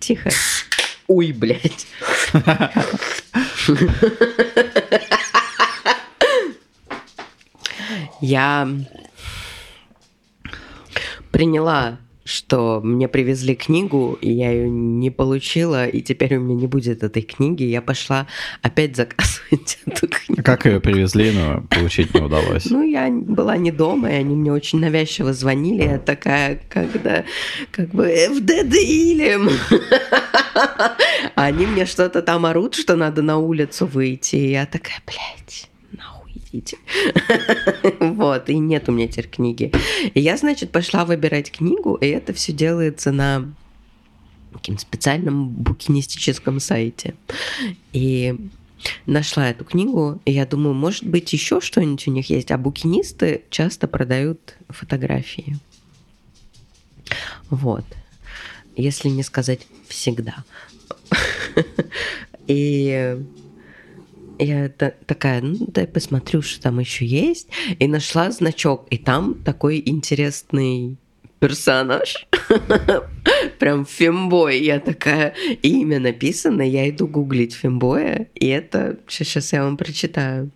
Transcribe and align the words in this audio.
Тихо. 0.00 0.30
Ой, 1.06 1.32
блядь. 1.32 1.86
Я 8.20 8.68
приняла 11.30 11.98
что 12.28 12.80
мне 12.82 13.08
привезли 13.08 13.54
книгу, 13.54 14.18
и 14.20 14.30
я 14.30 14.50
ее 14.50 14.68
не 14.68 15.10
получила, 15.10 15.86
и 15.86 16.02
теперь 16.02 16.36
у 16.36 16.40
меня 16.40 16.54
не 16.54 16.66
будет 16.66 17.02
этой 17.02 17.22
книги. 17.22 17.62
Я 17.62 17.80
пошла 17.80 18.26
опять 18.60 18.96
заказывать 18.96 19.78
эту 19.86 20.08
книгу. 20.08 20.42
Как 20.42 20.66
ее 20.66 20.80
привезли, 20.80 21.32
но 21.32 21.62
получить 21.70 22.14
не 22.14 22.20
удалось? 22.20 22.66
Ну, 22.70 22.82
я 22.82 23.08
была 23.10 23.56
не 23.56 23.72
дома, 23.72 24.10
и 24.10 24.14
они 24.14 24.36
мне 24.36 24.52
очень 24.52 24.78
навязчиво 24.78 25.32
звонили. 25.32 25.84
Я 25.84 25.98
такая, 25.98 26.60
когда 26.68 27.24
как 27.70 27.88
бы 27.90 28.06
ФДД 28.06 28.74
Илем. 28.74 29.48
Они 31.34 31.66
мне 31.66 31.86
что-то 31.86 32.20
там 32.20 32.44
орут, 32.44 32.74
что 32.74 32.96
надо 32.96 33.22
на 33.22 33.38
улицу 33.38 33.86
выйти. 33.86 34.36
И 34.36 34.50
я 34.50 34.66
такая, 34.66 35.00
блядь 35.06 35.68
хотите. 36.48 36.78
вот, 38.00 38.48
и 38.48 38.58
нет 38.58 38.88
у 38.88 38.92
меня 38.92 39.08
теперь 39.08 39.28
книги. 39.28 39.72
И 40.14 40.20
я, 40.20 40.36
значит, 40.36 40.70
пошла 40.70 41.04
выбирать 41.04 41.50
книгу, 41.50 41.94
и 41.94 42.06
это 42.06 42.32
все 42.32 42.52
делается 42.52 43.12
на 43.12 43.52
каким 44.52 44.78
специальном 44.78 45.48
букинистическом 45.48 46.60
сайте. 46.60 47.14
И 47.92 48.34
нашла 49.06 49.50
эту 49.50 49.64
книгу, 49.64 50.20
и 50.24 50.32
я 50.32 50.46
думаю, 50.46 50.74
может 50.74 51.04
быть, 51.04 51.32
еще 51.32 51.60
что-нибудь 51.60 52.08
у 52.08 52.10
них 52.10 52.30
есть. 52.30 52.50
А 52.50 52.58
букинисты 52.58 53.44
часто 53.50 53.88
продают 53.88 54.56
фотографии. 54.68 55.58
Вот. 57.50 57.84
Если 58.76 59.08
не 59.08 59.22
сказать 59.22 59.66
всегда. 59.88 60.44
И 62.46 63.18
я 64.38 64.68
такая, 64.68 65.40
ну 65.40 65.66
дай 65.68 65.86
посмотрю, 65.86 66.42
что 66.42 66.62
там 66.62 66.78
еще 66.78 67.04
есть. 67.04 67.48
И 67.78 67.86
нашла 67.86 68.30
значок. 68.30 68.86
И 68.90 68.98
там 68.98 69.34
такой 69.44 69.82
интересный 69.84 70.96
персонаж. 71.38 72.26
Прям 73.58 73.84
фембой. 73.84 74.60
Я 74.60 74.80
такая, 74.80 75.34
имя 75.62 76.00
написано, 76.00 76.62
я 76.62 76.88
иду 76.88 77.06
гуглить 77.06 77.54
фембоя. 77.54 78.28
И 78.34 78.46
это, 78.46 78.98
сейчас 79.08 79.52
я 79.52 79.64
вам 79.64 79.76
прочитаю. 79.76 80.50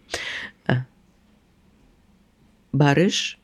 А. 0.66 0.86
Барыш 2.72 3.38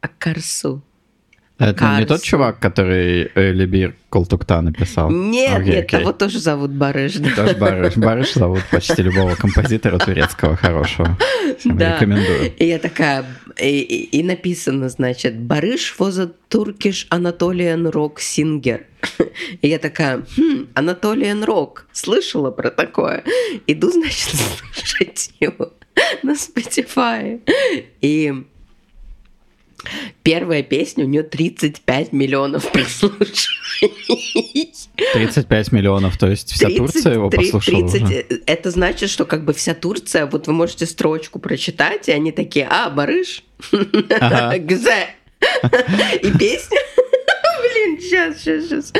Акарсу. 0.00 0.82
Это 1.62 1.78
Карс. 1.78 1.98
не 2.00 2.06
тот 2.06 2.22
чувак, 2.22 2.58
который 2.58 3.30
Либир 3.34 3.94
Колтукта 4.10 4.60
написал? 4.60 5.10
Нет, 5.10 5.60
окей, 5.60 5.74
нет, 5.74 5.84
окей. 5.84 6.00
его 6.00 6.12
тоже 6.12 6.38
зовут 6.38 6.72
Барыш. 6.72 7.14
Да. 7.16 7.30
Тоже 7.30 7.54
Барыш. 7.56 7.96
Барыш 7.96 8.32
зовут 8.34 8.62
почти 8.70 9.02
любого 9.02 9.34
композитора 9.34 9.98
турецкого 9.98 10.56
хорошего. 10.56 11.16
Да. 11.64 11.94
Рекомендую. 11.94 12.52
И 12.56 12.66
я 12.66 12.78
такая, 12.78 13.24
и, 13.60 13.80
и, 13.80 14.18
и 14.18 14.22
написано, 14.22 14.88
значит, 14.88 15.38
Барыш 15.38 15.94
a 16.00 16.30
Turkish 16.50 17.06
Anatolian 17.10 17.90
rock 17.90 18.16
singer. 18.16 18.82
И 19.60 19.68
я 19.68 19.78
такая, 19.78 20.22
хм, 20.36 20.68
Анатолиан 20.74 21.44
Рок, 21.44 21.86
слышала 21.92 22.50
про 22.50 22.70
такое? 22.70 23.24
Иду, 23.66 23.90
значит, 23.90 24.34
слушать 24.74 25.32
его 25.40 25.72
на 26.22 26.32
Spotify. 26.32 27.40
И 28.00 28.44
Первая 30.22 30.62
песня, 30.62 31.04
у 31.04 31.08
нее 31.08 31.22
35 31.22 32.12
миллионов 32.12 32.70
прослушиваний. 32.72 34.72
35 35.14 35.72
миллионов, 35.72 36.18
то 36.18 36.28
есть 36.28 36.52
вся 36.52 36.66
30, 36.66 36.78
Турция 36.78 37.12
его 37.14 37.30
30, 37.30 37.52
послушала 37.52 37.90
30, 37.90 38.02
уже? 38.02 38.26
Это 38.46 38.70
значит, 38.70 39.10
что 39.10 39.24
как 39.24 39.44
бы 39.44 39.52
вся 39.52 39.74
Турция, 39.74 40.26
вот 40.26 40.46
вы 40.46 40.52
можете 40.52 40.86
строчку 40.86 41.38
прочитать, 41.38 42.08
и 42.08 42.12
они 42.12 42.32
такие, 42.32 42.66
а, 42.70 42.90
барыш, 42.90 43.44
ага. 44.20 44.58
гзе. 44.58 45.08
И 46.22 46.30
песня, 46.38 46.78
блин, 47.60 48.00
сейчас, 48.00 48.38
сейчас, 48.38 48.64
сейчас. 48.64 48.92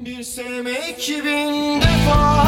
Bir 0.00 0.22
sevmek 0.22 1.24
bin 1.24 1.80
defa 1.80 2.46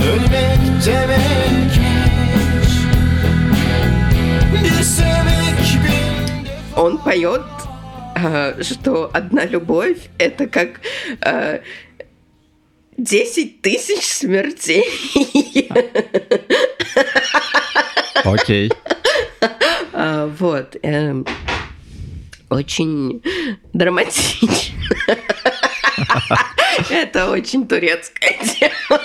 Ölmek 0.00 0.86
demek 0.86 1.89
Он 6.80 6.96
поет, 6.96 7.42
а, 8.16 8.54
что 8.62 9.10
одна 9.12 9.44
любовь 9.44 10.08
это 10.16 10.46
как 10.46 10.80
10 12.96 13.58
а, 13.58 13.62
тысяч 13.62 14.06
смертей. 14.06 14.86
Окей. 18.24 18.72
А, 19.92 20.26
вот. 20.38 20.74
Эм, 20.82 21.26
очень 22.48 23.22
драматично. 23.74 24.48
Это 26.88 27.30
очень 27.30 27.68
турецкая 27.68 28.38
тема. 28.42 29.02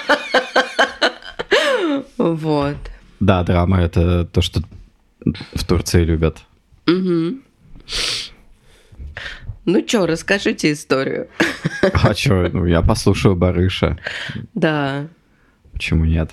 Вот. 2.18 2.78
Да, 3.20 3.44
драма 3.44 3.82
это 3.82 4.24
то, 4.24 4.42
что 4.42 4.62
в 5.26 5.66
Турции 5.66 6.06
любят. 6.06 6.38
Угу. 6.88 7.42
Ну 9.66 9.84
что, 9.88 10.06
расскажите 10.06 10.72
историю. 10.72 11.28
А 11.82 12.14
что, 12.14 12.50
ну 12.54 12.66
я 12.66 12.82
послушаю 12.82 13.36
Барыша. 13.36 13.98
Да. 14.54 15.08
Почему 15.74 16.06
нет? 16.06 16.32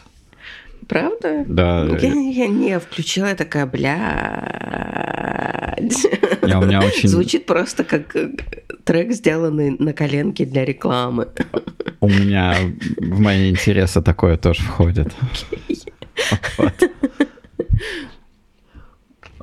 Правда? 0.86 1.44
Да. 1.46 1.86
Я, 2.00 2.12
я 2.12 2.48
не 2.48 2.78
включила, 2.78 3.28
я 3.28 3.34
такая, 3.34 3.66
блядь. 3.66 3.92
Я 6.42 6.58
у 6.60 6.66
меня 6.66 6.80
очень... 6.80 7.08
Звучит 7.08 7.46
просто 7.46 7.84
как 7.84 8.14
трек, 8.84 9.12
сделанный 9.12 9.76
на 9.78 9.92
коленке 9.94 10.44
для 10.44 10.64
рекламы. 10.64 11.28
У 12.00 12.08
меня 12.08 12.56
в 12.98 13.20
мои 13.20 13.48
интересы 13.48 14.02
такое 14.02 14.36
тоже 14.36 14.62
входит. 14.62 15.14
Вот. 16.58 16.74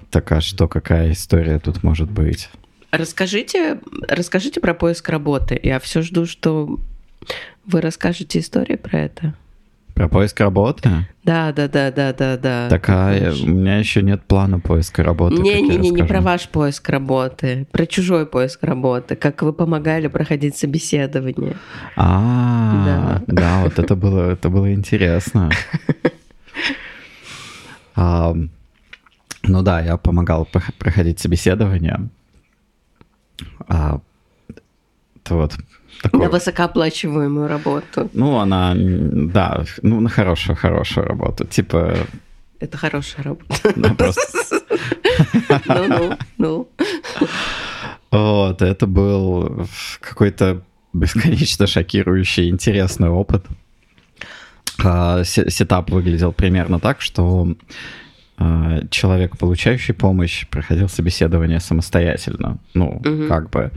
Так 0.09 0.31
а 0.31 0.41
что, 0.41 0.67
какая 0.67 1.11
история 1.11 1.59
тут 1.59 1.83
может 1.83 2.09
быть? 2.09 2.49
Расскажите, 2.91 3.79
расскажите 4.07 4.59
про 4.59 4.73
поиск 4.73 5.09
работы. 5.09 5.59
Я 5.61 5.79
все 5.79 6.01
жду, 6.01 6.25
что 6.25 6.79
вы 7.65 7.81
расскажете 7.81 8.39
историю 8.39 8.79
про 8.79 8.99
это. 9.01 9.33
Про 9.93 10.07
поиск 10.07 10.39
работы? 10.39 10.89
Да, 11.23 11.51
да, 11.51 11.67
да, 11.67 11.91
да, 11.91 12.13
да, 12.13 12.37
да. 12.37 12.69
Так, 12.69 12.89
а 12.89 13.33
у 13.43 13.47
меня 13.47 13.77
еще 13.77 14.01
нет 14.01 14.23
плана 14.23 14.59
поиска 14.59 15.03
работы. 15.03 15.35
Не, 15.35 15.61
не, 15.61 15.75
не, 15.75 15.89
не 15.91 16.03
про 16.03 16.21
ваш 16.21 16.47
поиск 16.47 16.89
работы, 16.89 17.67
про 17.71 17.85
чужой 17.85 18.25
поиск 18.25 18.63
работы, 18.63 19.15
как 19.15 19.43
вы 19.43 19.53
помогали 19.53 20.07
проходить 20.07 20.57
собеседование. 20.57 21.57
А, 21.97 23.21
да, 23.27 23.33
да, 23.35 23.61
вот 23.63 23.77
это 23.77 23.95
было, 23.95 24.31
это 24.31 24.49
было 24.49 24.73
интересно. 24.73 25.51
Ну 29.49 29.63
да, 29.63 29.81
я 29.81 29.97
помогал 29.97 30.47
проходить 30.77 31.19
собеседование. 31.19 32.09
А, 33.67 33.99
это 35.15 35.35
вот 35.35 35.57
такое... 36.03 36.21
На 36.21 36.29
высокооплачиваемую 36.29 37.47
работу. 37.47 38.09
Ну, 38.13 38.37
она, 38.37 38.75
да, 38.75 39.63
ну, 39.81 39.99
на 40.01 40.09
хорошую, 40.09 40.55
хорошую 40.55 41.07
работу. 41.07 41.45
Типа... 41.45 41.95
Это 42.59 42.77
хорошая 42.77 43.23
работа. 43.23 43.73
Да, 43.75 43.93
просто... 43.95 44.21
Ну-ну, 45.65 46.17
ну. 46.37 46.67
Вот, 48.11 48.61
это 48.61 48.85
был 48.85 49.67
какой-то 49.99 50.61
бесконечно 50.93 51.65
шокирующий, 51.65 52.49
интересный 52.49 53.09
опыт. 53.09 53.45
А, 54.83 55.23
сетап 55.23 55.89
выглядел 55.89 56.33
примерно 56.33 56.79
так, 56.79 57.01
что 57.01 57.55
человек, 58.89 59.37
получающий 59.37 59.93
помощь, 59.93 60.47
проходил 60.47 60.89
собеседование 60.89 61.59
самостоятельно. 61.59 62.57
Ну, 62.73 63.01
угу. 63.05 63.27
как 63.27 63.49
бы. 63.49 63.71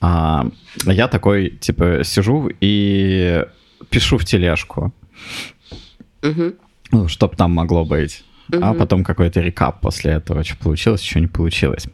А 0.00 0.46
я 0.84 1.08
такой, 1.08 1.50
типа, 1.50 2.04
сижу 2.04 2.50
и 2.60 3.44
пишу 3.88 4.18
в 4.18 4.24
тележку. 4.24 4.92
Угу. 6.22 6.52
Ну, 6.92 7.08
чтоб 7.08 7.36
там 7.36 7.52
могло 7.52 7.84
быть. 7.84 8.24
Угу. 8.52 8.62
А 8.62 8.74
потом 8.74 9.04
какой-то 9.04 9.40
рекап 9.40 9.80
после 9.80 10.12
этого, 10.12 10.44
что 10.44 10.56
получилось, 10.56 11.02
что 11.02 11.20
не 11.20 11.28
получилось. 11.28 11.86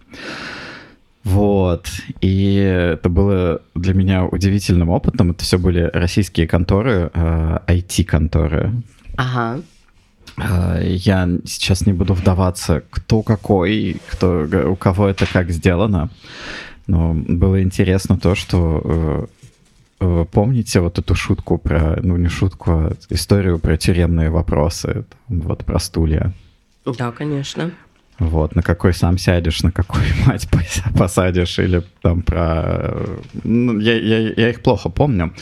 Вот. 1.25 1.89
И 2.21 2.55
это 2.55 3.09
было 3.09 3.61
для 3.75 3.95
меня 3.95 4.25
удивительным 4.25 4.89
опытом. 4.89 5.33
Это 5.33 5.45
все 5.45 5.59
были 5.59 5.91
российские 5.93 6.47
конторы, 6.47 7.11
IT-конторы. 7.15 8.73
Э, 8.73 8.73
ага. 9.17 9.63
А, 10.41 10.81
я 10.81 11.29
сейчас 11.45 11.87
не 11.87 11.93
буду 11.93 12.15
вдаваться, 12.15 12.83
кто 12.91 13.23
какой, 13.23 13.97
кто, 14.09 14.47
у 14.67 14.77
кого 14.77 15.09
это 15.09 15.27
как 15.27 15.51
сделано. 15.51 16.11
Но 16.87 17.15
было 17.15 17.63
интересно 17.63 18.19
то, 18.19 18.35
что 18.35 19.29
э, 20.01 20.25
помните 20.31 20.81
вот 20.81 20.99
эту 20.99 21.15
шутку 21.15 21.59
про, 21.59 21.99
ну 22.03 22.17
не 22.17 22.29
шутку, 22.29 22.71
а 22.71 22.93
историю 23.11 23.59
про 23.59 23.77
тюремные 23.77 24.31
вопросы, 24.31 25.05
там, 25.29 25.41
вот 25.41 25.65
про 25.65 25.79
стулья. 25.79 26.33
Да, 26.85 27.13
конечно. 27.13 27.73
Вот, 28.19 28.57
на 28.57 28.63
какой 28.63 28.95
сам 28.95 29.19
сядешь, 29.19 29.63
на 29.63 29.71
какую 29.71 30.05
мать 30.27 30.49
посадишь, 30.97 31.59
или 31.59 31.83
там 32.03 32.23
про... 32.23 33.07
Ну, 33.45 33.79
я, 33.79 33.97
я, 33.97 34.33
я 34.37 34.51
их 34.51 34.63
плохо 34.63 34.89
помню. 34.89 35.35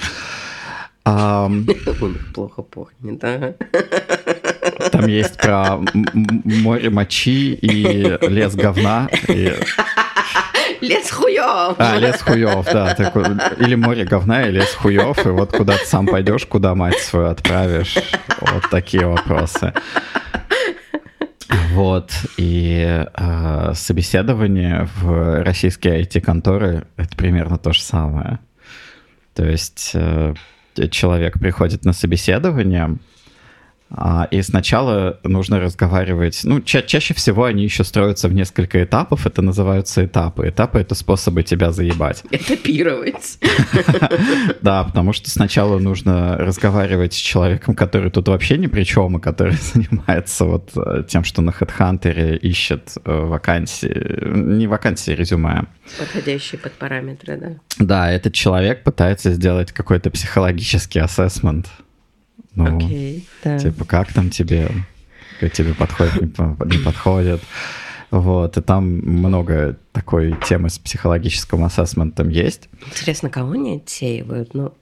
Он 1.04 1.66
плохо 2.34 2.62
помнит, 2.62 3.18
да. 3.20 3.54
Там 4.90 5.06
есть 5.06 5.36
про 5.38 5.78
море 6.44 6.90
мочи 6.90 7.54
и 7.54 8.18
лес 8.28 8.54
говна. 8.54 9.08
И... 9.28 9.54
Лес 10.80 11.10
хуев. 11.10 11.76
А, 11.78 11.96
лес 11.98 12.20
хуев, 12.20 12.64
да. 12.66 12.94
Такой, 12.94 13.24
или 13.58 13.74
море 13.74 14.04
говна, 14.04 14.46
и 14.46 14.52
лес 14.52 14.74
хуев. 14.74 15.24
И 15.24 15.30
вот 15.30 15.52
куда 15.52 15.76
ты 15.76 15.86
сам 15.86 16.06
пойдешь, 16.06 16.46
куда 16.46 16.74
мать 16.74 16.98
свою 16.98 17.28
отправишь. 17.28 17.96
Вот 18.40 18.68
такие 18.70 19.06
вопросы. 19.06 19.72
Вот, 21.72 22.10
и 22.38 23.04
э, 23.14 23.72
собеседование 23.74 24.88
в 24.96 25.42
российские 25.44 26.02
IT-конторы— 26.02 26.86
это 26.96 27.14
примерно 27.16 27.58
то 27.58 27.72
же 27.72 27.82
самое. 27.82 28.38
То 29.34 29.44
есть 29.44 29.90
э, 29.92 30.34
человек 30.90 31.38
приходит 31.38 31.84
на 31.84 31.92
собеседование, 31.92 32.96
а, 33.90 34.26
и 34.30 34.42
сначала 34.42 35.20
нужно 35.22 35.60
разговаривать. 35.60 36.40
Ну, 36.42 36.60
ча- 36.60 36.82
чаще 36.82 37.14
всего 37.14 37.44
они 37.44 37.62
еще 37.62 37.84
строятся 37.84 38.28
в 38.28 38.34
несколько 38.34 38.82
этапов. 38.82 39.26
Это 39.26 39.42
называются 39.42 40.04
этапы. 40.04 40.48
Этапы— 40.48 40.78
это 40.80 40.94
способы 40.94 41.44
тебя 41.44 41.70
заебать. 41.72 42.22
Этапировать. 42.30 43.38
Да, 44.60 44.84
потому 44.84 45.12
что 45.12 45.30
сначала 45.30 45.78
нужно 45.78 46.36
разговаривать 46.38 47.14
с 47.14 47.16
человеком, 47.16 47.74
который 47.74 48.10
тут 48.10 48.28
вообще 48.28 48.56
ни 48.56 48.66
при 48.66 48.84
чем, 48.84 49.18
и 49.18 49.20
который 49.20 49.54
занимается 49.74 50.44
вот 50.44 50.70
э, 50.76 51.04
тем, 51.06 51.24
что 51.24 51.42
на 51.42 51.50
HeadHunter 51.50 52.36
ищет 52.36 52.94
э, 53.04 53.12
вакансии, 53.12 54.24
не 54.34 54.66
вакансии, 54.66 55.12
а 55.12 55.16
резюме. 55.16 55.66
Подходящие 55.98 56.58
под 56.58 56.72
параметры, 56.72 57.36
да? 57.36 57.48
Да, 57.78 58.12
этот 58.12 58.34
человек 58.34 58.82
пытается 58.82 59.32
сделать 59.32 59.72
какой-то 59.72 60.10
психологический 60.10 60.98
ассессмент 61.00 61.68
ну, 62.56 62.78
okay, 62.78 63.22
да. 63.44 63.58
типа, 63.58 63.84
как 63.84 64.12
там 64.12 64.30
тебе, 64.30 64.68
как 65.40 65.52
тебе 65.52 65.74
подходит, 65.74 66.38
не, 66.38 66.78
подходит. 66.78 67.42
Вот, 68.10 68.56
и 68.56 68.62
там 68.62 68.86
много 68.86 69.76
такой 69.92 70.34
темы 70.48 70.70
с 70.70 70.78
психологическим 70.78 71.64
ассессментом 71.64 72.28
есть. 72.28 72.68
Интересно, 72.86 73.28
кого 73.28 73.52
они 73.52 73.76
отсеивают? 73.76 74.54
Ну, 74.54 74.72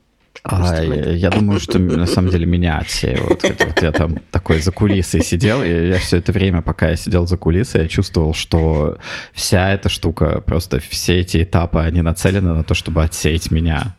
а, 0.45 0.83
я, 0.83 1.11
я 1.13 1.31
думаю, 1.31 1.59
что 1.59 1.79
на 1.79 2.07
самом 2.07 2.31
деле 2.31 2.47
меня 2.47 2.79
отсеивают. 2.79 3.43
Вот 3.43 3.83
я 3.83 3.93
там 3.93 4.19
такой 4.31 4.61
за 4.61 4.73
кулисой 4.73 5.23
сидел, 5.23 5.63
и 5.63 5.89
я 5.89 5.99
все 5.99 6.19
это 6.19 6.33
время, 6.33 6.63
пока 6.63 6.91
я 6.91 6.97
сидел 6.97 7.27
за 7.27 7.37
кулисой, 7.37 7.83
я 7.83 7.89
чувствовал, 7.89 8.35
что 8.35 8.99
вся 9.33 9.73
эта 9.73 9.89
штука, 9.89 10.43
просто 10.43 10.79
все 10.81 11.21
эти 11.21 11.43
этапы, 11.43 11.81
они 11.81 12.03
нацелены 12.03 12.53
на 12.53 12.63
то, 12.63 12.75
чтобы 12.75 13.03
отсеять 13.03 13.51
меня. 13.51 13.97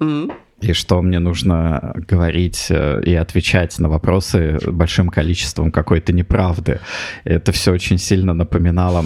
Mm-hmm 0.00 0.32
и 0.60 0.72
что 0.72 1.02
мне 1.02 1.18
нужно 1.18 1.94
говорить 2.08 2.66
э, 2.70 3.02
и 3.04 3.14
отвечать 3.14 3.78
на 3.78 3.88
вопросы 3.88 4.58
большим 4.66 5.08
количеством 5.08 5.70
какой-то 5.70 6.12
неправды. 6.12 6.80
Это 7.24 7.52
все 7.52 7.72
очень 7.72 7.98
сильно 7.98 8.32
напоминало 8.32 9.04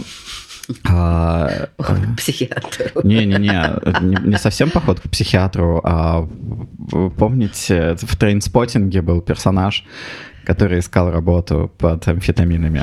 а, 0.88 1.68
поход 1.76 1.98
к 1.98 2.16
психиатру. 2.16 3.00
Не-не-не, 3.02 4.02
не, 4.02 4.28
не 4.30 4.38
совсем 4.38 4.70
поход 4.70 5.00
к 5.00 5.10
психиатру, 5.10 5.80
а 5.82 6.28
помните, 7.16 7.96
в 8.00 8.16
трейнспотинге 8.16 9.02
был 9.02 9.20
персонаж, 9.20 9.84
который 10.44 10.78
искал 10.78 11.10
работу 11.10 11.70
под 11.78 12.06
амфетаминами. 12.06 12.82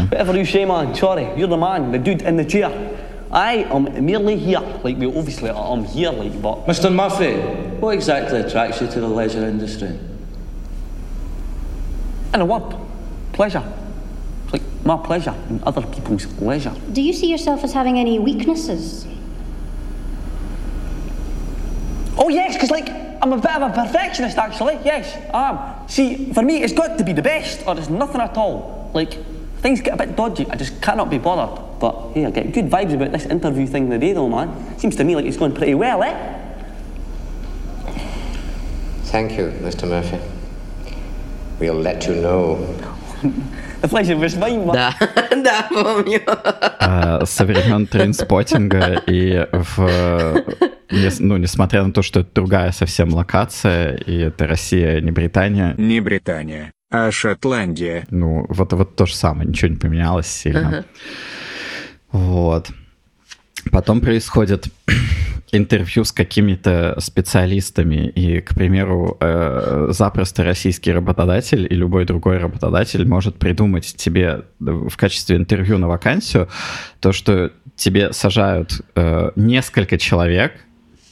I 3.31 3.65
am 3.69 4.05
merely 4.05 4.37
here, 4.37 4.61
like, 4.83 4.97
well, 4.97 5.17
obviously 5.17 5.49
I'm 5.49 5.83
here, 5.83 6.11
like, 6.11 6.41
but... 6.41 6.65
Mr 6.65 6.93
Murphy, 6.93 7.35
what 7.79 7.91
exactly 7.91 8.39
attracts 8.39 8.79
you 8.81 8.87
to 8.87 8.99
the 9.01 9.07
leisure 9.07 9.43
industry? 9.43 9.99
In 12.33 12.41
a 12.41 12.45
word, 12.45 12.75
pleasure. 13.33 13.63
It's 14.43 14.53
like 14.53 14.61
my 14.85 14.97
pleasure 14.97 15.35
and 15.49 15.61
other 15.63 15.81
people's 15.81 16.25
leisure. 16.39 16.73
Do 16.93 17.01
you 17.01 17.11
see 17.11 17.29
yourself 17.29 17.63
as 17.63 17.73
having 17.73 17.99
any 17.99 18.17
weaknesses? 18.19 19.05
Oh 22.17 22.29
yes, 22.29 22.53
because 22.53 22.71
like 22.71 22.89
I'm 23.21 23.33
a 23.33 23.37
bit 23.37 23.51
of 23.51 23.71
a 23.71 23.73
perfectionist 23.73 24.37
actually. 24.37 24.79
Yes, 24.85 25.15
I 25.33 25.49
am. 25.49 25.87
See, 25.89 26.33
for 26.33 26.41
me, 26.41 26.63
it's 26.63 26.73
got 26.73 26.97
to 26.97 27.03
be 27.03 27.13
the 27.13 27.21
best, 27.21 27.65
or 27.67 27.75
there's 27.75 27.89
nothing 27.89 28.21
at 28.21 28.37
all. 28.37 28.91
Like 28.93 29.13
things 29.57 29.81
get 29.81 29.93
a 29.93 29.97
bit 29.97 30.15
dodgy. 30.15 30.47
I 30.49 30.55
just 30.55 30.81
cannot 30.81 31.09
be 31.09 31.17
bothered. 31.17 31.66
But 31.79 32.11
hey, 32.13 32.25
I 32.25 32.31
get 32.31 32.53
good 32.53 32.69
vibes 32.69 32.93
about 32.93 33.11
this 33.11 33.25
interview 33.25 33.67
thing 33.67 33.89
today, 33.89 34.13
though, 34.13 34.29
man. 34.29 34.49
Seems 34.77 34.95
to 34.95 35.03
me 35.03 35.15
like 35.15 35.25
it's 35.25 35.37
going 35.37 35.53
pretty 35.53 35.75
well, 35.75 36.01
eh? 36.03 36.15
Thank 39.05 39.37
you, 39.37 39.53
Mr. 39.61 39.87
Murphy. 39.87 40.19
We'll 41.59 41.75
let 41.75 42.07
you 42.07 42.15
know. 42.15 42.75
The 43.81 43.87
pleasure 43.87 44.17
was 44.17 44.35
mine, 44.35 44.65
man. 44.65 44.73
Да, 44.73 44.95
да, 45.35 45.67
помню. 45.69 46.21
Со 47.27 47.45
времен 47.45 47.85
трейнспотинга 47.85 49.03
и 49.05 49.45
в 49.51 50.43
ну, 51.19 51.37
несмотря 51.37 51.83
на 51.83 51.93
то, 51.93 52.01
что 52.01 52.21
это 52.21 52.29
другая 52.33 52.71
совсем 52.71 53.13
локация, 53.13 53.95
и 53.95 54.17
это 54.17 54.47
Россия, 54.47 54.99
не 55.01 55.11
Британия. 55.11 55.75
Не 55.77 55.99
Британия, 55.99 56.71
а 56.89 57.11
Шотландия. 57.11 58.07
Ну, 58.09 58.45
вот, 58.49 58.73
вот 58.73 58.95
то 58.95 59.05
же 59.05 59.13
самое, 59.13 59.47
ничего 59.47 59.69
не 59.69 59.77
поменялось 59.77 60.27
сильно. 60.27 60.57
Uh-huh. 60.57 60.85
Вот. 62.11 62.69
Потом 63.71 64.01
происходит 64.01 64.67
интервью 65.51 66.03
с 66.03 66.11
какими-то 66.11 66.95
специалистами, 66.99 68.07
и, 68.09 68.41
к 68.41 68.53
примеру, 68.55 69.17
э, 69.19 69.87
запросто 69.91 70.43
российский 70.43 70.91
работодатель 70.91 71.67
и 71.69 71.75
любой 71.75 72.05
другой 72.05 72.37
работодатель 72.37 73.07
может 73.07 73.37
придумать 73.37 73.95
тебе 73.95 74.43
в 74.59 74.95
качестве 74.95 75.37
интервью 75.37 75.77
на 75.77 75.87
вакансию 75.87 76.49
то, 76.99 77.11
что 77.11 77.51
тебе 77.75 78.11
сажают 78.13 78.81
э, 78.95 79.31
несколько 79.35 79.97
человек, 79.97 80.53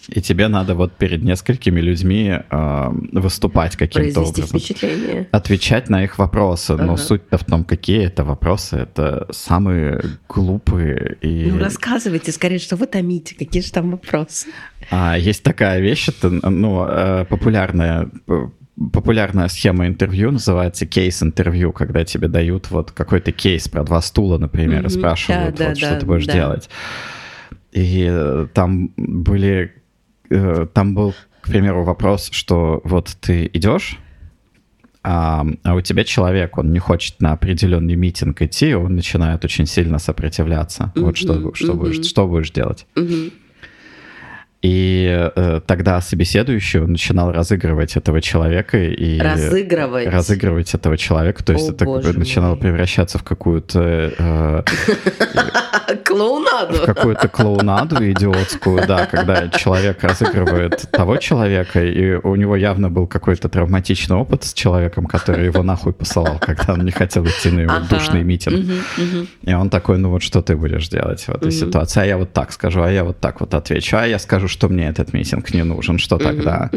и 0.09 0.21
тебе 0.21 0.47
надо 0.47 0.75
вот 0.75 0.93
перед 0.93 1.23
несколькими 1.23 1.79
людьми 1.79 2.31
э, 2.49 2.89
выступать 3.11 3.75
каким-то 3.75 4.21
образом. 4.21 4.59
впечатление. 4.59 5.27
Отвечать 5.31 5.89
на 5.89 6.03
их 6.03 6.17
вопросы. 6.17 6.71
Ага. 6.71 6.83
Но 6.83 6.97
суть-то 6.97 7.37
в 7.37 7.43
том, 7.43 7.63
какие 7.63 8.05
это 8.05 8.23
вопросы. 8.23 8.77
Это 8.77 9.27
самые 9.31 10.01
глупые 10.29 11.17
и... 11.21 11.49
Ну, 11.51 11.59
рассказывайте 11.59 12.31
скорее, 12.31 12.59
что 12.59 12.75
вы 12.75 12.87
томите, 12.87 13.35
какие 13.35 13.61
же 13.61 13.71
там 13.71 13.91
вопросы. 13.91 14.49
А, 14.91 15.17
есть 15.17 15.43
такая 15.43 15.79
вещь, 15.79 16.09
это, 16.09 16.29
ну, 16.29 16.85
э, 16.87 17.25
популярная 17.25 18.09
популярная 18.91 19.47
схема 19.47 19.87
интервью 19.87 20.31
называется 20.31 20.85
кейс-интервью, 20.85 21.71
когда 21.71 22.03
тебе 22.03 22.27
дают 22.27 22.69
вот 22.71 22.91
какой-то 22.91 23.31
кейс 23.31 23.69
про 23.69 23.85
два 23.85 24.01
стула, 24.01 24.37
например, 24.37 24.83
mm-hmm. 24.83 24.87
и 24.87 24.89
спрашивают, 24.89 25.55
да, 25.55 25.69
вот, 25.69 25.79
да, 25.79 25.87
что 25.87 25.99
ты 25.99 26.05
будешь 26.05 26.25
да. 26.25 26.33
делать. 26.33 26.69
И 27.71 28.07
э, 28.09 28.47
там 28.53 28.91
были 28.97 29.73
там 30.29 30.95
был, 30.95 31.13
к 31.41 31.47
примеру, 31.47 31.83
вопрос, 31.83 32.29
что 32.31 32.81
вот 32.83 33.15
ты 33.21 33.49
идешь, 33.53 33.99
а, 35.07 35.45
а 35.63 35.75
у 35.75 35.81
тебя 35.81 36.03
человек, 36.03 36.57
он 36.57 36.71
не 36.71 36.79
хочет 36.79 37.21
на 37.21 37.33
определенный 37.33 37.95
митинг 37.95 38.41
идти, 38.41 38.73
он 38.73 38.95
начинает 38.95 39.45
очень 39.45 39.67
сильно 39.67 39.99
сопротивляться. 39.99 40.91
Mm-hmm, 40.95 41.01
вот 41.01 41.17
что, 41.17 41.53
что, 41.53 41.73
mm-hmm. 41.73 41.75
будешь, 41.75 42.05
что 42.07 42.27
будешь 42.27 42.49
делать? 42.49 42.87
Mm-hmm. 42.95 43.33
И 44.65 45.29
э, 45.35 45.61
тогда 45.67 46.01
собеседующий 46.01 46.79
начинал 46.79 47.31
разыгрывать 47.31 47.95
этого 47.97 48.19
человека 48.19 48.79
и 48.79 49.19
разыгрывать, 49.19 50.07
разыгрывать 50.07 50.73
этого 50.73 50.97
человека, 50.97 51.43
то 51.43 51.53
есть 51.53 51.69
О, 51.69 51.71
это 51.73 51.85
боже 51.85 52.17
начинало 52.17 52.53
мой. 52.55 52.61
превращаться 52.61 53.19
в 53.19 53.23
какую-то 53.23 54.11
э, 54.17 54.63
клоунаду, 56.03 56.77
в 56.77 56.85
какую-то 56.85 57.27
клоунаду 57.27 58.11
идиотскую, 58.11 58.87
да, 58.87 59.05
когда 59.05 59.49
человек 59.49 60.03
разыгрывает 60.03 60.89
того 60.89 61.17
человека, 61.17 61.83
и 61.83 62.15
у 62.15 62.35
него 62.35 62.55
явно 62.55 62.89
был 62.89 63.05
какой-то 63.05 63.49
травматичный 63.49 64.15
опыт 64.15 64.45
с 64.45 64.53
человеком, 64.53 65.05
который 65.05 65.45
его 65.45 65.61
нахуй 65.61 65.93
посылал, 65.93 66.39
когда 66.39 66.73
он 66.73 66.85
не 66.85 66.91
хотел 66.91 67.23
идти 67.25 67.51
на 67.51 67.59
его 67.61 67.73
ага. 67.73 67.85
душный 67.87 68.23
митинг, 68.23 68.65
и 69.43 69.53
он 69.53 69.69
такой, 69.69 69.99
ну 69.99 70.09
вот 70.09 70.23
что 70.23 70.41
ты 70.41 70.55
будешь 70.55 70.89
делать 70.89 71.21
в 71.21 71.29
этой 71.29 71.51
ситуации? 71.51 72.01
А 72.01 72.05
я 72.05 72.17
вот 72.17 72.33
так 72.33 72.51
скажу, 72.51 72.81
а 72.81 72.89
я 72.89 73.03
вот 73.03 73.19
так 73.19 73.41
вот 73.41 73.53
отвечу, 73.53 73.97
а 73.97 74.07
я 74.07 74.17
скажу, 74.17 74.47
что 74.55 74.69
мне 74.69 74.87
этот 74.87 75.11
митинг 75.13 75.53
не 75.53 75.63
нужен, 75.63 75.99
что 75.99 76.17
тогда? 76.17 76.69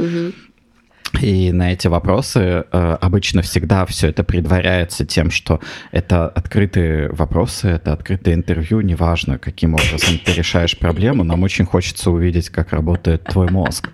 И 1.23 1.53
на 1.53 1.73
эти 1.73 1.87
вопросы 1.89 2.41
э, 2.41 2.97
обычно 3.01 3.41
всегда 3.43 3.87
все 3.87 4.09
это 4.09 4.25
предваряется 4.25 5.07
тем, 5.07 5.31
что 5.31 5.61
это 5.91 6.29
открытые 6.29 7.09
вопросы, 7.13 7.69
это 7.69 7.93
открытое 7.93 8.35
интервью, 8.35 8.83
неважно, 8.83 9.39
каким 9.39 9.75
образом 9.75 10.19
ты 10.25 10.35
решаешь 10.35 10.77
проблему, 10.77 11.25
нам 11.25 11.43
очень 11.45 11.65
хочется 11.65 12.11
увидеть, 12.11 12.51
как 12.51 12.73
работает 12.73 13.25
твой 13.25 13.49
мозг. 13.51 13.89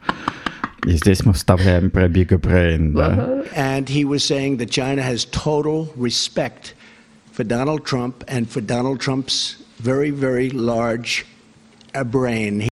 И 0.86 0.92
здесь 0.92 1.24
мы 1.24 1.34
вставляем 1.34 1.90
про 1.90 2.08
Big 2.08 2.30
Brain, 2.40 2.92
да. 2.92 3.44
And 3.54 3.88
he 3.88 4.04
was 4.04 4.24
saying 4.24 4.56
that 4.58 4.70
China 4.70 5.02
has 5.02 5.24
total 5.24 5.92
respect 5.94 6.74
for 7.32 7.44
Donald 7.44 7.84
Trump 7.84 8.24
and 8.28 8.50
for 8.50 8.60
Donald 8.60 8.98
Trump's 9.00 9.56
very, 9.78 10.10
very 10.10 10.50
large 10.50 11.26
uh, 11.94 12.02
brain. 12.04 12.68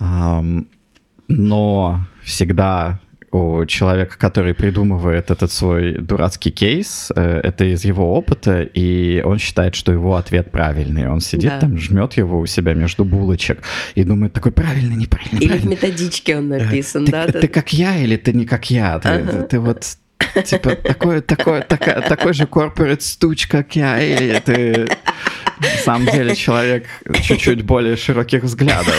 Но 0.00 2.00
всегда 2.22 3.00
у 3.30 3.66
человека, 3.66 4.16
который 4.18 4.54
придумывает 4.54 5.30
этот 5.30 5.52
свой 5.52 5.98
дурацкий 5.98 6.50
кейс, 6.50 7.12
э, 7.14 7.40
это 7.42 7.66
из 7.66 7.84
его 7.84 8.14
опыта, 8.14 8.62
и 8.62 9.20
он 9.22 9.38
считает, 9.38 9.74
что 9.74 9.92
его 9.92 10.16
ответ 10.16 10.50
правильный. 10.50 11.08
Он 11.10 11.20
сидит 11.20 11.50
Да. 11.50 11.60
там, 11.60 11.76
жмет 11.76 12.14
его 12.14 12.38
у 12.40 12.46
себя 12.46 12.72
между 12.72 13.04
булочек 13.04 13.62
и 13.94 14.04
думает 14.04 14.32
такой 14.32 14.50
правильный, 14.52 14.96
неправильный, 14.96 15.40
Или 15.40 15.46
в 15.46 15.50
правильный. 15.50 15.70
методичке 15.72 16.38
он 16.38 16.48
написан, 16.48 17.02
Э, 17.02 17.06
ты, 17.06 17.12
да? 17.12 17.26
ты 17.26 17.40
да. 17.42 17.48
как 17.48 17.72
я 17.74 17.98
или 17.98 18.16
ты 18.16 18.32
не 18.32 18.46
как 18.46 18.70
я? 18.70 18.98
Ты, 18.98 19.08
Ага. 19.10 19.42
ты 19.42 19.60
вот 19.60 19.84
типа 20.44 20.76
такой, 20.76 21.20
такой, 21.20 21.62
такая, 21.62 22.00
такой 22.02 22.32
же 22.32 22.46
корпорат 22.46 23.02
стуч, 23.02 23.46
как 23.46 23.76
я, 23.76 24.00
или 24.00 24.38
ты 24.40 24.88
на 25.60 25.82
самом 25.84 26.06
деле 26.06 26.34
человек 26.34 26.86
чуть-чуть 27.22 27.62
более 27.62 27.96
широких 27.96 28.42
взглядов. 28.44 28.94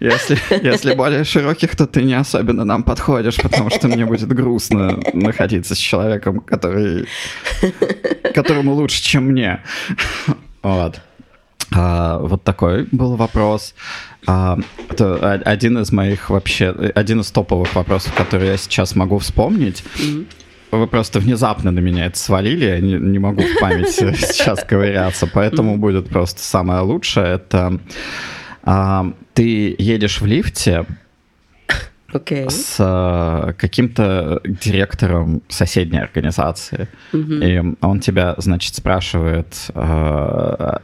Если, 0.00 0.38
если 0.62 0.94
более 0.94 1.24
широких, 1.24 1.76
то 1.76 1.86
ты 1.86 2.02
не 2.02 2.14
особенно 2.14 2.64
нам 2.64 2.82
подходишь, 2.82 3.36
потому 3.36 3.70
что 3.70 3.88
мне 3.88 4.04
будет 4.04 4.28
грустно 4.28 5.00
находиться 5.12 5.74
с 5.74 5.78
человеком, 5.78 6.40
который, 6.40 7.06
которому 8.34 8.74
лучше, 8.74 9.02
чем 9.02 9.24
мне. 9.24 9.62
Вот. 10.62 11.00
А, 11.72 12.18
вот 12.18 12.44
такой 12.44 12.86
был 12.92 13.16
вопрос. 13.16 13.74
А, 14.26 14.58
это 14.88 15.32
один 15.32 15.78
из 15.78 15.92
моих 15.92 16.30
вообще, 16.30 16.70
один 16.94 17.20
из 17.20 17.30
топовых 17.30 17.74
вопросов, 17.74 18.14
которые 18.14 18.52
я 18.52 18.56
сейчас 18.56 18.94
могу 18.94 19.18
вспомнить. 19.18 19.84
Вы 20.70 20.86
просто 20.88 21.20
внезапно 21.20 21.70
на 21.70 21.78
меня 21.78 22.06
это 22.06 22.18
свалили, 22.18 22.64
я 22.64 22.80
не, 22.80 22.94
не 22.94 23.18
могу 23.20 23.42
в 23.42 23.60
памяти 23.60 24.12
сейчас 24.18 24.64
ковыряться, 24.64 25.28
поэтому 25.28 25.78
будет 25.78 26.08
просто 26.08 26.42
самое 26.42 26.80
лучшее. 26.80 27.36
Это 27.36 27.78
а, 28.64 29.12
ты 29.34 29.76
едешь 29.78 30.20
в 30.20 30.26
лифте 30.26 30.86
с 32.48 32.76
а, 32.78 33.52
каким-то 33.54 34.40
директором 34.44 35.42
соседней 35.48 35.98
организации, 36.00 36.88
и 37.12 37.62
он 37.80 38.00
тебя, 38.00 38.34
значит, 38.38 38.74
спрашивает, 38.74 39.70
а, 39.74 40.82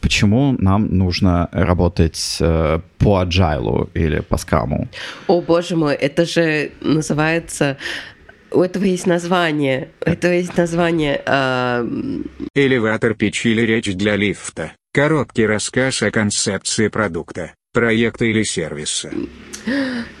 почему 0.00 0.56
нам 0.58 0.86
нужно 0.96 1.48
работать 1.52 2.38
э, 2.40 2.80
по 2.98 3.22
agile 3.22 3.90
или 3.94 4.20
по 4.20 4.36
скраму. 4.36 4.88
О, 5.26 5.40
боже 5.40 5.76
мой, 5.76 5.94
это 5.94 6.24
же 6.24 6.72
называется... 6.80 7.76
У 8.52 8.62
этого 8.62 8.82
есть 8.82 9.06
название. 9.06 9.90
У 10.04 10.10
этого 10.10 10.32
есть 10.32 10.56
название... 10.56 11.22
а, 11.24 11.86
Элеватор 12.54 13.14
печь 13.14 13.46
или 13.46 13.62
речь 13.62 13.94
для 13.94 14.16
лифта. 14.16 14.72
Короткий 14.92 15.46
рассказ 15.46 16.02
о 16.02 16.10
концепции 16.10 16.88
продукта, 16.88 17.52
проекта 17.72 18.24
или 18.24 18.42
сервиса. 18.42 19.12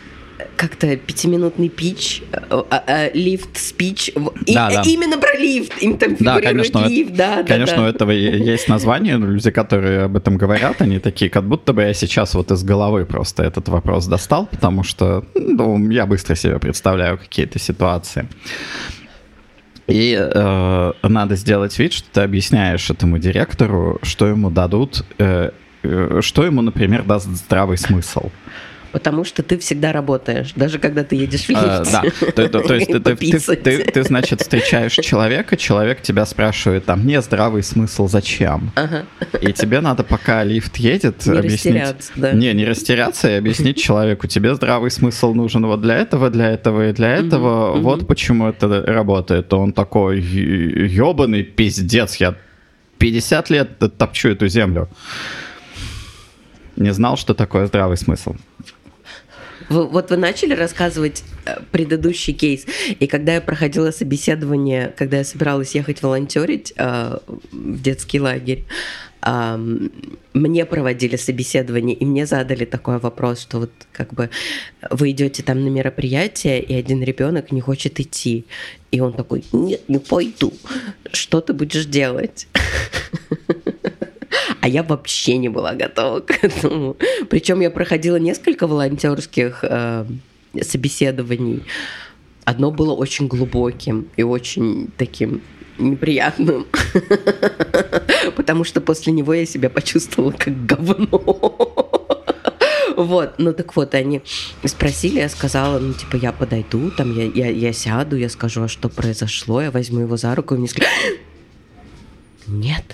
как-то 0.56 0.96
пятиминутный 0.96 1.68
пич, 1.68 2.22
а, 2.32 2.66
а, 2.70 2.84
а, 2.86 3.10
лифт, 3.12 3.56
спич. 3.56 4.10
В- 4.14 4.32
и- 4.46 4.54
Да, 4.54 4.70
да. 4.70 4.82
Именно 4.84 5.18
про 5.18 5.34
лифт. 5.36 5.72
Им 5.82 5.96
там 5.98 6.16
Да, 6.18 6.40
конечно, 6.40 6.86
лифт, 6.86 7.14
да, 7.14 7.36
да, 7.36 7.44
Конечно, 7.44 7.76
да. 7.76 7.82
у 7.82 7.86
этого 7.86 8.10
есть 8.10 8.68
название, 8.68 9.16
но 9.16 9.26
люди, 9.26 9.50
которые 9.50 10.02
об 10.02 10.16
этом 10.16 10.36
говорят, 10.36 10.80
они 10.82 10.98
такие, 10.98 11.30
как 11.30 11.44
будто 11.48 11.72
бы 11.72 11.82
я 11.82 11.94
сейчас 11.94 12.34
вот 12.34 12.50
из 12.50 12.62
головы 12.64 13.04
просто 13.06 13.42
этот 13.42 13.68
вопрос 13.68 14.06
достал, 14.06 14.46
потому 14.46 14.82
что 14.84 15.24
ну, 15.34 15.90
я 15.90 16.06
быстро 16.06 16.34
себе 16.34 16.58
представляю 16.58 17.18
какие-то 17.18 17.58
ситуации. 17.58 18.28
И 19.86 20.16
э, 20.16 20.92
надо 21.02 21.34
сделать 21.36 21.76
вид, 21.78 21.92
что 21.92 22.08
ты 22.12 22.20
объясняешь 22.20 22.88
этому 22.90 23.18
директору, 23.18 23.98
что 24.02 24.26
ему 24.28 24.48
дадут, 24.50 25.04
э, 25.18 25.50
э, 25.82 26.20
что 26.22 26.44
ему, 26.44 26.62
например, 26.62 27.02
даст 27.02 27.26
здравый 27.26 27.76
смысл. 27.76 28.30
Потому 28.92 29.24
что 29.24 29.42
ты 29.42 29.56
всегда 29.58 29.92
работаешь, 29.92 30.52
даже 30.56 30.78
когда 30.78 31.04
ты 31.04 31.14
едешь 31.16 31.46
в 31.46 31.50
Э, 31.50 31.52
лифте. 31.78 31.92
Да, 31.92 32.32
то, 32.32 32.48
то- 32.48 32.60
то 32.60 32.74
есть 32.74 32.90
ты, 32.90 33.00
ты- 33.56 33.84
ты- 33.84 34.02
значит, 34.02 34.40
встречаешь 34.40 34.94
человека, 34.94 35.56
человек 35.56 36.02
тебя 36.02 36.26
спрашивает, 36.26 36.86
там, 36.86 37.00
мне 37.00 37.20
здравый 37.22 37.62
смысл 37.62 38.08
зачем? 38.08 38.72
Ага. 38.74 39.04
И 39.40 39.52
тебе 39.52 39.80
надо, 39.80 40.02
пока 40.02 40.42
лифт 40.42 40.76
едет, 40.78 41.24
Не 41.26 41.38
объяснить... 41.38 42.10
да. 42.16 42.32
Не, 42.32 42.52
не 42.52 42.64
растеряться 42.64 43.30
и 43.30 43.34
объяснить 43.34 43.76
человеку, 43.80 44.26
тебе 44.26 44.54
здравый 44.54 44.90
смысл 44.90 45.34
нужен 45.34 45.64
вот 45.66 45.80
для 45.82 45.96
этого, 45.98 46.30
для 46.30 46.50
этого 46.50 46.88
и 46.90 46.92
для 46.92 47.14
этого, 47.14 47.76
вот 47.78 48.06
почему 48.08 48.48
это 48.48 48.82
работает. 48.86 49.52
Он 49.52 49.72
такой, 49.72 50.20
ебаный 50.20 51.42
пиздец, 51.44 52.16
я 52.16 52.34
50 52.98 53.50
лет 53.50 53.78
топчу 53.98 54.28
эту 54.30 54.48
землю. 54.48 54.88
Не 56.76 56.92
знал, 56.92 57.16
что 57.16 57.34
такое 57.34 57.66
здравый 57.66 57.96
смысл. 57.96 58.34
Вы- 59.70 59.86
вот 59.86 60.10
вы 60.10 60.16
начали 60.16 60.52
рассказывать 60.54 61.22
э, 61.46 61.60
предыдущий 61.70 62.34
кейс, 62.34 62.66
и 62.98 63.06
когда 63.06 63.34
я 63.34 63.40
проходила 63.40 63.92
собеседование, 63.92 64.92
когда 64.98 65.18
я 65.18 65.24
собиралась 65.24 65.74
ехать 65.76 66.02
волонтерить 66.02 66.72
э, 66.76 67.18
в 67.52 67.80
детский 67.80 68.20
лагерь, 68.20 68.64
мне 70.32 70.64
проводили 70.64 71.16
собеседование, 71.16 71.94
и 71.94 72.06
мне 72.06 72.24
задали 72.24 72.64
такой 72.64 72.98
вопрос, 72.98 73.40
что 73.42 73.58
вот 73.58 73.70
как 73.92 74.14
бы 74.14 74.30
вы 74.90 75.10
идете 75.10 75.42
там 75.42 75.62
на 75.62 75.68
мероприятие, 75.68 76.62
и 76.62 76.72
один 76.72 77.02
ребенок 77.02 77.52
не 77.52 77.60
хочет 77.60 78.00
идти, 78.00 78.46
и 78.90 79.00
он 79.00 79.12
такой, 79.12 79.44
нет, 79.52 79.82
не 79.88 79.98
пойду, 79.98 80.54
что 81.12 81.42
ты 81.42 81.52
будешь 81.52 81.84
делать? 81.84 82.48
А 84.60 84.68
я 84.68 84.82
вообще 84.82 85.38
не 85.38 85.48
была 85.48 85.74
готова 85.74 86.20
к 86.20 86.44
этому. 86.44 86.96
Причем 87.28 87.60
я 87.60 87.70
проходила 87.70 88.16
несколько 88.16 88.66
волонтерских 88.66 89.60
э, 89.62 90.06
собеседований. 90.62 91.62
Одно 92.44 92.70
было 92.70 92.94
очень 92.94 93.26
глубоким 93.28 94.08
и 94.16 94.22
очень 94.22 94.88
таким 94.96 95.42
неприятным. 95.78 96.66
Потому 98.36 98.64
что 98.64 98.80
после 98.80 99.12
него 99.12 99.34
я 99.34 99.46
себя 99.46 99.70
почувствовала 99.70 100.32
как 100.32 100.66
говно. 100.66 101.56
Вот, 102.96 103.36
ну 103.38 103.54
так 103.54 103.76
вот, 103.76 103.94
они 103.94 104.20
спросили, 104.64 105.20
я 105.20 105.28
сказала, 105.30 105.78
ну 105.78 105.94
типа 105.94 106.16
я 106.16 106.32
подойду, 106.32 106.90
там 106.90 107.16
я, 107.16 107.24
я, 107.24 107.48
я 107.48 107.72
сяду, 107.72 108.16
я 108.16 108.28
скажу, 108.28 108.62
а 108.64 108.68
что 108.68 108.90
произошло, 108.90 109.62
я 109.62 109.70
возьму 109.70 110.00
его 110.00 110.18
за 110.18 110.34
руку, 110.34 110.54
и 110.54 110.58
мне 110.58 110.68
сказали, 110.68 110.90
нет, 112.46 112.84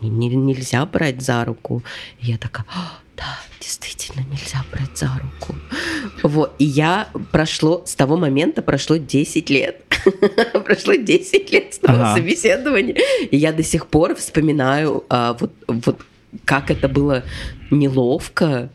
не- 0.00 0.10
не- 0.10 0.28
нельзя 0.36 0.84
брать 0.86 1.22
за 1.22 1.44
руку. 1.44 1.82
И 2.20 2.26
я 2.30 2.38
такая, 2.38 2.66
«А, 2.68 2.98
да, 3.16 3.38
действительно, 3.60 4.24
нельзя 4.30 4.64
брать 4.72 4.96
за 4.96 5.10
руку. 5.22 5.54
Вот, 6.22 6.54
и 6.58 6.64
я 6.64 7.08
прошло, 7.32 7.82
с 7.86 7.94
того 7.94 8.16
момента 8.16 8.62
прошло 8.62 8.96
10 8.96 9.50
лет. 9.50 9.82
Прошло 10.64 10.94
10 10.94 11.50
лет 11.52 11.74
с 11.74 11.78
того 11.78 11.98
Ага. 11.98 12.16
собеседования. 12.16 12.96
И 13.30 13.36
я 13.36 13.52
до 13.52 13.62
сих 13.62 13.86
пор 13.86 14.14
вспоминаю, 14.14 15.04
а, 15.08 15.36
вот, 15.40 15.52
вот 15.66 16.00
как 16.44 16.70
это 16.70 16.88
было 16.88 17.24
неловко, 17.70 18.70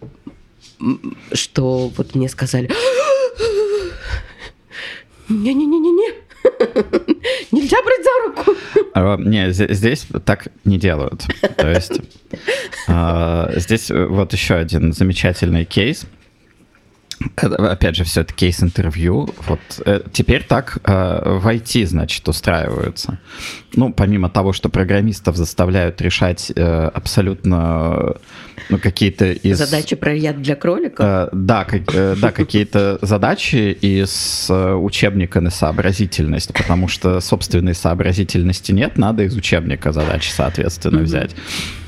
что 1.34 1.92
вот 1.96 2.16
мне 2.16 2.28
сказали, 2.30 2.70
не-не-не-не-не, 5.30 6.14
нельзя 7.52 7.78
брать 7.84 8.04
за 8.04 8.28
руку. 8.28 8.56
А, 8.94 9.18
Не, 9.18 9.52
здесь 9.52 10.08
так 10.26 10.48
не 10.66 10.78
делают. 10.78 11.26
То 11.58 11.70
есть 11.70 12.02
а, 12.88 13.52
здесь 13.56 13.90
вот 13.92 14.34
еще 14.34 14.56
один 14.56 14.94
замечательный 14.94 15.66
кейс. 15.66 16.06
Опять 17.36 17.96
же, 17.96 18.04
все 18.04 18.22
это 18.22 18.34
кейс-интервью. 18.34 19.30
Вот 19.48 19.60
э, 19.86 20.02
теперь 20.12 20.44
так 20.44 20.78
э, 20.84 21.38
в 21.40 21.48
IT, 21.48 21.86
значит, 21.86 22.28
устраиваются. 22.28 23.20
Ну, 23.76 23.94
помимо 23.94 24.30
того, 24.30 24.54
что 24.54 24.70
программистов 24.70 25.36
заставляют 25.36 26.02
решать 26.02 26.52
э, 26.56 26.90
абсолютно 26.94 28.16
ну, 28.70 28.78
какие-то 28.78 29.32
из... 29.32 29.58
Задача 29.58 29.96
про 29.96 30.14
яд 30.14 30.42
для 30.42 30.56
кроликов? 30.56 31.06
Э, 31.06 31.30
Да, 31.32 31.64
как- 31.66 31.94
э, 31.94 32.16
да, 32.20 32.32
какие-то 32.32 33.00
задачи 33.02 33.78
из 33.82 34.48
э, 34.50 34.74
учебника 34.74 35.42
на 35.42 35.50
сообразительность, 35.50 36.54
потому 36.54 36.88
что 36.88 37.20
собственной 37.22 37.76
сообразительности 37.76 38.72
нет, 38.72 38.98
надо 38.98 39.24
из 39.24 39.36
учебника 39.36 39.92
задачи, 39.92 40.32
соответственно, 40.32 41.02
взять. 41.02 41.36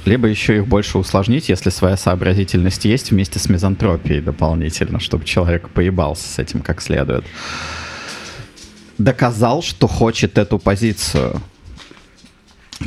Либо 0.05 0.27
еще 0.27 0.57
их 0.57 0.67
больше 0.67 0.97
усложнить, 0.97 1.49
если 1.49 1.69
своя 1.69 1.97
сообразительность 1.97 2.85
есть, 2.85 3.11
вместе 3.11 3.39
с 3.39 3.49
мизантропией 3.49 4.21
дополнительно, 4.21 4.99
чтобы 4.99 5.25
человек 5.25 5.69
поебался 5.69 6.27
с 6.27 6.39
этим 6.39 6.61
как 6.61 6.81
следует. 6.81 7.25
Доказал, 8.97 9.61
что 9.61 9.87
хочет 9.87 10.37
эту 10.37 10.59
позицию. 10.59 11.41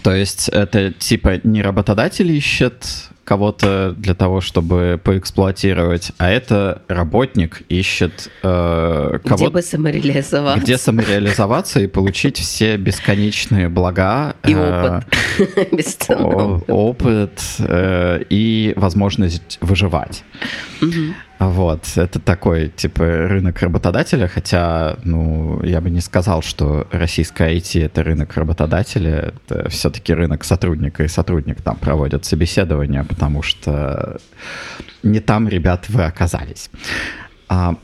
То 0.03 0.15
есть 0.15 0.49
это 0.49 0.93
типа 0.93 1.41
не 1.43 1.63
работодатель 1.63 2.31
ищет 2.31 3.11
кого-то 3.27 3.93
для 3.99 4.15
того, 4.15 4.41
чтобы 4.41 5.01
поэксплуатировать, 5.03 6.13
а 6.17 6.31
это 6.31 6.83
работник 6.87 7.63
ищет 7.69 8.31
э, 8.43 9.19
кого-то... 9.25 9.35
Где 9.35 9.49
бы 9.49 9.63
самореализоваться. 9.63 10.63
Где 10.63 10.79
самореализоваться 10.79 11.81
и 11.81 11.89
получить 11.89 12.39
все 12.39 12.77
бесконечные 12.77 13.69
блага. 13.69 14.37
И 14.47 14.55
э, 14.55 15.01
опыт. 15.01 16.07
О- 16.09 16.63
опыт 16.69 17.43
э, 17.59 18.23
и 18.31 18.73
возможность 18.77 19.59
выживать. 19.61 20.23
Вот, 21.39 21.85
это 21.97 22.19
такой, 22.19 22.69
типа, 22.69 23.05
рынок 23.05 23.61
работодателя, 23.61 24.27
хотя, 24.27 24.97
ну, 25.05 25.63
я 25.63 25.83
бы 25.83 25.91
не 25.91 26.01
сказал, 26.01 26.41
что 26.41 26.87
российская 26.91 27.55
IT— 27.55 27.85
это 27.85 28.03
рынок 28.03 28.35
работодателя, 28.37 29.35
это 29.47 29.69
все-таки 29.69 30.15
рынок 30.15 30.45
сотрудника, 30.45 31.05
и 31.05 31.09
сотрудник 31.09 31.61
там 31.61 31.77
проводит 31.77 32.25
собеседование, 32.25 33.05
потому 33.05 33.43
что 33.43 34.19
не 35.03 35.21
там, 35.21 35.47
ребят, 35.47 35.91
вы 35.91 36.05
оказались. 36.05 36.71
А, 37.49 37.75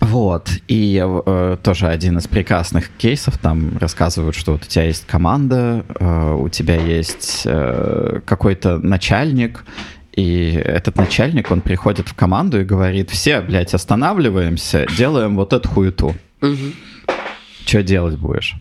вот, 0.00 0.48
и 0.66 1.04
э, 1.04 1.56
тоже 1.62 1.86
один 1.86 2.16
из 2.16 2.26
прекрасных 2.26 2.88
кейсов, 2.88 3.36
там 3.36 3.76
рассказывают, 3.76 4.34
что 4.34 4.52
вот 4.52 4.62
у 4.62 4.66
тебя 4.66 4.84
есть 4.84 5.06
команда, 5.06 5.84
э, 6.00 6.32
у 6.32 6.48
тебя 6.48 6.76
есть 6.76 7.42
э, 7.44 8.20
какой-то 8.24 8.78
начальник, 8.78 9.64
и 10.14 10.52
этот 10.52 10.96
начальник, 10.96 11.50
он 11.50 11.60
приходит 11.60 12.08
в 12.08 12.14
команду 12.14 12.60
и 12.60 12.64
говорит, 12.64 13.10
все, 13.10 13.40
блядь, 13.40 13.74
останавливаемся, 13.74 14.86
делаем 14.96 15.36
вот 15.36 15.52
эту 15.52 15.68
хуету. 15.68 16.14
Что 17.66 17.82
делать 17.82 18.18
будешь? 18.18 18.56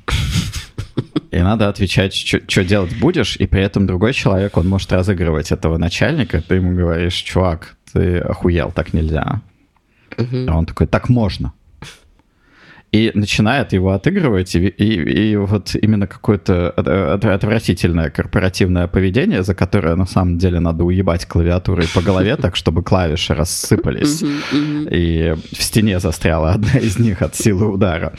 И 1.32 1.38
надо 1.39 1.70
отвечать, 1.70 2.13
что 2.13 2.63
делать 2.63 2.98
будешь, 3.00 3.36
и 3.38 3.48
при 3.48 3.62
этом 3.62 3.88
другой 3.88 4.13
человек, 4.13 4.58
он 4.58 4.68
может 4.68 4.91
разыгрывать 4.91 5.51
этого 5.51 5.77
начальника, 5.77 6.41
ты 6.41 6.56
ему 6.56 6.75
говоришь, 6.75 7.13
чувак, 7.13 7.75
ты 7.94 8.18
охуел, 8.20 8.72
так 8.72 8.94
нельзя. 8.94 9.41
А 10.18 10.58
он 10.58 10.65
такой, 10.65 10.88
так 10.88 11.08
можно. 11.10 11.53
И 12.91 13.12
начинает 13.13 13.74
его 13.74 13.91
отыгрывать, 13.91 14.55
и, 14.55 14.67
и, 14.67 15.31
и 15.31 15.36
вот 15.36 15.75
именно 15.75 16.08
какое-то 16.08 16.72
от- 16.72 16.88
от- 16.88 17.25
отвратительное 17.25 18.10
корпоративное 18.10 18.88
поведение, 18.88 19.43
за 19.43 19.53
которое 19.53 19.96
на 19.96 20.08
самом 20.08 20.38
деле 20.39 20.60
надо 20.60 20.84
уебать 20.84 21.25
клавиатурой 21.27 21.88
по 21.93 22.01
голове, 22.01 22.36
так 22.36 22.55
чтобы 22.55 22.81
клавиши 22.84 23.36
рассыпались, 23.36 24.24
и 24.91 25.36
в 25.55 25.63
стене 25.63 26.00
застряла 26.00 26.53
одна 26.53 26.79
из 26.79 26.98
них 26.98 27.22
от 27.22 27.36
силы 27.36 27.67
удара. 27.72 28.13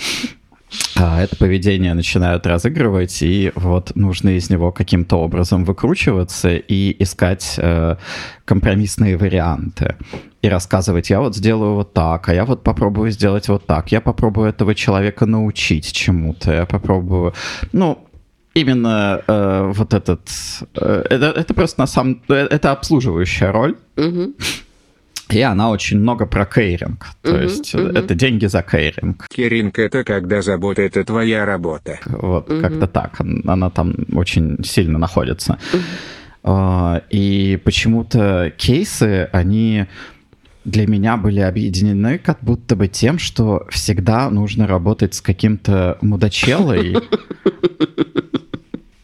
А 0.97 1.23
это 1.23 1.37
поведение 1.37 1.95
начинают 1.95 2.47
разыгрывать, 2.47 3.23
и 3.23 3.53
вот 3.55 3.97
нужно 3.97 4.31
из 4.31 4.51
него 4.51 4.73
каким-то 4.73 5.17
образом 5.17 5.65
выкручиваться 5.65 6.55
и 6.57 6.97
искать 7.03 7.55
э, 7.59 7.97
компромиссные 8.45 9.17
варианты. 9.17 9.97
И 10.43 10.49
рассказывать, 10.49 11.11
я 11.11 11.21
вот 11.21 11.37
сделаю 11.37 11.75
вот 11.75 11.93
так, 11.93 12.29
а 12.29 12.35
я 12.35 12.45
вот 12.45 12.63
попробую 12.63 13.11
сделать 13.11 13.49
вот 13.49 13.67
так, 13.67 13.93
я 13.93 14.01
попробую 14.01 14.49
этого 14.49 14.75
человека 14.75 15.27
научить 15.27 15.93
чему-то, 15.93 16.53
я 16.53 16.67
попробую... 16.67 17.35
Ну, 17.73 17.99
именно 18.55 19.23
э, 19.27 19.73
вот 19.75 19.95
этот... 19.95 20.21
э, 20.75 21.05
это, 21.11 21.27
это 21.27 21.55
просто 21.55 21.81
на 21.81 21.87
самом... 21.87 22.23
э, 22.29 22.47
Это 22.51 22.73
обслуживающая 22.73 23.53
роль. 23.53 23.77
И 25.33 25.41
она 25.41 25.71
очень 25.71 25.99
много 26.01 26.27
про 26.27 26.45
кейринг. 26.45 27.07
То 27.23 27.41
есть 27.41 27.75
э, 27.75 27.93
это 27.95 28.15
деньги 28.15 28.47
за 28.47 28.63
кейринг. 28.63 29.27
Керинг 29.29 29.79
это 29.79 30.05
когда 30.05 30.43
забота 30.43 30.83
это 30.83 31.05
твоя 31.05 31.45
работа. 31.45 31.99
Вот, 32.07 32.47
как-то 32.49 32.87
так. 32.87 33.17
Он- 33.21 33.43
Она 33.47 33.71
там 33.71 33.95
очень 34.13 34.63
сильно 34.65 34.99
находится. 34.99 35.59
А, 36.43 37.03
И 37.11 37.61
почему-то 37.65 38.53
кейсы, 38.57 39.29
они 39.33 39.87
для 40.65 40.87
меня 40.87 41.17
были 41.17 41.41
объединены 41.41 42.19
как 42.19 42.39
будто 42.43 42.77
бы 42.77 42.89
тем, 42.89 43.19
что 43.19 43.67
всегда 43.71 44.31
нужно 44.31 44.67
работать 44.67 45.15
с 45.15 45.21
каким-то 45.21 45.99
мудачелой, 46.03 46.97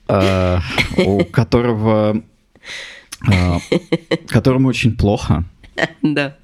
э, 0.09 0.59
у 1.05 1.25
которого 1.25 2.23
э, 3.31 3.53
которому 4.29 4.69
очень 4.69 4.97
плохо. 4.97 5.45
Да. 6.03 6.37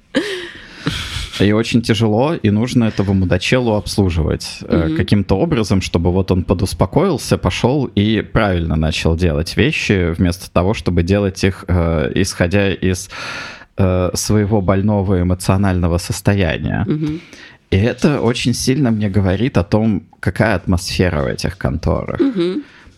И 1.39 1.51
очень 1.51 1.81
тяжело, 1.81 2.35
и 2.35 2.51
нужно 2.51 2.85
этого 2.85 3.13
мудачелу 3.13 3.73
обслуживать 3.73 4.59
э, 4.61 4.95
каким-то 4.95 5.35
образом, 5.35 5.81
чтобы 5.81 6.11
вот 6.11 6.31
он 6.31 6.43
подуспокоился, 6.43 7.37
пошел 7.37 7.85
и 7.85 8.21
правильно 8.21 8.75
начал 8.75 9.15
делать 9.15 9.57
вещи, 9.57 10.13
вместо 10.13 10.51
того, 10.51 10.75
чтобы 10.75 11.01
делать 11.01 11.43
их, 11.43 11.65
э, 11.67 12.11
исходя 12.15 12.71
из 12.71 13.09
э, 13.77 14.11
своего 14.13 14.61
больного 14.61 15.21
эмоционального 15.21 15.97
состояния. 15.97 16.85
И 17.71 17.77
это 17.77 18.21
очень 18.21 18.53
сильно 18.53 18.91
мне 18.91 19.09
говорит 19.09 19.57
о 19.57 19.63
том, 19.63 20.03
какая 20.19 20.55
атмосфера 20.55 21.23
в 21.23 21.27
этих 21.27 21.57
конторах. 21.57 22.21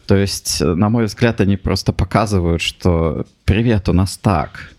То 0.07 0.15
есть, 0.15 0.61
э, 0.61 0.65
на 0.75 0.89
мой 0.89 1.05
взгляд, 1.05 1.41
они 1.41 1.57
просто 1.57 1.93
показывают, 1.93 2.61
что 2.61 3.25
привет, 3.45 3.89
у 3.89 3.93
нас 3.93 4.17
так. 4.17 4.71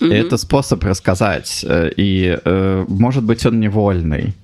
И 0.00 0.06
это 0.08 0.36
способ 0.36 0.84
рассказать. 0.84 1.64
э, 1.68 1.90
И, 1.96 2.38
э, 2.44 2.84
может 2.88 3.24
быть, 3.24 3.44
он 3.46 3.58
невольный. 3.60 4.34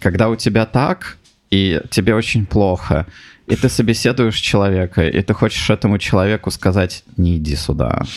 Когда 0.00 0.28
у 0.28 0.36
тебя 0.36 0.66
так, 0.66 1.16
и 1.50 1.80
тебе 1.90 2.14
очень 2.14 2.46
плохо, 2.46 3.06
и 3.46 3.56
ты 3.56 3.68
собеседуешь 3.68 4.36
человека, 4.36 5.06
и 5.06 5.22
ты 5.22 5.34
хочешь 5.34 5.68
этому 5.70 5.98
человеку 5.98 6.50
сказать, 6.50 7.04
не 7.16 7.36
иди 7.36 7.56
сюда. 7.56 8.02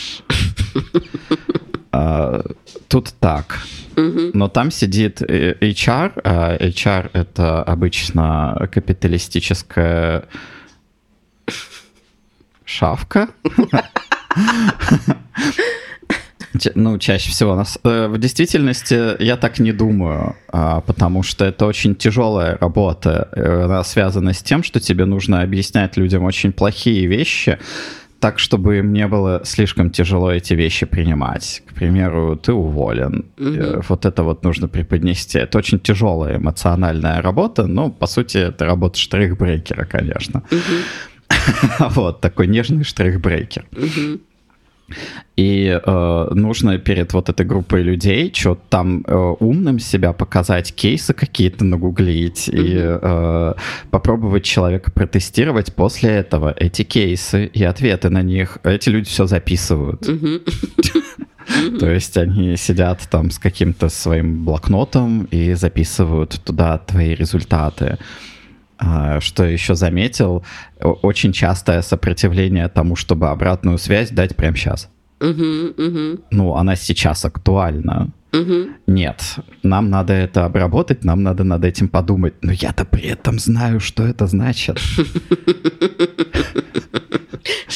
А, 1.92 2.42
Тут 2.88 3.14
так. 3.20 3.60
Но 3.96 4.48
там 4.48 4.70
сидит 4.70 5.22
HR, 5.22 6.20
а 6.24 6.56
HR 6.58 7.10
это 7.14 7.62
обычно 7.62 8.68
капиталистическая 8.70 10.24
шавка. 12.64 13.28
Ну, 16.74 16.98
чаще 16.98 17.30
всего. 17.30 17.54
нас- 17.54 17.78
э, 17.84 18.06
В 18.08 18.18
действительности 18.18 19.22
я 19.22 19.36
так 19.36 19.58
не 19.58 19.72
думаю, 19.72 20.36
а, 20.48 20.80
потому 20.80 21.22
что 21.22 21.44
это 21.44 21.66
очень 21.66 21.94
тяжелая 21.94 22.56
работа. 22.60 23.28
Э, 23.32 23.64
Она 23.64 23.84
связана 23.84 24.32
с 24.32 24.42
тем, 24.42 24.62
что 24.62 24.80
тебе 24.80 25.04
нужно 25.04 25.42
объяснять 25.42 25.98
людям 25.98 26.24
очень 26.24 26.52
плохие 26.52 27.06
вещи, 27.06 27.58
так, 28.20 28.38
чтобы 28.38 28.78
им 28.78 28.94
не 28.94 29.06
было 29.06 29.42
слишком 29.44 29.90
тяжело 29.90 30.32
эти 30.32 30.54
вещи 30.54 30.86
принимать. 30.86 31.62
К 31.68 31.74
примеру, 31.74 32.36
ты 32.36 32.52
уволен. 32.54 33.26
Э, 33.38 33.82
Вот 33.88 34.06
это 34.06 34.22
вот 34.22 34.42
нужно 34.44 34.66
преподнести. 34.68 35.38
Это 35.38 35.58
очень 35.58 35.78
тяжелая 35.78 36.38
эмоциональная 36.38 37.20
работа, 37.20 37.66
но, 37.66 37.90
по 37.90 38.06
сути, 38.06 38.38
это 38.38 38.64
работа 38.64 38.98
штрихбрейкера, 38.98 39.84
конечно. 39.84 40.42
Вот, 41.78 42.20
такой 42.20 42.46
нежный 42.46 42.84
штрихбрейкер. 42.84 43.66
И 45.34 45.80
э, 45.84 46.28
нужно 46.32 46.78
перед 46.78 47.12
вот 47.12 47.28
этой 47.28 47.44
группой 47.44 47.82
людей 47.82 48.32
что 48.34 48.54
там 48.54 49.02
э, 49.06 49.14
умным 49.40 49.80
себя 49.80 50.12
показать, 50.12 50.72
кейсы 50.74 51.12
какие-то 51.12 51.64
нагуглить 51.64 52.48
и 52.48 52.76
э, 52.78 53.54
попробовать 53.90 54.44
человека 54.44 54.92
протестировать. 54.92 55.74
После 55.74 56.10
этого 56.10 56.54
эти 56.56 56.84
кейсы 56.84 57.46
и 57.46 57.64
ответы 57.64 58.10
на 58.10 58.22
них, 58.22 58.58
эти 58.62 58.88
люди 58.88 59.08
все 59.08 59.26
записывают. 59.26 60.02
То 61.80 61.90
есть 61.90 62.16
они 62.16 62.56
сидят 62.56 63.06
там 63.10 63.30
с 63.30 63.38
каким-то 63.38 63.88
своим 63.88 64.44
блокнотом 64.44 65.24
и 65.24 65.54
записывают 65.54 66.40
туда 66.44 66.78
твои 66.78 67.14
результаты. 67.14 67.84
А, 67.84 67.98
Что 68.78 69.44
еще 69.44 69.74
заметил, 69.74 70.44
очень 70.80 71.32
частое 71.32 71.82
сопротивление 71.82 72.68
тому, 72.68 72.96
чтобы 72.96 73.28
обратную 73.28 73.78
связь 73.78 74.10
дать 74.10 74.36
прямо 74.36 74.56
сейчас. 74.56 74.90
Ну, 76.30 76.54
она 76.54 76.76
сейчас 76.76 77.24
актуальна. 77.24 78.10
Нет, 78.86 79.36
нам 79.62 79.88
надо 79.88 80.12
это 80.12 80.44
обработать, 80.44 81.04
нам 81.04 81.22
надо 81.22 81.44
над 81.44 81.64
этим 81.64 81.88
подумать. 81.88 82.34
Но 82.42 82.52
я-то 82.52 82.84
при 82.84 83.04
этом 83.04 83.38
знаю, 83.38 83.80
что 83.80 84.06
это 84.06 84.26
значит. 84.26 84.78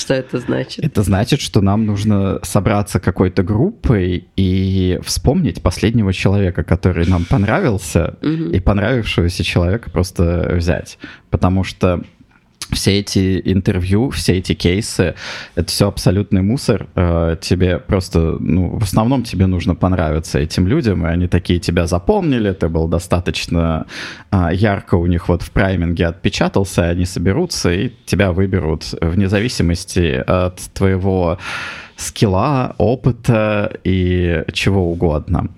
Что 0.00 0.14
это 0.14 0.38
значит? 0.38 0.82
Это 0.82 1.02
значит, 1.02 1.42
что 1.42 1.60
нам 1.60 1.84
нужно 1.84 2.38
собраться 2.42 3.00
какой-то 3.00 3.42
группой 3.42 4.28
и 4.34 4.98
вспомнить 5.02 5.60
последнего 5.60 6.12
человека, 6.14 6.64
который 6.64 7.06
нам 7.06 7.26
понравился, 7.26 8.16
и 8.22 8.58
понравившегося 8.60 9.44
человека 9.44 9.90
просто 9.90 10.52
взять. 10.56 10.98
Потому 11.28 11.64
что 11.64 12.02
все 12.72 12.98
эти 12.98 13.40
интервью, 13.44 14.10
все 14.10 14.38
эти 14.38 14.54
кейсы, 14.54 15.14
это 15.54 15.68
все 15.68 15.88
абсолютный 15.88 16.42
мусор. 16.42 16.88
Э, 16.94 17.36
тебе 17.40 17.78
просто, 17.78 18.36
ну, 18.40 18.78
в 18.78 18.82
основном 18.82 19.22
тебе 19.22 19.46
нужно 19.46 19.74
понравиться 19.74 20.38
этим 20.38 20.66
людям, 20.66 21.06
и 21.06 21.10
они 21.10 21.28
такие 21.28 21.58
тебя 21.58 21.86
запомнили, 21.86 22.52
ты 22.52 22.68
был 22.68 22.88
достаточно 22.88 23.86
а, 24.30 24.52
ярко 24.52 24.94
у 24.96 25.06
них 25.06 25.28
вот 25.28 25.42
в 25.42 25.50
прайминге 25.50 26.06
отпечатался, 26.06 26.88
они 26.88 27.04
соберутся 27.04 27.72
и 27.72 27.90
тебя 28.06 28.32
выберут 28.32 28.94
вне 29.00 29.28
зависимости 29.28 30.22
от 30.26 30.60
твоего 30.74 31.38
скилла, 31.96 32.74
опыта 32.78 33.72
и 33.84 34.44
чего 34.52 34.90
угодно. 34.90 35.48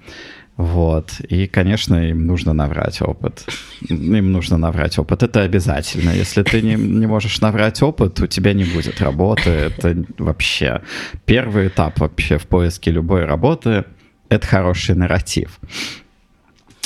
Вот. 0.62 1.18
И, 1.28 1.48
конечно, 1.48 2.08
им 2.08 2.24
нужно 2.24 2.52
наврать 2.52 3.02
опыт. 3.02 3.44
Им 3.88 4.30
нужно 4.30 4.58
наврать 4.58 4.96
опыт. 4.96 5.24
Это 5.24 5.42
обязательно. 5.42 6.10
Если 6.10 6.44
ты 6.44 6.62
не, 6.62 6.76
не 6.76 7.06
можешь 7.06 7.40
наврать 7.40 7.82
опыт, 7.82 8.20
у 8.20 8.28
тебя 8.28 8.52
не 8.52 8.62
будет 8.62 9.00
работы. 9.00 9.50
Это 9.50 10.04
вообще 10.18 10.82
первый 11.24 11.66
этап 11.66 11.98
вообще 11.98 12.38
в 12.38 12.46
поиске 12.46 12.92
любой 12.92 13.24
работы. 13.24 13.86
Это 14.28 14.46
хороший 14.46 14.94
нарратив 14.94 15.58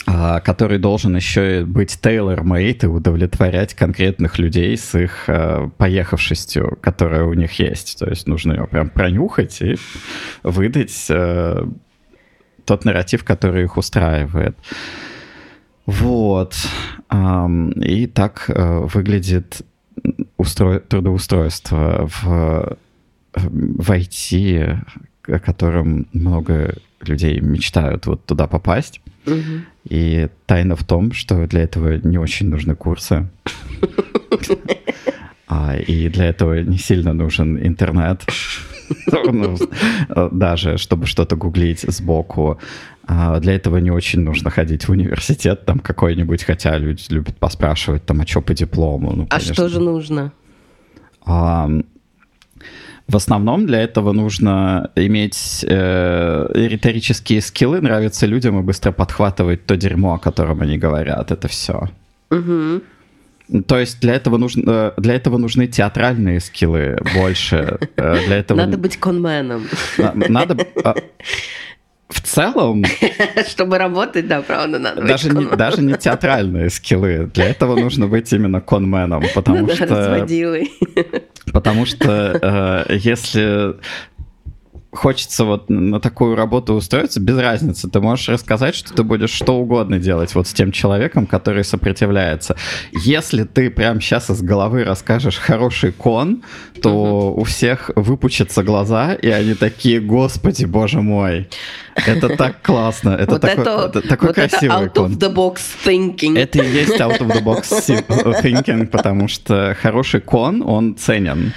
а, 0.07 0.41
который 0.41 0.79
должен 0.79 1.15
еще 1.15 1.61
и 1.61 1.65
быть 1.65 1.99
tailor-made 2.01 2.85
и 2.85 2.87
удовлетворять 2.87 3.75
конкретных 3.75 4.39
людей 4.39 4.75
с 4.77 4.99
их 4.99 5.25
э, 5.27 5.69
поехавшестью, 5.77 6.79
которая 6.81 7.25
у 7.25 7.35
них 7.35 7.59
есть. 7.59 7.99
То 7.99 8.09
есть 8.09 8.27
нужно 8.27 8.53
ее 8.53 8.67
прям 8.69 8.89
пронюхать 8.89 9.61
и 9.61 9.77
выдать 10.45 11.07
э, 11.11 11.67
тот 12.67 12.85
нарратив, 12.85 13.25
который 13.25 13.65
их 13.65 13.77
устраивает. 13.77 14.57
Вот. 15.87 16.55
И 17.77 18.07
так 18.13 18.45
э, 18.49 18.81
выглядит 18.93 19.63
устро... 20.37 20.81
трудоустройство 20.81 22.09
в, 22.09 22.77
в 23.35 23.91
IT, 23.91 24.79
о 25.29 25.39
котором 25.39 26.09
много 26.13 26.75
людей 27.01 27.41
мечтают 27.41 28.07
вот 28.07 28.25
туда 28.27 28.47
попасть. 28.47 29.01
Угу. 29.27 29.37
И 29.89 30.29
тайна 30.47 30.77
в 30.77 30.85
том, 30.85 31.13
что 31.13 31.47
для 31.47 31.63
этого 31.63 31.97
не 31.97 32.19
очень 32.19 32.49
нужны 32.49 32.75
курсы. 32.75 33.29
А, 35.49 35.77
и 35.77 36.09
для 36.09 36.27
этого 36.27 36.61
не 36.61 36.79
сильно 36.79 37.13
нужен 37.13 37.59
интернет. 37.59 38.23
Ну, 39.11 39.57
даже, 40.31 40.79
чтобы 40.79 41.07
что-то 41.07 41.35
гуглить 41.35 41.81
сбоку. 41.81 42.61
А 43.05 43.41
для 43.41 43.55
этого 43.55 43.79
не 43.79 43.91
очень 43.91 44.21
нужно 44.21 44.51
ходить 44.51 44.87
в 44.87 44.91
университет 44.91 45.65
там 45.65 45.81
какой-нибудь, 45.81 46.45
хотя 46.45 46.79
люди 46.79 47.03
любят 47.11 47.37
поспрашивать 47.37 48.05
там, 48.05 48.21
а 48.21 48.27
что 48.27 48.41
по 48.43 48.55
диплому. 48.55 49.13
Ну, 49.13 49.27
а 49.31 49.41
что 49.41 49.69
же 49.69 49.81
нужно? 49.81 50.33
В 53.09 53.15
основном 53.15 53.67
для 53.67 53.83
этого 53.83 54.13
нужно 54.13 54.91
иметь 54.97 55.65
э, 55.69 56.49
риторические 56.55 57.41
скиллы, 57.41 57.81
нравиться 57.81 58.27
людям 58.27 58.59
и 58.59 58.63
быстро 58.63 58.91
подхватывать 58.91 59.65
то 59.65 59.77
дерьмо, 59.77 60.15
о 60.15 60.19
котором 60.19 60.63
они 60.63 60.77
говорят. 60.77 61.31
Это 61.31 61.47
все. 61.47 61.89
Угу. 62.31 62.83
То 63.67 63.79
есть 63.79 64.01
для 64.01 64.15
этого, 64.15 64.39
нужно, 64.39 64.63
э, 64.67 64.93
для 64.97 65.15
этого 65.15 65.39
нужны 65.39 65.67
театральные 65.69 66.41
скиллы 66.41 66.99
больше. 67.15 67.79
Э, 67.97 68.19
для 68.27 68.39
этого... 68.39 68.59
Надо 68.59 68.77
быть 68.77 68.97
конменом. 68.97 69.69
Надо... 69.99 70.67
А, 70.83 70.95
в 72.09 72.21
целом... 72.21 72.85
Чтобы 73.49 73.79
работать, 73.79 74.27
да, 74.27 74.43
правда, 74.43 74.79
надо 74.79 75.03
даже 75.03 75.31
быть 75.31 75.51
не, 75.51 75.57
даже 75.57 75.83
не 75.83 75.95
театральные 75.95 76.71
скиллы. 76.71 77.31
Для 77.35 77.49
этого 77.49 77.79
нужно 77.79 78.09
быть 78.09 78.33
именно 78.33 78.61
конменом, 78.61 79.23
потому 79.35 79.67
ну, 79.67 79.75
что... 79.75 79.87
Да. 79.87 81.03
Потому 81.53 81.87
что 81.87 82.85
э, 82.89 82.97
если 82.97 83.77
хочется 84.93 85.45
вот 85.45 85.69
на 85.69 86.01
такую 86.01 86.37
работу 86.37 86.75
устроиться, 86.75 87.21
без 87.21 87.39
разницы. 87.39 87.89
Ты 87.89 88.01
можешь 88.01 88.29
рассказать, 88.29 88.75
что 88.75 88.95
ты 88.95 89.03
будешь 89.03 89.31
что 89.31 89.55
угодно 89.59 89.99
делать 89.99 90.35
вот 90.35 90.47
с 90.49 90.53
тем 90.53 90.73
человеком, 90.73 91.27
который 91.27 91.65
сопротивляется. 91.65 92.57
Если 92.93 93.45
ты 93.45 93.71
прямо 93.71 94.01
сейчас 94.01 94.31
из 94.31 94.43
головы 94.43 94.85
расскажешь 94.85 95.37
хороший 95.37 95.93
кон, 95.93 96.43
то 96.83 97.31
угу. 97.31 97.41
у 97.41 97.45
всех 97.45 97.91
выпучатся 97.95 98.63
глаза, 98.63 99.15
и 99.15 99.29
они 99.29 99.55
такие, 99.55 100.01
господи, 100.01 100.65
боже 100.65 101.01
мой. 101.01 101.49
Это 102.07 102.37
так 102.37 102.63
классно. 102.63 103.11
Это 103.11 103.33
вот 103.33 103.41
такой, 103.41 103.63
это, 103.63 103.99
это 103.99 104.09
такой 104.09 104.29
вот 104.29 104.35
красивый 104.37 104.87
это 104.87 105.01
out 105.01 105.09
of 105.09 105.19
the 105.19 105.35
box 105.35 105.61
thinking. 105.85 106.39
Это 106.39 106.63
и 106.63 106.69
есть 106.69 107.01
out 107.01 107.19
of 107.21 107.29
the 107.29 107.43
box 107.43 107.83
thinking, 108.43 108.87
потому 108.87 109.29
что 109.29 109.77
хороший 109.81 110.21
кон, 110.21 110.63
он 110.63 110.97
ценен. 110.97 111.53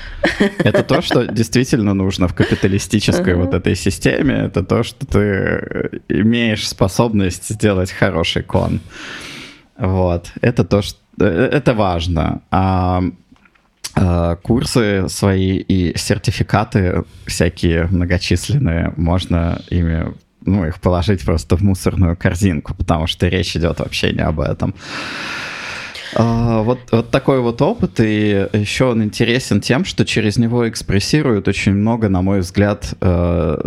Это 0.59 0.83
то, 0.83 1.01
что 1.01 1.25
действительно 1.25 1.93
нужно 1.93 2.27
в 2.27 2.33
капиталистической 2.33 3.35
вот 3.35 3.53
этой 3.53 3.75
системе. 3.75 4.45
Это 4.45 4.63
то, 4.63 4.83
что 4.83 5.05
ты 5.05 6.01
имеешь 6.07 6.67
способность 6.67 7.49
сделать 7.49 7.91
хороший 7.91 8.43
кон. 8.43 8.79
Вот. 9.77 10.31
Это 10.41 10.63
то, 10.63 10.81
что... 10.81 10.97
Это 11.17 11.73
важно. 11.73 12.41
А 12.49 13.01
а, 13.95 14.35
курсы 14.37 15.09
свои 15.09 15.57
и 15.57 15.97
сертификаты 15.97 17.03
всякие 17.25 17.87
многочисленные 17.87 18.93
можно 18.95 19.61
ими 19.69 20.13
ну, 20.45 20.65
их 20.65 20.79
положить 20.79 21.25
просто 21.25 21.57
в 21.57 21.61
мусорную 21.61 22.15
корзинку, 22.15 22.73
потому 22.73 23.07
что 23.07 23.27
речь 23.27 23.55
идет 23.55 23.79
вообще 23.79 24.11
не 24.11 24.21
об 24.21 24.39
этом. 24.39 24.73
А, 26.15 26.61
вот, 26.63 26.79
вот 26.91 27.11
такой 27.11 27.39
вот 27.39 27.61
опыт, 27.61 27.99
и 27.99 28.47
еще 28.53 28.85
он 28.85 29.03
интересен 29.03 29.61
тем, 29.61 29.85
что 29.85 30.05
через 30.05 30.37
него 30.37 30.67
экспрессируют 30.67 31.47
очень 31.47 31.73
много, 31.73 32.09
на 32.09 32.21
мой 32.21 32.39
взгляд, 32.39 32.93
э, 32.99 33.57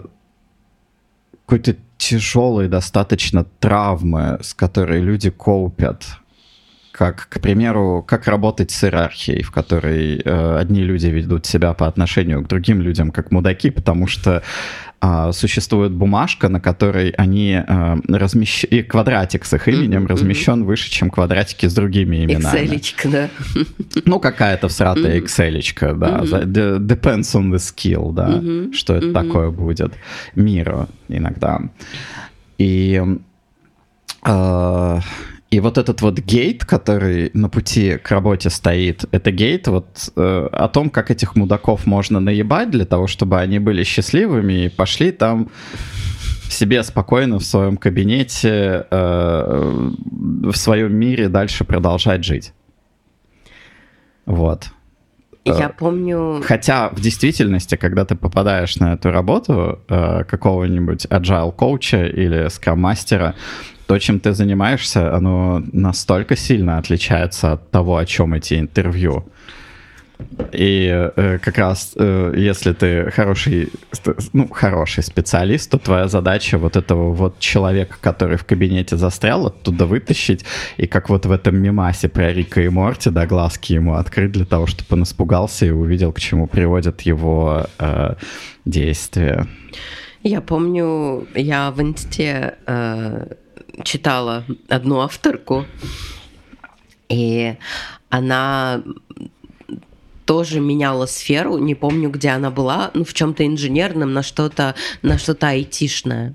какой-то 1.46 1.76
тяжелой 1.98 2.68
достаточно 2.68 3.44
травмы, 3.60 4.38
с 4.42 4.54
которой 4.54 5.00
люди 5.00 5.30
копят 5.30 6.04
как, 6.92 7.26
к 7.30 7.40
примеру, 7.40 8.04
как 8.06 8.26
работать 8.26 8.70
с 8.70 8.84
иерархией, 8.84 9.42
в 9.42 9.50
которой 9.50 10.20
э, 10.22 10.56
одни 10.58 10.82
люди 10.82 11.06
ведут 11.06 11.46
себя 11.46 11.72
по 11.72 11.86
отношению 11.86 12.44
к 12.44 12.48
другим 12.48 12.82
людям 12.82 13.10
как 13.10 13.30
мудаки, 13.30 13.70
потому 13.70 14.06
что 14.06 14.42
э, 15.00 15.30
существует 15.32 15.92
бумажка, 15.92 16.50
на 16.50 16.60
которой 16.60 17.10
они 17.16 17.62
э, 17.66 17.96
размещ... 18.08 18.64
и 18.64 18.82
квадратик 18.82 19.46
с 19.46 19.54
их 19.54 19.68
именем 19.68 20.04
mm-hmm. 20.04 20.08
размещен 20.08 20.64
выше, 20.64 20.90
чем 20.90 21.08
квадратики 21.10 21.66
с 21.66 21.74
другими 21.74 22.26
именами. 22.26 22.76
Excel, 22.76 23.10
да. 23.10 23.30
Ну, 24.04 24.20
какая-то 24.20 24.68
всратая 24.68 25.18
Excel, 25.18 25.96
да. 25.96 26.18
Mm-hmm. 26.20 26.78
Depends 26.78 27.34
on 27.34 27.50
the 27.50 27.56
skill, 27.56 28.12
да, 28.12 28.28
mm-hmm. 28.28 28.74
что 28.74 28.94
это 28.94 29.06
mm-hmm. 29.06 29.12
такое 29.14 29.50
будет. 29.50 29.94
Миру 30.34 30.88
иногда. 31.08 31.58
И... 32.58 33.02
Э, 34.26 35.00
и 35.52 35.60
вот 35.60 35.76
этот 35.76 36.00
вот 36.00 36.18
гейт, 36.18 36.64
который 36.64 37.30
на 37.34 37.50
пути 37.50 37.98
к 37.98 38.10
работе 38.10 38.48
стоит, 38.48 39.04
это 39.12 39.30
гейт 39.30 39.68
вот 39.68 40.10
э, 40.16 40.48
о 40.50 40.68
том, 40.68 40.88
как 40.88 41.10
этих 41.10 41.36
мудаков 41.36 41.84
можно 41.84 42.20
наебать 42.20 42.70
для 42.70 42.86
того, 42.86 43.06
чтобы 43.06 43.38
они 43.38 43.58
были 43.58 43.84
счастливыми 43.84 44.64
и 44.64 44.68
пошли 44.70 45.12
там 45.12 45.50
себе 46.48 46.82
спокойно 46.82 47.38
в 47.38 47.44
своем 47.44 47.76
кабинете, 47.76 48.86
э, 48.90 49.90
в 50.10 50.54
своем 50.54 50.94
мире 50.96 51.28
дальше 51.28 51.64
продолжать 51.64 52.24
жить. 52.24 52.54
Вот. 54.24 54.70
Я 55.44 55.66
э, 55.66 55.72
помню... 55.78 56.40
Хотя 56.46 56.88
в 56.88 57.00
действительности, 57.00 57.76
когда 57.76 58.06
ты 58.06 58.14
попадаешь 58.14 58.76
на 58.76 58.94
эту 58.94 59.10
работу 59.10 59.80
э, 59.86 60.24
какого-нибудь 60.24 61.06
agile 61.06 61.52
коуча 61.52 62.06
или 62.06 62.48
скам-мастера, 62.48 63.34
то, 63.92 63.98
чем 63.98 64.20
ты 64.20 64.32
занимаешься, 64.32 65.14
оно 65.14 65.62
настолько 65.70 66.34
сильно 66.34 66.78
отличается 66.78 67.52
от 67.52 67.70
того, 67.70 67.98
о 67.98 68.06
чем 68.06 68.32
эти 68.32 68.58
интервью. 68.58 69.26
И 70.52 70.88
э, 70.90 71.38
как 71.42 71.58
раз, 71.58 71.92
э, 71.96 72.32
если 72.34 72.72
ты 72.72 73.10
хороший, 73.10 73.68
ну, 74.32 74.48
хороший 74.48 75.02
специалист, 75.02 75.70
то 75.70 75.76
твоя 75.76 76.08
задача 76.08 76.56
вот 76.56 76.76
этого 76.76 77.12
вот 77.12 77.38
человека, 77.38 77.96
который 78.00 78.38
в 78.38 78.44
кабинете 78.46 78.96
застрял, 78.96 79.46
оттуда 79.46 79.84
вытащить, 79.84 80.46
и 80.78 80.86
как 80.86 81.10
вот 81.10 81.26
в 81.26 81.30
этом 81.30 81.56
мемасе 81.56 82.08
про 82.08 82.32
Рика 82.32 82.62
и 82.62 82.70
Морти, 82.70 83.10
да, 83.10 83.26
глазки 83.26 83.74
ему 83.74 83.96
открыть 83.96 84.32
для 84.32 84.46
того, 84.46 84.66
чтобы 84.66 84.88
он 84.92 85.02
испугался 85.02 85.66
и 85.66 85.70
увидел, 85.70 86.12
к 86.12 86.20
чему 86.20 86.46
приводят 86.46 87.02
его 87.02 87.66
э, 87.78 88.14
действия. 88.64 89.46
Я 90.22 90.40
помню, 90.40 91.26
я 91.34 91.70
в 91.72 91.82
инсте 91.82 92.54
э, 92.66 93.26
читала 93.82 94.44
одну 94.68 95.00
авторку, 95.00 95.66
и 97.08 97.56
она 98.08 98.82
тоже 100.24 100.60
меняла 100.60 101.06
сферу, 101.06 101.58
не 101.58 101.74
помню, 101.74 102.10
где 102.10 102.30
она 102.30 102.50
была, 102.50 102.90
ну, 102.94 103.04
в 103.04 103.12
чем-то 103.12 103.46
инженерном, 103.46 104.12
на 104.12 104.22
что-то, 104.22 104.74
на 105.02 105.18
что-то 105.18 105.48
айтишное. 105.48 106.34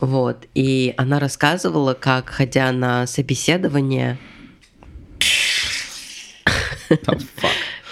Вот. 0.00 0.46
И 0.54 0.94
она 0.96 1.18
рассказывала, 1.18 1.94
как, 1.94 2.28
ходя 2.28 2.70
на 2.72 3.06
собеседование, 3.06 4.18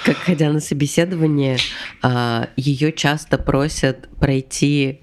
как 0.05 0.17
ходя 0.19 0.51
на 0.51 0.61
собеседование, 0.61 1.59
а, 2.03 2.49
ее 2.57 2.93
часто 2.93 3.39
просят 3.39 4.09
пройти 4.21 5.01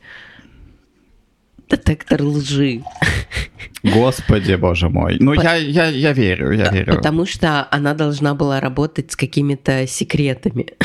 детектор 1.70 2.22
лжи. 2.24 2.84
Господи, 3.84 4.56
боже 4.56 4.90
мой. 4.90 5.18
Ну, 5.20 5.36
По- 5.36 5.42
я, 5.42 5.56
я, 5.56 5.88
я 5.88 6.14
верю, 6.14 6.52
я 6.52 6.70
верю. 6.70 6.96
Потому 6.96 7.26
что 7.26 7.68
она 7.72 7.94
должна 7.94 8.34
была 8.36 8.60
работать 8.60 9.12
с 9.12 9.16
какими-то 9.16 9.88
секретами. 9.88 10.68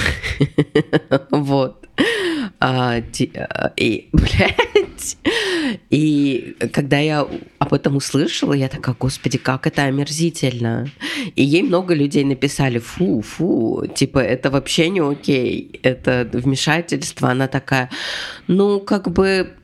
Вот. 1.31 1.85
А, 2.61 2.97
а, 2.97 3.73
И, 3.77 4.09
блядь, 4.12 5.16
и 5.90 6.57
когда 6.73 6.99
я 6.99 7.27
об 7.59 7.73
этом 7.73 7.97
услышала, 7.97 8.53
я 8.53 8.68
такая, 8.68 8.97
господи, 8.99 9.38
как 9.38 9.66
это 9.66 9.83
омерзительно. 9.85 10.90
И 11.37 11.44
ей 11.44 11.62
много 11.62 11.94
людей 11.94 12.25
написали, 12.25 12.79
фу, 12.79 13.23
фу, 13.23 13.85
типа, 13.94 14.18
это 14.18 14.51
вообще 14.51 14.88
не 14.88 15.01
окей, 15.01 15.81
это 15.83 16.29
вмешательство. 16.33 17.31
Она 17.31 17.49
такая, 17.49 17.90
ну, 18.47 18.81
как 18.81 19.11
бы, 19.11 19.55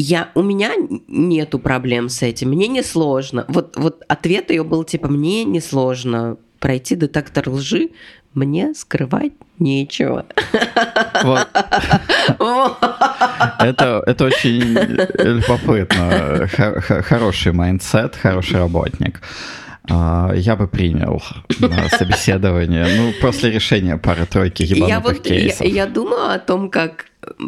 я, 0.00 0.30
у 0.34 0.42
меня 0.42 0.72
нету 1.08 1.58
проблем 1.58 2.08
с 2.08 2.22
этим, 2.22 2.50
мне 2.50 2.68
не 2.68 2.82
сложно. 2.82 3.44
Вот, 3.48 3.76
вот 3.76 4.02
ответ 4.08 4.50
ее 4.50 4.62
был 4.64 4.84
типа, 4.84 5.08
мне 5.08 5.44
не 5.44 5.60
сложно 5.60 6.36
пройти 6.58 6.94
детектор 6.96 7.48
лжи, 7.48 7.88
мне 8.34 8.74
скрывать 8.74 9.32
нечего. 9.58 10.24
Вот. 11.22 11.48
Это, 13.58 14.02
это 14.06 14.24
очень 14.24 14.60
любопытно. 15.18 16.48
Хо- 16.56 16.80
хо- 16.80 17.02
Хороший 17.02 17.52
mindset, 17.52 18.16
хороший 18.16 18.58
работник. 18.58 19.20
А, 19.90 20.32
Я 20.34 20.56
бы 20.56 20.68
принял 20.68 21.22
на 21.58 21.88
собеседование. 21.88 22.86
Ну, 22.96 23.12
после 23.20 23.50
решения 23.50 23.96
пары-тройки 23.96 24.62
И 24.62 24.66
я 24.78 24.96
ебанутых 24.96 25.18
вот 25.18 25.26
я, 25.26 25.40
кейсов. 25.40 25.66
я 25.66 25.86
думаю 25.86 26.30
о 26.32 26.38
том, 26.38 26.70
как 26.70 27.06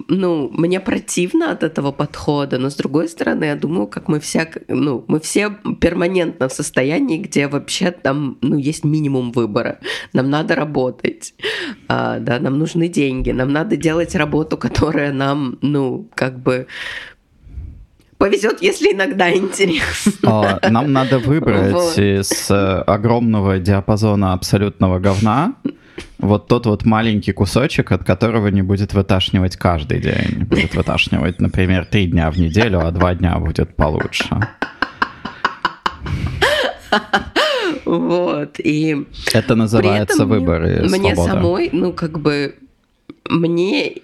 ну, 0.09 0.49
мне 0.53 0.81
противно 0.81 1.51
от 1.51 1.63
этого 1.63 1.93
подхода, 1.93 2.59
но 2.59 2.71
с 2.71 2.77
другой 2.77 3.09
стороны, 3.09 3.45
я 3.45 3.57
думаю, 3.57 3.87
как 3.87 4.09
мы 4.09 4.21
все, 4.21 4.51
ну, 4.69 5.05
мы 5.09 5.21
все 5.21 5.51
перманентно 5.81 6.49
в 6.49 6.53
состоянии, 6.53 7.19
где 7.19 7.49
вообще 7.49 7.91
там, 7.91 8.39
ну, 8.41 8.57
есть 8.57 8.85
минимум 8.85 9.33
выбора. 9.33 9.79
Нам 10.13 10.31
надо 10.31 10.55
работать, 10.55 11.35
а, 11.89 12.19
да, 12.19 12.39
нам 12.39 12.59
нужны 12.59 12.89
деньги, 12.89 13.31
нам 13.31 13.53
надо 13.53 13.77
делать 13.77 14.15
работу, 14.15 14.57
которая 14.57 15.13
нам, 15.13 15.59
ну, 15.63 16.09
как 16.15 16.39
бы 16.39 16.67
повезет, 18.19 18.63
если 18.63 18.93
иногда 18.93 19.35
интересно. 19.35 20.13
А, 20.63 20.71
Нам 20.71 20.93
надо 20.93 21.19
выбрать 21.19 21.73
Вот. 21.73 21.99
из 21.99 22.51
э, 22.51 22.55
огромного 22.87 23.59
диапазона 23.59 24.33
абсолютного 24.33 25.01
говна 25.01 25.55
вот 26.19 26.49
тот 26.49 26.67
вот 26.67 26.85
маленький 26.85 27.33
кусочек, 27.33 27.93
от 27.93 28.05
которого 28.05 28.49
не 28.49 28.63
будет 28.63 28.95
выташнивать 28.95 29.57
каждый 29.57 30.01
день. 30.01 30.45
Будет 30.45 30.75
выташнивать, 30.75 31.41
например, 31.41 31.85
три 31.85 32.07
дня 32.07 32.31
в 32.31 32.39
неделю, 32.39 32.81
а 32.87 32.91
два 32.91 33.15
дня 33.15 33.39
будет 33.39 33.75
получше. 33.77 34.41
Вот, 37.85 38.61
и 38.61 39.07
Это 39.33 39.55
называется 39.55 40.25
выборы 40.25 40.87
мне, 40.89 41.17
самой, 41.17 41.71
ну, 41.73 41.93
как 41.93 42.19
бы, 42.19 42.55
мне, 43.29 43.97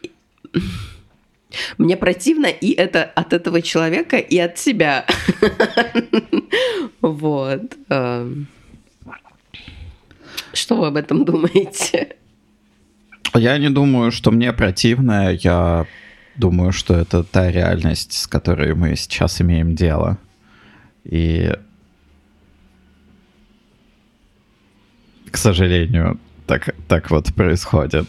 мне 1.78 1.96
противно 1.96 2.46
и 2.46 2.72
это 2.72 3.04
от 3.04 3.32
этого 3.32 3.62
человека, 3.62 4.16
и 4.16 4.38
от 4.38 4.58
себя. 4.58 5.06
Вот. 7.00 7.62
Что 10.58 10.76
вы 10.76 10.88
об 10.88 10.96
этом 10.96 11.24
думаете? 11.24 12.16
Я 13.34 13.58
не 13.58 13.70
думаю, 13.70 14.10
что 14.10 14.32
мне 14.32 14.52
противно. 14.52 15.32
Я 15.32 15.86
думаю, 16.36 16.72
что 16.72 16.94
это 16.94 17.22
та 17.22 17.50
реальность, 17.50 18.12
с 18.12 18.26
которой 18.26 18.74
мы 18.74 18.96
сейчас 18.96 19.40
имеем 19.40 19.76
дело. 19.76 20.18
И, 21.04 21.52
к 25.30 25.36
сожалению, 25.36 26.18
так, 26.46 26.74
так 26.88 27.10
вот 27.10 27.32
происходит. 27.34 28.08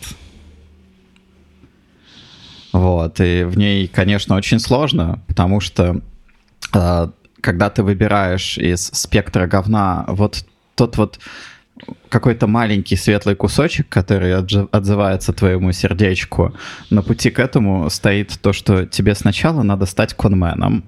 Вот, 2.71 3.19
и 3.19 3.43
в 3.43 3.57
ней, 3.57 3.87
конечно, 3.87 4.35
очень 4.35 4.59
сложно, 4.59 5.23
потому 5.27 5.59
что 5.59 6.01
а, 6.71 7.11
когда 7.41 7.69
ты 7.69 7.83
выбираешь 7.83 8.57
из 8.57 8.87
спектра 8.87 9.47
говна 9.47 10.05
вот 10.07 10.45
тот 10.75 10.97
вот 10.97 11.19
какой-то 12.09 12.47
маленький 12.47 12.95
светлый 12.95 13.35
кусочек, 13.35 13.87
который 13.89 14.35
отзывается 14.35 15.33
твоему 15.33 15.71
сердечку, 15.71 16.53
на 16.89 17.01
пути 17.01 17.29
к 17.29 17.39
этому 17.39 17.89
стоит 17.89 18.39
то, 18.41 18.53
что 18.53 18.85
тебе 18.85 19.15
сначала 19.15 19.63
надо 19.63 19.85
стать 19.85 20.13
конменом. 20.13 20.83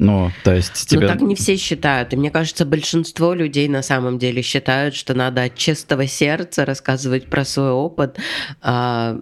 Ну, 0.00 0.30
то 0.44 0.54
есть 0.54 0.86
Ну, 0.92 0.98
тебе... 0.98 1.08
так 1.08 1.20
не 1.20 1.34
все 1.34 1.56
считают. 1.56 2.12
И 2.12 2.16
мне 2.16 2.30
кажется, 2.30 2.64
большинство 2.64 3.34
людей 3.34 3.66
на 3.68 3.82
самом 3.82 4.18
деле 4.18 4.42
считают, 4.42 4.94
что 4.94 5.12
надо 5.12 5.42
от 5.42 5.56
чистого 5.56 6.06
сердца 6.06 6.64
рассказывать 6.64 7.26
про 7.26 7.44
свой 7.44 7.70
опыт, 7.70 8.16
а, 8.62 9.18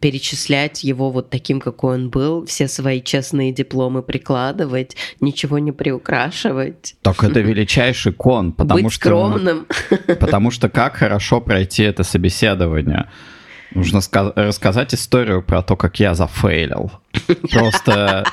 перечислять 0.00 0.84
его 0.84 1.10
вот 1.10 1.30
таким, 1.30 1.58
какой 1.58 1.94
он 1.94 2.10
был, 2.10 2.44
все 2.44 2.68
свои 2.68 3.00
честные 3.00 3.50
дипломы 3.50 4.02
прикладывать, 4.02 4.94
ничего 5.20 5.58
не 5.58 5.72
приукрашивать, 5.72 6.96
Так 7.00 7.24
это 7.24 7.40
величайший 7.50 8.12
кон, 8.12 8.52
потому 8.52 8.82
быть 8.82 8.92
что... 8.92 9.00
скромным. 9.00 9.66
Потому 10.20 10.50
что 10.50 10.68
как 10.68 10.96
хорошо 10.96 11.40
пройти 11.40 11.82
это 11.82 12.04
собеседование? 12.04 13.08
Нужно 13.74 13.98
ска- 13.98 14.32
рассказать 14.34 14.94
историю 14.94 15.42
про 15.42 15.62
то, 15.62 15.76
как 15.76 15.98
я 16.00 16.14
зафейлил. 16.14 16.90
Просто 17.50 18.24
э, 18.26 18.30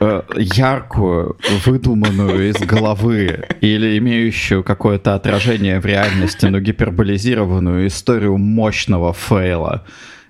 яркую, 0.00 1.36
выдуманную 1.64 2.50
из 2.50 2.56
головы 2.56 3.44
или 3.60 3.98
имеющую 3.98 4.62
какое-то 4.62 5.14
отражение 5.14 5.80
в 5.80 5.86
реальности, 5.86 6.46
но 6.46 6.60
гиперболизированную 6.60 7.86
историю 7.86 8.36
мощного 8.36 9.12
фейла 9.12 9.84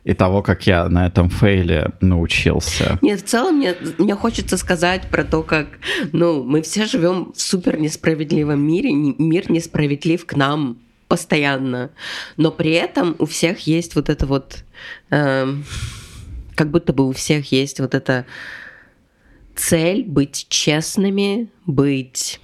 и 0.05 0.13
того, 0.13 0.43
как 0.43 0.67
я 0.67 0.89
на 0.89 1.07
этом 1.07 1.31
фейле 1.31 1.93
научился. 2.01 2.99
Нет, 3.01 3.23
в 3.23 3.25
целом 3.25 3.57
мне, 3.57 3.75
мне 3.99 4.15
хочется 4.15 4.57
сказать 4.59 5.09
про 5.09 5.25
то, 5.25 5.43
как 5.43 5.67
ну, 6.13 6.45
мы 6.45 6.61
все 6.61 6.85
живем 6.85 7.33
в 7.35 7.41
супер 7.41 7.79
несправедливом 7.79 8.61
мире, 8.61 8.93
мир 8.93 9.51
несправедлив 9.51 10.25
к 10.27 10.37
нам 10.37 10.79
постоянно, 11.09 11.91
но 12.37 12.51
при 12.51 12.73
этом 12.73 13.17
у 13.19 13.27
всех 13.27 13.61
есть 13.61 13.95
вот 13.95 14.09
это 14.09 14.27
вот, 14.27 14.65
эм, 15.11 15.65
как 16.55 16.71
будто 16.71 16.93
бы 16.93 17.09
у 17.09 17.13
всех 17.13 17.51
есть 17.53 17.81
вот 17.81 17.95
эта 17.95 18.27
цель 19.57 20.05
быть 20.05 20.47
честными, 20.49 21.51
быть 21.67 22.41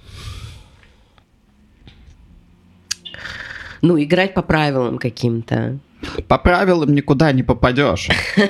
ну, 3.81 4.01
играть 4.01 4.33
по 4.33 4.41
правилам 4.41 4.97
каким-то. 4.97 5.79
По 6.27 6.37
правилам 6.37 6.93
никуда 6.93 7.31
не 7.31 7.43
попадешь. 7.43 8.09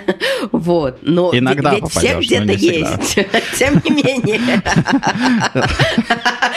Вот, 0.51 0.99
но 1.03 1.29
Иногда 1.33 1.75
ведь 1.75 1.87
все 1.89 2.19
где-то 2.19 2.51
есть, 2.51 3.15
тем 3.57 3.81
не 3.85 3.91
менее. 3.91 4.61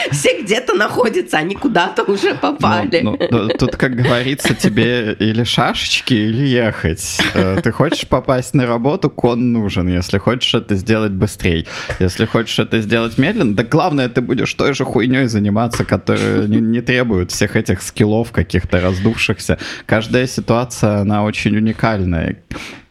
Все 0.10 0.42
где-то 0.42 0.74
находятся, 0.74 1.38
они 1.38 1.54
куда-то 1.54 2.02
уже 2.04 2.34
попали. 2.34 3.00
Ну, 3.02 3.18
ну, 3.30 3.48
тут, 3.48 3.76
как 3.76 3.94
говорится, 3.94 4.54
тебе 4.54 5.16
или 5.18 5.44
шашечки, 5.44 6.14
или 6.14 6.46
ехать. 6.46 7.18
Э, 7.34 7.60
Ты 7.62 7.72
хочешь 7.72 8.06
попасть 8.06 8.54
на 8.54 8.66
работу, 8.66 9.10
кон 9.10 9.52
нужен. 9.52 9.88
Если 9.88 10.18
хочешь 10.18 10.54
это 10.54 10.74
сделать 10.76 11.12
быстрее. 11.12 11.66
Если 11.98 12.26
хочешь 12.26 12.58
это 12.58 12.80
сделать 12.80 13.18
медленно, 13.18 13.54
да 13.54 13.64
главное, 13.64 14.08
ты 14.08 14.20
будешь 14.20 14.52
той 14.54 14.74
же 14.74 14.84
хуйней 14.84 15.26
заниматься, 15.26 15.84
которая 15.84 16.46
не 16.46 16.80
требует 16.80 17.30
всех 17.30 17.56
этих 17.56 17.82
скиллов 17.82 18.32
каких-то 18.32 18.80
раздувшихся. 18.80 19.58
Каждая 19.86 20.26
ситуация, 20.26 20.83
она 20.84 21.24
очень 21.24 21.56
уникальная. 21.56 22.38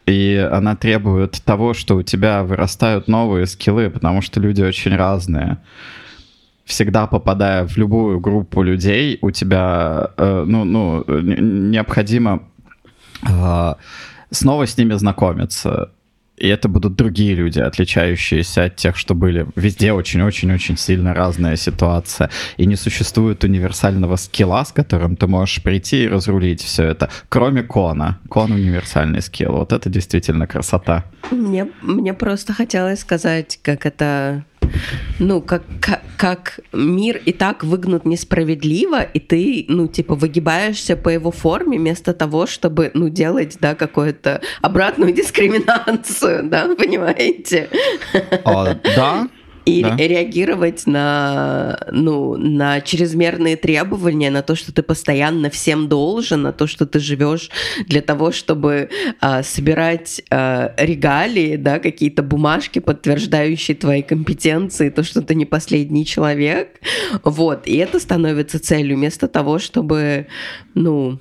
И 0.06 0.36
она 0.52 0.76
требует 0.76 1.42
того, 1.44 1.72
что 1.72 1.96
у 1.96 2.02
тебя 2.02 2.42
вырастают 2.42 3.08
новые 3.08 3.46
скиллы, 3.46 3.88
потому 3.88 4.20
что 4.20 4.40
люди 4.40 4.62
очень 4.62 4.94
разные 4.94 5.58
всегда 6.64 7.06
попадая 7.06 7.66
в 7.66 7.76
любую 7.76 8.20
группу 8.20 8.62
людей, 8.62 9.18
у 9.20 9.30
тебя, 9.30 10.10
э, 10.16 10.44
ну, 10.46 10.64
ну, 10.64 11.04
не- 11.06 11.70
необходимо 11.70 12.42
э, 13.26 13.74
снова 14.30 14.66
с 14.66 14.76
ними 14.76 14.94
знакомиться. 14.94 15.90
И 16.36 16.48
это 16.48 16.68
будут 16.68 16.96
другие 16.96 17.34
люди, 17.34 17.60
отличающиеся 17.60 18.64
от 18.64 18.76
тех, 18.76 18.96
что 18.96 19.14
были. 19.14 19.46
Везде 19.54 19.92
очень-очень-очень 19.92 20.76
сильно 20.76 21.14
разная 21.14 21.56
ситуация. 21.56 22.30
И 22.56 22.66
не 22.66 22.76
существует 22.76 23.44
универсального 23.44 24.16
скилла, 24.16 24.64
с 24.64 24.72
которым 24.72 25.16
ты 25.16 25.26
можешь 25.26 25.62
прийти 25.62 26.04
и 26.04 26.08
разрулить 26.08 26.62
все 26.62 26.84
это. 26.84 27.08
Кроме 27.28 27.62
кона. 27.62 28.18
Кон 28.28 28.52
универсальный 28.52 29.22
скилл. 29.22 29.52
Вот 29.52 29.72
это 29.72 29.88
действительно 29.88 30.46
красота. 30.46 31.04
Мне, 31.30 31.68
мне 31.82 32.14
просто 32.14 32.52
хотелось 32.52 33.00
сказать, 33.00 33.58
как 33.62 33.86
это 33.86 34.44
ну, 35.18 35.40
как, 35.40 35.62
как, 35.80 36.02
как 36.16 36.60
мир 36.72 37.20
и 37.24 37.32
так 37.32 37.64
выгнут 37.64 38.04
несправедливо, 38.04 39.02
и 39.02 39.20
ты, 39.20 39.64
ну, 39.68 39.88
типа, 39.88 40.14
выгибаешься 40.14 40.96
по 40.96 41.08
его 41.08 41.30
форме 41.30 41.78
вместо 41.78 42.12
того, 42.12 42.46
чтобы, 42.46 42.90
ну, 42.94 43.08
делать, 43.08 43.58
да, 43.60 43.74
какую-то 43.74 44.40
обратную 44.60 45.12
дискриминацию, 45.14 46.48
да, 46.48 46.74
понимаете? 46.74 47.68
А, 48.44 48.74
да, 48.74 49.28
и 49.64 49.82
Да. 49.82 49.96
реагировать 49.96 50.86
на, 50.86 51.78
ну, 51.90 52.36
на 52.36 52.80
чрезмерные 52.80 53.56
требования, 53.56 54.30
на 54.30 54.42
то, 54.42 54.54
что 54.54 54.72
ты 54.72 54.82
постоянно 54.82 55.48
всем 55.50 55.88
должен, 55.88 56.42
на 56.42 56.52
то, 56.52 56.66
что 56.66 56.86
ты 56.86 56.98
живешь 56.98 57.50
для 57.86 58.02
того, 58.02 58.30
чтобы 58.30 58.90
а, 59.20 59.42
собирать 59.42 60.22
а, 60.30 60.74
регалии, 60.76 61.56
да, 61.56 61.78
какие-то 61.78 62.22
бумажки, 62.22 62.78
подтверждающие 62.78 63.76
твои 63.76 64.02
компетенции, 64.02 64.90
то, 64.90 65.02
что 65.02 65.22
ты 65.22 65.34
не 65.34 65.46
последний 65.46 66.04
человек. 66.04 66.80
Вот. 67.22 67.66
И 67.66 67.76
это 67.76 68.00
становится 68.00 68.58
целью 68.58 68.96
вместо 68.96 69.28
того, 69.28 69.58
чтобы, 69.58 70.26
ну, 70.74 71.18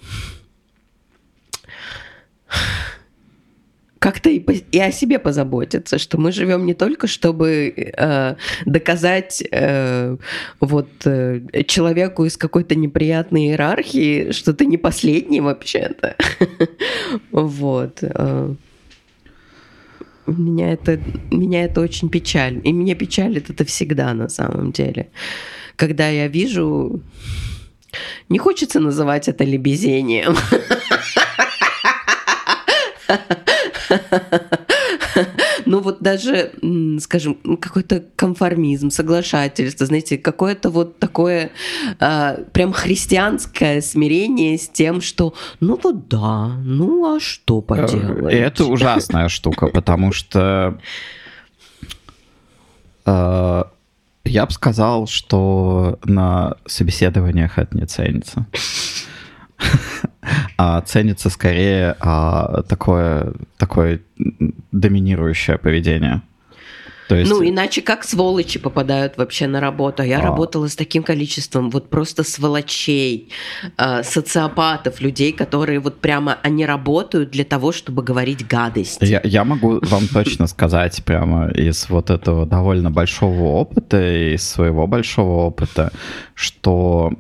как-то 4.04 4.30
и, 4.30 4.40
и 4.74 4.80
о 4.82 4.92
себе 4.92 5.18
позаботиться, 5.18 5.98
что 5.98 6.18
мы 6.18 6.34
живем 6.34 6.66
не 6.66 6.74
только, 6.74 7.08
чтобы 7.08 7.74
э, 7.78 8.36
доказать 8.66 9.42
э, 9.50 10.18
вот 10.60 10.90
э, 11.06 11.40
человеку 11.68 12.26
из 12.26 12.36
какой-то 12.36 12.76
неприятной 12.76 13.46
иерархии, 13.46 14.34
что 14.34 14.54
ты 14.54 14.66
не 14.66 14.78
последний 14.78 15.40
вообще-то. 15.40 16.18
Вот. 17.32 18.00
э. 18.02 18.56
Меня 20.28 20.74
это, 20.74 21.00
меня 21.32 21.64
это 21.64 21.80
очень 21.80 22.10
печалит. 22.10 22.66
И 22.66 22.74
меня 22.74 22.96
печалит 22.96 23.50
это 23.50 23.64
всегда 23.64 24.14
на 24.14 24.28
самом 24.28 24.74
деле. 24.74 25.08
Когда 25.78 26.10
я 26.10 26.28
вижу... 26.28 27.00
Не 28.28 28.38
хочется 28.38 28.82
называть 28.82 29.30
это 29.30 29.46
лебезением. 29.46 30.36
Ну 35.66 35.80
вот 35.80 36.02
даже, 36.02 36.52
скажем, 37.00 37.36
какой-то 37.58 38.04
конформизм, 38.16 38.90
соглашательство, 38.90 39.86
знаете, 39.86 40.18
какое-то 40.18 40.70
вот 40.70 41.00
такое 41.00 41.52
а, 42.00 42.38
прям 42.52 42.74
христианское 42.74 43.82
смирение 43.82 44.58
с 44.58 44.68
тем, 44.68 45.02
что 45.02 45.34
ну 45.60 45.80
вот 45.82 46.08
да, 46.08 46.48
ну 46.64 47.16
а 47.16 47.20
что 47.20 47.62
поделать? 47.62 48.34
И 48.34 48.36
это 48.36 48.66
ужасная 48.66 49.30
штука, 49.30 49.68
потому 49.68 50.12
что 50.12 50.80
э, 53.06 53.64
я 54.26 54.46
бы 54.46 54.52
сказал, 54.52 55.08
что 55.08 56.00
на 56.04 56.56
собеседованиях 56.66 57.58
это 57.58 57.78
не 57.78 57.86
ценится. 57.86 58.46
А 60.58 60.82
ценится 60.82 61.30
скорее 61.30 61.96
а, 62.00 62.64
такое, 62.64 63.34
такое 63.58 64.02
доминирующее 64.72 65.58
поведение. 65.58 66.22
То 67.08 67.16
есть, 67.16 67.30
Ну, 67.30 67.44
иначе 67.44 67.82
как 67.82 68.04
сволочи 68.04 68.60
попадают 68.60 69.18
вообще 69.18 69.48
на 69.48 69.60
работу? 69.60 70.04
Я 70.04 70.20
А. 70.20 70.22
работала 70.22 70.68
с 70.68 70.76
таким 70.76 71.04
количеством 71.04 71.70
вот 71.70 71.90
просто 71.90 72.24
сволочей, 72.24 73.30
э, 73.78 74.04
социопатов, 74.04 75.02
людей, 75.02 75.32
которые 75.32 75.80
вот 75.80 76.00
прямо, 76.00 76.38
они 76.44 76.66
работают 76.66 77.30
для 77.32 77.44
того, 77.44 77.72
чтобы 77.72 78.04
говорить 78.04 78.48
гадость. 78.48 79.00
Я, 79.02 79.22
я 79.24 79.44
могу 79.44 79.80
вам 79.82 80.08
точно 80.14 80.48
сказать 80.48 81.04
прямо 81.04 81.50
из 81.50 81.90
вот 81.90 82.10
этого 82.10 82.46
довольно 82.46 82.90
большого 82.90 83.44
опыта, 83.44 84.34
из 84.34 84.48
своего 84.48 84.88
большого 84.88 85.48
опыта, 85.48 85.92
что 86.36 87.12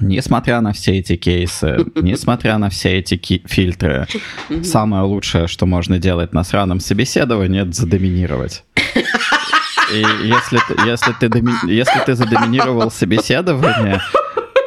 несмотря 0.00 0.60
на 0.60 0.72
все 0.72 0.98
эти 0.98 1.16
кейсы, 1.16 1.84
несмотря 1.96 2.58
на 2.58 2.70
все 2.70 2.98
эти 2.98 3.20
фильтры, 3.46 4.06
самое 4.62 5.04
лучшее, 5.04 5.46
что 5.46 5.66
можно 5.66 5.98
делать 5.98 6.32
на 6.32 6.44
сраном 6.44 6.80
собеседовании, 6.80 7.62
это 7.62 7.72
задоминировать. 7.72 8.64
И 9.92 10.04
если 10.24 10.58
ты, 10.68 10.88
если 10.88 11.12
ты, 11.12 11.26
доми- 11.26 11.68
если 11.70 12.00
ты 12.06 12.14
задоминировал 12.14 12.90
собеседование, 12.90 14.00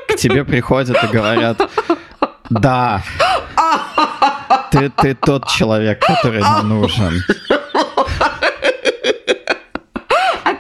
к 0.07 0.15
тебе 0.17 0.45
приходят 0.45 1.03
и 1.03 1.07
говорят, 1.07 1.59
да, 2.49 3.03
ты, 4.71 4.89
ты 4.89 5.15
тот 5.15 5.47
человек, 5.47 5.99
который 5.99 6.41
нам 6.41 6.69
нужен. 6.69 7.23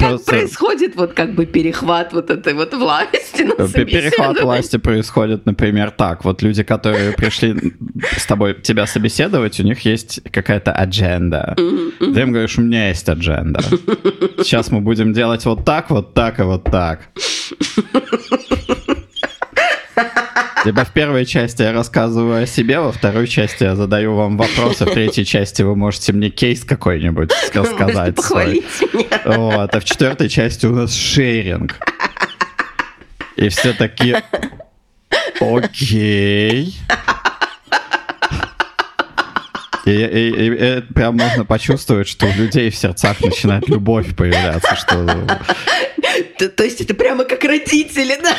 Как 0.05 0.15
просто- 0.17 0.31
происходит 0.31 0.95
вот 0.95 1.13
как 1.13 1.33
бы 1.35 1.45
перехват 1.45 2.13
вот 2.13 2.29
этой 2.29 2.53
вот 2.53 2.73
власти 2.73 3.43
на 3.43 3.67
Пе- 3.67 3.85
Перехват 3.85 4.41
власти 4.41 4.77
происходит, 4.77 5.45
например, 5.45 5.91
так. 5.91 6.23
Вот 6.25 6.41
люди, 6.41 6.63
которые 6.63 7.11
пришли 7.13 7.73
с 8.17 8.25
тобой 8.25 8.53
тебя 8.61 8.85
собеседовать, 8.87 9.59
у 9.59 9.63
них 9.63 9.81
есть 9.85 10.21
какая-то 10.31 10.71
адженда. 10.71 11.55
Ты 11.55 12.21
им 12.21 12.31
говоришь, 12.31 12.57
у 12.57 12.61
меня 12.61 12.89
есть 12.89 13.07
адженда. 13.09 13.61
Сейчас 14.37 14.71
мы 14.71 14.81
будем 14.81 15.13
делать 15.13 15.45
вот 15.45 15.65
так, 15.65 15.89
вот 15.89 16.13
так 16.13 16.39
и 16.39 16.43
вот 16.43 16.63
так. 16.65 17.09
Либо 20.65 20.83
в 20.83 20.91
первой 20.91 21.25
части 21.25 21.61
я 21.61 21.71
рассказываю 21.73 22.43
о 22.43 22.47
себе, 22.47 22.79
во 22.79 22.91
второй 22.91 23.27
части 23.27 23.63
я 23.63 23.75
задаю 23.75 24.15
вам 24.15 24.35
вопросы, 24.35 24.85
в 24.85 24.91
третьей 24.91 25.23
части 25.23 25.61
вы 25.61 25.75
можете 25.75 26.11
мне 26.11 26.31
кейс 26.31 26.63
какой-нибудь 26.63 27.31
рассказать. 27.53 28.19
свой. 28.19 28.63
Меня. 28.91 29.21
Вот, 29.25 29.75
а 29.75 29.79
в 29.79 29.85
четвертой 29.85 30.27
части 30.27 30.65
у 30.65 30.73
нас 30.73 30.95
шеринг. 30.95 31.77
И 33.35 33.49
все 33.49 33.73
такие, 33.73 34.23
окей. 35.39 36.75
И, 39.85 39.91
и- 39.91 40.29
и 40.45 40.49
это 40.55 40.93
прям 40.93 41.15
можно 41.17 41.45
почувствовать, 41.45 42.07
что 42.07 42.25
у 42.25 42.33
людей 42.33 42.69
в 42.71 42.75
сердцах 42.75 43.21
начинает 43.21 43.67
любовь 43.69 44.15
появляться, 44.15 44.75
что 44.75 45.05
То, 46.39 46.49
то 46.49 46.63
есть 46.63 46.81
это 46.81 46.93
прямо 46.93 47.23
как 47.23 47.43
родители, 47.43 48.17
да? 48.21 48.33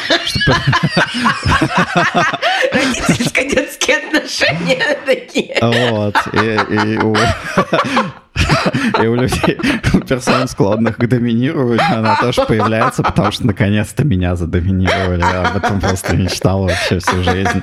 Родительско-детские 2.73 3.97
отношения 3.99 4.99
такие. 5.07 5.57
вот. 5.61 6.17
И, 6.33 6.39
и 6.75 6.99
у, 6.99 7.15
и 9.03 9.07
у 9.07 9.15
людей, 9.15 9.59
у 9.95 9.99
персон, 10.01 10.49
склонных 10.49 10.97
к 10.97 11.07
доминированию, 11.07 11.81
она 11.97 12.17
тоже 12.17 12.45
появляется, 12.45 13.03
потому 13.03 13.31
что 13.33 13.47
наконец-то 13.47 14.05
меня 14.05 14.37
задоминировали. 14.37 15.21
Я 15.21 15.43
об 15.49 15.57
этом 15.57 15.81
просто 15.81 16.17
мечтал 16.17 16.63
вообще 16.65 16.99
всю 16.99 17.23
жизнь. 17.23 17.63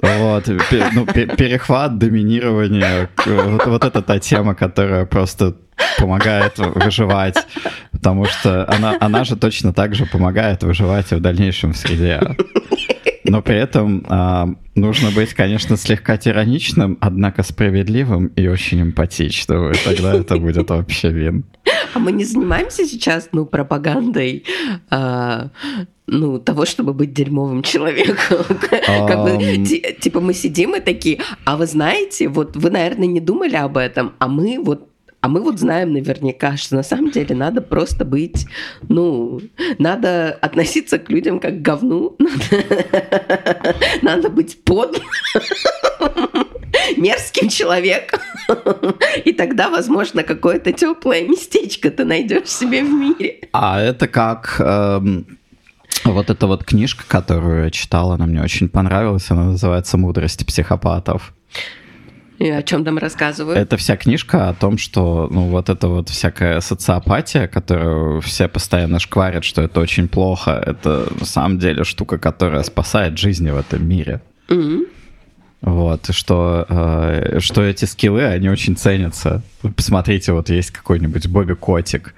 Вот, 0.00 0.48
ну, 0.94 1.06
пе- 1.06 1.26
перехват, 1.26 1.98
доминирование, 1.98 3.08
вот, 3.26 3.66
вот 3.66 3.84
это 3.84 4.00
та 4.00 4.18
тема, 4.18 4.54
которая 4.54 5.06
просто 5.06 5.56
помогает 5.98 6.58
выживать, 6.58 7.36
потому 7.90 8.24
что 8.26 8.68
она, 8.68 8.96
она 9.00 9.24
же 9.24 9.36
точно 9.36 9.72
так 9.72 9.94
же 9.94 10.06
помогает 10.06 10.62
выживать 10.62 11.10
и 11.12 11.16
в 11.16 11.20
дальнейшем 11.20 11.72
в 11.72 11.76
среде. 11.76 12.20
Но 13.24 13.42
при 13.42 13.56
этом 13.56 14.06
а, 14.08 14.48
нужно 14.74 15.10
быть, 15.10 15.34
конечно, 15.34 15.76
слегка 15.76 16.16
тираничным, 16.16 16.96
однако 17.00 17.42
справедливым 17.42 18.28
и 18.28 18.46
очень 18.48 18.80
эмпатичным. 18.80 19.72
И 19.72 19.74
тогда 19.84 20.14
это 20.14 20.38
будет 20.38 20.70
вообще 20.70 21.10
вин. 21.10 21.44
А 21.94 21.98
мы 21.98 22.12
не 22.12 22.24
занимаемся 22.24 22.86
сейчас, 22.86 23.28
ну, 23.32 23.44
пропагандой, 23.44 24.44
а, 24.90 25.50
ну, 26.08 26.38
того, 26.38 26.64
чтобы 26.64 26.94
быть 26.94 27.12
дерьмовым 27.12 27.62
человеком. 27.62 28.44
Как 28.70 29.22
бы, 29.22 29.64
Типа 30.00 30.20
мы 30.20 30.34
сидим 30.34 30.74
и 30.74 30.80
такие, 30.80 31.20
а 31.44 31.56
вы 31.56 31.66
знаете, 31.66 32.28
вот 32.28 32.56
вы, 32.56 32.70
наверное, 32.70 33.06
не 33.06 33.20
думали 33.20 33.56
об 33.56 33.76
этом, 33.76 34.14
а 34.18 34.28
мы 34.28 34.58
вот 34.58 34.88
а 35.20 35.28
мы 35.28 35.40
вот 35.40 35.58
знаем 35.58 35.92
наверняка, 35.92 36.56
что 36.56 36.76
на 36.76 36.84
самом 36.84 37.10
деле 37.10 37.34
надо 37.34 37.60
просто 37.60 38.04
быть, 38.04 38.46
ну, 38.88 39.40
надо 39.78 40.30
относиться 40.30 41.00
к 41.00 41.10
людям 41.10 41.40
как 41.40 41.58
к 41.58 41.62
говну, 41.62 42.16
надо, 42.20 43.74
надо 44.02 44.28
быть 44.30 44.62
подлым, 44.62 45.02
мерзким 46.96 47.48
человеком, 47.48 48.20
и 49.24 49.32
тогда, 49.32 49.70
возможно, 49.70 50.22
какое-то 50.22 50.72
теплое 50.72 51.26
местечко 51.26 51.90
ты 51.90 52.04
найдешь 52.04 52.46
себе 52.46 52.84
в 52.84 52.90
мире. 52.90 53.40
А 53.52 53.80
это 53.80 54.06
как 54.06 54.60
эм, 54.60 55.37
вот 56.04 56.30
эта 56.30 56.46
вот 56.46 56.64
книжка, 56.64 57.04
которую 57.06 57.64
я 57.64 57.70
читал, 57.70 58.12
она 58.12 58.26
мне 58.26 58.42
очень 58.42 58.68
понравилась, 58.68 59.30
она 59.30 59.44
называется 59.44 59.98
«Мудрость 59.98 60.46
психопатов». 60.46 61.34
И 62.38 62.48
о 62.48 62.62
чем 62.62 62.84
там 62.84 62.98
рассказывают? 62.98 63.58
Это 63.58 63.76
вся 63.76 63.96
книжка 63.96 64.48
о 64.48 64.54
том, 64.54 64.78
что, 64.78 65.28
ну, 65.30 65.48
вот 65.48 65.68
эта 65.68 65.88
вот 65.88 66.08
всякая 66.08 66.60
социопатия, 66.60 67.48
которую 67.48 68.20
все 68.20 68.46
постоянно 68.46 69.00
шкварят, 69.00 69.44
что 69.44 69.62
это 69.62 69.80
очень 69.80 70.06
плохо, 70.06 70.52
это 70.64 71.08
на 71.18 71.26
самом 71.26 71.58
деле 71.58 71.82
штука, 71.82 72.18
которая 72.18 72.62
спасает 72.62 73.18
жизни 73.18 73.50
в 73.50 73.56
этом 73.56 73.86
мире. 73.88 74.20
Мгм. 74.48 74.86
Вот, 75.62 76.08
и 76.08 76.12
что, 76.12 76.64
э, 76.68 77.40
что 77.40 77.62
эти 77.62 77.84
skill 77.84 78.11
ы, 78.11 78.22
они 78.22 78.48
очень 78.48 78.76
ценятся. 78.76 79.42
Посмотрите, 79.74 80.32
вот 80.32 80.50
есть 80.50 80.70
какой-нибудь 80.70 81.26
Бобби 81.26 81.54
Котик. 81.54 82.14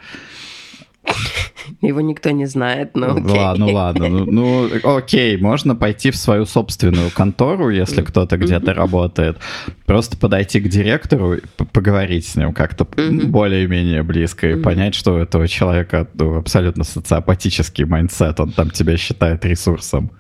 Его 1.81 2.01
никто 2.01 2.31
не 2.31 2.47
знает, 2.47 2.95
но 2.95 3.15
Ну 3.15 3.25
окей. 3.27 3.39
ладно, 3.39 3.67
ну 3.67 3.73
ладно. 3.73 4.09
Ну, 4.09 4.25
ну, 4.27 4.97
окей, 4.97 5.37
можно 5.37 5.75
пойти 5.75 6.11
в 6.11 6.17
свою 6.17 6.47
собственную 6.47 7.11
контору, 7.11 7.71
если 7.71 8.03
кто-то 8.03 8.37
где-то 8.37 8.75
работает. 8.75 9.39
Просто 9.87 10.17
подойти 10.17 10.61
к 10.61 10.69
директору, 10.69 11.37
поговорить 11.73 12.27
с 12.27 12.37
ним 12.37 12.53
как-то 12.53 12.85
более-менее 12.85 14.03
близко 14.03 14.51
и 14.51 14.57
понять, 14.61 14.95
что 14.95 15.15
у 15.15 15.19
этого 15.19 15.49
человека 15.49 16.07
ну, 16.15 16.37
абсолютно 16.37 16.85
социопатический 16.85 17.85
mindset. 17.85 18.41
Он 18.41 18.53
там 18.53 18.71
тебя 18.71 18.97
считает 18.97 19.45
ресурсом. 19.45 20.11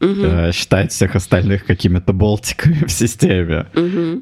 Э, 0.00 0.52
Считает 0.52 0.92
всех 0.92 1.16
остальных 1.16 1.64
какими-то 1.64 2.12
болтиками 2.12 2.84
в 2.86 2.90
системе. 2.90 3.66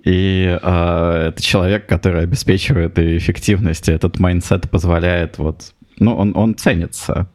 И 0.05 0.59
э, 0.63 1.29
это 1.29 1.43
человек, 1.43 1.87
который 1.87 2.23
обеспечивает 2.23 2.99
и 2.99 3.17
эффективность, 3.17 3.89
и 3.89 3.93
этот 3.93 4.19
mindset 4.19 4.71
позволяет 4.71 5.39
вот... 5.39 5.73
Ну, 5.99 6.15
он, 6.17 6.37
он 6.37 6.55
ценится. 6.55 7.29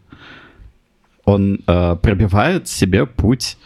Он 1.25 1.59
э, 1.67 1.95
пробивает 2.01 2.67
себе 2.67 3.05
путь 3.05 3.57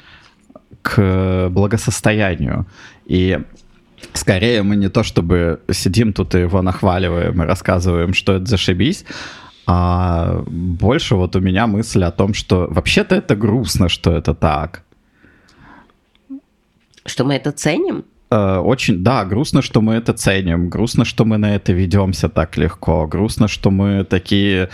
к 0.82 1.50
благосостоянию. 1.50 2.66
И 3.06 3.40
скорее 4.14 4.64
мы 4.64 4.76
не 4.76 4.90
то 4.90 5.04
чтобы 5.04 5.62
сидим 5.72 6.14
тут 6.14 6.36
и 6.36 6.40
его 6.40 6.62
нахваливаем 6.62 7.42
и 7.42 7.46
рассказываем, 7.46 8.14
что 8.14 8.34
это 8.34 8.46
зашибись, 8.46 9.06
а 9.68 10.44
больше 10.48 11.16
вот 11.16 11.36
у 11.36 11.40
меня 11.40 11.68
мысль 11.68 12.04
о 12.04 12.12
том, 12.12 12.34
что 12.34 12.68
вообще-то 12.70 13.16
это 13.16 13.36
грустно, 13.36 13.90
что 13.90 14.12
это 14.12 14.34
так. 14.34 14.84
Что 17.06 17.24
мы 17.26 17.36
это 17.36 17.52
ценим? 17.52 18.06
Э, 18.32 18.58
Очень, 18.58 19.04
да, 19.04 19.26
грустно, 19.26 19.62
что 19.62 19.82
мы 19.82 19.96
это 19.96 20.14
ценим, 20.14 20.70
грустно, 20.70 21.06
что 21.06 21.26
мы 21.26 21.38
на 21.38 21.56
это 21.56 21.74
ведемся 21.74 22.30
так 22.30 22.58
легко, 22.58 23.08
грустно, 23.08 23.48
что 23.48 23.72
мы 23.72 24.04
такие 24.04 24.70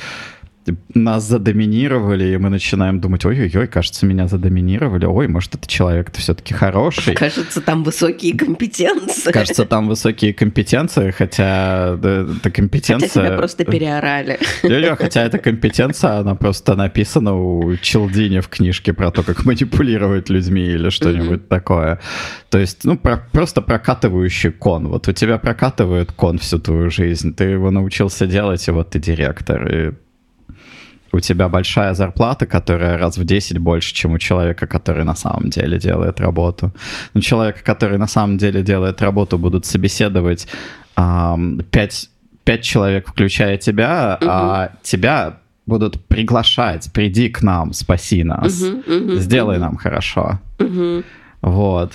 нас 0.94 1.24
задоминировали, 1.24 2.34
и 2.34 2.38
мы 2.38 2.50
начинаем 2.50 3.00
думать, 3.00 3.26
ой-ой-ой, 3.26 3.68
кажется, 3.68 4.06
меня 4.06 4.28
задоминировали, 4.28 5.06
ой, 5.06 5.28
может, 5.28 5.56
это 5.56 5.68
человек-то 5.68 6.20
все-таки 6.20 6.54
хороший. 6.54 7.14
Кажется, 7.16 7.62
там 7.62 7.84
высокие 7.84 8.38
компетенции. 8.38 9.32
Кажется, 9.32 9.66
там 9.66 9.88
высокие 9.88 10.34
компетенции, 10.34 11.12
хотя 11.12 11.96
да, 11.98 12.22
эта 12.22 12.48
Хотя 12.48 12.50
компетенция... 12.50 13.10
тебя 13.10 13.38
просто 13.38 13.66
переорали. 13.66 14.40
Не-не, 14.64 14.96
хотя 14.96 15.24
эта 15.24 15.38
компетенция, 15.38 16.20
она 16.20 16.36
просто 16.36 16.76
написана 16.76 17.36
у 17.36 17.76
Челдини 17.78 18.40
в 18.40 18.48
книжке 18.48 18.94
про 18.94 19.12
то, 19.12 19.24
как 19.24 19.46
манипулировать 19.46 20.30
людьми 20.30 20.66
или 20.66 20.90
что-нибудь 20.90 21.48
такое. 21.48 22.00
То 22.50 22.58
есть, 22.58 22.86
ну, 22.86 22.98
про- 22.98 23.28
просто 23.32 23.62
прокатывающий 23.62 24.52
кон. 24.52 24.88
Вот 24.88 25.08
у 25.08 25.14
тебя 25.14 25.38
прокатывает 25.38 26.12
кон 26.12 26.38
всю 26.38 26.60
твою 26.60 26.90
жизнь, 26.90 27.34
ты 27.36 27.46
его 27.46 27.72
научился 27.72 28.28
делать, 28.28 28.68
и 28.68 28.72
вот 28.72 28.92
ты 28.92 29.00
директор. 29.00 29.68
И 29.68 29.94
у 31.12 31.20
тебя 31.20 31.50
большая 31.50 31.94
зарплата, 31.94 32.46
которая 32.46 32.98
раз 32.98 33.18
в 33.18 33.26
10 33.26 33.58
больше, 33.60 33.94
чем 33.94 34.14
у 34.14 34.18
человека, 34.18 34.68
который 34.68 35.04
на 35.04 35.16
самом 35.16 35.50
деле 35.50 35.80
делает 35.80 36.20
работу. 36.20 36.72
У 37.14 37.20
человека, 37.20 37.60
который 37.64 37.98
на 37.98 38.08
самом 38.08 38.38
деле 38.38 38.62
делает 38.62 39.02
работу, 39.02 39.38
будут 39.38 39.66
собеседовать 39.66 40.48
ам, 40.96 41.60
пять, 41.72 42.10
пять 42.44 42.64
человек, 42.64 43.08
включая 43.10 43.58
тебя, 43.58 44.18
а 44.22 44.72
тебя 44.84 45.38
будут 45.66 46.06
приглашать, 46.08 46.90
приди 46.94 47.30
к 47.30 47.42
нам, 47.42 47.74
спаси 47.74 48.24
нас, 48.24 48.54
сделай 49.20 49.60
нам 49.60 49.76
хорошо. 49.78 50.40
Вот. 51.42 51.94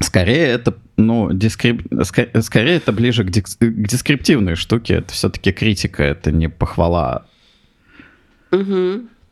Скорее 0.00 0.46
это, 0.48 0.74
ну, 0.96 1.32
дескрип... 1.32 1.86
ска- 1.92 2.42
скорее 2.42 2.76
это 2.76 2.92
ближе 2.92 3.24
к, 3.24 3.30
дикс- 3.30 3.56
к 3.58 3.86
дескриптивной 3.88 4.56
штуке. 4.56 4.94
Это 4.94 5.12
все-таки 5.12 5.52
критика, 5.52 6.02
это 6.02 6.32
не 6.32 6.48
похвала. 6.48 7.24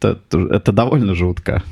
Это, 0.01 0.19
это 0.51 0.73
довольно 0.73 1.15
жутко. 1.15 1.63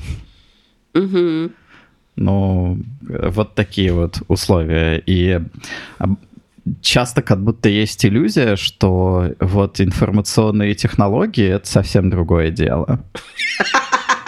Ну, 2.16 2.78
э, 3.08 3.30
вот 3.30 3.54
такие 3.54 3.92
вот 3.92 4.22
условия. 4.28 5.02
И 5.06 5.40
часто 6.80 7.22
как 7.22 7.42
будто 7.42 7.68
есть 7.68 8.04
иллюзия, 8.04 8.56
что 8.56 9.32
вот 9.40 9.80
информационные 9.80 10.74
технологии— 10.74 11.48
это 11.48 11.66
совсем 11.66 12.10
другое 12.10 12.50
дело. 12.50 13.00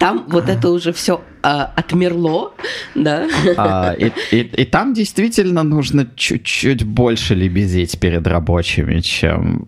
Там 0.00 0.24
вот 0.28 0.48
это 0.48 0.70
уже 0.70 0.92
все 0.92 1.20
отмерло, 1.42 2.52
да? 2.94 3.28
А, 3.56 3.92
и, 3.92 4.10
и- 4.32 4.40
и 4.62 4.64
там 4.64 4.94
действительно 4.94 5.62
нужно 5.62 6.06
чуть-чуть 6.16 6.84
больше 6.84 7.34
лебезить 7.34 8.00
перед 8.00 8.26
рабочими, 8.26 9.00
чем 9.00 9.66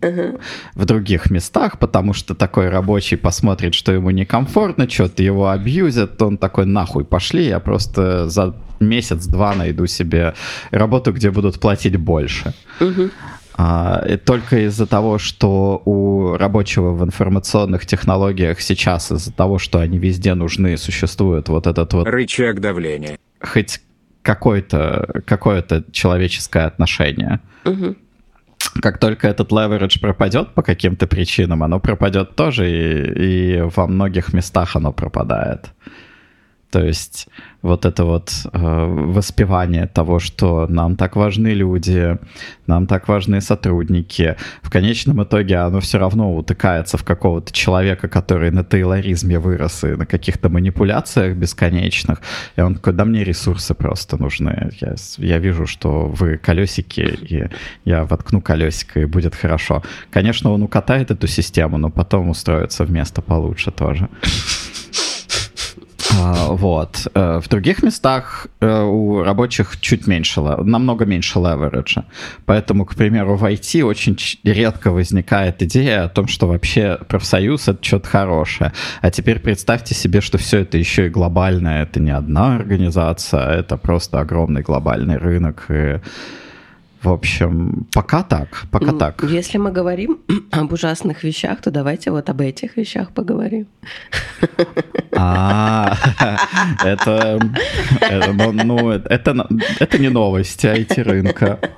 в 0.75 0.85
других 0.87 1.31
местах, 1.31 1.79
потому 1.79 2.15
что 2.15 2.35
такой 2.35 2.71
рабочий 2.71 3.17
посмотрит, 3.17 3.75
что 3.75 3.93
ему 3.93 4.11
некомфортно, 4.11 4.89
что-то 4.89 5.23
его 5.23 5.51
абьюзят, 5.51 6.21
он 6.23 6.39
такой, 6.39 6.65
нахуй, 6.67 7.05
пошли, 7.05 7.45
я 7.47 7.61
просто 7.61 8.29
за 8.29 8.55
месяц-два 8.81 9.55
найду 9.55 9.87
себе 9.87 10.33
работу, 10.71 11.13
где 11.13 11.31
будут 11.31 11.61
платить 11.61 11.97
больше. 11.97 12.53
А, 13.55 14.05
и 14.09 14.17
только 14.17 14.67
из-за 14.67 14.87
того, 14.87 15.19
что 15.19 15.83
у 15.85 16.37
рабочего 16.37 16.93
в 16.93 17.05
информационных 17.05 17.87
технологиях 17.87 18.61
сейчас, 18.61 19.13
из-за 19.13 19.33
того, 19.33 19.59
что 19.59 19.79
они 19.79 19.99
везде 19.99 20.35
нужны, 20.35 20.77
существует 20.77 21.49
вот 21.49 21.67
этот 21.67 21.93
вот 21.93 22.07
Рычаг 22.07 22.61
давления. 22.61 23.19
хоть 23.41 23.81
какое-то 24.23 25.23
какое 25.27 25.65
человеческое 25.93 26.67
отношение. 26.67 27.41
Как 28.81 28.99
только 28.99 29.29
этот 29.29 29.51
leverage 29.51 30.01
пропадет 30.01 30.55
по 30.55 30.63
каким-то 30.63 31.07
причинам, 31.07 31.63
оно 31.63 31.81
пропадет 31.81 32.37
тоже, 32.37 32.71
и, 32.71 33.57
и 33.57 33.61
во 33.63 33.87
многих 33.87 34.33
местах 34.33 34.77
оно 34.77 34.93
пропадает. 34.93 35.73
То 36.73 36.83
есть 36.83 37.29
вот 37.61 37.85
это 37.85 38.07
вот 38.07 38.33
э, 38.51 38.59
воспевание 38.59 39.87
того, 39.87 40.19
что 40.19 40.67
нам 40.69 40.97
так 40.97 41.17
важны 41.17 41.49
люди, 41.49 42.17
нам 42.67 42.87
так 42.87 43.09
важны 43.09 43.43
сотрудники, 43.43 44.37
в 44.63 44.71
конечном 44.71 45.23
итоге 45.23 45.59
оно 45.59 45.81
все 45.81 45.99
равно 45.99 46.35
утыкается 46.35 46.97
в 46.97 47.05
какого-то 47.05 47.53
человека, 47.53 48.09
который 48.09 48.51
на 48.51 48.65
тейлоризме 48.65 49.39
вырос 49.39 49.85
и 49.85 49.89
на 49.89 50.07
каких-то 50.07 50.49
манипуляциях 50.49 51.37
бесконечных, 51.37 52.23
и 52.57 52.63
он 52.63 52.77
такой, 52.77 52.95
да 52.95 53.05
мне 53.05 53.23
ресурсы 53.23 53.75
просто 53.75 54.17
нужны. 54.17 54.71
Я, 54.81 54.95
я 55.19 55.39
вижу, 55.39 55.67
что 55.67 56.07
вы 56.07 56.39
колесики, 56.39 57.01
и 57.01 57.51
я 57.85 58.05
воткну 58.05 58.41
колесико, 58.41 59.01
и 59.01 59.05
будет 59.05 59.35
хорошо. 59.35 59.83
Конечно, 60.11 60.51
он 60.53 60.63
укатает 60.63 61.11
эту 61.11 61.27
систему, 61.27 61.77
но 61.77 61.91
потом 61.91 62.31
устроится 62.31 62.85
в 62.85 62.91
место 62.91 63.21
получше 63.21 63.71
тоже. 63.71 64.09
А, 66.19 66.53
Вот. 66.53 67.07
Э, 67.15 67.41
В 67.43 67.49
других 67.49 67.83
местах 67.83 68.47
э, 68.61 68.83
у 68.83 69.23
рабочих 69.23 69.81
чуть 69.81 70.07
меньше, 70.07 70.41
намного 70.41 71.05
меньше 71.05 71.39
левериджа. 71.39 72.05
Поэтому, 72.47 72.85
к 72.85 72.95
примеру, 72.95 73.37
в 73.37 73.45
IT 73.45 73.83
очень 73.83 74.17
редко 74.45 74.91
возникает 74.91 75.63
идея 75.63 76.05
о 76.05 76.09
том, 76.09 76.29
что 76.29 76.47
вообще 76.49 76.99
профсоюз— 77.09 77.69
это 77.69 77.83
что-то 77.85 78.09
хорошее. 78.09 78.73
А 79.01 79.11
теперь 79.11 79.39
представьте 79.39 79.95
себе, 79.95 80.21
что 80.21 80.39
все 80.39 80.59
это 80.59 80.79
еще 80.79 81.07
и 81.07 81.11
глобальное. 81.11 81.83
Это 81.83 82.01
не 82.01 82.11
одна 82.11 82.57
организация, 82.57 83.41
а 83.41 83.55
это 83.55 83.77
просто 83.77 84.21
огромный 84.21 84.63
глобальный 84.63 85.17
рынок. 85.17 85.67
И, 85.71 86.01
в 87.03 87.09
общем, 87.09 87.87
пока 87.93 88.23
так, 88.23 88.67
пока 88.71 88.93
так. 88.93 89.23
Если 89.25 89.59
мы 89.59 89.73
говорим 89.73 90.21
об 90.51 90.73
ужасных 90.73 91.25
вещах, 91.25 91.61
то 91.61 91.71
давайте 91.71 92.11
вот 92.11 92.31
об 92.31 92.41
этих 92.41 92.77
вещах 92.77 93.13
поговорим. 93.13 93.67
А, 95.17 95.97
это, 96.85 97.41
ну, 98.33 98.53
ну, 98.53 98.91
это, 98.91 99.49
это 99.81 99.99
не 99.99 100.11
новости 100.11 100.67
IT-рынка. 100.67 101.59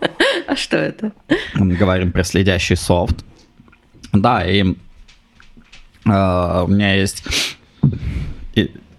А 0.47 0.57
что 0.57 0.77
это? 0.77 1.13
Мы 1.55 1.75
говорим 1.75 2.13
про 2.13 2.23
следящий 2.23 2.77
софт. 2.77 3.25
Да, 4.13 4.45
и 4.45 4.63
э, 4.63 4.65
у 6.05 6.69
меня 6.69 6.95
есть 6.95 7.25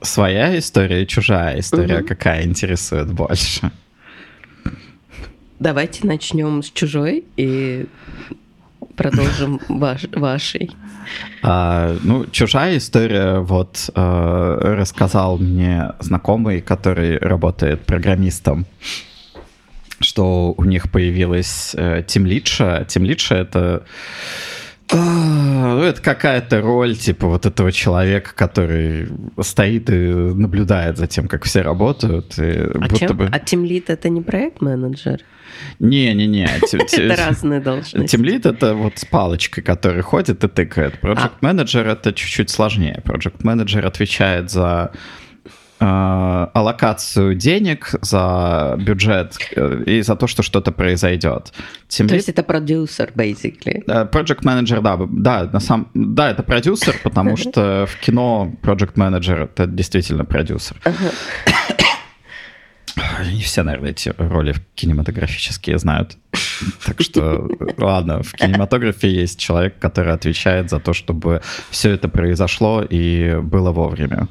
своя 0.01 0.57
история 0.57 1.03
и 1.03 1.07
чужая 1.07 1.59
история. 1.59 2.01
Какая 2.01 2.45
интересует 2.45 3.13
больше? 3.13 3.71
Давайте 5.59 6.05
начнем 6.05 6.61
с 6.61 6.69
чужой 6.69 7.23
и 7.37 7.85
продолжим 8.95 9.61
ваш, 9.69 10.05
вашей. 10.11 10.71
А, 11.43 11.95
ну, 12.03 12.25
чужая 12.25 12.77
история, 12.77 13.39
вот 13.39 13.89
э, 13.93 14.57
рассказал 14.61 15.37
мне 15.37 15.93
знакомый, 15.99 16.61
который 16.61 17.17
работает 17.17 17.85
программистом, 17.85 18.65
что 19.99 20.53
у 20.57 20.63
них 20.65 20.91
появилась 20.91 21.73
э, 21.75 22.03
тимлидша. 22.05 22.85
Тимлидша— 22.87 23.35
это 23.35 23.83
это 24.87 25.99
какая-то 26.01 26.61
роль, 26.61 26.95
типа, 26.95 27.27
вот 27.27 27.45
этого 27.45 27.71
человека, 27.71 28.33
который 28.35 29.07
стоит 29.41 29.89
и 29.89 29.93
наблюдает 29.93 30.97
за 30.97 31.07
тем, 31.07 31.27
как 31.27 31.43
все 31.45 31.61
работают. 31.61 32.37
И 32.37 32.43
А, 32.43 32.77
будто 32.79 32.99
чем? 32.99 33.17
бы... 33.17 33.29
а 33.31 33.39
тимлит 33.39 33.89
это 33.89 34.09
не 34.09 34.21
проект-менеджер? 34.21 35.21
Не-не-не. 35.79 36.49
Это 36.71 37.15
разные 37.15 37.61
должности. 37.61 38.15
Тимлит 38.15 38.45
это 38.45 38.73
вот 38.75 38.97
с 38.97 39.05
палочкой, 39.05 39.63
который 39.63 40.01
ходит 40.01 40.43
и 40.43 40.47
тыкает. 40.47 40.95
Project 41.01 41.33
менеджер 41.41 41.87
это 41.87 42.11
чуть-чуть 42.13 42.49
сложнее. 42.49 43.01
Project 43.05 43.37
менеджер 43.43 43.85
отвечает 43.85 44.51
за 44.51 44.91
аллокацию 45.79 47.35
денег, 47.35 47.95
за 48.01 48.75
бюджет 48.79 49.35
э, 49.55 49.83
и 49.85 50.01
за 50.01 50.15
то, 50.15 50.27
что 50.27 50.41
что-то 50.41 50.71
произойдет. 50.71 51.51
То 51.89 52.03
Team 52.03 52.13
есть 52.13 52.29
это 52.29 52.43
продюсер, 52.43 53.11
basically. 53.13 53.83
Э, 53.87 54.05
Project 54.05 54.43
Manager, 54.43 54.81
да, 54.81 54.97
да, 55.09 55.49
на 55.51 55.59
самом, 55.59 55.89
да, 55.93 56.31
это 56.31 56.43
продюсер, 56.43 56.95
потому 57.03 57.35
что 57.35 57.87
в 57.87 57.99
кино 57.99 58.53
Project 58.61 58.93
Manager 58.93 59.43
это 59.43 59.67
действительно 59.67 60.23
продюсер. 60.23 60.77
Не 63.25 63.41
все, 63.41 63.63
наверное, 63.63 63.91
эти 63.91 64.13
роли 64.17 64.55
кинематографические 64.75 65.77
знают. 65.77 66.17
Так 66.85 67.01
что, 67.01 67.49
ладно, 67.77 68.23
в 68.23 68.33
кинематографе 68.33 69.09
есть 69.09 69.39
человек, 69.39 69.77
который 69.79 70.13
отвечает 70.13 70.69
за 70.69 70.79
то, 70.79 70.93
чтобы 70.93 71.41
все 71.69 71.91
это 71.91 72.07
произошло 72.07 72.81
и 72.81 73.37
было 73.41 73.71
вовремя. 73.71 74.29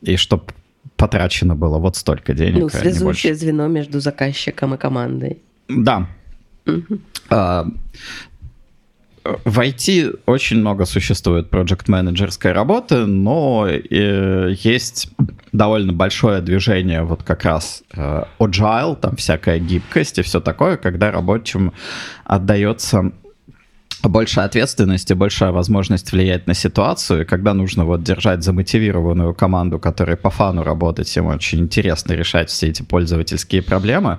И 0.00 0.16
чтобы 0.16 0.44
потрачено 0.98 1.54
было 1.54 1.78
вот 1.78 1.96
столько 1.96 2.34
денег. 2.34 2.60
Ну, 2.60 2.66
а 2.66 2.70
связующее 2.70 3.34
звено 3.34 3.68
между 3.68 4.00
заказчиком 4.00 4.74
и 4.74 4.76
командой. 4.76 5.38
Да. 5.68 6.06
А, 7.30 7.66
В 9.44 9.60
IT 9.60 10.20
очень 10.26 10.58
много 10.58 10.86
существует 10.86 11.50
проект-менеджерской 11.50 12.52
работы, 12.52 13.06
но 13.06 13.66
э, 13.68 14.54
есть 14.64 15.10
довольно 15.52 15.92
большое 15.92 16.40
движение 16.40 17.02
вот 17.02 17.22
как 17.22 17.44
раз 17.44 17.82
э, 17.94 18.24
agile, 18.38 18.96
там 18.96 19.16
всякая 19.16 19.58
гибкость 19.58 20.18
и 20.18 20.22
все 20.22 20.40
такое, 20.40 20.76
когда 20.76 21.10
рабочим 21.10 21.72
отдается 22.24 23.12
больше 24.02 24.40
ответственности, 24.40 25.14
большая 25.14 25.50
возможность 25.50 26.12
влиять 26.12 26.46
на 26.46 26.54
ситуацию, 26.54 27.22
и 27.22 27.24
когда 27.24 27.54
нужно 27.54 27.84
вот 27.84 28.02
держать 28.02 28.42
замотивированную 28.44 29.34
команду, 29.34 29.78
которая 29.78 30.16
по 30.16 30.30
фану 30.30 30.62
работает, 30.62 31.08
всем 31.08 31.26
очень 31.26 31.60
интересно 31.60 32.12
решать 32.14 32.48
все 32.48 32.68
эти 32.68 32.82
пользовательские 32.82 33.62
проблемы. 33.62 34.18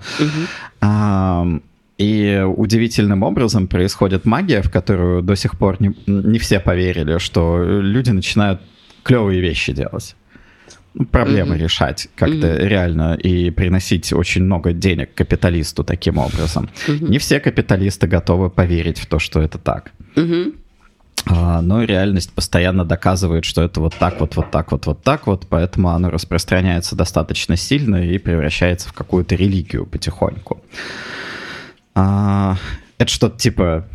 Ам, 0.82 1.62
И 1.98 2.42
удивительным 2.58 3.24
образом 3.24 3.68
происходит 3.68 4.26
магия, 4.26 4.62
в 4.62 4.70
которую 4.72 5.22
до 5.22 5.36
сих 5.36 5.58
пор 5.58 5.76
не, 5.82 5.94
не 6.08 6.40
все 6.40 6.60
поверили, 6.60 7.18
что 7.20 7.62
люди 7.82 8.12
начинают 8.12 8.62
клевые 9.04 9.42
вещи 9.42 9.74
делать. 9.74 10.16
Проблемы 11.12 11.58
решать 11.58 12.10
как-то 12.16 12.56
реально 12.56 13.14
и 13.16 13.52
приносить 13.52 14.12
очень 14.12 14.44
много 14.44 14.74
денег 14.74 15.14
капиталисту 15.14 15.84
таким 15.84 16.18
образом. 16.18 16.70
Не 16.88 17.20
все 17.20 17.40
капиталисты 17.40 18.08
готовы 18.08 18.50
поверить 18.50 19.00
в 19.00 19.06
то, 19.06 19.20
что 19.20 19.42
это 19.42 19.58
так. 19.58 19.92
А, 21.26 21.62
но 21.62 21.84
реальность 21.84 22.32
постоянно 22.34 22.86
доказывает, 22.86 23.46
что 23.46 23.62
это 23.62 23.82
вот 23.82 23.94
так 23.96 24.20
вот, 24.20 24.36
вот 24.36 24.52
так 24.52 24.72
вот, 24.72 24.86
вот 24.86 25.04
так 25.04 25.28
вот, 25.28 25.46
поэтому 25.48 25.90
оно 25.90 26.10
распространяется 26.10 26.96
достаточно 26.96 27.56
сильно 27.56 27.98
и 27.98 28.18
превращается 28.18 28.90
в 28.90 28.94
какую-то 28.94 29.36
религию 29.36 29.86
потихоньку. 29.86 30.62
А, 31.94 32.58
это 32.98 33.12
что-то 33.12 33.38
типа 33.38 33.86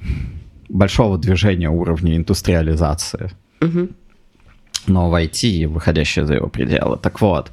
большого 0.69 1.19
движения 1.19 1.71
уровня 1.71 2.17
индустриализации. 2.17 3.31
Но 4.87 5.11
в 5.11 5.15
IT, 5.15 5.47
и 5.49 5.67
выходящее 5.67 6.27
за 6.27 6.35
его 6.35 6.49
пределы. 6.49 6.99
Так 6.99 7.21
вот, 7.21 7.51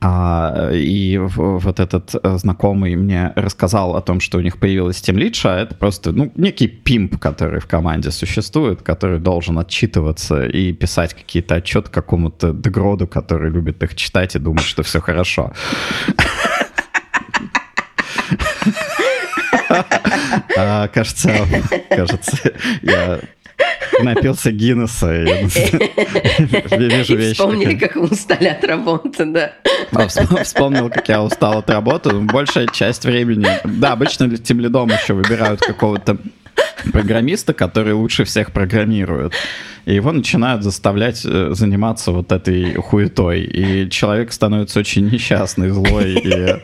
а, 0.00 0.70
и 0.72 1.18
вот 1.18 1.80
этот 1.80 2.14
э, 2.14 2.38
знакомый 2.38 2.94
мне 2.94 3.32
рассказал 3.34 3.96
о 3.96 4.00
том, 4.00 4.20
что 4.20 4.38
у 4.38 4.40
них 4.40 4.60
появилась 4.60 5.00
тимлидша, 5.00 5.48
это 5.58 5.74
просто, 5.74 6.12
ну, 6.12 6.30
некий 6.36 6.68
пимп, 6.68 7.18
который 7.18 7.58
в 7.58 7.66
команде 7.66 8.12
существует, 8.12 8.82
который 8.82 9.18
должен 9.18 9.58
отчитываться 9.58 10.44
и 10.46 10.72
писать 10.72 11.14
какие-то 11.14 11.56
отчеты 11.56 11.90
какому-то 11.90 12.52
дегроду, 12.52 13.08
который 13.08 13.50
любит 13.50 13.82
их 13.82 13.96
читать 13.96 14.36
и 14.36 14.38
думает, 14.38 14.66
что 14.66 14.84
все 14.84 15.00
хорошо. 15.00 15.52
А, 20.56 20.88
Кажется, 20.88 21.46
кажется, 21.90 22.52
я 22.82 23.20
напился 24.00 24.52
Гиннесса 24.52 25.22
и 25.22 25.46
вспомнили, 27.32 27.74
как 27.74 27.96
вы 27.96 28.02
устали 28.08 28.46
от 28.48 28.64
работы, 28.64 29.24
да. 29.24 29.52
Вспом- 29.92 30.44
Вспомнил, 30.44 30.90
как 30.90 31.08
я 31.08 31.22
устал 31.22 31.58
от 31.58 31.70
работы. 31.70 32.10
Большая 32.12 32.66
часть 32.68 33.04
времени... 33.04 33.46
Да, 33.64 33.92
обычно 33.92 34.36
тем 34.36 34.60
лидом 34.60 34.88
еще 34.88 35.14
выбирают 35.14 35.60
какого-то 35.60 36.18
программиста, 36.92 37.52
который 37.54 37.92
лучше 37.92 38.24
всех 38.24 38.52
программирует. 38.52 39.32
И 39.84 39.94
его 39.94 40.12
начинают 40.12 40.62
заставлять 40.62 41.22
э, 41.24 41.50
заниматься 41.52 42.12
вот 42.12 42.30
этой 42.32 42.74
хуетой. 42.74 43.42
И 43.42 43.90
человек 43.90 44.32
становится 44.32 44.80
очень 44.80 45.08
несчастный, 45.08 45.70
злой 45.70 46.14
и 46.14 46.56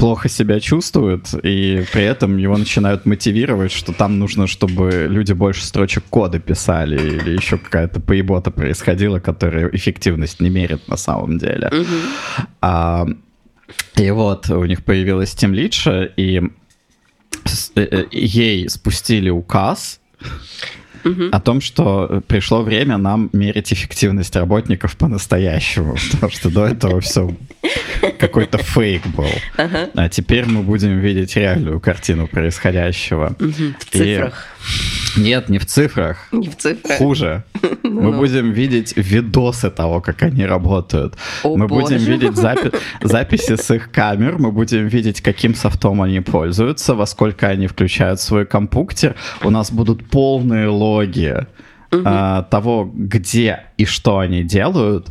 плохо 0.00 0.30
себя 0.30 0.60
чувствует, 0.60 1.34
и 1.44 1.84
при 1.92 2.02
этом 2.04 2.38
его 2.38 2.56
начинают 2.56 3.04
мотивировать, 3.04 3.70
что 3.70 3.92
там 3.92 4.18
нужно, 4.18 4.46
чтобы 4.46 5.06
люди 5.10 5.34
больше 5.34 5.62
строчек 5.62 6.04
кода 6.08 6.38
писали, 6.38 6.96
или 6.96 7.36
еще 7.36 7.58
какая-то 7.58 8.00
поебота 8.00 8.50
происходила, 8.50 9.20
которая 9.20 9.68
эффективность 9.68 10.40
не 10.40 10.48
мерит 10.48 10.88
на 10.88 10.96
самом 10.96 11.36
деле. 11.36 11.70
А, 12.62 13.06
и 13.96 14.10
вот 14.10 14.48
у 14.48 14.64
них 14.64 14.84
появилась 14.84 15.34
Team 15.34 15.52
Lead, 15.52 16.12
и 16.16 16.48
э, 17.74 17.80
э, 17.82 18.04
ей 18.10 18.70
спустили 18.70 19.28
указ 19.28 20.00
о 21.30 21.40
том, 21.40 21.60
что 21.60 22.22
пришло 22.26 22.62
время 22.62 22.96
нам 22.96 23.28
мерить 23.34 23.70
эффективность 23.70 24.34
работников 24.34 24.96
по-настоящему, 24.96 25.96
потому 26.12 26.32
что 26.32 26.50
до 26.50 26.64
этого 26.64 27.02
все 27.02 27.36
какой-то 28.18 28.58
фейк 28.58 29.06
был. 29.08 29.30
А 29.56 30.08
теперь 30.08 30.46
мы 30.46 30.62
будем 30.62 30.98
видеть 30.98 31.36
реальную 31.36 31.80
картину 31.80 32.26
происходящего. 32.26 33.36
В 33.38 33.84
цифрах. 33.90 34.46
Нет, 35.16 35.48
не 35.48 35.58
в 35.58 35.66
цифрах. 35.66 36.28
Не 36.32 36.48
в 36.48 36.56
цифрах. 36.56 36.98
Хуже. 36.98 37.42
Мы 37.82 38.12
будем 38.12 38.52
видеть 38.52 38.96
видосы 38.96 39.70
того, 39.70 40.00
как 40.00 40.22
они 40.22 40.46
работают. 40.46 41.16
О, 41.42 41.56
мы 41.56 41.66
будем 41.66 41.98
видеть 41.98 42.32
запи- 42.32 42.74
записи 43.02 43.56
с 43.56 43.74
их 43.74 43.90
камер, 43.90 44.38
мы 44.38 44.52
будем 44.52 44.86
видеть, 44.86 45.20
каким 45.20 45.54
софтом 45.54 46.00
они 46.02 46.20
пользуются, 46.20 46.94
во 46.94 47.06
сколько 47.06 47.48
они 47.48 47.66
включают 47.66 48.20
свой 48.20 48.46
компьютер. 48.46 49.16
У 49.42 49.50
нас 49.50 49.72
будут 49.72 50.08
полные 50.08 50.68
логи 50.68 51.46
а, 51.92 52.42
того, 52.44 52.90
где 52.94 53.64
и 53.76 53.84
что 53.84 54.18
они 54.18 54.44
делают. 54.44 55.08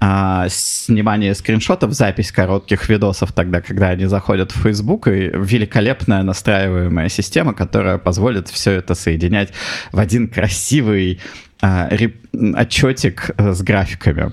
А, 0.00 0.48
снимание 0.48 1.34
скриншотов, 1.34 1.92
запись 1.92 2.32
коротких 2.32 2.88
видосов 2.88 3.32
тогда, 3.32 3.60
когда 3.60 3.90
они 3.90 4.06
заходят 4.06 4.50
в 4.50 4.62
Facebook, 4.62 5.08
и 5.08 5.30
великолепная 5.34 6.22
настраиваемая 6.22 7.10
система, 7.10 7.52
которая 7.52 7.98
позволит 7.98 8.48
все 8.48 8.72
это 8.72 8.94
соединять 8.94 9.52
в 9.92 9.98
один 9.98 10.28
красивый 10.28 11.20
а, 11.60 11.88
реп- 11.90 12.16
отчетик 12.56 13.30
э, 13.36 13.52
с 13.52 13.60
графиками 13.60 14.32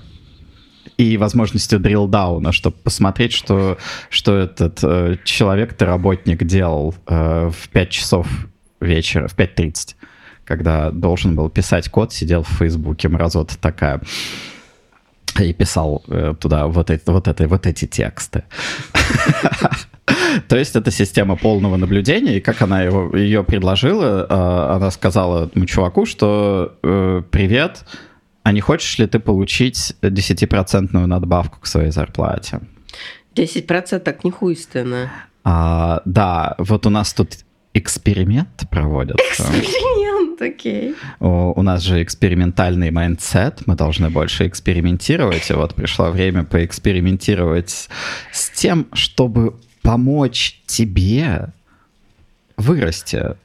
и 0.96 1.16
возможностью 1.16 1.78
дрилдауна, 1.78 2.52
чтобы 2.52 2.76
посмотреть, 2.76 3.32
что, 3.32 3.76
что 4.08 4.36
этот 4.36 4.80
э, 4.82 5.16
человек-то 5.24 5.84
работник 5.84 6.44
делал 6.44 6.94
э, 7.06 7.50
в 7.54 7.68
5 7.68 7.90
часов 7.90 8.26
вечера, 8.80 9.28
в 9.28 9.36
5.30, 9.36 9.94
когда 10.44 10.90
должен 10.90 11.36
был 11.36 11.50
писать 11.50 11.90
код, 11.90 12.12
сидел 12.12 12.42
в 12.42 12.48
Фейсбуке, 12.48 13.08
мразота 13.08 13.58
такая, 13.58 14.00
и 15.44 15.52
писал 15.52 16.02
э, 16.08 16.34
туда 16.38 16.66
вот 16.66 16.90
эти, 16.90 17.02
вот, 17.06 17.28
это, 17.28 17.48
вот 17.48 17.66
эти 17.66 17.86
тексты. 17.86 18.44
То 20.48 20.56
есть 20.56 20.76
это 20.76 20.90
система 20.90 21.36
полного 21.36 21.76
наблюдения, 21.76 22.36
и 22.36 22.40
как 22.40 22.62
она 22.62 22.82
его, 22.82 23.16
ее 23.16 23.44
предложила, 23.44 24.26
э, 24.28 24.76
она 24.76 24.90
сказала 24.90 25.46
этому 25.46 25.66
чуваку, 25.66 26.06
что 26.06 26.76
э, 26.82 27.22
«Привет, 27.30 27.84
а 28.42 28.52
не 28.52 28.60
хочешь 28.60 28.98
ли 28.98 29.06
ты 29.06 29.18
получить 29.18 29.94
10% 30.02 31.06
надбавку 31.06 31.60
к 31.60 31.66
своей 31.66 31.90
зарплате?» 31.90 32.60
10% 33.34 33.98
так 34.00 34.24
нехуйственно. 34.24 35.10
А, 35.44 36.02
Да, 36.04 36.54
вот 36.58 36.86
у 36.86 36.90
нас 36.90 37.12
тут 37.12 37.28
эксперимент 37.74 38.64
проводится. 38.70 39.42
Эксперимент, 39.42 40.40
окей. 40.40 40.94
У 41.20 41.48
у 41.58 41.62
нас 41.62 41.82
же 41.82 42.02
экспериментальный 42.02 42.90
mindset, 42.90 43.66
мы 43.66 43.74
должны 43.74 44.10
больше 44.10 44.46
экспериментировать, 44.46 45.50
и 45.50 45.54
вот 45.54 45.74
пришло 45.74 46.10
время 46.10 46.44
поэкспериментировать 46.44 47.88
с 48.32 48.50
тем, 48.50 48.86
чтобы 48.92 49.56
помочь 49.82 50.60
тебе 50.66 51.48
вырасти. 52.56 53.36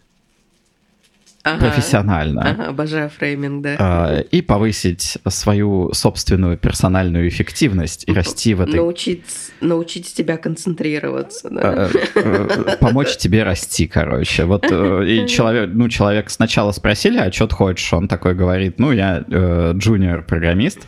Ага. 1.44 1.68
профессионально. 1.68 2.42
Ага, 2.42 2.68
обожаю 2.70 3.10
framing, 3.10 3.64
да. 3.64 3.76
А, 3.78 4.20
и 4.20 4.42
повысить 4.42 5.18
свою 5.28 5.92
собственную 5.94 6.58
персональную 6.58 7.28
эффективность 7.28 8.06
и 8.08 8.14
расти 8.14 8.54
в 8.54 8.62
этой... 8.62 8.76
Научить, 8.76 9.26
научить 9.60 10.14
тебя 10.14 10.38
концентрироваться, 10.38 11.50
да. 11.50 11.90
э, 11.94 11.98
э, 12.16 12.78
помочь 12.80 13.18
тебе 13.18 13.44
расти, 13.44 13.88
короче. 13.88 14.46
Вот 14.46 14.66
э, 14.72 15.06
и 15.06 15.28
человек, 15.28 15.70
ну, 15.74 15.90
человек 15.90 16.30
сначала 16.30 16.72
спросили, 16.72 17.18
а 17.18 17.30
что 17.30 17.48
ты 17.48 17.56
хочешь? 17.56 17.92
Он 17.92 18.08
такой 18.08 18.36
говорит, 18.36 18.80
ну, 18.80 18.94
я 18.94 19.26
джуниор-программист, 19.28 20.88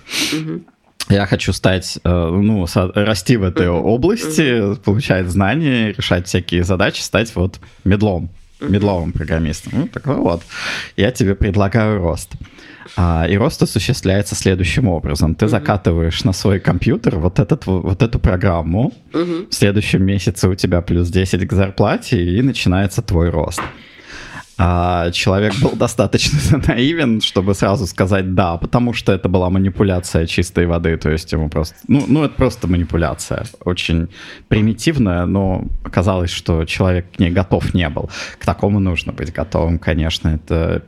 я 1.09 1.25
хочу 1.25 1.51
стать, 1.51 1.99
э, 2.01 2.09
ну, 2.09 2.65
расти 2.95 3.35
в 3.35 3.43
этой 3.43 3.67
области, 3.67 4.75
получать 4.83 5.27
знания, 5.27 5.91
решать 5.91 6.27
всякие 6.27 6.63
задачи, 6.63 7.01
стать 7.01 7.35
вот 7.35 7.59
медлом, 7.83 8.29
медловым 8.69 9.11
программистом. 9.11 9.73
Ну, 9.75 9.87
так 9.87 10.05
вот, 10.07 10.41
я 10.97 11.11
тебе 11.11 11.35
предлагаю 11.35 11.99
рост. 11.99 12.31
А, 12.97 13.25
и 13.27 13.37
рост 13.37 13.61
осуществляется 13.61 14.35
следующим 14.35 14.87
образом. 14.87 15.35
Ты 15.35 15.47
закатываешь 15.47 16.23
на 16.23 16.33
свой 16.33 16.59
компьютер 16.59 17.17
вот, 17.17 17.39
этот, 17.39 17.65
вот 17.65 18.01
эту 18.01 18.19
программу, 18.19 18.93
в 19.11 19.53
следующем 19.53 20.03
месяце 20.03 20.47
у 20.47 20.55
тебя 20.55 20.81
плюс 20.81 21.09
10 21.09 21.47
к 21.47 21.53
зарплате, 21.53 22.23
и 22.23 22.41
начинается 22.41 23.01
твой 23.01 23.29
рост. 23.29 23.61
А 24.57 25.11
человек 25.11 25.53
был 25.61 25.71
достаточно 25.75 26.61
наивен, 26.67 27.21
чтобы 27.21 27.53
сразу 27.53 27.87
сказать 27.87 28.33
«да», 28.33 28.57
потому 28.57 28.93
что 28.93 29.11
это 29.11 29.27
была 29.27 29.49
манипуляция 29.49 30.25
чистой 30.25 30.65
воды, 30.65 30.97
то 30.97 31.09
есть 31.09 31.31
ему 31.33 31.49
просто... 31.49 31.75
Ну, 31.87 32.05
ну 32.07 32.23
это 32.23 32.35
просто 32.35 32.67
манипуляция, 32.67 33.45
очень 33.65 34.07
примитивная, 34.47 35.25
но 35.25 35.65
оказалось, 35.83 36.31
что 36.31 36.65
человек 36.65 37.05
к 37.15 37.19
ней 37.19 37.31
готов 37.31 37.73
не 37.73 37.89
был. 37.89 38.09
К 38.39 38.45
такому 38.45 38.79
нужно 38.79 39.11
быть 39.11 39.33
готовым, 39.33 39.77
конечно, 39.79 40.29
это... 40.29 40.83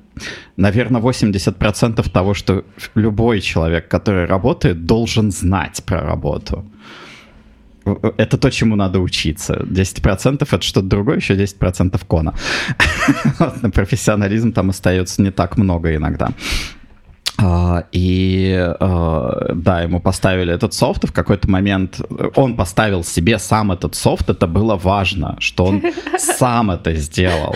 Наверное, 0.55 1.01
80% 1.01 2.09
того, 2.09 2.33
что 2.33 2.63
любой 2.95 3.41
человек, 3.41 3.87
который 3.87 4.25
работает, 4.25 4.85
должен 4.85 5.31
знать 5.31 5.83
про 5.85 6.01
работу. 6.01 6.65
Это 8.17 8.37
то, 8.37 8.49
чему 8.49 8.75
надо 8.75 8.99
учиться. 8.99 9.53
10% 9.53 10.47
это 10.49 10.61
что-то 10.61 10.87
другое, 10.87 11.17
еще 11.17 11.35
10% 11.35 11.99
кона. 12.07 12.33
На 13.61 13.69
профессионализм 13.69 14.51
там 14.51 14.69
остается 14.69 15.21
не 15.21 15.31
так 15.31 15.57
много 15.57 15.95
иногда. 15.95 16.29
А, 17.39 17.83
И 17.91 18.55
а, 18.79 19.53
да, 19.53 19.81
ему 19.81 19.99
поставили 19.99 20.53
этот 20.53 20.73
софт, 20.73 21.03
и 21.03 21.07
в 21.07 21.13
какой-то 21.13 21.49
момент 21.49 22.01
он 22.35 22.55
поставил 22.55 23.03
себе 23.03 23.37
сам 23.37 23.71
этот 23.71 23.95
софт, 23.95 24.29
это 24.29 24.47
было 24.47 24.75
важно, 24.75 25.35
что 25.39 25.65
он 25.65 25.83
сам 26.17 26.71
это 26.71 26.95
сделал 26.95 27.55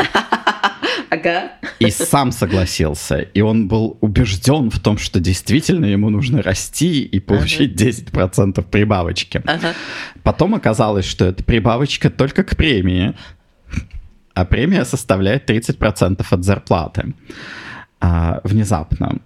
Ага. 1.11 1.51
и 1.79 1.91
сам 1.91 2.31
согласился. 2.31 3.17
И 3.17 3.41
он 3.41 3.67
был 3.67 3.97
убежден 3.99 4.69
в 4.69 4.79
том, 4.79 4.97
что 4.97 5.19
действительно 5.19 5.85
ему 5.85 6.09
нужно 6.09 6.41
расти 6.41 7.03
и 7.03 7.19
получить 7.19 7.73
10% 7.79 8.63
прибавочки. 8.63 9.41
Ага. 9.45 9.73
Потом 10.23 10.55
оказалось, 10.55 11.05
что 11.05 11.25
эта 11.25 11.43
прибавочка 11.43 12.09
только 12.09 12.45
к 12.45 12.55
премии, 12.55 13.13
а 14.33 14.45
премия 14.45 14.85
составляет 14.85 15.49
30% 15.49 16.25
от 16.29 16.43
зарплаты. 16.45 17.13
А, 17.99 18.39
внезапно. 18.45 19.19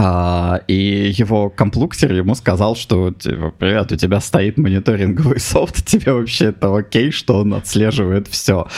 А, 0.00 0.60
и 0.68 1.12
его 1.12 1.50
комплуктер 1.50 2.12
ему 2.12 2.36
сказал, 2.36 2.76
что 2.76 3.10
типа, 3.10 3.52
привет, 3.58 3.90
у 3.90 3.96
тебя 3.96 4.20
стоит 4.20 4.56
мониторинговый 4.56 5.40
софт, 5.40 5.84
тебе 5.86 6.12
вообще 6.12 6.46
это 6.46 6.76
окей, 6.76 7.10
что 7.10 7.38
он 7.38 7.52
отслеживает 7.54 8.28
все. 8.28 8.68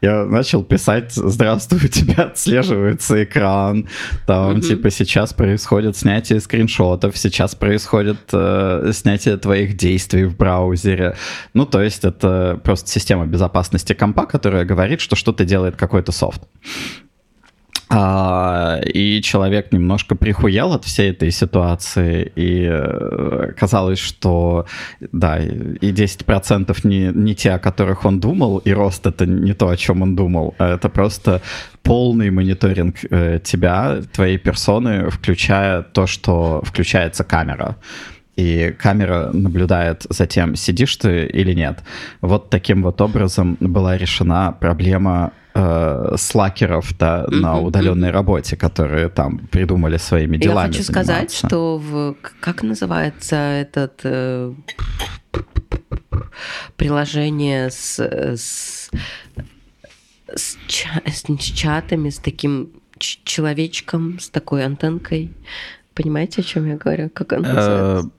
Я 0.00 0.24
начал 0.24 0.62
писать, 0.62 1.10
здравствуй, 1.12 1.80
у 1.84 1.88
тебя 1.88 2.24
отслеживается 2.24 3.24
экран, 3.24 3.88
там 4.24 4.60
типа 4.60 4.90
сейчас 4.90 5.32
происходит 5.32 5.96
снятие 5.96 6.38
скриншотов, 6.38 7.18
сейчас 7.18 7.56
происходит 7.56 8.20
э, 8.32 8.92
снятие 8.94 9.36
твоих 9.36 9.76
действий 9.76 10.26
в 10.26 10.36
браузере. 10.36 11.16
Ну, 11.54 11.66
то 11.66 11.82
есть 11.82 12.04
это 12.04 12.60
просто 12.62 12.88
система 12.88 13.26
безопасности 13.26 13.94
компа, 13.94 14.26
которая 14.26 14.64
говорит, 14.64 15.00
что 15.00 15.16
что-то 15.16 15.44
делает 15.44 15.74
какой-то 15.74 16.12
софт. 16.12 16.42
А, 17.90 18.80
и 18.84 19.22
человек 19.22 19.72
немножко 19.72 20.14
прихуел 20.14 20.74
от 20.74 20.84
всей 20.84 21.10
этой 21.10 21.30
ситуации, 21.30 22.30
и 22.36 22.68
э, 22.70 23.52
казалось, 23.56 23.98
что 23.98 24.66
да, 25.12 25.38
и 25.38 25.92
10% 25.92 26.78
не, 26.84 27.12
не 27.14 27.34
те, 27.34 27.52
о 27.52 27.58
которых 27.58 28.04
он 28.04 28.20
думал, 28.20 28.58
и 28.58 28.72
рост 28.72 29.06
это 29.06 29.24
не 29.24 29.54
то, 29.54 29.68
о 29.68 29.76
чем 29.76 30.02
он 30.02 30.16
думал, 30.16 30.54
а 30.58 30.74
это 30.74 30.90
просто 30.90 31.40
полный 31.82 32.30
мониторинг 32.30 32.96
э, 33.10 33.40
тебя, 33.42 34.02
твоей 34.12 34.36
персоны, 34.36 35.08
включая 35.08 35.82
то, 35.82 36.06
что 36.06 36.60
включается 36.64 37.24
камера. 37.24 37.76
И 38.36 38.74
камера 38.78 39.30
наблюдает 39.32 40.06
за 40.10 40.26
тем, 40.26 40.56
сидишь 40.56 40.96
ты 40.96 41.24
или 41.24 41.54
нет. 41.54 41.82
Вот 42.20 42.50
таким 42.50 42.82
вот 42.82 43.00
образом 43.00 43.56
была 43.60 43.96
решена 43.96 44.52
проблема 44.52 45.32
э, 45.58 46.14
слакеров 46.16 46.96
да, 46.98 47.26
на 47.28 47.58
удаленной 47.58 48.10
работе, 48.10 48.56
которые 48.56 49.08
там 49.08 49.38
придумали 49.50 49.98
своими 49.98 50.36
Я 50.36 50.42
делами. 50.42 50.68
хочу 50.72 50.82
сказать, 50.84 51.30
заниматься. 51.32 51.46
что 51.48 51.78
в 51.78 52.14
как 52.40 52.62
называется 52.62 53.34
этот 53.36 54.00
э, 54.04 54.54
приложение 56.76 57.70
с, 57.70 57.98
с, 57.98 58.90
с, 60.34 60.56
ча- 60.66 61.02
с 61.06 61.42
чатами, 61.42 62.10
с 62.10 62.18
таким 62.18 62.70
ч- 62.98 63.18
человечком, 63.24 64.18
с 64.18 64.28
такой 64.28 64.64
антенкой. 64.64 65.32
Понимаете, 65.94 66.42
о 66.42 66.44
чем 66.44 66.68
я 66.68 66.76
говорю? 66.76 67.10
Как 67.10 67.32
он 67.32 67.44
Э, 67.44 67.52
называется? 67.54 68.10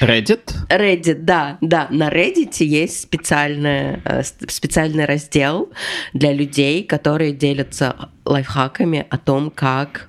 Reddit? 0.00 0.52
Reddit, 0.68 1.20
да, 1.20 1.58
да. 1.60 1.86
На 1.90 2.10
Reddit 2.10 2.64
есть 2.64 3.02
специальная, 3.02 4.00
э, 4.04 4.22
специальный 4.22 5.04
раздел 5.04 5.72
для 6.12 6.32
людей, 6.32 6.82
которые 6.84 7.32
делятся 7.32 8.10
лайфхаками 8.24 9.06
о 9.08 9.18
том, 9.18 9.50
как 9.50 10.08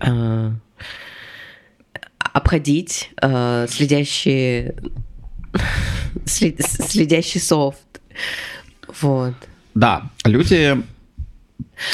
э, 0.00 0.50
обходить 2.18 3.10
э, 3.20 3.66
следящий, 3.68 4.72
след- 6.24 6.62
следящий 6.62 7.40
софт. 7.40 8.00
Вот. 9.00 9.34
Да, 9.74 10.10
люди... 10.24 10.82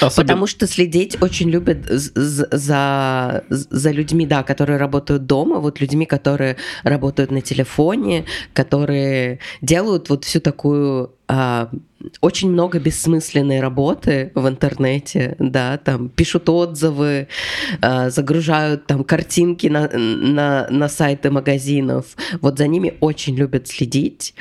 особенно- 0.00 0.26
Потому 0.26 0.46
что 0.46 0.66
следить 0.66 1.20
очень 1.22 1.50
любят 1.50 1.86
за, 1.88 3.44
за 3.48 3.90
людьми, 3.90 4.26
да, 4.26 4.42
которые 4.42 4.78
работают 4.78 5.26
дома, 5.26 5.58
вот 5.58 5.80
людьми, 5.80 6.06
которые 6.06 6.56
работают 6.84 7.30
на 7.30 7.40
телефоне, 7.40 8.24
которые 8.52 9.38
делают 9.60 10.08
вот 10.08 10.24
всю 10.24 10.40
такую 10.40 11.10
а, 11.28 11.70
очень 12.20 12.50
много 12.50 12.78
бессмысленной 12.78 13.60
работы 13.60 14.32
в 14.34 14.46
интернете, 14.48 15.36
да, 15.38 15.78
там 15.78 16.08
пишут 16.08 16.48
отзывы, 16.48 17.28
а, 17.80 18.10
загружают 18.10 18.86
там 18.86 19.04
картинки 19.04 19.66
на, 19.68 19.88
на, 19.88 20.66
на 20.68 20.88
сайты 20.88 21.30
магазинов. 21.30 22.16
Вот 22.40 22.58
за 22.58 22.66
ними 22.66 22.94
очень 23.00 23.36
любят 23.36 23.68
следить. 23.68 24.34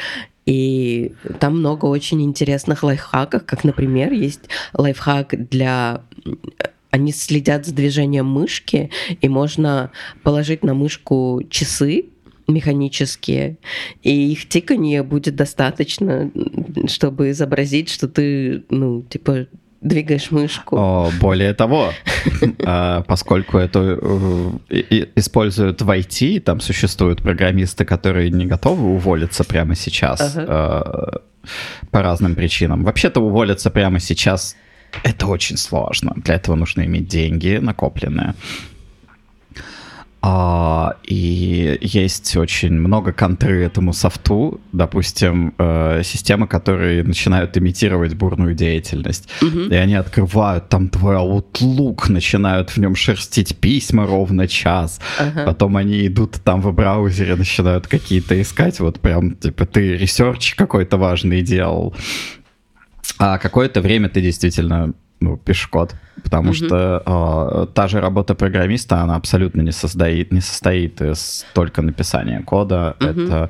И 0.45 1.13
там 1.39 1.59
много 1.59 1.85
очень 1.85 2.21
интересных 2.23 2.83
лайфхаков, 2.83 3.45
как, 3.45 3.63
например, 3.63 4.11
есть 4.11 4.41
лайфхак 4.73 5.49
для... 5.49 6.03
Они 6.89 7.13
следят 7.13 7.65
за 7.65 7.73
движением 7.73 8.25
мышки, 8.25 8.89
и 9.21 9.29
можно 9.29 9.91
положить 10.23 10.63
на 10.63 10.73
мышку 10.73 11.41
часы 11.49 12.05
механические, 12.47 13.57
и 14.03 14.31
их 14.31 14.49
тиканье 14.49 15.03
будет 15.03 15.35
достаточно, 15.35 16.31
чтобы 16.87 17.31
изобразить, 17.31 17.89
что 17.89 18.09
ты, 18.09 18.65
ну, 18.69 19.03
типа, 19.03 19.47
двигаешь 19.81 20.31
мышку. 20.31 20.77
О, 20.77 21.11
более 21.19 21.53
того, 21.53 21.91
а, 22.65 23.01
поскольку 23.01 23.57
это 23.57 23.99
э, 24.69 25.05
используют 25.15 25.81
в 25.81 25.89
IT, 25.89 26.41
там 26.41 26.59
существуют 26.59 27.21
программисты, 27.21 27.83
которые 27.83 28.29
не 28.29 28.45
готовы 28.45 28.93
уволиться 28.93 29.43
прямо 29.43 29.75
сейчас 29.75 30.35
э, 30.35 31.11
по 31.91 32.01
разным 32.01 32.35
причинам. 32.35 32.83
Вообще-то 32.83 33.21
уволиться 33.21 33.69
прямо 33.71 33.99
сейчас 33.99 34.55
это 35.03 35.27
очень 35.27 35.57
сложно. 35.57 36.13
Для 36.17 36.35
этого 36.35 36.55
нужно 36.55 36.85
иметь 36.85 37.07
деньги 37.07 37.59
накопленные. 37.61 38.35
А, 40.23 40.97
и 41.03 41.79
есть 41.81 42.37
очень 42.37 42.73
много 42.73 43.11
контры 43.11 43.63
этому 43.63 43.91
софту, 43.91 44.61
допустим, 44.71 45.55
э, 45.57 46.01
системы, 46.03 46.47
которые 46.47 47.03
начинают 47.03 47.57
имитировать 47.57 48.13
бурную 48.13 48.53
деятельность. 48.53 49.27
И 49.71 49.75
они 49.75 49.95
открывают 49.95 50.69
там 50.69 50.89
твой 50.89 51.15
Outlook, 51.15 52.11
начинают 52.11 52.69
в 52.69 52.77
нем 52.77 52.95
шерстить 52.95 53.57
письма 53.57 54.05
ровно 54.05 54.47
час. 54.47 54.99
Потом 55.45 55.77
они 55.77 56.05
идут 56.05 56.33
там 56.43 56.61
в 56.61 56.71
браузере, 56.71 57.35
начинают 57.35 57.87
какие-то 57.87 58.39
искать, 58.39 58.79
вот 58.79 58.99
прям, 58.99 59.35
типа, 59.35 59.65
ты 59.65 59.97
research 59.97 60.53
какой-то 60.53 60.97
важный 60.97 61.41
делал. 61.41 61.95
А 63.17 63.37
какое-то 63.37 63.81
время 63.81 64.09
ты 64.09 64.21
действительно 64.21 64.93
ну, 65.21 65.37
пишешь 65.37 65.67
код, 65.67 65.95
потому 66.23 66.53
что 66.53 67.03
э, 67.05 67.73
та 67.73 67.87
же 67.87 68.01
работа 68.01 68.35
программиста, 68.35 69.01
она 69.01 69.15
абсолютно 69.15 69.61
не 69.61 69.71
состоит, 69.71 70.31
не 70.33 70.41
состоит 70.41 71.01
из 71.01 71.45
только 71.53 71.81
написания 71.81 72.41
кода. 72.41 72.95
Это 72.99 73.49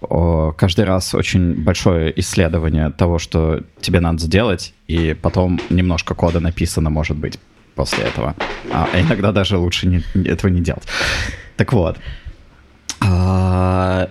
о, 0.00 0.52
каждый 0.52 0.84
раз 0.84 1.14
очень 1.14 1.64
большое 1.64 2.12
исследование 2.20 2.90
того, 2.90 3.18
что 3.18 3.62
тебе 3.80 4.00
надо 4.00 4.18
сделать, 4.18 4.74
и 4.86 5.16
потом 5.20 5.58
немножко 5.70 6.14
кода 6.14 6.40
написано, 6.40 6.90
может 6.90 7.16
быть, 7.16 7.40
после 7.74 8.04
этого. 8.04 8.34
А 8.70 8.88
иногда 8.94 9.32
даже 9.32 9.56
лучше 9.56 9.86
не, 9.86 10.02
этого 10.24 10.50
не 10.50 10.60
делать. 10.60 10.86
Так 11.56 11.72
вот. 11.72 11.96
А, 13.00 14.08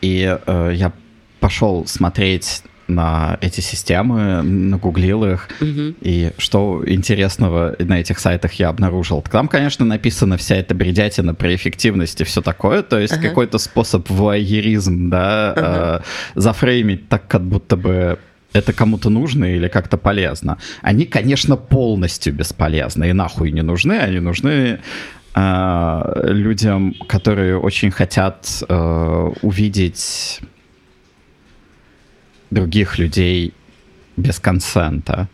и 0.00 0.38
э, 0.46 0.72
я 0.74 0.92
пошел 1.40 1.86
смотреть 1.86 2.62
на 2.90 3.38
эти 3.40 3.60
системы, 3.60 4.42
нагуглил 4.42 5.24
их, 5.24 5.48
и 5.60 6.32
что 6.38 6.82
интересного 6.86 7.76
на 7.78 8.00
этих 8.00 8.18
сайтах 8.18 8.54
я 8.54 8.68
обнаружил. 8.68 9.22
Там, 9.22 9.48
конечно, 9.48 9.84
написана 9.84 10.36
вся 10.36 10.56
эта 10.56 10.74
бредятина 10.74 11.34
про 11.34 11.54
эффективность 11.54 12.20
и 12.20 12.24
все 12.24 12.42
такое, 12.42 12.82
то 12.82 12.98
есть 12.98 13.20
какой-то 13.20 13.58
способ 13.58 14.08
вуайеризм, 14.10 15.10
да, 15.10 15.54
э, 15.56 16.40
зафреймить 16.40 17.08
так, 17.08 17.26
как 17.28 17.42
будто 17.42 17.76
бы 17.76 18.18
это 18.52 18.72
кому-то 18.72 19.10
нужно 19.10 19.44
или 19.44 19.68
как-то 19.68 19.96
полезно. 19.96 20.58
Они, 20.82 21.04
конечно, 21.04 21.56
полностью 21.56 22.32
бесполезны 22.34 23.10
и 23.10 23.12
нахуй 23.12 23.52
не 23.52 23.62
нужны. 23.62 23.94
Они 23.94 24.20
нужны 24.20 24.80
э, 25.34 26.30
людям, 26.32 26.94
которые 27.08 27.58
очень 27.58 27.90
хотят 27.90 28.64
э, 28.68 29.30
увидеть 29.42 30.40
других 32.50 32.98
людей 32.98 33.54
без 34.16 34.38
консента. 34.38 35.28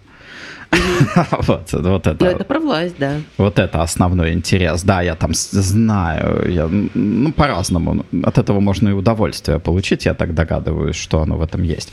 Вот, 1.46 1.72
вот 1.72 2.06
это. 2.06 2.24
Ну, 2.24 2.30
это 2.30 2.44
про 2.44 2.58
власть, 2.58 2.96
да. 2.98 3.20
Вот 3.38 3.58
это 3.58 3.82
основной 3.82 4.32
интерес. 4.32 4.82
Да, 4.82 5.02
я 5.02 5.14
там 5.14 5.30
знаю, 5.32 6.50
я, 6.50 6.68
ну, 6.94 7.32
по-разному. 7.32 8.04
От 8.22 8.38
этого 8.38 8.60
можно 8.60 8.90
и 8.90 8.92
удовольствие 8.92 9.58
получить, 9.58 10.06
я 10.06 10.14
так 10.14 10.34
догадываюсь, 10.34 10.96
что 10.96 11.20
оно 11.20 11.36
в 11.36 11.42
этом 11.42 11.62
есть. 11.62 11.92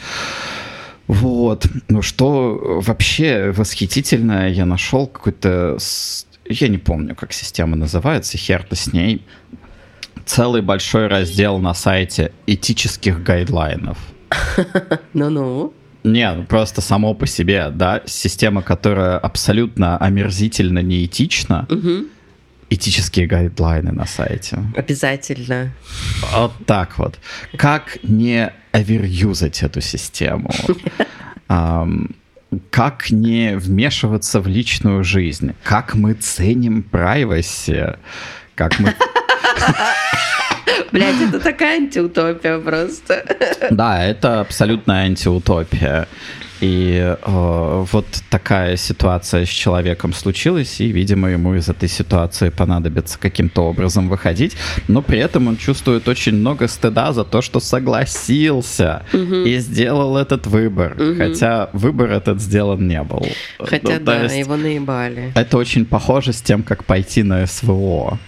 Вот. 1.08 1.68
Ну, 1.90 2.02
что 2.02 2.82
вообще 2.82 3.52
восхитительное, 3.52 4.50
я 4.50 4.66
нашел 4.66 5.08
какой-то... 5.08 5.78
Я 6.50 6.68
не 6.68 6.78
помню, 6.78 7.16
как 7.16 7.34
система 7.34 7.76
называется, 7.76 8.38
хер-то 8.38 8.76
с 8.76 8.94
ней. 8.94 9.26
Целый 10.26 10.62
большой 10.62 11.08
раздел 11.08 11.60
на 11.60 11.74
сайте 11.74 12.32
этических 12.48 13.24
гайдлайнов. 13.24 13.98
Ну-ну. 15.14 15.74
Не, 16.04 16.34
ну 16.34 16.44
просто 16.44 16.82
само 16.82 17.14
по 17.14 17.26
себе, 17.28 17.70
да, 17.70 18.02
система, 18.06 18.62
которая 18.62 19.18
абсолютно 19.18 19.98
омерзительно 19.98 20.80
неэтична, 20.80 21.68
этические 22.70 23.28
гайдлайны 23.28 23.92
на 23.92 24.06
сайте. 24.06 24.60
Обязательно. 24.76 25.72
Вот 26.34 26.54
так 26.66 26.98
вот. 26.98 27.20
Как 27.58 28.00
не 28.04 28.52
оверюзать 28.72 29.64
эту 29.64 29.82
систему? 29.82 30.50
Как 32.70 33.10
не 33.10 33.56
вмешиваться 33.58 34.40
в 34.40 34.48
личную 34.48 35.04
жизнь? 35.04 35.54
Как 35.64 35.96
мы 35.96 36.14
ценим 36.14 36.86
privacy? 36.92 37.98
Как 38.56 38.80
мы... 38.80 38.94
Блять, 40.92 41.16
это 41.22 41.40
такая 41.40 41.78
антиутопия 41.78 42.60
просто. 42.60 43.24
Да, 43.72 44.04
это 44.04 44.42
абсолютная 44.42 45.06
антиутопия. 45.06 46.08
И 46.64 47.18
э, 47.22 47.86
вот 47.92 48.06
такая 48.30 48.78
ситуация 48.78 49.46
с 49.46 49.50
человеком 49.50 50.14
случилась, 50.14 50.80
и, 50.80 50.94
видимо, 50.94 51.30
ему 51.30 51.56
из 51.56 51.68
этой 51.68 51.90
ситуации 51.90 52.48
понадобится 52.50 53.20
каким-то 53.20 53.64
образом 53.64 54.08
выходить, 54.08 54.56
но 54.88 55.02
при 55.02 55.20
этом 55.20 55.50
он 55.50 55.58
чувствует 55.58 56.08
очень 56.08 56.36
много 56.36 56.70
стыда 56.70 57.12
за 57.12 57.26
то, 57.26 57.42
что 57.42 57.60
согласился 57.60 59.04
и 59.12 59.58
сделал 59.58 60.16
этот 60.16 60.48
выбор, 60.48 60.96
хотя 61.18 61.70
выбор 61.74 62.12
этот 62.12 62.42
сделан 62.42 62.88
не 62.88 63.04
был. 63.04 63.28
Хотя, 63.60 64.00
Ну, 64.00 64.06
да, 64.06 64.24
его 64.24 64.56
наебали. 64.56 65.34
Это 65.36 65.58
очень 65.58 65.86
похоже 65.86 66.32
с 66.32 66.42
тем, 66.42 66.64
как 66.64 66.86
пойти 66.86 67.24
на 67.24 67.46
СВО. 67.46 68.20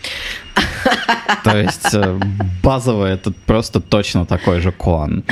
То 1.45 1.57
есть 1.57 1.93
э, 1.93 2.19
базово 2.61 3.05
это 3.05 3.31
просто 3.45 3.79
точно 3.79 4.25
такой 4.25 4.59
же 4.59 4.73
кон. 4.73 5.23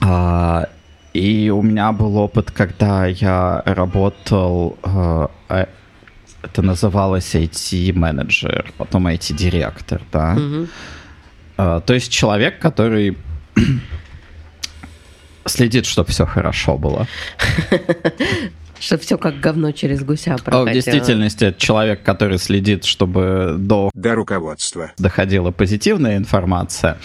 А, 0.00 0.68
И 1.16 1.50
у 1.50 1.62
меня 1.62 1.92
был 1.92 2.16
опыт, 2.18 2.50
когда 2.50 3.06
я 3.06 3.62
работал, 3.64 4.76
э, 4.82 5.28
э, 5.48 5.66
это 6.42 6.62
называлось 6.62 7.34
IT-менеджер, 7.34 8.72
потом 8.76 9.06
IT-директор, 9.08 10.02
да. 10.12 10.36
А, 11.56 11.80
То 11.80 11.94
есть 11.94 12.12
человек, 12.12 12.58
который 12.58 13.16
следит, 15.46 15.86
чтобы 15.86 16.10
все 16.10 16.26
хорошо 16.26 16.76
было. 16.76 17.06
Что 18.78 18.98
все 18.98 19.16
как 19.16 19.40
говно 19.40 19.72
через 19.72 20.04
гуся 20.04 20.34
А 20.34 20.36
в 20.36 20.42
проходило. 20.42 20.74
действительности 20.74 21.44
это 21.44 21.58
человек, 21.58 22.02
который 22.02 22.36
следит, 22.38 22.84
чтобы 22.84 23.54
до 23.58 23.90
До 23.94 24.14
руководства. 24.14 24.92
доходила 24.98 25.50
позитивная 25.50 26.18
информация, 26.18 26.98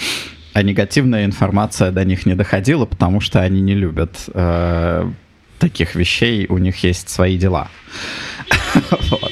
а 0.54 0.64
негативная 0.64 1.26
информация 1.26 1.92
до 1.92 2.04
них 2.04 2.26
не 2.26 2.36
доходила, 2.36 2.86
потому 2.86 3.22
что 3.22 3.42
они 3.42 3.62
не 3.62 3.74
любят 3.74 4.30
э, 4.34 5.10
таких 5.60 5.96
вещей, 5.96 6.46
у 6.50 6.58
них 6.58 6.84
есть 6.84 7.10
свои 7.10 7.38
дела. 7.38 7.70
Вот. 9.10 9.32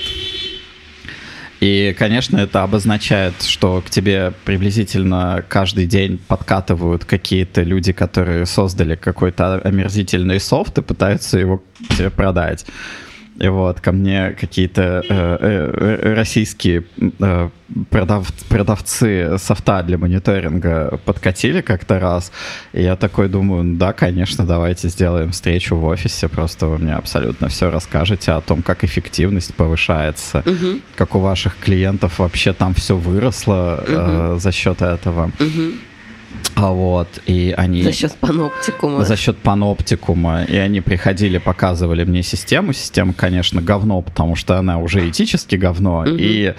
И, 1.59 1.93
конечно, 1.97 2.37
это 2.37 2.63
обозначает, 2.63 3.41
что 3.41 3.81
к 3.85 3.89
тебе 3.89 4.33
приблизительно 4.45 5.43
каждый 5.47 5.87
день 5.87 6.17
подкатывают 6.17 7.03
какие-то 7.03 7.63
люди, 7.63 7.91
которые 7.91 8.45
создали 8.45 8.95
какой-то 8.95 9.59
омерзительный 9.59 10.39
софт 10.39 10.77
и 10.77 10.81
пытаются 10.81 11.37
его 11.37 11.61
тебе 11.97 12.09
продать. 12.09 12.65
И 13.39 13.47
вот 13.47 13.79
ко 13.79 13.91
мне 13.91 14.31
какие-то 14.39 15.03
э, 15.09 15.37
э, 15.41 16.13
российские 16.13 16.83
э, 17.19 17.49
продав- 17.89 18.33
продавцы 18.49 19.37
софта 19.37 19.81
для 19.83 19.97
мониторинга 19.97 20.99
подкатили 21.05 21.61
как-то 21.61 21.99
раз. 21.99 22.31
И 22.73 22.81
я 22.81 22.95
такой 22.95 23.29
думаю, 23.29 23.63
ну 23.63 23.77
да, 23.77 23.93
конечно, 23.93 24.45
давайте 24.45 24.89
сделаем 24.89 25.31
встречу 25.31 25.75
в 25.75 25.85
офисе, 25.85 26.27
просто 26.27 26.67
вы 26.67 26.77
мне 26.79 26.93
абсолютно 26.95 27.47
все 27.47 27.69
расскажете 27.69 28.31
о 28.33 28.41
том, 28.41 28.61
как 28.61 28.83
эффективность 28.83 29.53
повышается, 29.55 30.43
как 30.97 31.15
у 31.15 31.19
ваших 31.19 31.57
клиентов 31.57 32.19
вообще 32.19 32.53
там 32.53 32.73
все 32.73 32.97
выросло 32.97 33.83
э, 33.87 34.37
за 34.39 34.51
счет 34.51 34.81
этого. 34.81 35.31
А 36.59 36.71
вот, 36.71 37.07
и 37.25 37.53
они... 37.57 37.83
За 37.83 37.93
счет 37.93 38.13
паноптикума. 38.19 39.05
За 39.05 39.15
счет 39.15 39.37
паноптикума. 39.37 40.43
И 40.43 40.57
они 40.57 40.81
приходили, 40.81 41.37
показывали 41.37 42.03
мне 42.03 42.21
систему. 42.21 42.73
Система, 42.73 43.13
конечно, 43.13 43.61
говно, 43.61 44.01
потому 44.01 44.35
что 44.35 44.57
она 44.57 44.77
уже 44.77 45.09
этически 45.09 45.55
говно. 45.55 46.03
И 46.05 46.53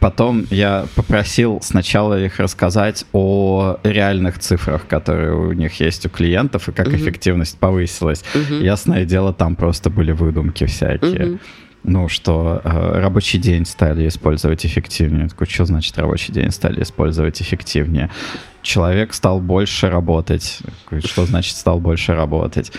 потом 0.00 0.46
я 0.50 0.84
попросил 0.96 1.60
сначала 1.62 2.22
их 2.22 2.38
рассказать 2.38 3.06
о 3.14 3.78
реальных 3.84 4.38
цифрах, 4.38 4.86
которые 4.86 5.34
у 5.34 5.52
них 5.52 5.80
есть 5.80 6.04
у 6.04 6.10
клиентов, 6.10 6.68
и 6.68 6.72
как 6.72 6.88
эффективность 6.88 7.58
повысилась. 7.58 8.22
Ясное 8.50 9.06
дело, 9.06 9.32
там 9.32 9.56
просто 9.56 9.88
были 9.88 10.12
выдумки 10.12 10.66
всякие. 10.66 11.38
Ну, 11.86 12.08
что 12.08 12.62
э, 12.64 12.98
рабочий 12.98 13.38
день 13.38 13.66
стали 13.66 14.08
использовать 14.08 14.64
эффективнее. 14.64 15.24
Я 15.24 15.28
такой, 15.28 15.46
что 15.46 15.66
значит 15.66 15.98
рабочий 15.98 16.32
день 16.32 16.50
стали 16.50 16.82
использовать 16.82 17.42
эффективнее? 17.42 18.10
Человек 18.64 19.12
стал 19.12 19.40
больше 19.40 19.90
работать. 19.90 20.60
Что 21.04 21.26
значит 21.26 21.54
стал 21.54 21.80
больше 21.80 22.14
работать? 22.14 22.72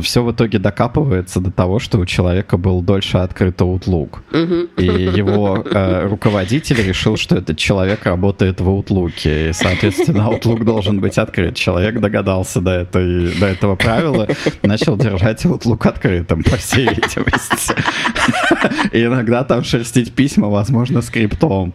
Все 0.00 0.24
в 0.24 0.32
итоге 0.32 0.58
докапывается 0.58 1.40
до 1.40 1.50
того, 1.50 1.78
что 1.78 1.98
у 1.98 2.06
человека 2.06 2.56
был 2.56 2.80
дольше 2.80 3.18
открыт 3.18 3.60
Outlook. 3.60 4.20
И 4.78 4.86
его 4.86 5.62
э, 5.62 6.08
руководитель 6.08 6.82
решил, 6.82 7.18
что 7.18 7.36
этот 7.36 7.58
человек 7.58 8.06
работает 8.06 8.62
в 8.62 8.68
Outlook. 8.68 9.12
И, 9.24 9.52
соответственно, 9.52 10.22
Outlook 10.22 10.64
должен 10.64 11.00
быть 11.00 11.18
открыт. 11.18 11.54
Человек 11.54 12.00
догадался 12.00 12.62
до, 12.62 12.70
этой, 12.70 13.38
до 13.38 13.46
этого 13.46 13.76
правила, 13.76 14.26
начал 14.62 14.96
держать 14.96 15.44
Outlook 15.44 15.86
открытым, 15.86 16.42
по 16.44 16.56
всей 16.56 16.88
видимости. 16.88 17.74
И 18.90 19.04
иногда 19.04 19.44
там 19.44 19.62
шерстить 19.62 20.14
письма, 20.14 20.48
возможно, 20.48 21.02
скриптом. 21.02 21.74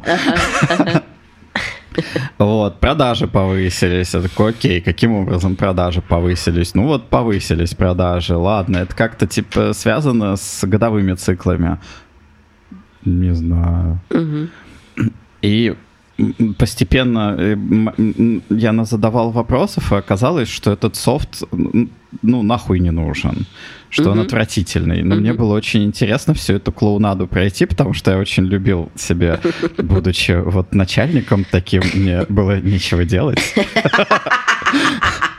Вот, 2.38 2.80
продажи 2.80 3.28
повысились. 3.28 4.14
Я 4.14 4.22
такой, 4.22 4.52
окей, 4.52 4.82
каким 4.82 5.14
образом 5.14 5.56
продажи 5.56 6.02
повысились? 6.02 6.74
Ну 6.76 6.88
вот, 6.88 7.10
повысились 7.10 7.74
продажи, 7.74 8.36
ладно. 8.36 8.78
Это 8.78 8.96
как-то, 8.96 9.28
типа, 9.28 9.74
связано 9.74 10.36
с 10.36 10.66
годовыми 10.68 11.14
циклами? 11.14 11.80
Не 13.06 13.34
знаю. 13.34 14.00
И 15.42 15.76
постепенно 16.58 17.36
э, 17.38 17.58
я 18.50 18.86
задавал 18.86 19.32
вопросов, 19.32 19.92
и 19.92 19.96
оказалось, 19.96 20.50
что 20.50 20.72
этот 20.72 20.96
софт 20.96 21.44
ну 22.22 22.44
нахуй 22.44 22.80
не 22.80 22.92
нужен, 22.92 23.46
что 23.92 24.12
он 24.12 24.20
отвратительный. 24.20 25.04
Но 25.04 25.16
мне 25.16 25.34
было 25.34 25.54
очень 25.54 25.84
интересно 25.84 26.34
всю 26.34 26.54
эту 26.54 26.72
клоунаду 26.72 27.28
пройти, 27.28 27.66
потому 27.66 27.94
что 27.94 28.12
я 28.12 28.18
очень 28.18 28.46
любил 28.46 28.92
себя, 28.96 29.40
будучи 29.78 30.32
вот 30.32 30.74
начальником 30.74 31.46
таким, 31.50 31.84
мне 31.94 32.24
было 32.28 32.60
нечего 32.60 33.06
делать. 33.06 33.40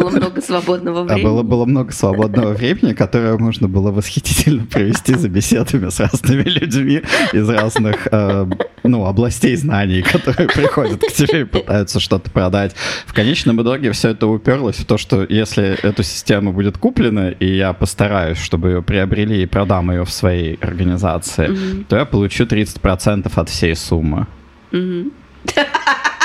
Было 0.00 0.10
много 0.10 0.40
свободного 0.40 1.00
А 1.00 1.04
времени. 1.04 1.24
было, 1.24 1.42
было 1.42 1.64
много 1.64 1.92
свободного 1.92 2.52
времени, 2.52 2.92
которое 2.92 3.36
можно 3.38 3.68
было 3.68 3.90
восхитительно 3.90 4.66
провести 4.66 5.14
за 5.14 5.28
беседами 5.28 5.88
с 5.88 6.00
разными 6.00 6.42
людьми 6.42 7.02
из 7.32 7.48
разных 7.48 8.08
э, 8.10 8.46
ну, 8.82 9.04
областей 9.06 9.56
знаний, 9.56 10.02
которые 10.02 10.48
приходят 10.48 11.00
к 11.00 11.12
тебе 11.12 11.42
и 11.42 11.44
пытаются 11.44 12.00
что-то 12.00 12.30
продать. 12.30 12.74
В 13.06 13.12
конечном 13.12 13.62
итоге 13.62 13.92
все 13.92 14.10
это 14.10 14.26
уперлось 14.26 14.76
в 14.76 14.84
то, 14.84 14.98
что 14.98 15.24
если 15.28 15.78
эту 15.82 16.02
систему 16.02 16.52
будет 16.52 16.78
куплена, 16.78 17.30
и 17.30 17.56
я 17.56 17.72
постараюсь, 17.72 18.38
чтобы 18.38 18.68
ее 18.68 18.82
приобрели 18.82 19.42
и 19.42 19.46
продам 19.46 19.90
ее 19.90 20.04
в 20.04 20.10
своей 20.10 20.56
организации, 20.56 21.84
то 21.88 21.96
я 21.96 22.04
получу 22.04 22.44
30% 22.44 23.30
от 23.34 23.48
всей 23.48 23.74
суммы. 23.74 24.26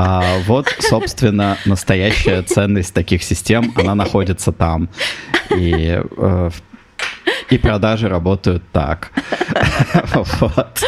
А 0.00 0.38
вот, 0.46 0.68
собственно, 0.78 1.58
настоящая 1.64 2.42
ценность 2.42 2.94
таких 2.94 3.24
систем, 3.24 3.72
она 3.74 3.96
находится 3.96 4.52
там. 4.52 4.90
И, 5.50 6.00
э, 6.16 6.50
и 7.50 7.58
продажи 7.58 8.08
работают 8.08 8.62
так. 8.72 9.10
Вот. 10.14 10.82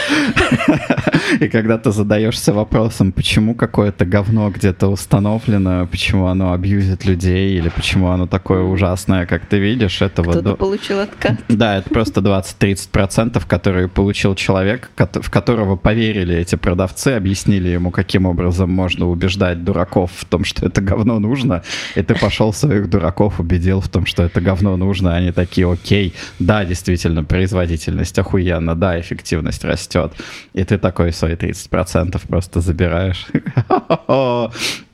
И 1.41 1.49
когда 1.49 1.79
ты 1.79 1.93
задаешься 1.93 2.53
вопросом, 2.53 3.13
почему 3.13 3.55
какое-то 3.55 4.05
говно 4.05 4.51
где-то 4.51 4.89
установлено, 4.89 5.87
почему 5.87 6.27
оно 6.27 6.53
абьюзит 6.53 7.05
людей, 7.05 7.57
или 7.57 7.69
почему 7.69 8.09
оно 8.09 8.27
такое 8.27 8.63
ужасное, 8.63 9.27
как 9.27 9.47
ты 9.47 9.59
видишь, 9.59 10.03
это 10.03 10.23
вот... 10.23 10.33
Кто-то 10.33 10.51
до- 10.51 10.57
получил 10.57 11.01
откат. 11.01 11.39
да, 11.49 11.79
это 11.79 11.91
просто 11.91 12.21
20-30%, 12.21 13.43
которые 13.47 13.89
получил 13.89 14.35
человек, 14.35 14.91
в 14.97 15.31
которого 15.31 15.77
поверили 15.77 16.35
эти 16.37 16.57
продавцы, 16.57 17.09
объяснили 17.09 17.69
ему, 17.69 17.91
каким 17.91 18.27
образом 18.27 18.71
можно 18.71 19.09
убеждать 19.09 19.65
дураков 19.65 20.11
в 20.17 20.25
том, 20.25 20.45
что 20.45 20.67
это 20.67 20.81
говно 20.81 21.19
нужно, 21.19 21.63
и 21.95 22.03
ты 22.03 22.15
пошел 22.15 22.53
своих 22.53 22.91
дураков, 22.91 23.41
убедил 23.41 23.81
в 23.81 23.89
том, 23.89 24.07
что 24.07 24.23
это 24.23 24.41
говно 24.41 24.77
нужно, 24.77 25.15
они 25.15 25.33
такие, 25.33 25.71
окей, 25.71 26.15
да, 26.39 26.65
действительно, 26.65 27.25
производительность 27.25 28.19
охуенно, 28.19 28.75
да, 28.75 29.01
эффективность 29.01 29.65
растет, 29.65 30.13
и 30.53 30.65
ты 30.65 30.79
такой 30.79 31.13
свои 31.13 31.35
30% 31.35 32.21
просто 32.29 32.61
забираешь, 32.61 33.27
а 33.69 34.51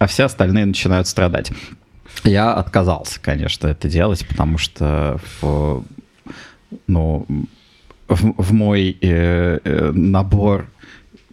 все 0.06 0.24
остальные 0.24 0.66
начинают 0.66 1.06
страдать. 1.08 1.50
Я 2.24 2.52
отказался, 2.54 3.20
конечно, 3.20 3.68
это 3.68 3.88
делать, 3.88 4.26
потому 4.26 4.58
что 4.58 5.20
в, 5.40 5.84
ну, 6.86 7.26
в, 8.08 8.42
в 8.42 8.52
мой 8.52 8.96
э, 9.00 9.58
э, 9.62 9.92
набор 9.92 10.66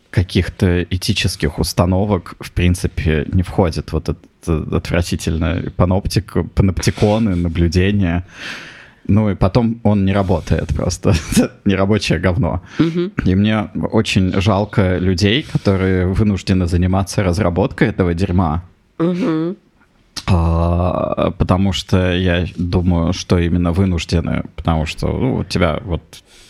каких-то 0.09 0.83
этических 0.83 1.57
установок, 1.57 2.35
в 2.39 2.51
принципе, 2.51 3.25
не 3.31 3.41
входит 3.41 3.91
вот 3.91 4.09
этот 4.09 4.73
отвратительно 4.73 5.63
паноптик, 5.75 6.35
паноптиконы, 6.53 7.35
наблюдения. 7.35 8.25
Ну 9.07 9.29
и 9.29 9.35
потом 9.35 9.79
он 9.83 10.05
не 10.05 10.13
работает 10.13 10.67
просто. 10.75 11.13
Нерабочее 11.65 12.19
говно. 12.19 12.61
И 13.25 13.35
мне 13.35 13.69
очень 13.91 14.39
жалко 14.41 14.97
людей, 14.97 15.43
которые 15.43 16.07
вынуждены 16.07 16.67
заниматься 16.67 17.23
разработкой 17.23 17.89
этого 17.89 18.13
дерьма. 18.13 18.63
А, 20.27 21.31
потому 21.37 21.73
что 21.73 22.13
я 22.13 22.45
думаю, 22.55 23.13
что 23.13 23.39
именно 23.39 23.71
вынуждены, 23.71 24.43
потому 24.55 24.85
что 24.85 25.07
ну, 25.07 25.43
тебя 25.43 25.79
вот, 25.83 26.01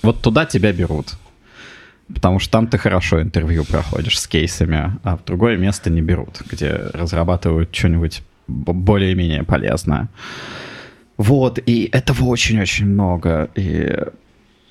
вот 0.04 0.22
туда 0.22 0.46
тебя 0.46 0.72
берут. 0.72 1.14
Потому 2.14 2.40
что 2.40 2.52
там 2.52 2.68
ты 2.68 2.78
хорошо 2.78 3.22
интервью 3.22 3.64
проходишь 3.64 4.20
с 4.20 4.28
кейсами, 4.28 4.98
а 5.04 5.18
в 5.18 5.24
другое 5.26 5.58
место 5.58 5.90
не 5.90 6.02
берут, 6.02 6.42
где 6.52 6.70
разрабатывают 6.94 7.74
что-нибудь 7.74 8.22
более-менее 8.48 9.44
полезное. 9.44 10.10
Вот, 11.18 11.60
и 11.66 11.90
этого 11.92 12.26
очень-очень 12.26 12.88
много. 12.88 13.50
И 13.56 13.96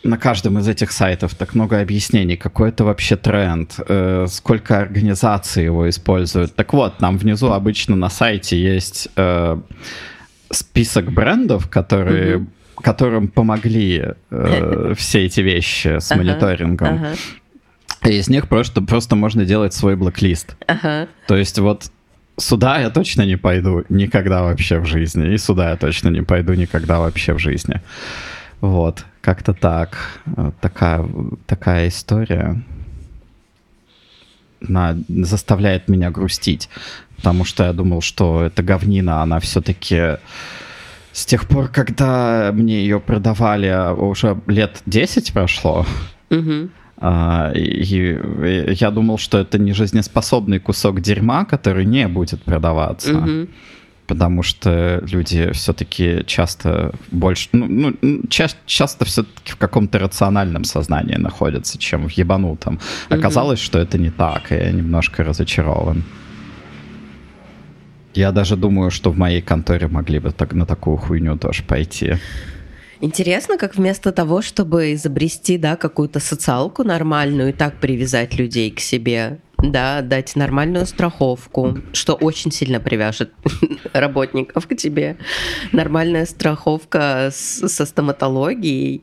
на 0.05 0.19
каждом 0.19 0.59
из 0.59 0.69
этих 0.69 0.91
сайтов 0.93 1.35
так 1.35 1.55
много 1.55 1.81
объяснений, 1.81 2.37
какой 2.37 2.71
это 2.71 2.85
вообще 2.85 3.17
тренд, 3.17 3.79
э, 3.87 4.27
сколько 4.29 4.79
организаций 4.79 5.65
его 5.65 5.89
используют. 5.89 6.55
Так 6.55 6.73
вот, 6.73 7.01
нам 7.01 7.19
внизу 7.19 7.53
обычно 7.53 7.97
на 7.97 8.09
сайте 8.09 8.61
есть 8.61 9.09
э, 9.17 9.57
список 10.51 11.13
брендов, 11.13 11.69
которые, 11.69 12.47
которым 12.81 13.29
помогли 13.29 14.15
э, 14.31 14.95
все 14.99 15.25
эти 15.25 15.41
вещи 15.41 15.99
с 16.01 16.15
мониторингом. 16.15 17.07
И 18.05 18.15
из 18.15 18.29
них 18.29 18.49
просто, 18.49 18.83
просто 18.83 19.15
можно 19.15 19.45
делать 19.45 19.75
свой 19.75 19.95
блэк-лист. 19.95 20.57
Ага. 20.67 21.07
То 21.29 21.37
есть 21.37 21.59
вот 21.61 21.93
сюда 22.39 22.79
я 22.81 22.91
точно 22.91 23.23
не 23.23 23.37
пойду 23.37 23.85
никогда 23.89 24.43
вообще 24.43 24.79
в 24.79 24.87
жизни. 24.87 25.35
И 25.35 25.39
сюда 25.39 25.71
я 25.71 25.77
точно 25.77 26.09
не 26.09 26.23
пойду 26.23 26.55
никогда 26.55 26.99
вообще 26.99 27.33
в 27.35 27.39
жизни. 27.39 27.81
Вот, 28.61 29.05
как-то 29.21 29.55
так. 29.55 30.21
Такая, 30.61 31.07
такая 31.47 31.89
история 31.89 32.63
она 34.69 34.97
заставляет 35.09 35.89
меня 35.89 36.11
грустить. 36.11 36.69
Потому 37.17 37.45
что 37.45 37.65
я 37.65 37.73
думал, 37.73 38.01
что 38.01 38.45
эта 38.45 38.63
говнина, 38.63 39.23
она 39.23 39.41
все-таки 39.41 40.19
с 41.13 41.27
тех 41.27 41.47
пор, 41.47 41.69
когда 41.69 42.51
мне 42.53 42.81
ее 42.83 43.01
продавали, 43.01 43.67
а 43.67 43.93
уже 43.93 44.41
лет 44.47 44.83
10 44.87 45.33
прошло, 45.33 45.87
Мгм. 46.31 46.71
А, 47.05 47.51
и, 47.53 48.17
я 48.75 48.93
думал, 48.93 49.19
что 49.19 49.39
это 49.39 49.59
не 49.59 49.73
жизнеспособный 49.73 50.61
кусок 50.61 51.01
дерьма, 51.01 51.45
который 51.45 51.85
не 51.85 52.07
будет 52.07 52.43
продаваться. 52.45 53.13
Мгм. 53.13 53.49
Потому 54.07 54.45
что 54.45 55.03
люди 55.11 55.51
все-таки 55.53 56.23
часто 56.27 56.93
больше, 57.11 57.49
ну, 57.53 57.93
ну, 58.03 58.23
ча- 58.29 58.57
часто 58.67 59.05
все-таки 59.05 59.53
в 59.53 59.57
каком-то 59.57 59.99
рациональном 59.99 60.65
сознании 60.65 61.17
находятся, 61.17 61.77
чем 61.77 62.09
в 62.09 62.13
ебанутом. 62.13 62.79
Оказалось, 63.09 63.59
что 63.59 63.81
это 63.81 63.99
не 63.99 64.11
так, 64.11 64.53
и 64.53 64.55
я 64.55 64.71
немножко 64.71 65.25
разочарован. 65.25 66.05
Я 68.15 68.31
даже 68.31 68.57
думаю, 68.57 68.93
что 68.93 69.11
в 69.11 69.19
моей 69.19 69.43
конторе 69.43 69.89
могли 69.89 70.21
бы 70.21 70.31
так, 70.31 70.53
на 70.53 70.67
такую 70.67 70.99
хуйню 70.99 71.37
тоже 71.37 71.65
пойти. 71.65 72.19
Интересно, 73.05 73.59
как 73.59 73.75
вместо 73.75 74.13
того, 74.13 74.43
чтобы 74.43 74.93
изобрести, 74.95 75.59
да, 75.59 75.75
какую-то 75.75 76.21
социалку 76.21 76.85
нормальную 76.85 77.49
и 77.49 77.53
так 77.53 77.81
привязать 77.81 78.37
людей 78.37 78.71
к 78.71 78.79
себе, 78.79 79.41
да, 79.59 80.03
дать 80.03 80.37
нормальную 80.37 80.87
страховку, 80.87 81.79
что 81.93 82.15
очень 82.15 82.53
сильно 82.53 82.79
привяжет 82.79 83.33
работников 83.93 84.69
к 84.69 84.77
тебе. 84.77 85.17
Нормальная 85.73 86.27
страховка 86.27 87.31
с- 87.33 87.69
со 87.69 87.87
стоматологией, 87.87 89.03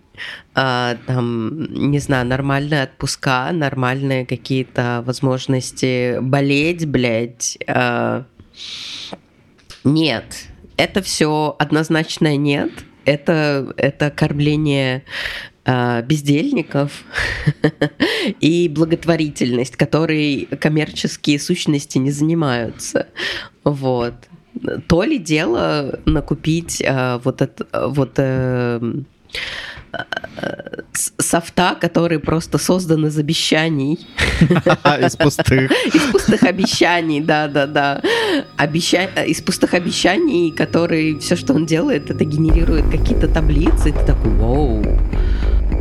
а, 0.55 0.95
там, 1.05 1.65
не 1.73 1.99
знаю, 1.99 2.25
нормальные 2.25 2.83
отпуска, 2.83 3.51
нормальные 3.51 4.25
какие-то 4.25 5.03
возможности 5.05 6.19
болеть, 6.21 6.87
блядь. 6.87 7.57
а. 7.67 8.23
Нет, 9.83 10.47
это 10.77 11.01
все 11.01 11.53
однозначно 11.59 12.37
нет. 12.37 12.71
Это, 13.05 13.73
это 13.77 14.11
кормление 14.11 15.03
а, 15.65 16.01
бездельников 16.01 17.03
и 18.39 18.67
благотворительность, 18.69 19.75
которой 19.75 20.47
коммерческие 20.59 21.39
сущности 21.39 21.97
не 21.97 22.11
занимаются. 22.11 23.07
Вот. 23.63 24.15
То 24.87 25.03
ли 25.03 25.19
дело 25.19 25.99
накупить 26.05 26.81
а, 26.85 27.19
вот, 27.23 27.41
это, 27.41 27.67
вот 27.87 28.13
э, 28.17 28.81
софта, 31.19 31.75
которые 31.79 32.19
просто 32.19 32.57
созданы 32.57 33.07
из 33.07 33.17
обещаний. 33.17 34.07
Из 35.01 35.15
пустых. 35.15 35.71
Из 35.93 36.01
пустых 36.11 36.43
обещаний, 36.43 37.21
да, 37.21 37.47
да, 37.47 37.67
да. 37.67 38.01
Обеща... 38.57 39.05
Из 39.25 39.41
пустых 39.41 39.73
обещаний, 39.73 40.51
которые 40.51 41.19
все, 41.19 41.35
что 41.35 41.53
он 41.53 41.65
делает, 41.65 42.09
это 42.09 42.25
генерирует 42.25 42.89
какие-то 42.89 43.27
таблицы. 43.27 43.91
Ты 43.91 44.05
такой, 44.05 44.31
вау. 44.31 44.81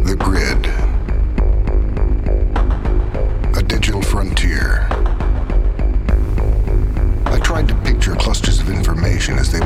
The 0.04 0.16
grid. 0.16 0.68
A 3.54 3.62
digital 3.62 4.02
frontier. 4.02 4.86
I 7.26 7.40
tried 7.40 7.68
to 7.68 7.74
picture 7.84 8.14
clusters 8.14 8.60
of 8.60 8.70
information 8.70 9.38
as 9.38 9.50
they 9.50 9.60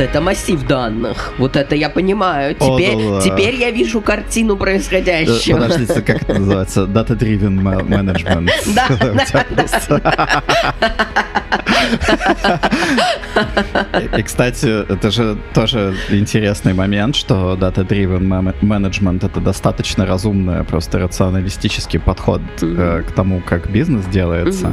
вот 0.00 0.08
это 0.08 0.20
массив 0.20 0.66
данных. 0.66 1.32
Вот 1.38 1.56
это 1.56 1.74
я 1.76 1.90
понимаю. 1.90 2.56
О, 2.58 2.78
Теперь, 2.78 2.96
да 2.96 3.04
ладно. 3.04 3.20
теперь 3.30 3.54
я 3.56 3.70
вижу 3.70 4.00
картину 4.00 4.54
Э, 4.54 4.58
происходящего. 4.58 5.58
Подождите, 5.58 6.00
как 6.00 6.22
это 6.22 6.34
называется? 6.38 6.84
Data-driven 6.84 7.60
ma- 7.60 7.82
management. 7.86 8.50
Да, 8.74 8.88
И, 14.18 14.22
кстати, 14.22 14.92
это 14.92 15.10
же 15.10 15.36
тоже 15.54 15.94
интересный 16.10 16.74
момент, 16.74 17.16
что 17.16 17.56
data-driven 17.60 18.20
ma- 18.22 18.54
management— 18.60 19.26
это 19.26 19.40
достаточно 19.40 20.06
разумный, 20.06 20.64
просто 20.64 20.98
рационалистический 20.98 22.00
подход 22.00 22.40
э, 22.62 23.02
к 23.06 23.12
тому, 23.12 23.42
как 23.46 23.70
бизнес 23.70 24.04
делается. 24.06 24.72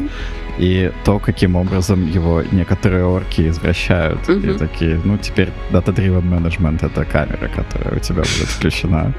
И 0.59 0.91
то, 1.05 1.19
каким 1.19 1.55
образом 1.55 2.07
его 2.09 2.41
некоторые 2.51 3.05
орки 3.05 3.47
извращают. 3.49 4.27
И 4.27 4.31
Мгм. 4.31 4.57
такие, 4.57 4.99
ну, 5.03 5.17
теперь 5.17 5.49
data-driven 5.71 6.23
management— 6.23 6.79
это 6.85 7.05
камера, 7.05 7.47
которая 7.47 7.95
у 7.95 7.99
тебя 7.99 8.21
будет 8.21 8.47
включена. 8.49 9.13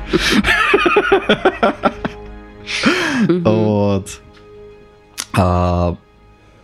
Вот. 3.29 4.21
А, 5.35 5.97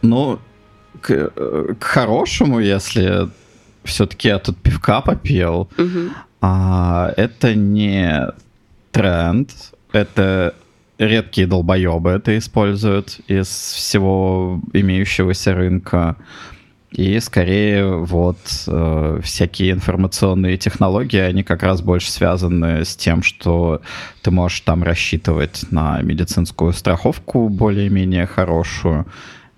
ну, 0.03 0.39
к, 1.01 1.11
э, 1.11 1.75
к 1.79 1.85
хорошему, 1.85 2.59
если 2.61 3.29
все-таки 3.85 4.29
я 4.29 4.39
тут 4.39 4.57
пивка 4.59 5.01
попил, 5.01 5.69
а, 6.41 7.13
это 7.17 7.55
не 7.55 8.29
тренд, 8.93 9.51
это 9.93 10.55
редкие 10.99 11.47
долбоебы 11.47 12.11
это 12.11 12.37
используют 12.39 13.21
из 13.27 13.49
всего 13.49 14.61
имеющегося 14.73 15.55
рынка. 15.55 16.17
И 16.91 17.19
скорее 17.19 17.97
вот 17.97 18.39
э, 18.69 19.21
всякие 19.21 19.73
информационные 19.73 20.57
технологии, 20.57 21.19
они 21.19 21.43
как 21.43 21.65
раз 21.65 21.83
больше 21.83 22.09
связаны 22.09 22.85
с 22.85 22.95
тем, 22.95 23.25
что 23.25 23.83
ты 24.23 24.31
можешь 24.31 24.61
там 24.61 24.85
рассчитывать 24.85 25.65
на 25.73 26.01
медицинскую 26.03 26.73
страховку 26.73 27.49
более-менее 27.49 28.27
хорошую 28.27 29.07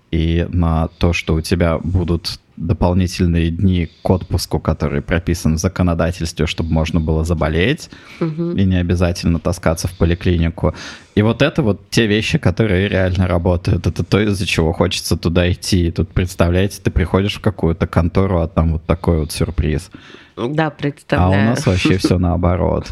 и 0.09 0.47
на 0.49 0.87
то, 0.87 1.13
что 1.13 1.35
у 1.35 1.41
тебя 1.41 1.77
будут 1.77 2.39
дополнительные 2.55 3.51
дни 3.51 3.87
к 4.01 4.09
отпуску, 4.09 4.59
который 4.59 5.01
прописан 5.01 5.55
в 5.55 5.59
законодательстве, 5.59 6.47
чтобы 6.47 6.73
можно 6.73 6.99
было 6.99 7.23
заболеть 7.23 7.91
и 8.19 8.65
не 8.65 8.77
обязательно 8.77 9.39
таскаться 9.39 9.87
в 9.87 9.91
поликлинику. 9.91 10.73
И 11.17 11.23
вот 11.23 11.41
это 11.41 11.63
вот 11.63 11.89
те 11.89 12.05
вещи, 12.05 12.37
которые 12.37 12.87
реально 12.87 13.27
работают. 13.27 13.87
Это 13.87 14.03
то, 14.03 14.19
из-за 14.21 14.45
чего 14.45 14.71
хочется 14.71 15.17
туда 15.17 15.51
идти. 15.51 15.87
И 15.87 15.91
тут, 15.91 16.09
представляете, 16.09 16.79
ты 16.83 16.91
приходишь 16.91 17.37
в 17.37 17.41
какую-то 17.41 17.87
контору, 17.87 18.39
а 18.41 18.47
там 18.47 18.73
вот 18.73 18.85
такой 18.85 19.21
вот 19.21 19.31
сюрприз. 19.31 19.89
Да, 20.35 20.67
А 20.67 20.69
представляю. 20.69 21.47
у 21.47 21.49
нас 21.49 21.65
вообще 21.65 21.97
все 21.97 22.19
наоборот. 22.19 22.91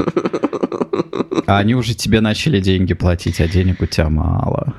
А 1.46 1.58
они 1.58 1.76
уже 1.76 1.94
тебе 1.94 2.20
начали 2.20 2.58
деньги 2.58 2.94
платить, 2.94 3.40
а 3.40 3.46
денег 3.46 3.80
у 3.80 3.86
тебя 3.86 4.08
мало. 4.08 4.74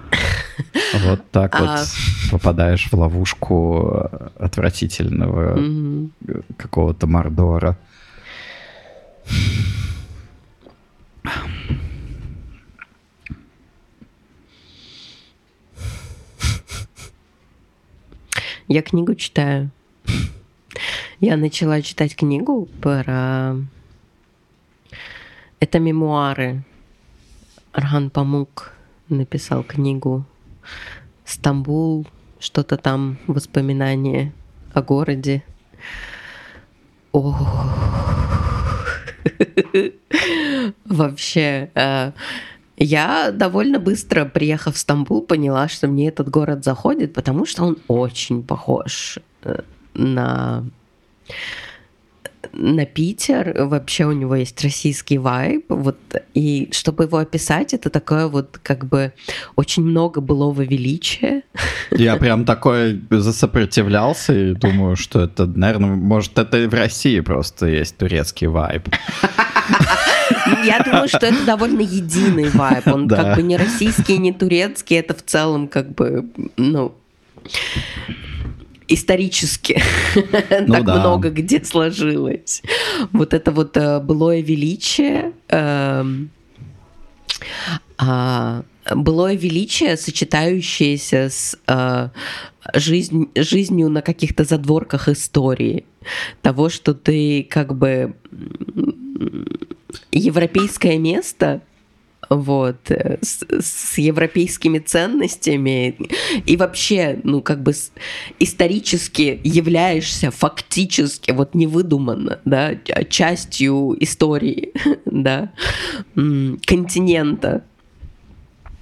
Вот 1.05 1.21
так 1.31 1.55
А. 1.55 1.61
вот 1.61 1.87
попадаешь 2.31 2.89
в 2.91 2.93
ловушку 2.95 4.09
отвратительного 4.37 5.55
Мгм. 5.55 6.11
какого-то 6.57 7.07
мордора. 7.07 7.77
Я 18.67 18.81
книгу 18.81 19.15
читаю. 19.15 19.71
Я 21.21 21.37
начала 21.37 21.81
читать 21.81 22.15
книгу 22.17 22.67
про... 22.81 23.55
Это 25.61 25.79
мемуары. 25.79 26.63
Архан 27.71 28.09
Памук 28.09 28.73
написал 29.07 29.63
книгу 29.63 30.25
«Стамбул», 31.23 32.05
что-то 32.39 32.75
там, 32.77 33.17
воспоминания 33.27 34.33
о 34.73 34.81
городе. 34.81 35.43
О, 37.13 37.35
Вообще, 40.85 41.71
э, 41.73 42.11
я 42.77 43.31
довольно 43.31 43.79
быстро, 43.79 44.25
приехав 44.25 44.75
в 44.75 44.77
Стамбул, 44.77 45.21
поняла, 45.21 45.67
что 45.67 45.87
мне 45.87 46.09
этот 46.09 46.29
город 46.29 46.63
заходит, 46.63 47.13
потому 47.13 47.45
что 47.45 47.63
он 47.63 47.77
очень 47.87 48.43
похож 48.43 49.17
э, 49.43 49.61
на 49.95 50.63
на 52.53 52.85
Питер. 52.85 53.53
Вообще 53.65 54.05
у 54.05 54.11
него 54.11 54.35
есть 54.35 54.63
российский 54.63 55.17
вайб. 55.17 55.65
Вот, 55.69 55.97
и 56.33 56.69
чтобы 56.71 57.05
его 57.05 57.17
описать, 57.17 57.73
это 57.73 57.89
такое 57.89 58.27
вот 58.27 58.59
как 58.61 58.85
бы 58.85 59.13
очень 59.55 59.83
много 59.83 60.21
былого 60.21 60.61
величия. 60.61 61.43
Я 61.91 62.15
прям 62.17 62.45
такой 62.45 63.01
засопротивлялся 63.09 64.33
и 64.33 64.53
думаю, 64.53 64.95
что 64.95 65.21
это, 65.21 65.45
наверное, 65.45 65.95
может, 65.95 66.37
это 66.37 66.57
и 66.59 66.67
в 66.67 66.73
России 66.73 67.19
просто 67.19 67.67
есть 67.67 67.97
турецкий 67.97 68.47
вайб. 68.47 68.87
Я 70.65 70.81
думаю, 70.83 71.07
что 71.07 71.25
это 71.25 71.45
довольно 71.45 71.81
единый 71.81 72.49
вайб. 72.49 72.87
Он 72.87 73.07
Да. 73.07 73.17
как 73.17 73.35
бы 73.37 73.43
не 73.43 73.57
российский, 73.57 74.17
не 74.17 74.33
турецкий. 74.33 74.97
Это 74.97 75.13
в 75.13 75.23
целом 75.23 75.67
как 75.67 75.93
бы, 75.93 76.25
ну, 76.57 76.93
исторически 78.87 79.81
Ну 80.15 80.73
так 80.73 80.85
да. 80.85 80.99
много 80.99 81.29
где 81.29 81.63
сложилось. 81.63 82.61
Вот 83.11 83.33
это 83.33 83.51
вот 83.51 83.75
э, 83.77 83.99
былое 83.99 84.41
величие, 84.41 85.33
а, 85.49 86.05
былое 88.95 89.35
величие, 89.35 89.97
сочетающееся 89.97 91.29
с 91.29 91.57
э, 91.67 92.09
жизнь, 92.75 93.29
жизнью 93.35 93.89
на 93.89 94.01
каких-то 94.01 94.43
задворках 94.43 95.09
истории. 95.09 95.85
Того, 96.41 96.69
что 96.69 96.93
ты 96.93 97.45
как 97.49 97.75
бы 97.75 98.15
европейское 100.11 100.97
место, 100.97 101.61
вот, 102.29 102.91
э, 102.91 103.19
с, 103.21 103.43
с 103.49 103.97
европейскими 103.97 104.79
ценностями, 104.79 105.95
и 106.45 106.57
вообще, 106.57 107.19
ну, 107.23 107.41
как 107.41 107.63
бы 107.63 107.73
исторически 108.39 109.39
являешься 109.43 110.31
фактически, 110.31 111.31
вот 111.31 111.55
невыдуманно, 111.55 112.39
да, 112.45 112.73
частью 113.09 113.95
истории, 113.99 114.73
да, 115.05 115.51
континента. 116.13 117.63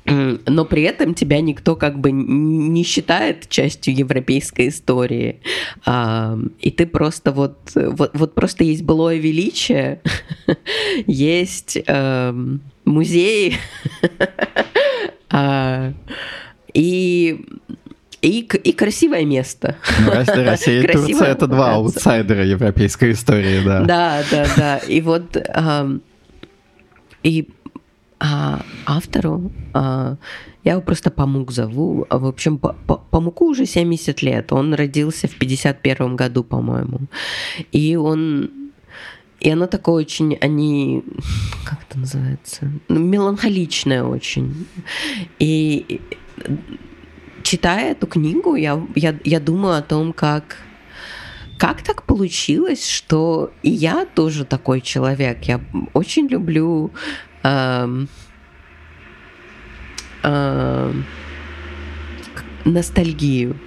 Но 0.45 0.66
при 0.66 0.84
этом 0.84 1.14
тебя 1.14 1.41
никто 1.41 1.76
как 1.76 1.99
бы 1.99 2.12
не 2.12 2.84
считает 2.84 3.49
частью 3.49 3.95
европейской 3.95 4.70
истории. 4.70 5.39
И 6.60 6.72
ты 6.72 6.86
просто 6.86 7.32
вот, 7.32 7.58
вот, 7.76 8.12
вот 8.14 8.36
просто 8.36 8.64
есть 8.64 8.84
былое 8.84 9.18
величие, 9.18 10.01
есть 11.08 11.78
эм, 11.88 12.62
музеи, 12.86 13.56
а, 15.30 15.93
и, 16.74 17.45
и, 18.22 18.39
и 18.41 18.72
красивое 18.74 19.26
место. 19.26 19.78
Ну, 20.06 20.12
Россия, 20.12 20.84
и 20.84 20.88
Турция— 20.91 21.28
это 21.30 21.47
два 21.47 21.74
аутсайдера 21.74 22.45
европейской 22.45 23.14
истории, 23.14 23.62
да. 23.66 23.82
Да, 23.82 24.24
да, 24.30 24.47
да. 24.56 24.78
И 24.78 25.01
вот 25.01 25.36
и 27.24 27.49
а, 28.26 28.61
автору 28.86 29.51
а, 29.73 30.17
я 30.63 30.71
его 30.71 30.82
просто 30.82 31.11
Памук 31.11 31.51
зову. 31.51 32.05
А, 32.09 32.17
В 32.17 32.26
общем, 32.26 32.57
Па- 32.57 32.73
Памуку 33.11 33.45
уже 33.45 33.65
70 33.65 34.23
лет. 34.23 34.51
Он 34.51 34.73
родился 34.73 35.28
в 35.28 35.36
51 35.36 36.15
году, 36.15 36.43
по-моему. 36.43 37.01
И 37.71 37.95
он 37.95 38.49
и 39.41 39.51
оно 39.51 39.67
такое 39.67 39.95
очень, 39.95 40.38
они, 40.41 41.03
как 41.65 41.80
это 41.88 41.99
называется, 41.99 42.71
Ну, 42.88 42.99
меланхоличное 42.99 44.03
очень. 44.03 44.65
И 45.38 46.01
читая 47.43 47.91
эту 47.91 48.07
книгу, 48.07 48.55
я, 48.55 48.82
я, 48.95 49.15
я 49.23 49.39
думаю 49.39 49.78
о 49.78 49.82
том, 49.82 50.13
как 50.13 50.57
как 51.57 51.84
так 51.84 52.03
получилось, 52.03 52.89
что 52.89 53.51
и 53.63 53.69
я 53.69 54.05
тоже 54.05 54.45
такой 54.45 54.82
человек. 54.82 55.43
Я 55.43 55.61
очень 55.93 56.28
люблю 56.28 56.91
ностальгию. 62.66 63.58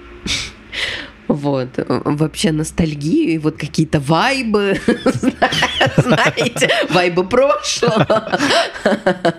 Вот, 1.27 1.77
э, 1.77 2.01
вообще 2.05 2.51
ностальгию 2.51 3.29
и 3.29 3.37
вот 3.37 3.55
какие-то 3.55 3.99
вайбы, 3.99 4.79
знаете, 5.97 6.69
вайбы 6.89 7.27
прошлого. 7.27 8.39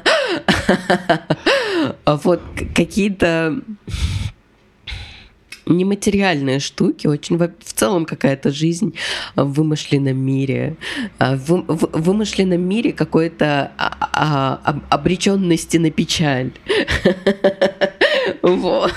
Вот 2.06 2.42
какие-то 2.74 3.60
нематериальные 5.70 6.58
штуки, 6.58 7.06
очень 7.06 7.36
в, 7.36 7.50
целом 7.72 8.04
какая-то 8.04 8.50
жизнь 8.50 8.94
в 9.36 9.52
вымышленном 9.52 10.18
мире. 10.18 10.76
А, 11.18 11.36
В, 11.36 11.64
в 11.66 12.02
вымышленном 12.02 12.60
мире 12.60 12.92
какой-то 12.92 13.72
а, 13.78 13.96
а, 14.12 14.60
об- 14.64 14.84
обреченности 14.90 15.76
на 15.78 15.90
печаль. 15.90 16.52
Вот. 18.42 18.92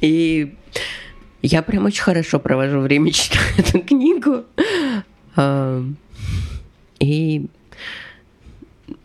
И 0.00 0.54
я 1.42 1.62
прям 1.62 1.86
очень 1.86 2.02
хорошо 2.02 2.38
провожу 2.38 2.80
время, 2.80 3.10
читая 3.12 3.42
эту 3.56 3.80
книгу. 3.80 4.44
И 6.98 7.46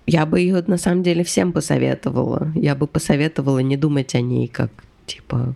я 0.07 0.25
бы 0.25 0.39
ее 0.39 0.63
на 0.67 0.77
самом 0.77 1.03
деле 1.03 1.23
всем 1.23 1.51
посоветовала. 1.51 2.51
Я 2.55 2.75
бы 2.75 2.87
посоветовала 2.87 3.59
не 3.59 3.77
думать 3.77 4.15
о 4.15 4.21
ней 4.21 4.47
как 4.47 4.71
типа 5.05 5.37
«Ну, 5.37 5.53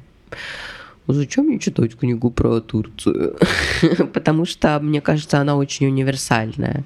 зачем 1.14 1.46
мне 1.46 1.60
читать 1.60 1.96
книгу 1.96 2.32
про 2.32 2.60
Турцию? 2.60 3.38
Потому 4.14 4.46
что, 4.46 4.80
мне 4.80 5.02
кажется, 5.02 5.40
она 5.40 5.56
очень 5.56 5.88
универсальная. 5.88 6.84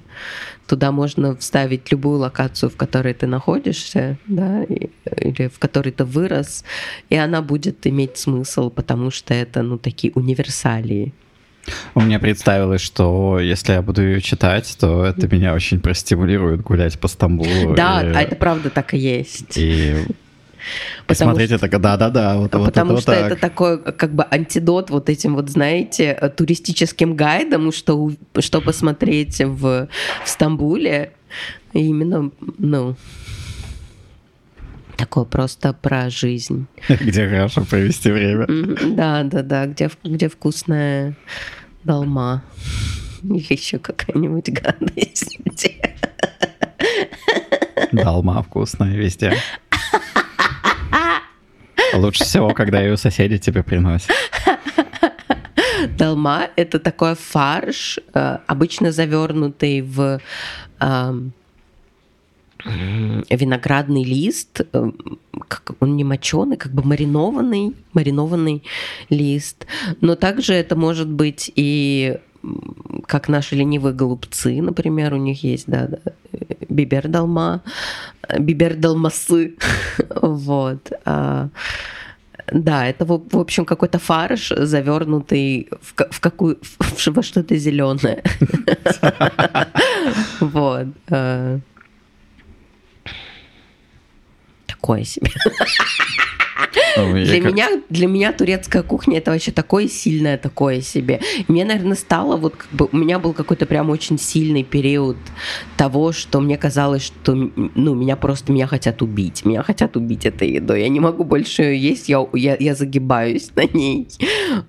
Туда 0.66 0.92
можно 0.92 1.34
вставить 1.36 1.90
любую 1.90 2.18
локацию, 2.18 2.70
в 2.70 2.76
которой 2.76 3.14
ты 3.14 3.26
находишься, 3.26 4.18
да, 4.26 4.62
или 4.64 5.48
в 5.48 5.58
которой 5.58 5.90
ты 5.90 6.04
вырос, 6.04 6.64
и 7.08 7.16
она 7.16 7.42
будет 7.42 7.86
иметь 7.86 8.18
смысл, 8.18 8.70
потому 8.70 9.10
что 9.10 9.34
это, 9.34 9.62
ну, 9.62 9.78
такие 9.78 10.12
универсалии. 10.14 11.12
У 11.94 12.00
меня 12.00 12.18
представилось, 12.18 12.80
что 12.80 13.38
если 13.38 13.72
я 13.72 13.82
буду 13.82 14.02
ее 14.02 14.20
читать, 14.20 14.76
то 14.78 15.04
это 15.04 15.28
меня 15.28 15.54
очень 15.54 15.80
простимулирует 15.80 16.62
гулять 16.62 16.98
по 16.98 17.08
Стамбулу. 17.08 17.74
Да, 17.74 18.02
и, 18.02 18.14
а 18.14 18.22
это 18.22 18.36
правда 18.36 18.70
так 18.70 18.94
и 18.94 18.98
есть. 18.98 19.56
и 19.56 20.06
Потому 21.06 21.32
посмотреть 21.32 21.50
это, 21.50 21.78
да-да-да, 21.78 22.36
вот, 22.36 22.54
вот 22.54 22.66
Потому 22.66 22.92
это 22.92 23.00
что 23.00 23.12
вот 23.12 23.20
так. 23.20 23.32
это 23.32 23.40
такой 23.40 23.78
как 23.80 24.14
бы 24.14 24.26
антидот 24.30 24.90
вот 24.90 25.08
этим 25.08 25.34
вот, 25.34 25.48
знаете, 25.48 26.16
э, 26.20 26.28
туристическим 26.28 27.16
гайдам, 27.16 27.72
что, 27.72 28.12
что 28.38 28.60
посмотреть 28.60 29.40
в, 29.40 29.88
в 30.24 30.28
Стамбуле. 30.28 31.12
И 31.72 31.86
именно, 31.86 32.30
ну, 32.58 32.96
такое 34.96 35.24
просто 35.24 35.72
про 35.72 36.10
жизнь. 36.10 36.66
Где 36.88 37.28
хорошо 37.28 37.64
провести 37.64 38.10
время. 38.10 38.46
Да, 38.94 39.22
да, 39.24 39.42
да, 39.42 39.66
где, 39.66 39.90
где 40.04 40.28
вкусная 40.28 41.16
долма. 41.84 42.42
Или 43.22 43.52
еще 43.52 43.78
какая-нибудь 43.78 44.50
гадость. 44.50 45.38
Долма 47.92 48.42
вкусная 48.42 48.94
везде. 48.94 49.34
Лучше 51.94 52.24
всего, 52.24 52.50
когда 52.50 52.80
ее 52.80 52.96
соседи 52.96 53.38
тебе 53.38 53.62
приносят. 53.62 54.10
Долма— 55.98 56.48
это 56.56 56.78
такой 56.78 57.14
фарш, 57.14 57.98
э, 58.12 58.38
обычно 58.46 58.92
завернутый 58.92 59.80
в 59.82 60.20
виноградный 63.30 64.04
лист, 64.04 64.60
э, 64.72 64.90
как 65.48 65.72
он 65.80 65.96
не 65.96 66.04
моченый, 66.04 66.56
как 66.56 66.72
бы 66.72 66.82
маринованный, 66.82 67.74
маринованный 67.92 68.62
лист. 69.08 69.66
Но 70.00 70.14
также 70.14 70.54
это 70.54 70.76
может 70.76 71.08
быть 71.08 71.50
и 71.54 72.18
как 73.06 73.28
наши 73.28 73.54
ленивые 73.54 73.94
голубцы, 73.94 74.62
например, 74.62 75.14
у 75.14 75.18
них 75.18 75.44
есть, 75.44 75.66
да, 75.66 75.88
да, 75.88 75.98
э, 76.70 76.74
бибер 76.74 77.08
долма, 77.08 77.60
э, 78.28 78.38
бибер 78.38 78.74
долмасы, 78.74 79.54
вот. 80.22 80.92
а, 81.04 81.48
да, 82.52 82.86
это, 82.88 83.04
в 83.04 83.38
общем, 83.38 83.64
какой-то 83.64 83.98
фарш, 83.98 84.52
завернутый 84.56 85.68
в, 85.82 85.94
в 86.10 86.20
какую, 86.20 86.58
в- 86.62 87.06
во 87.08 87.22
что-то 87.22 87.56
зеленое. 87.56 88.22
Вот. 90.40 90.86
э. 91.10 91.58
Такое 94.66 95.04
себе. 95.04 95.30
Ну, 96.96 97.12
Для 97.12 97.40
меня, 97.40 97.68
для 97.88 98.06
меня 98.06 98.32
турецкая 98.32 98.82
кухня 98.82 99.18
это 99.18 99.30
вообще 99.30 99.52
такое 99.52 99.88
сильное 99.88 100.38
такое 100.38 100.80
себе. 100.80 101.20
Мне, 101.48 101.64
наверное, 101.64 101.96
стало 101.96 102.36
вот 102.36 102.56
как 102.56 102.70
бы 102.72 102.88
у 102.90 102.96
меня 102.96 103.18
был 103.18 103.32
какой-то 103.32 103.66
прям 103.66 103.90
очень 103.90 104.18
сильный 104.18 104.64
период 104.64 105.16
того, 105.76 106.12
что 106.12 106.40
мне 106.40 106.56
казалось, 106.56 107.04
что 107.04 107.34
ну 107.34 107.94
меня 107.94 108.16
просто 108.16 108.52
меня 108.52 108.66
хотят 108.66 109.02
убить, 109.02 109.44
меня 109.44 109.62
хотят 109.62 109.96
убить 109.96 110.26
этой 110.26 110.50
едой. 110.50 110.82
Я 110.82 110.88
не 110.88 111.00
могу 111.00 111.24
больше 111.24 111.62
ее 111.62 111.90
есть, 111.90 112.08
я, 112.08 112.26
я, 112.34 112.56
я 112.58 112.74
загибаюсь 112.74 113.50
на 113.54 113.64
ней. 113.64 114.08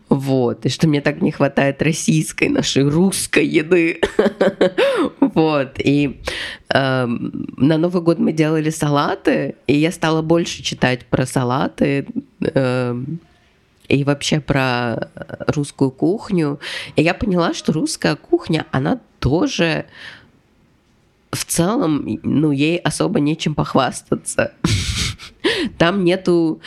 Вот. 0.10 0.66
И 0.66 0.70
что 0.70 0.88
мне 0.88 1.02
так 1.02 1.22
не 1.22 1.32
хватает 1.32 1.82
российской, 1.82 2.50
нашей 2.50 2.88
русской 2.88 3.46
еды. 3.46 4.00
Вот. 5.34 5.76
И 5.78 6.22
эм, 6.74 7.48
на 7.58 7.78
Новый 7.78 8.02
год 8.02 8.20
мы 8.20 8.32
делали 8.32 8.70
салаты, 8.70 9.56
и 9.68 9.76
я 9.76 9.92
стала 9.92 10.22
больше 10.22 10.64
читать 10.64 11.06
про 11.06 11.26
салаты 11.26 12.08
эм, 12.42 13.20
и 13.88 14.04
вообще 14.04 14.40
про 14.40 15.10
русскую 15.48 15.92
кухню. 15.92 16.60
И 16.96 17.04
я 17.04 17.14
поняла, 17.14 17.54
что 17.54 17.74
русская 17.74 18.16
кухня, 18.16 18.66
она 18.72 19.00
тоже 19.20 19.86
в 21.32 21.46
целом, 21.46 22.20
ну, 22.24 22.52
ей 22.52 22.78
особо 22.78 23.20
нечем 23.20 23.56
похвастаться. 23.56 24.54
Там 25.78 26.04
нету 26.04 26.62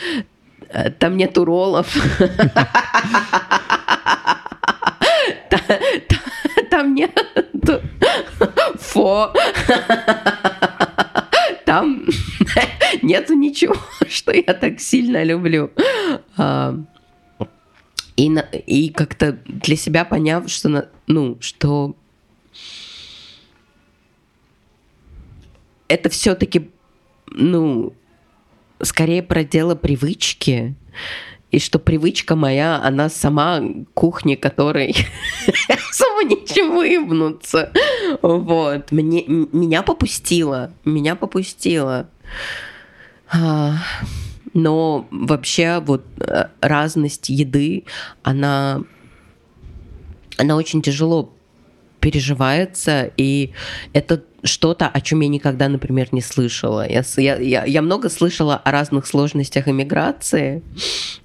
э, 0.69 0.91
там 0.91 1.17
нету 1.17 1.45
роллов. 1.45 1.95
Та- 6.65 6.69
та- 6.69 6.69
Там 6.69 6.93
нету 6.93 7.81
фо. 8.79 9.33
Там 11.65 12.05
нету 13.01 13.33
ничего, 13.33 13.75
что 14.07 14.31
я 14.31 14.53
так 14.53 14.79
сильно 14.79 15.23
люблю. 15.25 15.69
А, 16.37 16.73
И, 18.17 18.29
на- 18.29 18.47
и 18.67 18.89
как-то 18.89 19.37
для 19.45 19.75
себя 19.75 20.05
поняв, 20.05 20.49
что, 20.49 20.69
на- 20.69 20.87
ну, 21.07 21.37
что 21.41 21.95
это 25.89 26.09
все-таки, 26.09 26.69
ну, 27.27 27.93
скорее 28.81 29.21
про 29.21 29.43
дело 29.43 29.75
привычки, 29.75 30.75
и 31.55 31.59
что 31.59 31.79
привычка 31.79 32.35
моя, 32.35 32.81
она 32.83 33.07
сама 33.07 33.63
кухни, 33.93 34.35
которой 34.35 34.93
сама 35.91 36.23
нечем 36.23 36.75
выебнуться. 36.75 37.71
Вот. 38.21 38.91
Мне, 38.91 39.23
меня 39.25 39.81
попустило. 39.81 40.73
Меня 40.83 41.15
попустило. 41.15 42.09
А, 43.31 43.77
Но 44.53 45.07
вообще 45.11 45.79
вот 45.79 46.03
э, 46.19 46.47
разность 46.59 47.29
еды, 47.29 47.85
она, 48.21 48.81
она 50.37 50.57
очень 50.57 50.81
тяжело 50.81 51.34
переживается, 52.05 53.11
и 53.17 53.49
это 53.91 54.21
что-то, 54.43 54.87
о 54.87 55.01
чем 55.01 55.21
я 55.21 55.27
никогда, 55.27 55.67
например, 55.69 56.09
не 56.11 56.21
слышала. 56.21 56.87
Я, 56.87 57.03
я, 57.17 57.65
я, 57.65 57.81
много 57.81 58.11
слышала 58.11 58.57
о 58.57 58.71
разных 58.71 59.07
сложностях 59.07 59.67
иммиграции, 59.67 60.61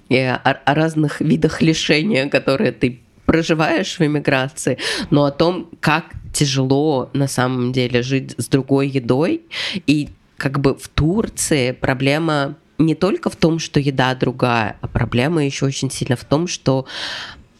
о, 0.09 0.37
о 0.37 0.73
разных 0.73 1.21
видах 1.21 1.61
лишения, 1.61 2.27
которые 2.29 2.71
ты 2.71 2.99
проживаешь 3.27 3.99
в 3.99 4.01
иммиграции, 4.01 4.79
но 5.11 5.25
о 5.25 5.31
том, 5.31 5.69
как 5.81 6.05
тяжело 6.33 7.11
на 7.13 7.27
самом 7.27 7.73
деле 7.73 8.01
жить 8.01 8.33
с 8.39 8.47
другой 8.47 8.87
едой. 8.87 9.43
И 9.85 10.09
как 10.35 10.59
бы 10.59 10.73
в 10.73 10.87
Турции 10.87 11.73
проблема 11.73 12.55
не 12.79 12.95
только 12.95 13.29
в 13.29 13.35
том, 13.35 13.59
что 13.59 13.79
еда 13.79 14.15
другая, 14.15 14.77
а 14.81 14.87
проблема 14.87 15.45
еще 15.45 15.67
очень 15.67 15.91
сильно 15.91 16.15
в 16.15 16.25
том, 16.25 16.47
что 16.47 16.87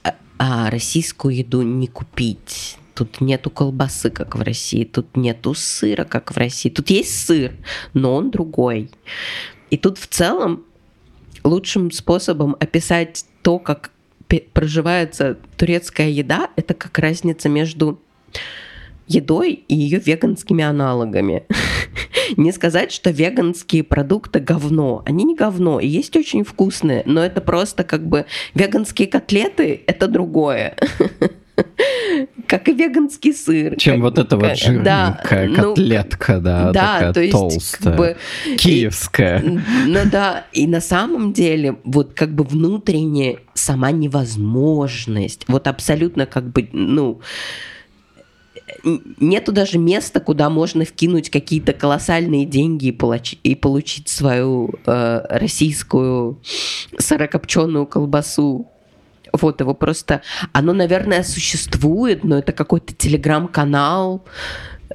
а, 0.01 0.15
а, 0.39 0.71
российскую 0.71 1.35
еду 1.35 1.61
не 1.61 1.85
купить. 1.85 2.77
Тут 2.93 3.21
нету 3.21 3.49
колбасы, 3.49 4.09
как 4.09 4.35
в 4.35 4.41
России, 4.41 4.83
тут 4.83 5.15
нету 5.15 5.53
сыра, 5.53 6.03
как 6.03 6.31
в 6.31 6.37
России. 6.37 6.69
Тут 6.69 6.89
есть 6.89 7.25
сыр, 7.25 7.53
но 7.93 8.15
он 8.15 8.31
другой. 8.31 8.89
И 9.69 9.77
тут 9.77 9.97
в 9.97 10.07
целом 10.07 10.65
лучшим 11.43 11.91
способом 11.91 12.55
описать 12.59 13.25
то, 13.41 13.59
как 13.59 13.91
проживается 14.53 15.37
турецкая 15.57 16.09
еда, 16.09 16.49
это 16.55 16.73
как 16.73 16.97
разница 16.99 17.49
между 17.49 17.99
едой 19.07 19.63
и 19.67 19.75
ее 19.75 19.99
веганскими 19.99 20.63
аналогами. 20.63 21.43
Не 22.37 22.51
сказать, 22.51 22.91
что 22.91 23.09
веганские 23.09 23.83
продукты 23.83 24.39
говно. 24.39 25.03
Они 25.05 25.25
не 25.25 25.35
говно, 25.35 25.81
и 25.81 25.87
есть 25.87 26.15
очень 26.15 26.45
вкусные, 26.45 27.03
но 27.05 27.23
это 27.23 27.41
просто 27.41 27.83
как 27.83 28.07
бы 28.07 28.25
веганские 28.53 29.09
котлеты— 29.09 29.83
это 29.87 30.07
другое. 30.07 30.77
как 32.51 32.67
и 32.67 32.73
веганский 32.73 33.33
сыр. 33.33 33.77
Чем 33.77 33.93
Как- 33.95 34.01
вот 34.01 34.19
эта 34.19 34.35
вот 34.35 34.45
как- 34.45 34.57
жирненькая 34.57 35.47
ну, 35.47 35.55
котлетка, 35.55 36.39
да, 36.41 36.71
да, 36.73 36.95
такая 36.95 37.13
то 37.13 37.21
есть, 37.21 37.31
толстая, 37.31 37.83
как 37.83 37.97
бы, 37.97 38.17
киевская. 38.57 39.41
Ну 39.87 39.99
да, 40.11 40.45
и 40.51 40.67
на 40.67 40.81
самом 40.81 41.31
деле 41.31 41.77
вот 41.85 42.13
как 42.13 42.35
бы 42.35 42.43
внутренне 42.43 43.39
сама 43.53 43.91
невозможность, 43.91 45.45
вот 45.47 45.67
абсолютно 45.67 46.25
как 46.25 46.51
бы, 46.51 46.67
ну, 46.73 47.21
нету 48.83 49.53
даже 49.53 49.77
места, 49.77 50.19
куда 50.19 50.49
можно 50.49 50.83
вкинуть 50.83 51.29
какие-то 51.29 51.71
колоссальные 51.71 52.45
деньги 52.45 52.87
и, 52.87 52.91
получи- 52.91 53.37
и 53.43 53.55
получить 53.55 54.09
свою 54.09 54.73
э, 54.85 55.21
российскую 55.29 56.41
сырокопченую 56.97 57.85
колбасу. 57.85 58.67
Вот 59.33 59.61
его 59.61 59.73
просто... 59.73 60.21
Оно, 60.53 60.73
наверное, 60.73 61.23
существует, 61.23 62.23
но 62.23 62.39
это 62.39 62.51
какой-то 62.51 62.93
телеграм-канал, 62.93 64.23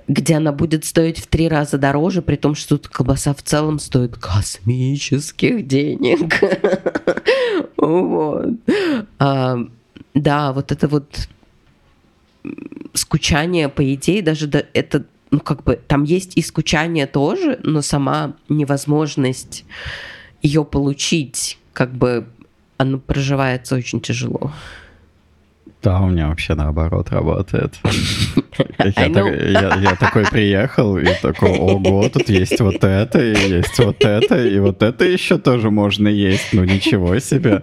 где 0.08 0.36
она 0.36 0.52
будет 0.52 0.84
стоить 0.84 1.18
в 1.18 1.26
три 1.26 1.48
раза 1.48 1.78
дороже, 1.78 2.22
при 2.22 2.36
том, 2.36 2.54
что 2.54 2.76
тут 2.76 2.88
колбаса 2.88 3.32
в 3.34 3.42
целом 3.42 3.78
стоит 3.78 4.16
космических 4.16 5.66
денег. 5.66 6.34
Вот. 7.76 8.48
А, 9.18 9.58
Да, 10.14 10.52
вот 10.52 10.72
это 10.72 10.88
вот 10.88 11.28
скучание, 12.94 13.68
по 13.68 13.94
идее, 13.94 14.22
даже 14.22 14.46
да- 14.46 14.64
это, 14.72 15.04
ну, 15.30 15.40
как 15.40 15.62
бы, 15.64 15.78
там 15.86 16.04
есть 16.04 16.36
и 16.36 16.42
скучание 16.42 17.06
тоже, 17.06 17.58
но 17.62 17.82
сама 17.82 18.34
невозможность 18.48 19.64
ее 20.42 20.64
получить, 20.64 21.58
как 21.72 21.92
бы, 21.92 22.26
оно 22.78 22.98
проживается 22.98 23.76
очень 23.76 24.00
тяжело. 24.00 24.52
Да, 25.82 26.00
у 26.00 26.08
меня 26.08 26.28
вообще 26.28 26.54
наоборот 26.54 27.10
работает. 27.10 27.74
Я, 28.78 28.92
так- 29.10 29.26
я- 29.26 29.76
я 29.82 29.96
такой 29.96 30.24
приехал 30.24 30.96
и 30.96 31.04
такой, 31.20 31.50
ого, 31.50 32.08
тут 32.08 32.28
есть 32.30 32.58
вот 32.60 32.82
это, 32.82 33.18
и 33.22 33.34
есть 33.58 33.78
вот 33.78 34.02
это, 34.02 34.42
и 34.42 34.58
вот 34.58 34.82
это 34.82 35.04
еще 35.04 35.36
тоже 35.36 35.70
можно 35.70 36.08
есть. 36.08 36.48
Ну 36.54 36.64
ничего 36.64 37.18
себе. 37.18 37.62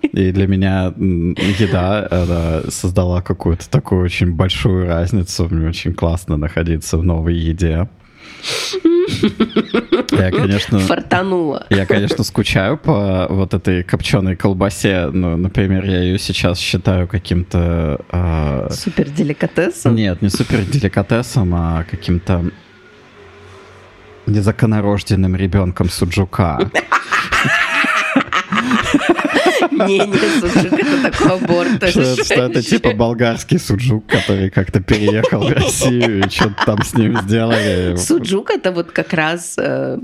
И 0.00 0.32
для 0.32 0.46
меня 0.46 0.94
еда 0.96 2.08
она 2.10 2.70
создала 2.70 3.20
какую-то 3.20 3.68
такую 3.68 4.02
очень 4.02 4.32
большую 4.32 4.86
разницу. 4.86 5.46
Мне 5.50 5.68
очень 5.68 5.92
классно 5.92 6.38
находиться 6.38 6.96
в 6.96 7.04
новой 7.04 7.34
еде. 7.34 7.88
Я, 10.12 10.30
конечно, 10.30 10.78
Фартануло. 10.80 11.66
я, 11.70 11.86
конечно, 11.86 12.24
скучаю 12.24 12.76
по 12.76 13.26
вот 13.30 13.54
этой 13.54 13.82
копченой 13.82 14.36
колбасе. 14.36 15.06
Ну, 15.12 15.36
например, 15.36 15.84
я 15.84 16.00
ее 16.02 16.18
сейчас 16.18 16.58
считаю 16.58 17.06
каким-то... 17.08 18.00
а, 18.10 18.68
Супер 18.70 19.08
деликатесом. 19.08 19.94
нет, 19.94 20.20
не 20.22 20.28
супер 20.28 20.60
деликатесом, 20.62 21.54
а 21.54 21.84
каким-то 21.90 22.50
незаконорожденным 24.26 25.36
ребенком 25.36 25.88
суджука. 25.88 26.58
Не, 29.86 29.98
не, 29.98 30.40
суджук, 30.40 30.72
это 30.72 31.10
такой 31.10 31.32
аборт. 31.32 31.88
Что 31.88 32.34
это, 32.34 32.62
типа 32.62 32.92
болгарский 32.94 33.58
суджук, 33.58 34.06
который 34.06 34.50
как-то 34.50 34.80
переехал 34.80 35.42
в 35.42 35.52
Россию 35.52 36.26
и 36.26 36.30
что-то 36.30 36.64
там 36.66 36.82
с 36.82 36.94
ним 36.94 37.20
сделали. 37.22 37.96
Суджук 37.96 38.50
это 38.50 38.72
вот 38.72 38.92
как 38.92 39.12
раз 39.12 39.56
э, 39.58 39.98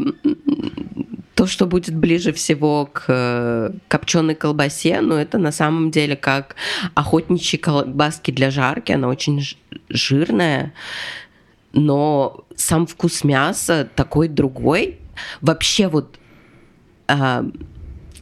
то, 1.35 1.47
что 1.47 1.67
будет 1.67 1.95
ближе 1.95 2.33
всего 2.33 2.89
к 2.91 3.73
копченой 3.89 4.35
колбасе, 4.35 5.01
но 5.01 5.21
это 5.21 5.39
на 5.39 5.53
самом 5.53 5.91
деле 5.91 6.17
как 6.17 6.57
охотничьи 6.95 7.59
колбаски 7.59 8.31
для 8.31 8.51
жарки, 8.51 8.93
она 8.93 9.09
очень 9.09 9.43
жирная, 9.89 10.73
но 11.73 12.45
сам 12.57 12.87
вкус 12.87 13.23
мяса 13.23 13.87
такой 13.95 14.29
другой. 14.29 14.99
Вообще 15.43 15.89
вот 15.89 16.19
а, 17.07 17.45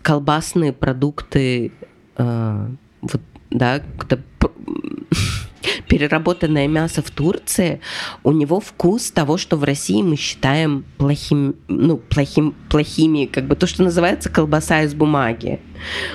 колбасные 0.05 0.74
продукты, 0.74 1.72
а, 2.16 2.70
вот, 3.01 3.22
да, 3.51 3.81
когда 3.98 4.22
переработанное 5.89 6.68
мясо 6.68 7.01
в 7.01 7.10
Турции, 7.10 7.81
у 8.22 8.32
него 8.32 8.60
вкус 8.60 9.10
того, 9.10 9.39
что 9.39 9.56
в 9.56 9.64
России 9.64 10.02
мы 10.02 10.16
считаем 10.16 10.85
плохим, 10.98 11.56
ну, 11.68 11.97
плохим, 11.97 12.55
плохими, 12.68 13.24
как 13.24 13.47
бы 13.47 13.56
то, 13.56 13.66
что 13.66 13.82
называется 13.82 14.28
колбаса 14.28 14.82
из 14.82 14.94
бумаги. 14.94 15.60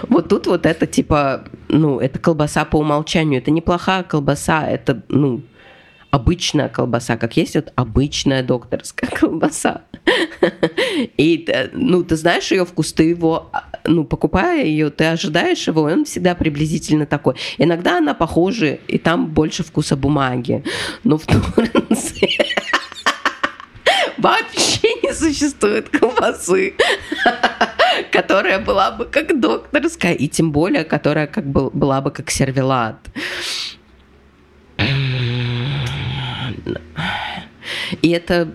Вот 0.08 0.30
тут 0.30 0.46
вот 0.46 0.68
это 0.68 0.86
типа, 0.86 1.46
ну, 1.68 2.00
это 2.00 2.20
колбаса 2.20 2.66
по 2.66 2.78
умолчанию, 2.78 3.42
это 3.42 3.50
неплохая 3.50 4.04
колбаса, 4.04 4.68
это, 4.68 5.02
ну, 5.10 5.42
обычная 6.12 6.70
колбаса, 6.70 7.18
как 7.18 7.38
есть 7.38 7.56
вот 7.56 7.72
обычная 7.76 8.44
докторская 8.44 9.10
колбаса. 9.20 9.82
И, 11.18 11.46
э, 11.48 11.70
ну, 11.74 12.04
ты 12.04 12.16
знаешь 12.16 12.52
ее 12.52 12.66
вкус, 12.66 12.94
ты 12.94 13.04
его, 13.04 13.50
а, 13.54 13.66
ну, 13.86 14.04
покупая 14.04 14.66
ее, 14.66 14.90
ты 14.90 15.06
ожидаешь 15.06 15.68
его, 15.68 15.90
и 15.90 15.94
он 15.94 16.06
всегда 16.06 16.36
приблизительно 16.36 17.06
такой. 17.06 17.36
Иногда 17.58 17.98
она 17.98 18.14
похожа, 18.14 18.80
и 18.88 18.98
там 18.98 19.28
больше 19.28 19.64
вкуса 19.64 19.96
бумаги. 19.96 20.64
Но 21.04 21.18
в 21.18 21.26
Турции 21.26 22.40
вообще 24.18 24.88
не 25.04 25.14
существует 25.14 25.90
колбасы, 25.90 26.74
которая 28.12 28.60
была 28.60 28.92
бы 28.92 29.06
как 29.06 29.40
докторская, 29.40 30.14
и 30.14 30.28
тем 30.28 30.52
более, 30.52 30.84
которая 30.84 31.28
как 31.28 31.46
бы 31.46 31.70
была 31.70 32.02
бы 32.02 32.10
как 32.10 32.32
сервелат. 32.32 32.98
И 38.02 38.10
это... 38.10 38.50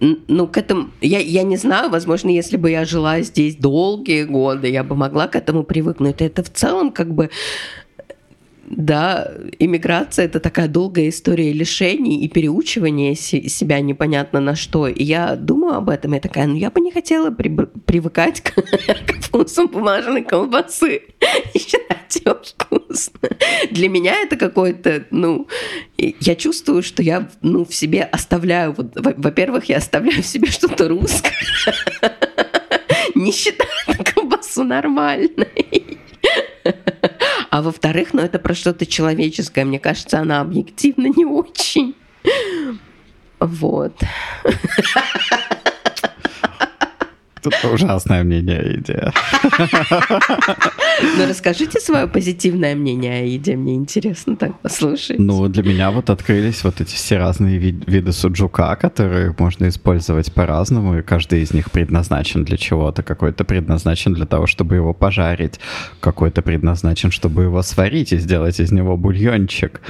Ну, 0.00 0.46
к 0.46 0.58
этому... 0.58 0.90
Я, 1.00 1.20
я 1.20 1.42
не 1.42 1.56
знаю, 1.56 1.90
возможно, 1.90 2.28
если 2.28 2.56
бы 2.56 2.70
я 2.70 2.84
жила 2.84 3.20
здесь 3.22 3.56
долгие 3.56 4.24
годы, 4.24 4.68
я 4.68 4.84
бы 4.84 4.94
могла 4.94 5.26
к 5.26 5.36
этому 5.36 5.64
привыкнуть. 5.64 6.20
Это 6.20 6.42
в 6.42 6.50
целом 6.50 6.92
как 6.92 7.14
бы... 7.14 7.30
Да, 8.68 9.32
иммиграция 9.58 10.24
это 10.24 10.40
такая 10.40 10.66
долгая 10.68 11.08
история 11.08 11.52
лишений 11.52 12.20
и 12.24 12.28
переучивания 12.28 13.14
се- 13.14 13.48
себя 13.48 13.80
непонятно 13.80 14.40
на 14.40 14.56
что. 14.56 14.88
И 14.88 15.04
я 15.04 15.36
думаю 15.36 15.76
об 15.76 15.88
этом, 15.88 16.14
и 16.14 16.20
такая, 16.20 16.46
ну 16.46 16.56
я 16.56 16.70
бы 16.70 16.80
не 16.80 16.90
хотела 16.90 17.30
приб- 17.30 17.68
привыкать 17.86 18.40
к, 18.40 18.52
к 19.06 19.22
вкусу 19.22 19.68
бумажной 19.68 20.22
колбасы 20.22 21.02
и 21.54 21.58
считать 21.58 22.16
ее 22.16 22.34
вкусно. 22.34 23.28
Для 23.70 23.88
меня 23.88 24.20
это 24.22 24.36
какой-то, 24.36 25.04
ну, 25.10 25.46
я 25.98 26.34
чувствую, 26.34 26.82
что 26.82 27.02
я, 27.02 27.28
ну, 27.42 27.64
в 27.64 27.74
себе 27.74 28.02
оставляю, 28.02 28.72
вот, 28.76 28.98
во- 28.98 29.14
во-первых, 29.16 29.66
я 29.66 29.76
оставляю 29.78 30.22
в 30.22 30.26
себе 30.26 30.48
что-то 30.48 30.88
русское, 30.88 31.32
не 33.14 33.30
считаю 33.32 33.70
колбасу 34.14 34.64
нормальной. 34.64 35.98
А 37.56 37.62
во-вторых, 37.62 38.12
ну 38.12 38.20
это 38.20 38.38
про 38.38 38.54
что-то 38.54 38.84
человеческое. 38.84 39.64
Мне 39.64 39.80
кажется, 39.80 40.18
она 40.18 40.42
объективно 40.42 41.06
не 41.06 41.24
очень. 41.24 41.94
Вот. 43.40 43.98
Тут 47.46 47.72
ужасное 47.72 48.24
мнение 48.24 48.58
о 48.58 48.64
еде. 48.64 49.12
Ну 51.16 51.28
расскажите 51.28 51.78
свое 51.78 52.08
позитивное 52.08 52.74
мнение 52.74 53.20
о 53.20 53.24
еде. 53.24 53.54
Мне 53.54 53.74
интересно 53.76 54.36
так 54.36 54.58
послушать. 54.60 55.18
Ну, 55.18 55.46
для 55.48 55.62
меня 55.62 55.90
вот 55.90 56.10
открылись 56.10 56.64
вот 56.64 56.80
эти 56.80 56.94
все 56.94 57.18
разные 57.18 57.58
ви- 57.58 57.84
виды 57.86 58.10
суджука, 58.12 58.74
которые 58.76 59.32
можно 59.38 59.68
использовать 59.68 60.32
по-разному, 60.32 60.98
и 60.98 61.02
каждый 61.02 61.42
из 61.42 61.52
них 61.52 61.70
предназначен 61.70 62.44
для 62.44 62.56
чего-то. 62.56 63.02
Какой-то 63.02 63.44
предназначен 63.44 64.14
для 64.14 64.26
того, 64.26 64.46
чтобы 64.46 64.74
его 64.74 64.92
пожарить, 64.92 65.60
какой-то 66.00 66.42
предназначен, 66.42 67.12
чтобы 67.12 67.44
его 67.44 67.62
сварить 67.62 68.12
и 68.12 68.18
сделать 68.18 68.58
из 68.58 68.72
него 68.72 68.96
бульончик. 68.96 69.80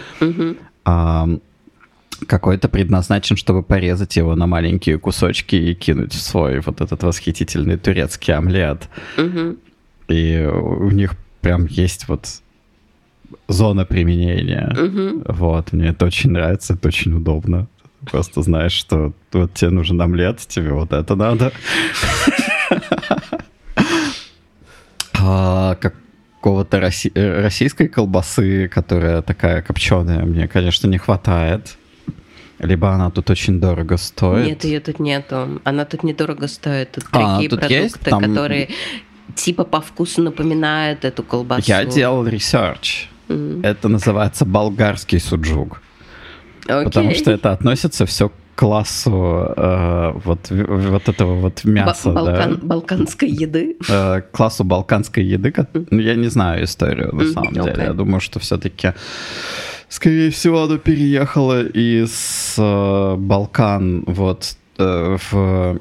А, 0.85 1.28
какой-то 2.27 2.69
предназначен, 2.69 3.37
чтобы 3.37 3.63
порезать 3.63 4.17
его 4.17 4.35
на 4.35 4.47
маленькие 4.47 4.99
кусочки 4.99 5.57
и 5.57 5.75
кинуть 5.75 6.13
в 6.13 6.21
свой 6.21 6.61
вот 6.61 6.81
этот 6.81 7.03
восхитительный 7.03 7.77
турецкий 7.77 8.35
омлет. 8.35 8.89
Мгм. 9.17 9.59
И 10.09 10.47
у 10.47 10.91
них 10.91 11.15
прям 11.41 11.67
есть 11.67 12.09
вот 12.09 12.27
зона 13.49 13.85
применения. 13.85 14.73
Мгм. 14.77 15.25
Вот, 15.27 15.73
мне 15.73 15.89
это 15.89 16.07
очень 16.07 16.31
нравится, 16.31 16.75
это 16.75 16.89
очень 16.89 17.13
удобно. 17.13 17.69
Просто 18.11 18.43
знаешь, 18.43 18.73
что 18.73 19.13
вот 19.33 19.55
тебе 19.55 19.71
нужен 19.71 20.01
омлет, 20.01 20.39
тебе 20.47 20.73
вот 20.73 20.93
это 20.93 21.15
надо. 21.17 21.53
А 25.19 25.75
Какого-то 25.77 26.77
э, 26.77 27.43
российской 27.43 27.89
колбасы, 27.89 28.69
которая 28.69 29.23
такая 29.23 29.63
копченая, 29.63 30.25
мне, 30.25 30.47
конечно, 30.47 30.87
не 30.87 30.99
хватает. 30.99 31.77
Либо 32.59 32.91
она 32.91 33.11
тут 33.11 33.28
очень 33.31 33.61
дорого 33.61 33.97
стоит. 33.99 34.47
Нет, 34.47 34.65
ее 34.65 34.81
тут 34.81 34.99
нету. 34.99 35.61
Она 35.65 35.85
тут 35.85 36.03
недорого 36.05 36.49
стоит. 36.49 36.93
Тут 36.93 37.05
А, 37.12 37.33
другие 37.33 37.51
тут 37.51 37.61
продукты, 37.61 37.83
есть? 37.83 38.01
Там- 38.01 38.20
которые 38.23 38.69
типа 39.35 39.65
по 39.65 39.81
вкусу 39.81 40.23
напоминают 40.23 41.05
эту 41.05 41.23
колбасу. 41.23 41.62
Я 41.66 41.85
делал 41.85 42.27
research. 42.27 43.09
Это 43.28 43.89
называется 43.89 44.45
болгарский 44.45 45.20
суджук. 45.20 45.83
Потому 46.66 47.09
Окей. 47.09 47.15
что 47.20 47.31
это 47.33 47.53
относится 47.53 48.07
все 48.07 48.28
к 48.28 48.33
классу 48.55 49.53
э, 49.57 50.12
вот, 50.24 50.49
вот 50.51 51.09
этого 51.09 51.35
вот 51.35 51.65
мяса, 51.65 52.11
да. 52.12 52.20
балкан- 52.23 52.59
балканской 52.66 53.28
еды. 53.28 53.77
э, 53.89 54.20
к 54.23 54.31
классу 54.31 54.65
балканской 54.65 55.24
еды. 55.24 55.53
ну, 55.91 55.99
Я 56.01 56.15
не 56.15 56.28
знаю 56.28 56.65
историю 56.65 57.15
на 57.15 57.27
самом 57.33 57.53
деле. 57.53 57.73
окей. 57.73 57.85
Я 57.85 57.93
думаю, 57.93 58.20
что 58.20 58.41
все-таки, 58.41 58.93
скорее 59.89 60.31
всего, 60.31 60.63
оно 60.63 60.79
переехало 60.79 61.65
из 61.65 62.55
э, 62.59 63.17
Балкан 63.17 64.05
вот 64.07 64.57
э, 64.79 65.17
в 65.31 65.81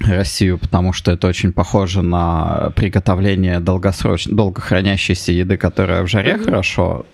Россию, 0.00 0.58
потому 0.58 0.92
что 0.92 1.10
это 1.10 1.26
очень 1.26 1.52
похоже 1.52 2.02
на 2.02 2.72
приготовление 2.76 3.60
долгосрочной, 3.60 4.34
долгохранящейся 4.34 5.32
еды, 5.32 5.56
которая 5.56 6.02
в 6.02 6.06
жаре 6.06 6.38
хорошо 6.38 7.04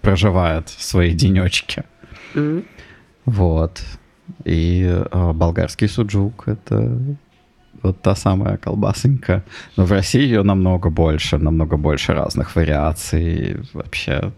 проживает 0.00 0.68
свои 0.68 1.12
денечки. 1.12 1.84
М. 2.34 2.64
Вот. 3.24 3.82
И 4.44 4.84
э, 4.84 5.32
болгарский 5.32 5.88
суджук 5.88 6.48
это 6.48 6.98
вот 7.82 8.00
та 8.02 8.14
самая 8.14 8.56
колбасонька. 8.56 9.44
Но 9.76 9.84
в 9.84 9.92
России 9.92 10.22
ее 10.22 10.42
намного 10.42 10.90
больше, 10.90 11.38
намного 11.38 11.76
больше 11.76 12.12
разных 12.12 12.56
вариаций. 12.56 13.58
Вообще, 13.72 14.32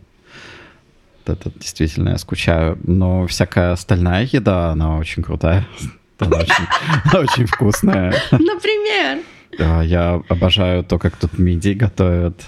это 1.28 1.51
действительно 1.55 2.11
я 2.11 2.19
скучаю. 2.19 2.78
Но 2.85 3.27
всякая 3.27 3.73
остальная 3.73 4.28
еда, 4.31 4.70
она 4.70 4.97
очень 4.98 5.23
крутая. 5.23 5.66
Она 6.19 6.39
очень, 6.39 6.65
она 7.05 7.20
очень 7.20 7.44
вкусная. 7.47 8.15
Например. 8.32 9.19
Да, 9.59 9.82
Я 9.82 10.23
обожаю 10.31 10.82
то, 10.82 10.98
как 10.98 11.15
тут 11.16 11.39
мидии 11.39 11.74
готовят. 11.74 12.40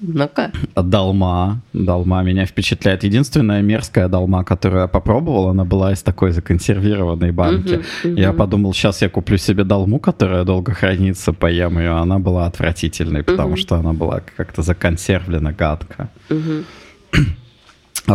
Ну-ка. 0.00 0.50
А 0.74 0.82
Долма. 0.82 1.60
Долма 1.72 2.22
меня 2.24 2.44
впечатляет. 2.46 3.04
Единственная 3.04 3.62
мерзкая 3.62 4.08
долма, 4.08 4.42
которую 4.42 4.80
я 4.82 4.88
попробовал, 4.88 5.50
она 5.50 5.64
была 5.64 5.92
из 5.92 6.02
такой 6.02 6.32
законсервированной 6.32 7.30
банки. 7.30 7.80
Мгм, 8.04 8.16
Я 8.16 8.30
мгм. 8.30 8.38
подумал, 8.38 8.74
сейчас 8.74 9.02
я 9.02 9.08
куплю 9.08 9.36
себе 9.38 9.62
долму, 9.62 10.00
которая 10.00 10.42
долго 10.42 10.72
хранится, 10.74 11.32
поем 11.32 11.78
ее. 11.78 11.92
Она 11.92 12.18
была 12.18 12.46
отвратительной, 12.46 13.22
потому 13.22 13.50
Мгм. 13.50 13.56
что 13.56 13.76
она 13.76 13.92
была 13.92 14.20
как-то 14.36 14.62
законсервлена 14.62 15.52
гадко. 15.52 16.08
Мгм. 16.28 16.64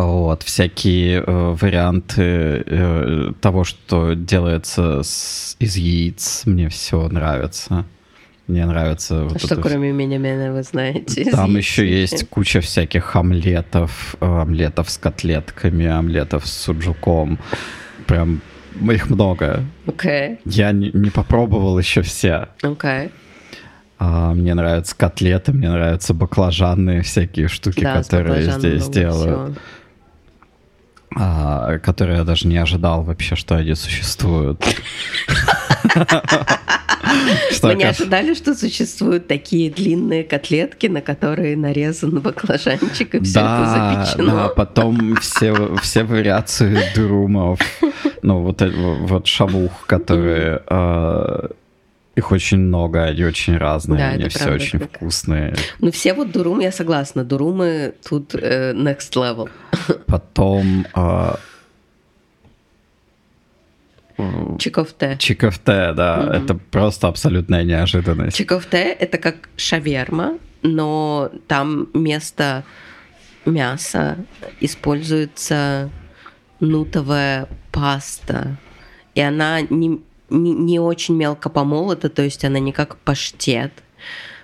Вот, 0.01 0.43
всякие 0.43 1.23
э, 1.25 1.55
варианты 1.59 2.21
э, 2.65 3.31
того, 3.41 3.63
что 3.63 4.13
делается 4.13 5.01
с- 5.03 5.55
из 5.59 5.75
яиц, 5.75 6.43
мне 6.45 6.69
все 6.69 7.07
нравится. 7.09 7.85
Мне 8.47 8.65
нравится 8.65 9.23
вот 9.23 9.39
Что 9.41 9.55
это 9.55 9.61
кроме 9.63 9.91
меня 9.91 10.19
вы 10.53 10.63
знаете? 10.63 11.25
там 11.31 11.49
яиц 11.51 11.65
еще 11.65 11.81
вообще? 11.81 12.01
есть 12.01 12.29
куча 12.29 12.61
всяких 12.61 13.15
омлетов, 13.15 14.15
э, 14.21 14.25
омлетов 14.25 14.89
с 14.89 14.97
котлетками, 14.97 15.85
омлетов 15.87 16.45
с 16.47 16.53
суджуком. 16.53 17.39
Прям 18.05 18.41
их 18.91 19.09
много. 19.09 19.63
Окей, 19.87 20.37
Я 20.45 20.71
не, 20.73 20.91
не 20.93 21.09
попробовал 21.09 21.79
еще 21.79 22.03
все. 22.03 22.49
окей. 22.61 23.09
А, 23.99 24.31
мне 24.35 24.53
нравятся 24.53 24.95
котлеты, 24.95 25.51
мне 25.53 25.71
нравятся 25.71 26.13
баклажанные 26.13 27.01
всякие 27.01 27.47
штуки, 27.47 27.81
Да, 27.81 27.95
которые 27.95 28.43
здесь 28.51 28.87
делают. 28.89 29.55
всего. 29.55 29.55
А, 31.15 31.79
которые 31.79 32.17
я 32.17 32.23
даже 32.23 32.47
не 32.47 32.57
ожидал 32.57 33.03
вообще, 33.03 33.35
что 33.35 33.55
они 33.55 33.75
существуют. 33.75 34.63
Вы 37.61 37.75
не 37.75 37.85
ожидали, 37.85 38.34
что 38.34 38.53
существуют 38.53 39.27
такие 39.27 39.71
длинные 39.71 40.23
котлетки, 40.23 40.88
на 40.88 41.01
которые 41.01 41.55
нарезан 41.55 42.19
баклажанчик 42.19 43.15
и 43.15 43.19
все 43.21 43.39
это 43.39 44.05
запечено? 44.05 44.35
да, 44.35 44.47
потом 44.49 45.15
все, 45.17 45.53
вариации 45.53 46.77
дурумов, 46.95 47.59
ну 48.21 48.41
вот, 48.41 48.61
э- 48.61 48.71
вот 48.71 49.27
шавух, 49.27 49.85
которые 49.88 50.61
э, 50.67 51.47
их 52.18 52.31
очень 52.31 52.57
много, 52.57 53.03
они 53.03 53.23
очень 53.23 53.57
разные, 53.57 53.99
Да, 53.99 54.07
они 54.10 54.27
все 54.30 54.39
правда 54.39 54.56
очень 54.56 54.80
так. 54.80 54.89
вкусные. 54.95 55.56
Ну, 55.80 55.91
все 55.91 56.14
вот 56.14 56.31
дурумы, 56.31 56.64
я 56.64 56.72
согласна, 56.72 57.23
дурумы 57.23 57.94
тут 58.10 58.34
э, 58.35 58.73
next 58.73 59.14
level. 59.15 59.49
Потом 60.07 60.85
э, 60.95 61.35
Чиковте. 64.57 65.15
чикофте, 65.19 65.94
да, 65.94 66.18
Мгм. 66.18 66.31
это 66.31 66.56
просто 66.56 67.07
абсолютная 67.07 67.64
неожиданность. 67.64 68.35
Чиковте– 68.35 68.77
это 68.99 69.19
как 69.19 69.35
шаверма, 69.57 70.39
но 70.64 71.30
там 71.48 71.88
вместо 71.94 72.64
мяса 73.45 74.18
используется 74.60 75.91
нутовая 76.60 77.48
паста. 77.72 78.57
И 79.14 79.22
она 79.22 79.61
не, 79.61 80.02
не, 80.29 80.53
не 80.53 80.79
очень 80.79 81.15
мелко 81.15 81.49
помолота, 81.49 82.09
то 82.09 82.21
есть 82.21 82.43
она 82.45 82.59
не 82.59 82.71
как 82.71 82.97
паштет. 82.97 83.71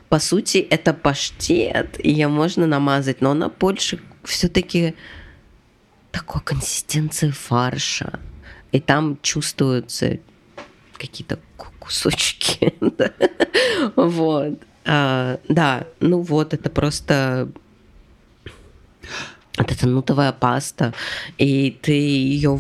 По 0.10 0.20
сути, 0.20 0.58
это 0.58 0.94
паштет, 0.94 2.04
ее 2.04 2.28
можно 2.28 2.68
намазать, 2.68 3.22
но 3.22 3.32
она 3.32 3.50
больше 3.50 4.00
все-таки 4.24 4.96
такой 6.12 6.42
консистенции 6.42 7.30
фарша. 7.32 8.20
И 8.72 8.80
там 8.80 9.18
чувствуются 9.22 10.20
какие-то 10.98 11.40
ку- 11.58 11.74
кусочки. 11.80 12.74
Вот. 13.96 14.60
А, 14.86 15.40
Да, 15.50 15.88
ну 16.00 16.22
вот, 16.22 16.54
это 16.54 16.70
просто... 16.70 17.50
Это 19.58 19.88
нутовая 19.88 20.32
паста, 20.32 20.94
и 21.38 21.70
ты 21.72 21.92
ее 21.92 22.60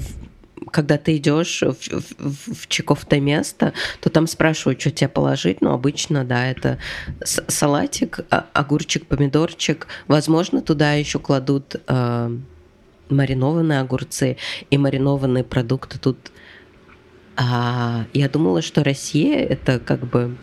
когда 0.72 0.98
ты 0.98 1.18
идешь 1.18 1.61
в, 1.61 1.76
в, 2.18 2.53
в- 2.53 2.68
чеков-то 2.68 3.19
место, 3.19 3.73
то 4.02 4.10
там 4.10 4.27
спрашивают, 4.27 4.81
что 4.81 4.91
тебе 4.91 5.07
положить. 5.07 5.61
Ну, 5.61 5.72
обычно, 5.72 6.23
да, 6.23 6.48
это 6.49 6.77
салатик, 7.23 8.19
а- 8.30 8.45
огурчик, 8.53 9.06
помидорчик. 9.06 9.88
Возможно, 10.07 10.61
туда 10.61 10.94
еще 10.94 11.19
кладут 11.19 11.76
э, 11.88 12.38
маринованные 13.10 13.80
огурцы 13.80 14.38
и 14.69 14.77
маринованные 14.77 15.44
продукты. 15.44 15.99
Тут 15.99 16.18
а, 17.35 18.06
я 18.14 18.30
думала, 18.30 18.61
что 18.61 18.84
Россия 18.84 19.40
это 19.44 19.80
как 19.80 20.06
бы 20.06 20.35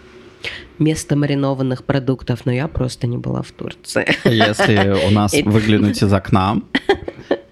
место 0.79 1.17
маринованных 1.17 1.85
продуктов, 1.85 2.47
но 2.47 2.53
я 2.53 2.67
просто 2.67 3.07
не 3.07 3.19
была 3.19 3.43
в 3.43 3.53
Турции. 3.53 4.07
Если 4.25 5.07
у 5.07 5.11
нас 5.11 5.33
выглянуть 5.45 6.03
из 6.03 6.13
окна 6.13 6.63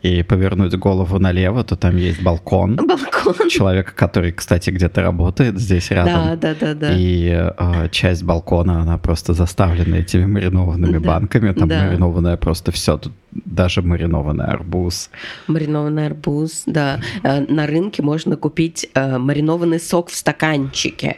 и 0.02 0.22
повернуть 0.22 0.74
голову 0.76 1.18
налево, 1.18 1.64
то 1.64 1.76
там 1.76 1.96
есть 1.96 2.22
балкон. 2.22 2.76
Балкон. 2.76 3.48
Человека, 3.48 3.92
который, 3.94 4.32
кстати, 4.32 4.70
где-то 4.70 5.02
работает 5.02 5.58
здесь 5.58 5.90
рядом. 5.90 6.14
Да, 6.14 6.36
да, 6.36 6.54
да, 6.60 6.74
да. 6.74 6.92
И 6.94 7.28
э, 7.28 7.88
часть 7.90 8.22
балкона, 8.22 8.82
она 8.82 8.98
просто 8.98 9.34
заставлена 9.34 9.96
этими 9.96 10.26
маринованными 10.26 10.98
Да, 10.98 11.06
банками. 11.06 11.52
Там 11.52 11.68
да. 11.68 11.84
маринованное 11.84 12.36
просто 12.36 12.72
все. 12.72 12.96
Тут 12.96 13.12
даже 13.32 13.82
маринованный 13.82 14.46
арбуз. 14.46 15.10
Маринованный 15.46 16.06
арбуз, 16.06 16.62
да. 16.66 17.00
Э, 17.22 17.40
На 17.48 17.66
рынке 17.66 18.02
можно 18.02 18.36
купить 18.36 18.88
э, 18.94 19.18
маринованный 19.18 19.80
сок 19.80 20.08
в 20.10 20.14
стаканчике. 20.14 21.16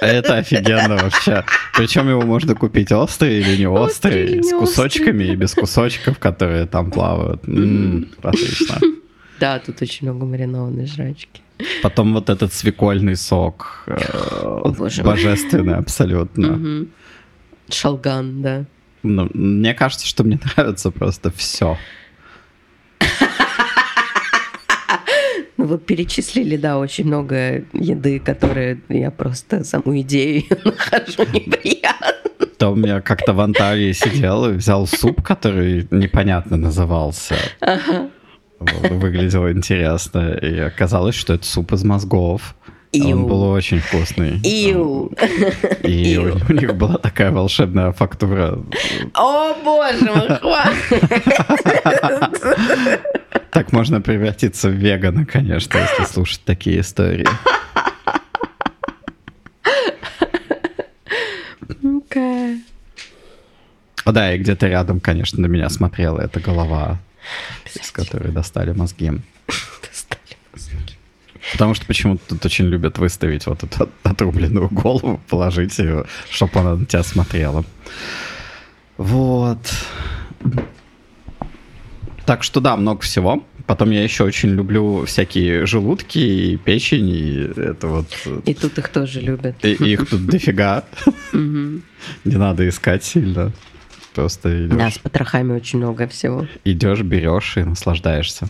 Это 0.00 0.36
офигенно 0.36 0.96
вообще. 0.96 1.44
Причем 1.76 2.08
его 2.08 2.22
можно 2.22 2.54
купить 2.54 2.92
острый 2.92 3.40
или 3.40 3.56
не 3.56 3.66
Острый 3.68 4.24
острый, 4.24 4.36
не 4.38 4.42
с 4.42 4.52
кусочками 4.52 5.24
и 5.24 5.36
без 5.36 5.54
кусочков, 5.54 6.18
которые 6.18 6.66
там 6.66 6.90
плавают. 6.90 7.46
М, 7.48 8.08
Отлично. 8.22 8.78
Да, 9.38 9.58
тут 9.58 9.80
очень 9.82 10.06
много 10.08 10.26
маринованной 10.26 10.86
жрачки. 10.86 11.40
Потом 11.82 12.12
вот 12.14 12.28
этот 12.30 12.52
свекольный 12.52 13.16
сок. 13.16 13.84
э, 13.86 14.72
мой. 14.78 14.90
Божественный 15.02 15.74
абсолютно. 15.76 16.86
Шалган, 17.70 18.42
да. 18.42 18.64
Ну, 19.02 19.28
мне 19.32 19.74
кажется, 19.74 20.06
что 20.06 20.24
мне 20.24 20.38
нравится 20.56 20.90
просто 20.90 21.30
все. 21.30 21.76
Ну, 25.56 25.66
вы 25.66 25.78
перечислили, 25.78 26.56
да, 26.56 26.78
очень 26.78 27.06
много 27.06 27.64
еды, 27.74 28.18
которые 28.18 28.80
я 28.88 29.10
просто 29.10 29.62
саму 29.62 30.00
идею 30.00 30.44
нахожу 30.64 31.30
неприятно. 31.34 32.46
Там 32.56 32.82
я 32.84 33.02
как-то 33.02 33.34
в 33.34 33.40
Анталии 33.40 33.92
сидел 33.92 34.48
и 34.48 34.54
взял 34.54 34.86
суп, 34.86 35.22
который 35.22 35.86
непонятно 35.90 36.56
назывался. 36.56 37.36
Вот, 38.58 38.90
Выглядело 38.90 39.52
интересно. 39.52 40.32
И 40.40 40.58
оказалось, 40.58 41.14
что 41.14 41.34
это 41.34 41.44
суп 41.44 41.72
из 41.72 41.84
мозгов. 41.84 42.54
Иу. 42.92 43.10
Он 43.10 43.26
был 43.26 43.42
очень 43.42 43.78
вкусный. 43.78 44.40
Иу. 44.42 45.12
И 45.84 46.18
у, 46.18 46.28
Иу. 46.28 46.40
у 46.48 46.52
них 46.52 46.74
была 46.74 46.98
такая 46.98 47.30
волшебная 47.30 47.92
фактура. 47.92 48.58
О, 49.14 49.54
боже 49.62 50.10
мой, 50.12 50.28
хватит. 50.38 51.04
Так 53.50 53.72
можно 53.72 54.00
превратиться 54.00 54.68
в 54.68 54.74
вегана, 54.74 55.26
конечно, 55.26 55.76
если 55.76 56.04
слушать 56.04 56.40
такие 56.44 56.80
истории. 56.80 57.26
Окей. 61.82 62.64
Да, 64.06 64.32
и 64.32 64.38
где-то 64.38 64.68
рядом, 64.68 65.00
конечно, 65.00 65.40
на 65.40 65.46
меня 65.46 65.68
смотрела 65.68 66.20
эта 66.20 66.38
голова, 66.38 66.98
из 67.74 67.90
которой 67.90 68.30
достали 68.32 68.72
мозги. 68.72 69.12
Потому 71.52 71.74
что 71.74 71.86
почему-то 71.86 72.20
тут 72.28 72.44
очень 72.44 72.66
любят 72.66 72.98
выставить 72.98 73.46
вот 73.46 73.62
эту 73.64 73.88
отрубленную 74.02 74.68
голову, 74.68 75.20
положить 75.28 75.78
ее, 75.78 76.04
чтобы 76.30 76.60
она 76.60 76.76
на 76.76 76.86
тебя 76.86 77.02
смотрела. 77.02 77.64
Вот. 78.96 79.58
Так 82.26 82.42
что 82.42 82.60
да, 82.60 82.76
много 82.76 83.00
всего. 83.00 83.44
Потом 83.66 83.90
я 83.90 84.02
еще 84.02 84.24
очень 84.24 84.50
люблю 84.50 85.04
всякие 85.06 85.64
желудки 85.64 86.18
и 86.18 86.56
печень, 86.56 87.08
и 87.08 87.52
это 87.56 87.86
вот... 87.86 88.06
И 88.44 88.54
тут 88.54 88.78
их 88.78 88.88
тоже 88.88 89.20
любят. 89.20 89.64
И, 89.64 89.72
их 89.72 90.08
тут 90.08 90.26
дофига. 90.26 90.84
Не 91.32 91.82
надо 92.24 92.68
искать 92.68 93.04
сильно. 93.04 93.52
Просто 94.14 94.66
идешь. 94.66 94.76
Да, 94.76 94.90
с 94.90 94.98
потрохами 94.98 95.52
очень 95.52 95.78
много 95.78 96.08
всего. 96.08 96.46
Идешь, 96.64 97.02
берешь 97.02 97.56
и 97.56 97.62
наслаждаешься. 97.62 98.48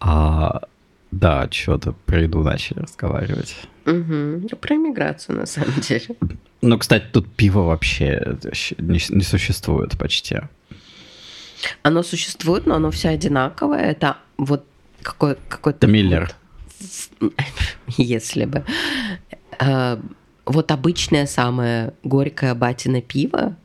А, 0.00 0.62
да, 1.10 1.48
что-то 1.50 1.92
про 1.92 2.22
еду 2.22 2.42
начали 2.42 2.80
разговаривать. 2.80 3.56
Угу. 3.86 4.56
Про 4.60 4.76
иммиграцию, 4.76 5.36
на 5.36 5.46
самом 5.46 5.74
деле. 5.80 6.16
Ну, 6.60 6.78
кстати, 6.78 7.06
тут 7.12 7.30
пиво 7.32 7.60
вообще 7.60 8.36
не, 8.78 9.00
не 9.14 9.22
существует 9.22 9.96
почти. 9.98 10.40
Оно 11.82 12.02
существует, 12.02 12.66
но 12.66 12.76
оно 12.76 12.90
все 12.90 13.08
одинаковое. 13.08 13.80
Это 13.80 14.18
вот 14.36 14.64
какой, 15.02 15.36
какой-то... 15.48 15.86
Миллер. 15.86 16.30
Если 17.96 18.44
бы. 18.44 18.64
А, 19.58 20.00
вот 20.44 20.70
обычное 20.70 21.26
самое 21.26 21.94
горькое 22.02 22.54
батино 22.54 23.00
пиво, 23.00 23.56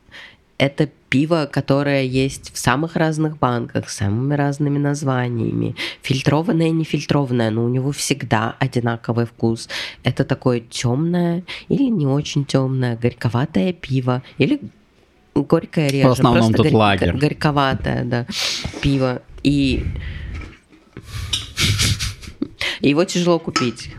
это 0.58 0.90
пиво, 1.14 1.48
которое 1.52 2.04
есть 2.06 2.52
в 2.56 2.58
самых 2.58 2.96
разных 2.96 3.38
банках, 3.38 3.88
с 3.88 3.98
самыми 3.98 4.34
разными 4.34 4.80
названиями. 4.80 5.76
Фильтрованное 6.02 6.70
и 6.70 6.72
нефильтрованное, 6.72 7.52
но 7.52 7.66
у 7.66 7.70
него 7.70 7.92
всегда 7.92 8.56
одинаковый 8.58 9.28
вкус. 9.28 9.70
Это 10.04 10.24
такое 10.24 10.60
темное 10.60 11.44
или 11.70 11.84
не 11.84 12.08
очень 12.08 12.46
темное, 12.46 12.98
горьковатое 12.98 13.74
пиво, 13.74 14.24
или 14.40 14.60
горькое 15.36 15.90
реже. 15.90 16.08
В 16.08 16.12
основном 16.14 16.46
Просто 16.52 16.64
тут 16.64 16.72
горь- 16.72 16.76
лагерь. 16.76 17.16
Горьковатое, 17.16 18.06
да, 18.06 18.26
пиво. 18.82 19.22
И 19.44 19.86
и 22.84 22.90
его 22.90 23.06
тяжело 23.06 23.40
купить, 23.40 23.92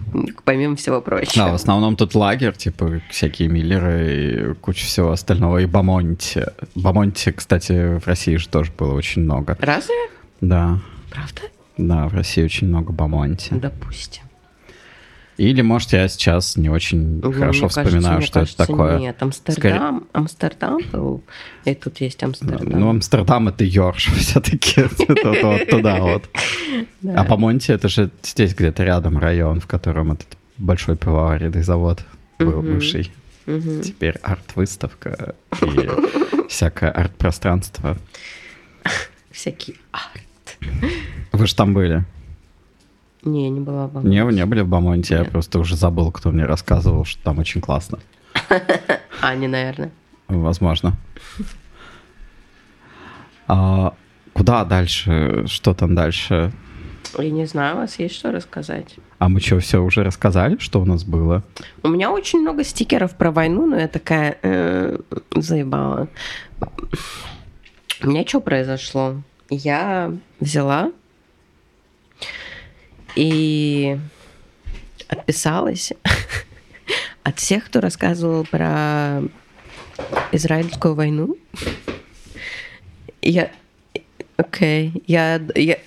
помимо 0.45 0.77
всего 0.77 1.01
прочего. 1.01 1.47
Да, 1.47 1.53
в 1.53 1.55
основном 1.55 1.97
тут 1.97 2.15
лагерь, 2.15 2.53
типа 2.53 3.01
всякие 3.11 3.49
миллеры 3.49 4.53
и 4.53 4.55
куча 4.61 4.85
всего 4.85 5.11
остального. 5.11 5.59
И 5.63 5.67
Бамонти. 5.67 6.45
Бамонти, 6.75 7.33
кстати, 7.33 7.99
в 7.99 8.07
России 8.07 8.37
же 8.37 8.47
тоже 8.47 8.71
было 8.79 8.93
очень 8.93 9.23
много. 9.23 9.57
Разве? 9.59 9.95
Да, 10.43 10.81
Правда? 11.11 11.41
да, 11.79 12.09
в 12.09 12.15
России 12.15 12.45
очень 12.45 12.69
много 12.69 12.93
Бамонти. 12.93 13.55
Допустим. 13.55 14.24
Или, 15.37 15.63
может, 15.63 15.93
я 15.93 16.07
сейчас 16.09 16.57
не 16.57 16.69
очень 16.69 17.21
Ну, 17.21 17.33
хорошо 17.33 17.69
вспоминаю, 17.69 18.17
кажется, 18.17 18.27
что 18.27 18.39
кажется, 18.41 18.63
это 18.63 18.73
такое. 18.73 18.99
Нет, 18.99 19.23
Амстердам, 19.23 20.07
Амстердам 20.13 20.79
был, 20.93 21.25
и 21.65 21.75
тут 21.75 22.01
есть 22.01 22.23
Амстердам. 22.23 22.81
Ну, 22.81 22.91
Амстердам 22.91 23.49
это 23.49 23.65
Йорш 23.65 24.07
все-таки. 24.17 24.83
Туда 25.69 25.99
вот. 25.99 26.29
А 27.17 27.25
Бамонти 27.25 27.71
это 27.71 27.89
же 27.89 28.11
здесь 28.23 28.55
где-то 28.55 28.83
рядом 28.85 29.19
район, 29.19 29.61
в 29.61 29.67
котором 29.67 30.13
этот 30.13 30.39
большой 30.57 30.97
пивоваренный 30.97 31.63
завод 31.63 32.05
был 32.39 32.63
бывший. 32.63 33.13
Теперь 33.47 34.17
арт-выставка 34.23 35.35
и 35.61 36.49
всякое 36.49 36.91
арт-пространство. 36.91 37.99
Всякий 39.31 39.77
арт. 39.91 40.59
Вы 41.33 41.47
же 41.47 41.55
там 41.55 41.75
были? 41.75 42.05
Не, 43.25 43.49
не 43.49 43.61
была 43.61 43.89
бы. 43.89 44.07
Не, 44.07 44.25
вы 44.25 44.33
не 44.33 44.45
были 44.45 44.61
в 44.61 44.69
Бамонте, 44.69 45.15
я 45.15 45.25
просто 45.25 45.59
уже 45.59 45.77
забыл, 45.77 46.13
кто 46.13 46.31
мне 46.31 46.45
рассказывал, 46.45 47.05
что 47.05 47.23
там 47.23 47.39
очень 47.39 47.61
классно. 47.61 47.99
Аня, 49.23 49.49
наверное. 49.49 49.91
Возможно. 50.29 50.95
А 53.47 53.95
куда 54.33 54.65
дальше? 54.65 55.45
Что 55.47 55.75
там 55.75 55.95
дальше? 55.95 56.53
Я 57.19 57.31
не 57.31 57.47
знаю, 57.47 57.77
у 57.77 57.79
вас 57.81 57.99
есть 57.99 58.15
что 58.15 58.33
рассказать? 58.33 58.97
А 59.19 59.29
мы 59.29 59.41
что, 59.41 59.59
все 59.61 59.83
уже 59.83 60.03
рассказали, 60.03 60.59
что 60.59 60.81
у 60.81 60.85
нас 60.85 61.05
было? 61.05 61.43
У 61.83 61.89
меня 61.89 62.11
очень 62.11 62.41
много 62.41 62.65
стикеров 62.65 63.17
про 63.17 63.31
войну, 63.31 63.67
но 63.67 63.79
я 63.79 63.89
такая 63.89 64.39
э, 64.43 64.99
заебала. 65.35 66.09
У 68.03 68.09
меня 68.09 68.27
что 68.27 68.41
произошло? 68.41 69.15
Я 69.49 70.13
взяла 70.41 70.91
и 73.15 73.99
отписалась 75.09 75.93
от 77.23 77.39
всех, 77.39 77.67
кто 77.67 77.81
рассказывал 77.81 78.45
про 78.45 79.23
израильскую 80.33 80.95
войну. 80.95 81.37
Я... 83.23 83.51
Окей. 84.37 85.03
Я, 85.07 85.41
я... 85.55 85.79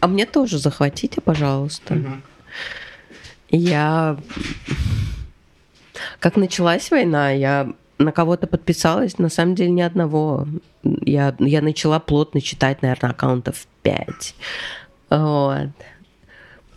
А 0.00 0.06
мне 0.06 0.26
тоже 0.26 0.58
захватите, 0.58 1.20
пожалуйста. 1.20 2.20
Я... 3.50 4.18
Как 6.18 6.36
началась 6.36 6.90
война, 6.90 7.30
я 7.30 7.72
на 7.98 8.12
кого-то 8.12 8.46
подписалась, 8.46 9.18
на 9.18 9.28
самом 9.28 9.54
деле 9.54 9.70
ни 9.70 9.82
одного. 9.82 10.46
Я, 10.82 11.34
я 11.38 11.60
начала 11.60 11.98
плотно 11.98 12.40
читать, 12.40 12.82
наверное, 12.82 13.10
аккаунтов 13.10 13.66
5. 13.82 14.34
Вот. 15.10 15.70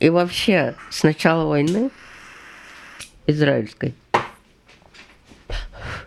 И 0.03 0.09
вообще, 0.09 0.75
с 0.89 1.03
начала 1.03 1.45
войны 1.45 1.89
израильской 3.25 3.95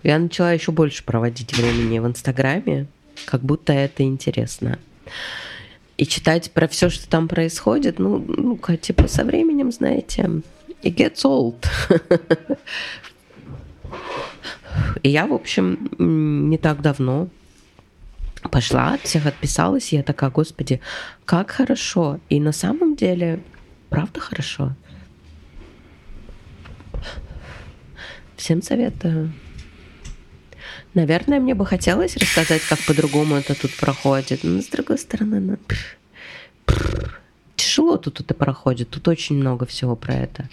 я 0.02 0.18
начала 0.18 0.52
еще 0.52 0.70
больше 0.70 1.02
проводить 1.02 1.56
времени 1.56 1.98
в 1.98 2.06
Инстаграме, 2.06 2.88
как 3.24 3.40
будто 3.40 3.72
это 3.72 4.02
интересно. 4.02 4.78
И 5.96 6.04
читать 6.06 6.50
про 6.50 6.68
все, 6.68 6.90
что 6.90 7.08
там 7.08 7.26
происходит, 7.26 7.98
ну, 7.98 8.18
ну 8.18 8.60
типа, 8.76 9.08
со 9.08 9.24
временем, 9.24 9.72
знаете, 9.72 10.24
it 10.82 10.94
gets 10.94 11.24
old. 11.24 11.66
И 15.02 15.08
я, 15.08 15.26
в 15.26 15.32
общем, 15.32 15.88
не 16.50 16.58
так 16.58 16.82
давно 16.82 17.30
пошла, 18.50 18.92
от 18.92 19.00
всех 19.04 19.24
отписалась, 19.24 19.90
и 19.94 19.96
я 19.96 20.02
такая, 20.02 20.28
господи, 20.28 20.82
как 21.24 21.50
хорошо. 21.50 22.20
И 22.28 22.38
на 22.40 22.52
самом 22.52 22.94
деле, 22.94 23.40
правда 23.88 24.20
хорошо. 24.20 24.72
Всем 28.36 28.62
советую. 28.62 29.32
Наверное, 30.94 31.40
мне 31.40 31.54
бы 31.54 31.66
хотелось 31.66 32.16
рассказать, 32.16 32.62
как 32.62 32.78
по-другому 32.86 33.36
это 33.36 33.54
тут 33.54 33.76
проходит. 33.76 34.44
Но 34.44 34.60
с 34.62 34.66
другой 34.66 34.98
стороны, 34.98 35.40
ну, 35.40 35.56
пф, 35.56 35.96
пф, 36.64 37.20
тяжело 37.56 37.96
тут 37.98 38.20
это 38.20 38.34
проходит. 38.34 38.90
Тут 38.90 39.08
очень 39.08 39.36
много 39.36 39.66
всего 39.66 39.96
про 39.96 40.14
это. 40.14 40.48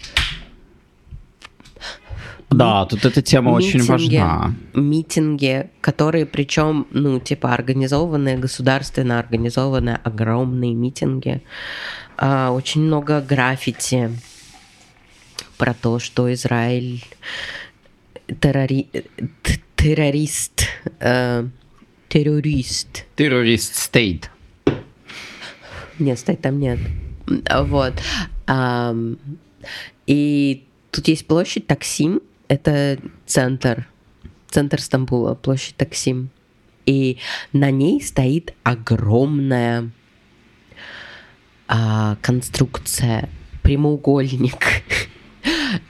Да, 2.50 2.84
тут 2.86 3.04
эта 3.04 3.20
тема 3.22 3.50
очень 3.50 3.80
Митинги. 3.80 4.16
важна. 4.16 4.54
Митинги, 4.74 5.70
которые 5.80 6.24
причем, 6.26 6.86
ну, 6.90 7.18
типа, 7.18 7.52
организованные, 7.52 8.36
государственно 8.36 9.18
организованные 9.18 9.96
огромные 10.04 10.74
митинги. 10.74 11.42
А, 12.16 12.50
очень 12.52 12.82
много 12.82 13.20
граффити 13.20 14.10
про 15.58 15.74
то, 15.74 15.98
что 15.98 16.32
Израиль 16.32 17.04
террори... 18.40 18.88
террорист, 19.76 20.66
э, 21.00 21.46
террорист. 22.08 23.04
Террорист 23.16 23.74
стейт. 23.76 24.30
Нет, 25.98 26.18
стать 26.18 26.40
там 26.40 26.58
нет. 26.58 26.78
А, 27.46 27.62
Вот. 27.62 27.94
Ам, 28.46 29.18
И 30.06 30.64
тут 30.90 31.08
есть 31.08 31.26
площадь 31.26 31.66
Таксим. 31.66 32.20
Это 32.48 32.98
центр. 33.26 33.88
Центр 34.50 34.80
Стамбула, 34.80 35.34
площадь 35.34 35.76
Таксим. 35.76 36.30
И 36.86 37.18
на 37.52 37.70
ней 37.70 38.00
стоит 38.02 38.54
огромная 38.62 39.90
а, 41.68 42.16
конструкция, 42.22 43.28
прямоугольник. 43.62 44.82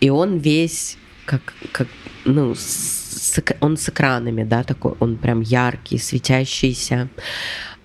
И 0.01 0.11
он 0.11 0.39
весь 0.39 0.97
как, 1.27 1.55
как 1.73 1.89
ну, 2.25 2.55
с, 2.55 3.39
он 3.61 3.77
с 3.77 3.89
экранами, 3.89 4.45
да, 4.45 4.63
такой, 4.63 4.95
он 5.01 5.17
прям 5.17 5.41
яркий, 5.41 5.99
светящийся. 5.99 7.09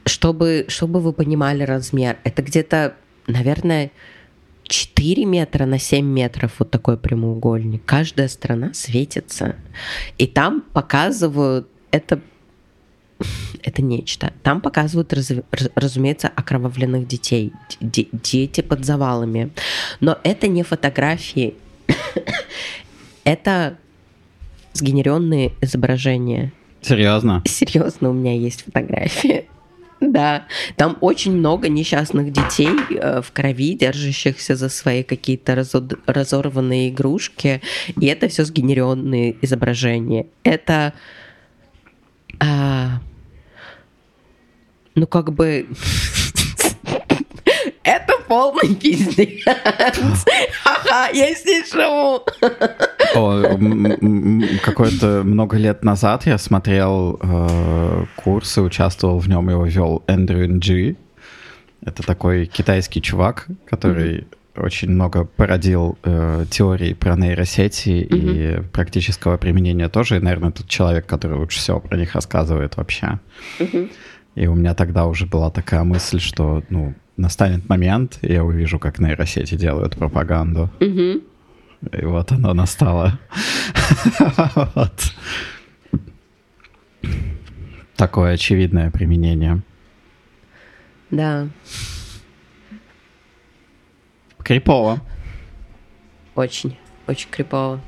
Чтобы, 0.05 0.65
чтобы 0.67 0.99
вы 1.01 1.13
понимали 1.13 1.63
размер, 1.63 2.17
это 2.23 2.41
где-то, 2.41 2.95
наверное, 3.27 3.91
4 4.63 5.25
метра 5.25 5.65
на 5.65 5.79
7 5.79 6.05
метров 6.05 6.53
вот 6.59 6.71
такой 6.71 6.97
прямоугольник. 6.97 7.83
Каждая 7.85 8.27
сторона 8.27 8.73
светится. 8.73 9.55
И 10.17 10.27
там 10.27 10.61
показывают 10.61 11.67
это 11.91 12.21
это 13.63 13.81
нечто. 13.81 14.33
Там 14.43 14.61
показывают, 14.61 15.13
раз, 15.13 15.31
разумеется, 15.75 16.31
окровавленных 16.35 17.07
детей, 17.07 17.53
де, 17.79 18.07
дети 18.11 18.61
под 18.61 18.85
завалами. 18.85 19.51
Но 19.99 20.17
это 20.23 20.47
не 20.47 20.63
фотографии, 20.63 21.55
это 23.23 23.77
сгенеренные 24.73 25.53
изображения. 25.61 26.51
Серьезно? 26.81 27.43
Серьезно, 27.45 28.09
у 28.09 28.13
меня 28.13 28.33
есть 28.33 28.63
фотографии. 28.63 29.45
Да, 30.01 30.45
там 30.77 30.97
очень 31.01 31.35
много 31.35 31.67
несчастных 31.67 32.31
детей 32.31 32.69
э, 32.89 33.21
в 33.21 33.33
крови, 33.33 33.73
держащихся 33.73 34.55
за 34.55 34.69
свои 34.69 35.03
какие-то 35.03 35.53
разо- 35.53 35.99
разорванные 36.05 36.89
игрушки, 36.89 37.61
и 37.99 38.05
это 38.05 38.29
все 38.29 38.45
сгенеренные 38.45 39.35
изображения. 39.41 40.27
Это, 40.43 40.93
а, 42.39 43.01
ну 44.99 45.07
как 45.07 45.31
бы 45.31 45.65
это 47.83 48.13
полный 48.27 48.75
пиздец. 48.75 49.45
Ха-ха, 50.63 51.07
я 51.13 51.33
живу. 51.71 52.25
Какое-то 54.61 55.21
много 55.23 55.57
лет 55.57 55.83
назад 55.83 56.25
я 56.25 56.37
смотрел 56.37 57.17
э, 57.21 58.05
курс 58.17 58.57
и 58.57 58.61
участвовал 58.61 59.19
в 59.19 59.29
нем, 59.29 59.49
его 59.49 59.65
вел 59.65 60.03
Эндрю 60.07 60.47
Нджи. 60.55 60.97
Это 61.85 62.03
такой 62.03 62.45
китайский 62.45 63.01
чувак, 63.01 63.47
который 63.65 64.17
mm-hmm. 64.17 64.65
очень 64.65 64.89
много 64.89 65.23
породил 65.23 65.97
э, 66.03 66.45
теорий 66.51 66.93
про 66.93 67.15
нейросети 67.15 67.89
mm-hmm. 67.89 68.59
и 68.59 68.61
практического 68.67 69.37
применения 69.37 69.87
тоже. 69.87 70.17
И, 70.17 70.19
наверное, 70.19 70.51
тот 70.51 70.67
человек, 70.67 71.05
который 71.05 71.37
лучше 71.37 71.59
всего 71.59 71.79
про 71.79 71.95
них 71.97 72.13
рассказывает 72.13 72.75
вообще. 72.75 73.19
Mm-hmm. 73.59 73.91
И 74.35 74.47
у 74.47 74.55
меня 74.55 74.73
тогда 74.73 75.05
уже 75.05 75.25
была 75.25 75.49
такая 75.49 75.83
мысль, 75.83 76.19
что, 76.19 76.63
ну, 76.69 76.93
настанет 77.17 77.67
момент, 77.67 78.19
и 78.21 78.33
я 78.33 78.43
увижу, 78.43 78.79
как 78.79 78.99
нейросети 78.99 79.55
делают 79.55 79.97
пропаганду. 79.97 80.69
Mm-hmm. 80.79 81.23
И 82.01 82.05
вот 82.05 82.31
оно 82.31 82.53
настало. 82.53 83.19
вот. 84.75 85.13
Такое 87.95 88.33
очевидное 88.33 88.91
применение. 88.91 89.61
Да. 91.11 91.49
Крипово. 94.43 95.01
Очень, 96.35 96.77
очень 97.07 97.29
крипово. 97.29 97.81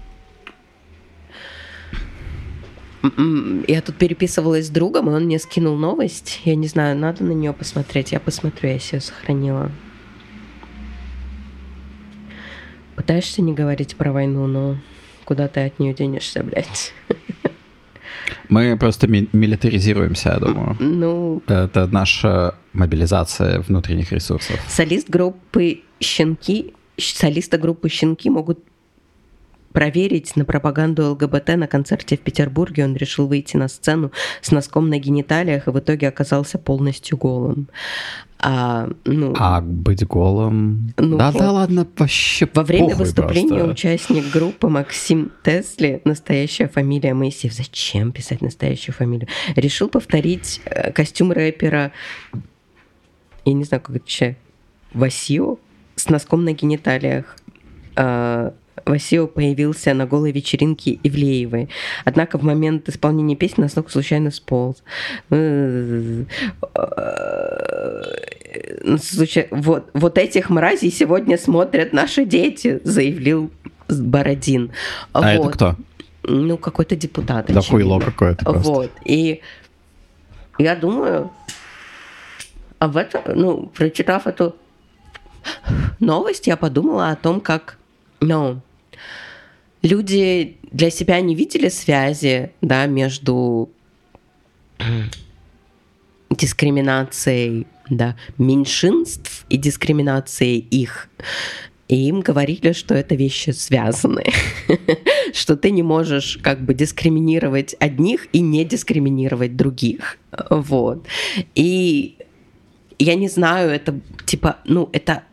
М-м, 3.03 3.65
я 3.67 3.81
тут 3.81 3.95
переписывалась 3.97 4.67
с 4.67 4.69
другом, 4.69 5.09
и 5.09 5.13
он 5.13 5.25
мне 5.25 5.39
скинул 5.39 5.75
новость. 5.75 6.41
Я 6.45 6.55
не 6.55 6.67
знаю, 6.67 6.97
надо 6.97 7.23
на 7.23 7.31
нее 7.31 7.53
посмотреть. 7.53 8.11
Я 8.11 8.19
посмотрю, 8.19 8.69
я 8.69 8.75
ее 8.75 9.01
сохранила. 9.01 9.71
Пытаешься 12.95 13.41
не 13.41 13.53
говорить 13.53 13.95
про 13.95 14.11
войну, 14.11 14.45
но 14.47 14.77
куда 15.25 15.47
ты 15.47 15.61
от 15.61 15.79
нее 15.79 15.93
денешься, 15.93 16.43
блядь? 16.43 16.93
Мы 18.49 18.77
просто 18.77 19.07
ми- 19.07 19.29
милитаризируемся, 19.31 20.29
я 20.29 20.39
думаю. 20.39 20.75
Ну... 20.79 21.41
Это 21.47 21.87
наша 21.87 22.55
мобилизация 22.73 23.61
внутренних 23.61 24.11
ресурсов. 24.11 24.59
Солист 24.67 25.09
группы 25.09 25.81
«Щенки», 25.99 26.73
солиста 26.97 27.57
группы 27.57 27.89
«Щенки» 27.89 28.29
могут 28.29 28.59
проверить 29.73 30.35
на 30.35 30.45
пропаганду 30.45 31.11
ЛГБТ 31.11 31.55
на 31.57 31.67
концерте 31.67 32.17
в 32.17 32.21
Петербурге. 32.21 32.85
Он 32.85 32.95
решил 32.95 33.27
выйти 33.27 33.57
на 33.57 33.67
сцену 33.67 34.11
с 34.41 34.51
носком 34.51 34.89
на 34.89 34.99
гениталиях 34.99 35.67
и 35.67 35.71
в 35.71 35.79
итоге 35.79 36.07
оказался 36.07 36.57
полностью 36.57 37.17
голым. 37.17 37.67
А, 38.43 38.89
ну, 39.05 39.35
а 39.37 39.61
быть 39.61 40.03
голым? 40.05 40.93
Ну, 40.97 41.17
да, 41.17 41.29
вот. 41.29 41.39
да, 41.39 41.51
ладно, 41.51 41.87
вообще 41.95 42.49
Во 42.51 42.63
время 42.63 42.95
выступления 42.95 43.49
просто. 43.49 43.71
участник 43.71 44.31
группы 44.33 44.67
Максим 44.67 45.31
Тесли, 45.43 46.01
настоящая 46.05 46.67
фамилия 46.67 47.13
Моисеев, 47.13 47.53
зачем 47.53 48.11
писать 48.11 48.41
настоящую 48.41 48.95
фамилию, 48.95 49.27
решил 49.55 49.89
повторить 49.89 50.59
э, 50.65 50.91
костюм 50.91 51.31
рэпера, 51.31 51.91
я 53.45 53.53
не 53.53 53.63
знаю, 53.63 53.81
как 53.81 53.95
это 53.95 53.99
вообще, 53.99 54.37
Васио, 54.93 55.57
с 55.95 56.09
носком 56.09 56.43
на 56.43 56.53
гениталиях. 56.53 57.37
А, 57.95 58.53
Васио 58.85 59.27
появился 59.27 59.93
на 59.93 60.05
голой 60.05 60.31
вечеринке 60.31 60.99
Ивлеевой. 61.03 61.69
Однако 62.05 62.37
в 62.37 62.43
момент 62.43 62.89
исполнения 62.89 63.35
песни 63.35 63.61
носок 63.63 63.91
случайно 63.91 64.31
сполз. 64.31 64.83
Вот, 69.51 69.89
вот 69.93 70.17
этих 70.17 70.49
мразей 70.49 70.91
сегодня 70.91 71.37
смотрят 71.37 71.93
наши 71.93 72.25
дети, 72.25 72.81
заявил 72.83 73.51
Бородин. 73.87 74.71
А 75.13 75.21
вот. 75.21 75.27
это 75.27 75.49
кто? 75.49 75.75
Ну, 76.23 76.57
какой-то 76.57 76.95
депутат. 76.95 77.47
Да 77.47 77.61
хуйло 77.61 77.99
какое-то 77.99 78.45
просто. 78.45 78.71
Вот. 78.71 78.91
И 79.05 79.41
я 80.57 80.75
думаю, 80.75 81.31
а 82.79 82.87
в 82.87 82.97
это, 82.97 83.21
ну, 83.35 83.67
прочитав 83.67 84.27
эту 84.27 84.55
новость, 85.99 86.47
я 86.47 86.57
подумала 86.57 87.09
о 87.09 87.15
том, 87.15 87.41
как, 87.41 87.77
ну, 88.21 88.61
люди 89.81 90.57
для 90.71 90.89
себя 90.89 91.19
не 91.21 91.35
видели 91.35 91.69
связи, 91.69 92.51
да, 92.61 92.85
между 92.85 93.69
дискриминацией 96.29 97.67
да, 97.89 98.15
меньшинств 98.37 99.45
и 99.49 99.57
дискриминацией 99.57 100.59
их. 100.59 101.09
И 101.87 102.07
им 102.07 102.21
говорили, 102.21 102.71
что 102.71 102.95
это 102.95 103.15
вещи 103.15 103.49
связаны, 103.49 104.23
что 105.33 105.57
ты 105.57 105.71
не 105.71 105.83
можешь 105.83 106.39
как 106.41 106.61
бы 106.61 106.73
дискриминировать 106.73 107.75
одних 107.79 108.27
и 108.31 108.39
не 108.39 108.63
дискриминировать 108.63 109.57
других. 109.57 110.17
Вот. 110.49 111.05
И 111.53 112.17
я 112.97 113.15
не 113.15 113.27
знаю, 113.27 113.71
это 113.71 113.99
типа, 114.25 114.59
ну, 114.63 114.89
это 114.93 115.23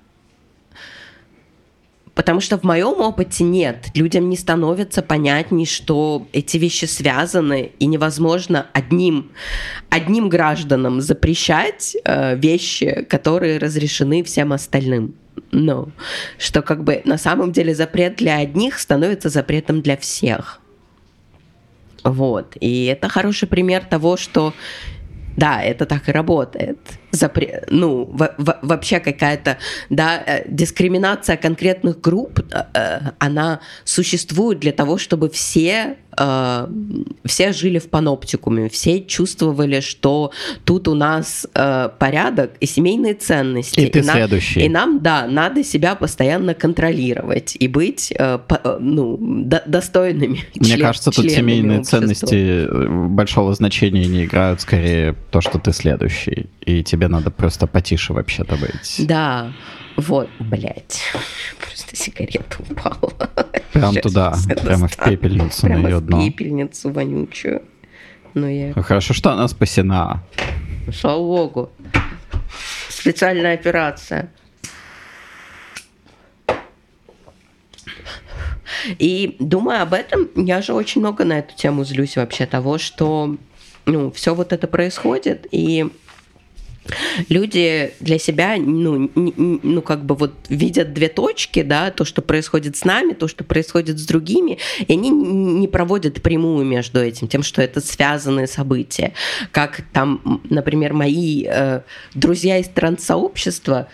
Потому 2.19 2.41
что 2.41 2.59
в 2.59 2.65
моем 2.65 3.01
опыте 3.01 3.45
нет. 3.45 3.91
Людям 3.95 4.29
не 4.29 4.37
становится 4.37 5.03
понятней, 5.03 5.67
что 5.67 6.27
эти 6.33 6.57
вещи 6.57 6.85
связаны, 6.87 7.71
и 7.79 7.87
невозможно 7.87 8.67
одним, 8.73 9.31
одним 9.89 10.29
гражданам 10.29 11.01
запрещать 11.01 11.97
э, 12.05 12.35
вещи, 12.35 13.07
которые 13.09 13.59
разрешены 13.59 14.25
всем 14.25 14.53
остальным. 14.53 15.15
Но 15.53 15.91
что 16.39 16.63
как 16.63 16.83
бы 16.83 17.03
на 17.05 17.19
самом 17.19 17.53
деле 17.53 17.73
запрет 17.73 18.17
для 18.17 18.39
одних 18.39 18.81
становится 18.81 19.29
запретом 19.29 19.81
для 19.81 19.97
всех. 19.97 20.61
Вот. 22.03 22.57
И 22.59 22.87
это 22.87 23.09
хороший 23.09 23.47
пример 23.47 23.85
того, 23.85 24.17
что 24.17 24.55
да, 25.39 25.63
это 25.63 25.87
так 25.87 26.09
и 26.09 26.13
работает. 26.13 26.79
Запре... 27.13 27.63
Ну, 27.71 28.05
в- 28.05 28.35
в- 28.39 28.59
вообще 28.63 28.99
какая-то, 28.99 29.57
да, 29.89 30.21
э, 30.27 30.45
дискриминация 30.49 31.37
конкретных 31.37 32.01
групп, 32.01 32.41
э, 32.41 32.65
э, 32.75 33.01
она 33.21 33.61
существует 33.85 34.59
для 34.59 34.73
того, 34.73 34.99
чтобы 34.99 35.31
все 35.31 35.97
э, 36.19 36.67
все 37.25 37.53
жили 37.53 37.79
в 37.79 37.89
паноптикуме, 37.89 38.69
все 38.69 39.03
чувствовали, 39.03 39.81
что 39.81 40.33
тут 40.65 40.89
у 40.89 40.95
нас 40.95 41.47
э, 41.55 41.91
порядок 41.99 42.53
и 42.61 42.67
семейные 42.67 43.15
ценности. 43.15 43.81
И 43.81 43.87
ты 43.87 44.01
и 44.01 44.03
следующий. 44.03 44.61
Нам, 44.61 44.67
и 44.67 44.69
нам, 44.69 45.03
да, 45.03 45.27
надо 45.27 45.65
себя 45.65 45.95
постоянно 45.95 46.55
контролировать 46.55 47.57
и 47.59 47.69
быть, 47.69 48.13
э, 48.17 48.39
по, 48.47 48.61
э, 48.63 48.79
ну, 48.81 49.19
до, 49.21 49.63
достойными. 49.67 50.41
Мне 50.55 50.71
член, 50.71 50.81
кажется, 50.81 51.11
тут 51.11 51.31
семейные 51.31 51.81
общества. 51.81 52.01
ценности 52.01 52.67
э, 52.67 53.09
большого 53.09 53.55
значения 53.55 54.07
не 54.07 54.25
играют, 54.25 54.61
скорее 54.61 55.15
то, 55.31 55.41
что 55.41 55.59
ты 55.59 55.73
следующий, 55.73 56.47
и 56.65 56.83
тебе 56.83 57.09
надо 57.09 57.31
просто 57.31 57.67
потише 57.67 58.13
вообще-то 58.13 58.57
быть. 58.57 59.07
Да. 59.07 59.53
Вот, 59.99 60.29
блядь, 60.39 61.03
просто 61.61 61.97
сигарета 61.97 62.59
упала. 62.71 63.13
Прям 63.73 63.93
Сейчас 63.93 64.03
туда, 64.03 64.35
прямо 64.63 64.87
в 64.87 64.97
пепельницу 64.97 65.67
прямо 65.67 65.83
на 65.83 65.89
ее 65.89 66.01
дно. 66.01 66.21
в 66.21 66.25
пепельницу 66.25 66.91
вонючую. 66.93 67.63
Но 68.33 68.49
я... 68.49 68.73
Хорошо, 68.75 69.13
что 69.13 69.33
она 69.33 69.49
спасена. 69.49 70.23
Слава 70.95 71.19
богу. 71.19 71.73
Специальная 72.89 73.55
операция. 73.55 74.31
И 79.01 79.35
думая 79.41 79.83
об 79.83 79.95
этом, 79.95 80.29
я 80.37 80.63
же 80.63 80.75
очень 80.75 81.01
много 81.01 81.25
на 81.25 81.41
эту 81.41 81.57
тему 81.57 81.85
злюсь 81.85 82.17
вообще 82.17 82.47
того, 82.47 82.79
что 82.79 83.37
ну, 83.85 84.13
все 84.13 84.37
вот 84.37 84.53
это 84.53 84.69
происходит, 84.69 85.49
и 85.51 85.91
люди 87.29 87.93
для 88.01 88.19
себя, 88.19 88.57
ну, 88.59 89.11
ну, 89.15 89.83
как 89.83 90.05
бы 90.05 90.15
вот 90.15 90.35
видят 90.49 90.93
две 90.93 91.09
точки, 91.09 91.63
да, 91.63 91.91
то, 91.91 92.05
что 92.05 92.23
происходит 92.23 92.77
с 92.77 92.85
нами, 92.85 93.13
то, 93.13 93.29
что 93.29 93.45
происходит 93.45 93.99
с 93.99 94.07
другими, 94.07 94.59
и 94.79 94.93
они 94.93 95.11
не 95.11 95.69
проводят 95.69 96.23
прямую 96.23 96.65
между 96.65 97.01
этим, 97.01 97.29
тем, 97.29 97.43
что 97.43 97.63
это 97.63 97.81
связанные 97.81 98.47
события. 98.47 99.13
Как 99.53 99.83
там, 99.93 100.41
например, 100.49 100.93
мои 100.93 101.45
э, 101.47 101.81
друзья 102.15 102.59
из 102.59 102.69
транссообщества 102.69 103.89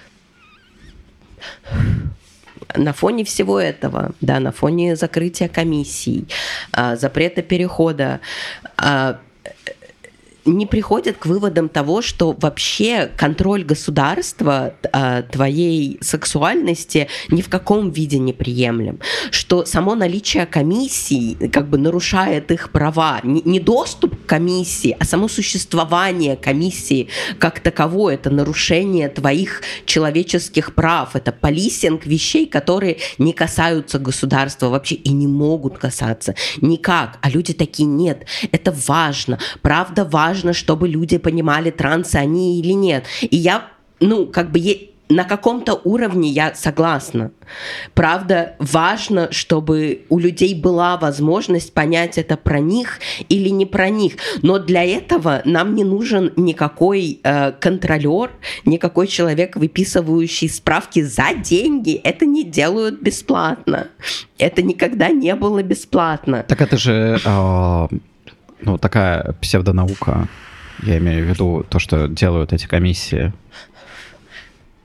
на 2.77 2.93
фоне 2.93 3.25
всего 3.25 3.61
этого, 3.61 4.13
да, 4.21 4.41
на 4.41 4.53
фоне 4.53 4.97
закрытия 4.97 5.49
комиссий, 5.49 6.27
э, 6.73 6.97
запрета 6.97 7.43
перехода, 7.43 8.21
э, 8.83 9.15
не 10.45 10.67
приходят 10.67 11.17
к 11.17 11.27
выводам 11.27 11.69
того, 11.69 12.03
что 12.03 12.33
вообще 12.33 13.11
контроль 13.17 13.65
государства 13.65 14.75
э, 14.83 15.23
твоей 15.31 15.99
сексуальности 16.01 17.09
ни 17.29 17.43
в 17.43 17.49
каком 17.49 17.91
виде 17.91 18.19
не 18.19 18.33
приемлем, 18.33 19.01
что 19.31 19.65
само 19.65 19.95
наличие 19.95 20.47
комиссий 20.47 21.37
как 21.53 21.69
бы 21.69 21.79
нарушает 21.79 22.51
их 22.51 22.71
права, 22.71 23.21
не, 23.23 23.43
не 23.43 23.61
доступ 23.61 24.23
к 24.23 24.27
комиссии, 24.27 24.97
а 24.99 25.05
само 25.05 25.29
существование 25.29 26.37
комиссии 26.37 27.09
как 27.39 27.61
таковое, 27.61 28.15
это 28.15 28.31
нарушение 28.31 29.09
твоих 29.09 29.63
человеческих 29.87 30.75
прав, 30.75 31.17
это 31.17 31.33
полисинг 31.33 32.07
вещей, 32.07 32.47
которые 32.47 32.99
не 33.19 33.33
касаются 33.33 33.99
государства 33.99 34.69
вообще 34.69 34.97
и 34.97 35.13
не 35.13 35.27
могут 35.27 35.79
касаться 35.79 36.35
никак, 36.61 37.19
а 37.21 37.31
люди 37.31 37.53
такие 37.53 37.89
нет, 37.89 38.27
это 38.53 38.75
важно, 38.87 39.39
правда 39.63 40.05
важно, 40.05 40.34
важно, 40.35 40.53
чтобы 40.53 40.89
люди 40.89 41.19
понимали, 41.19 41.71
трансы 41.71 42.17
они 42.17 42.59
или 42.59 42.73
нет. 42.73 43.05
И 43.21 43.37
я, 43.37 43.69
ну, 44.01 44.27
как 44.27 44.51
бы 44.51 44.91
на 45.09 45.25
каком-то 45.25 45.81
уровне 45.85 46.31
я 46.31 46.55
согласна. 46.55 47.31
Правда, 47.93 48.57
важно, 48.59 49.31
чтобы 49.31 50.01
у 50.09 50.19
людей 50.19 50.55
была 50.55 50.97
возможность 50.97 51.73
понять 51.73 52.19
это 52.19 52.37
про 52.37 52.59
них 52.59 52.99
или 53.29 53.51
не 53.51 53.67
про 53.67 53.91
них. 53.91 54.15
Но 54.43 54.59
для 54.59 54.83
этого 54.83 55.43
нам 55.45 55.75
не 55.75 55.85
нужен 55.85 56.33
никакой 56.37 57.21
э, 57.23 57.53
контролер, 57.53 58.31
никакой 58.65 59.07
человек, 59.07 59.57
выписывающий 59.57 60.49
справки 60.49 61.03
за 61.03 61.35
деньги. 61.35 61.95
Это 62.03 62.27
не 62.27 62.43
делают 62.43 63.01
бесплатно. 63.01 63.89
Это 64.39 64.63
никогда 64.63 65.11
не 65.11 65.35
было 65.37 65.63
бесплатно. 65.63 66.45
Так 66.49 66.61
это 66.61 66.77
же 66.77 67.21
э, 67.25 67.89
ну, 68.65 68.79
такая 68.79 69.35
псевдонаука. 69.41 70.29
Я 70.83 70.99
имею 70.99 71.25
в 71.25 71.29
виду 71.29 71.65
то, 71.69 71.79
что 71.79 72.09
делают 72.09 72.53
эти 72.53 72.67
комиссии. 72.67 73.33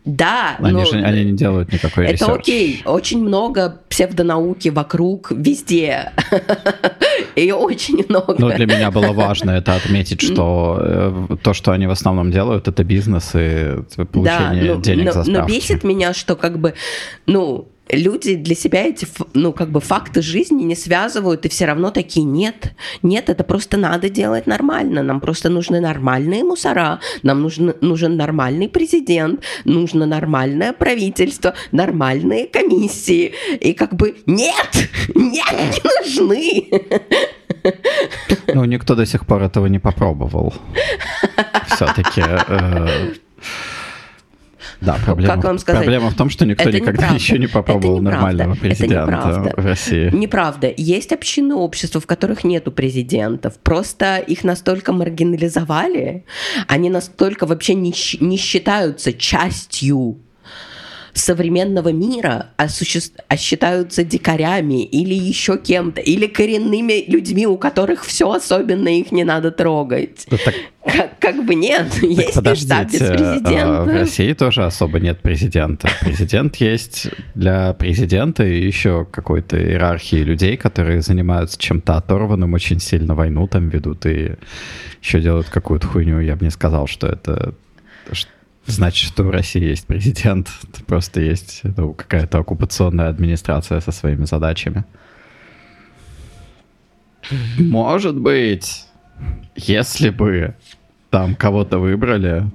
Да, 0.05 0.55
они 0.59 0.71
но 0.71 0.85
же 0.85 0.97
они 0.97 1.25
не 1.25 1.33
делают 1.33 1.71
никакой 1.71 2.05
Это 2.05 2.13
research. 2.13 2.39
окей, 2.39 2.81
очень 2.85 3.21
много 3.21 3.81
псевдонауки 3.89 4.69
вокруг, 4.69 5.31
везде. 5.31 6.13
Ее 7.35 7.55
очень 7.55 8.05
много. 8.07 8.35
Но 8.39 8.49
для 8.49 8.65
меня 8.65 8.91
было 8.91 9.11
важно 9.11 9.51
это 9.51 9.75
отметить, 9.75 10.21
что 10.21 10.79
э, 10.81 11.35
то, 11.43 11.53
что 11.53 11.73
они 11.73 11.85
в 11.85 11.91
основном 11.91 12.31
делают, 12.31 12.67
это 12.67 12.83
бизнес 12.83 13.31
и 13.35 13.75
получение 14.11 14.63
да, 14.63 14.75
но, 14.75 14.81
денег 14.81 15.05
но, 15.05 15.11
за 15.11 15.23
справки. 15.23 15.41
Но 15.41 15.47
бесит 15.47 15.83
меня, 15.83 16.13
что 16.13 16.35
как 16.35 16.59
бы, 16.59 16.73
ну, 17.25 17.67
люди 17.91 18.35
для 18.35 18.55
себя 18.55 18.85
эти, 18.85 19.07
ну, 19.33 19.53
как 19.53 19.69
бы 19.71 19.79
факты 19.79 20.21
жизни 20.21 20.63
не 20.63 20.75
связывают, 20.75 21.45
и 21.45 21.49
все 21.49 21.65
равно 21.65 21.91
такие, 21.91 22.25
нет, 22.25 22.73
нет, 23.01 23.29
это 23.29 23.43
просто 23.43 23.77
надо 23.77 24.09
делать 24.09 24.47
нормально, 24.47 25.03
нам 25.03 25.19
просто 25.19 25.49
нужны 25.49 25.79
нормальные 25.79 26.43
мусора, 26.43 26.99
нам 27.23 27.41
нужен, 27.41 27.73
нужен 27.81 28.15
нормальный 28.17 28.69
президент, 28.69 29.43
нужно 29.65 30.05
нормальное 30.05 30.73
правительство, 30.73 31.53
нормальные 31.71 32.47
комиссии, 32.47 33.33
и 33.59 33.73
как 33.73 33.95
бы 33.95 34.15
нет, 34.25 34.89
нет, 35.15 35.53
не 35.53 35.81
нужны. 35.99 36.69
Ну, 38.53 38.65
никто 38.65 38.95
до 38.95 39.05
сих 39.05 39.25
пор 39.25 39.43
этого 39.43 39.67
не 39.67 39.79
попробовал. 39.79 40.53
Все-таки 41.67 42.21
э, 42.21 43.13
да, 44.81 44.97
проблема, 45.03 45.35
как 45.35 45.43
вам 45.43 45.59
сказать? 45.59 45.83
проблема 45.83 46.09
в 46.09 46.15
том, 46.15 46.29
что 46.29 46.45
никто 46.45 46.69
это 46.69 46.79
никогда 46.79 47.07
еще 47.07 47.37
не 47.37 47.47
попробовал 47.47 47.97
не 47.97 48.05
нормального 48.05 48.55
президента 48.55 49.53
в 49.57 49.65
России. 49.65 50.09
Неправда. 50.13 50.73
Есть 50.75 51.11
общины 51.11 51.55
общества, 51.55 51.99
в 51.99 52.05
которых 52.05 52.43
нету 52.43 52.71
президентов. 52.71 53.57
Просто 53.59 54.17
их 54.17 54.43
настолько 54.43 54.93
маргинализовали, 54.93 56.25
они 56.67 56.89
настолько 56.89 57.45
вообще 57.45 57.73
не, 57.73 57.93
не 58.19 58.37
считаются 58.37 59.13
частью 59.13 60.17
современного 61.19 61.89
мира, 61.89 62.47
а, 62.57 62.67
суще... 62.69 62.99
а 63.27 63.37
считаются 63.37 64.03
дикарями 64.03 64.83
или 64.83 65.13
еще 65.13 65.57
кем-то, 65.57 66.01
или 66.01 66.27
коренными 66.27 67.03
людьми, 67.07 67.45
у 67.45 67.57
которых 67.57 68.05
все 68.05 68.31
особенно 68.31 68.89
их 68.89 69.11
не 69.11 69.23
надо 69.23 69.51
трогать. 69.51 70.25
Так... 70.29 70.55
как, 70.85 71.19
как 71.19 71.45
бы 71.45 71.55
нет, 71.55 71.89
так 71.91 72.03
есть 72.03 72.33
подождите, 72.35 72.83
без 72.83 72.99
президента. 72.99 73.81
А, 73.81 73.83
в 73.83 73.87
России 73.87 74.33
тоже 74.33 74.65
особо 74.65 74.99
нет 74.99 75.21
президента. 75.21 75.89
Президент 76.01 76.55
есть 76.57 77.07
для 77.35 77.73
президента 77.73 78.45
и 78.45 78.65
еще 78.65 79.05
какой-то 79.05 79.61
иерархии 79.61 80.17
людей, 80.17 80.57
которые 80.57 81.01
занимаются 81.01 81.59
чем-то 81.59 81.97
оторванным, 81.97 82.53
очень 82.53 82.79
сильно 82.79 83.15
войну 83.15 83.47
там 83.47 83.69
ведут 83.69 84.05
и 84.05 84.31
еще 85.01 85.21
делают 85.21 85.49
какую-то 85.49 85.87
хуйню. 85.87 86.19
Я 86.19 86.35
бы 86.35 86.45
не 86.45 86.51
сказал, 86.51 86.87
что 86.87 87.07
это 87.07 87.53
значит, 88.65 89.07
что 89.07 89.23
в 89.23 89.29
России 89.29 89.63
есть 89.63 89.87
президент. 89.87 90.49
Просто 90.87 91.21
есть 91.21 91.61
ну, 91.63 91.93
какая-то 91.93 92.39
оккупационная 92.39 93.09
администрация 93.09 93.79
со 93.79 93.91
своими 93.91 94.25
задачами. 94.25 94.85
Может 97.59 98.15
быть, 98.15 98.85
если 99.55 100.09
бы 100.09 100.55
там 101.09 101.35
кого-то 101.35 101.79
выбрали, 101.79 102.45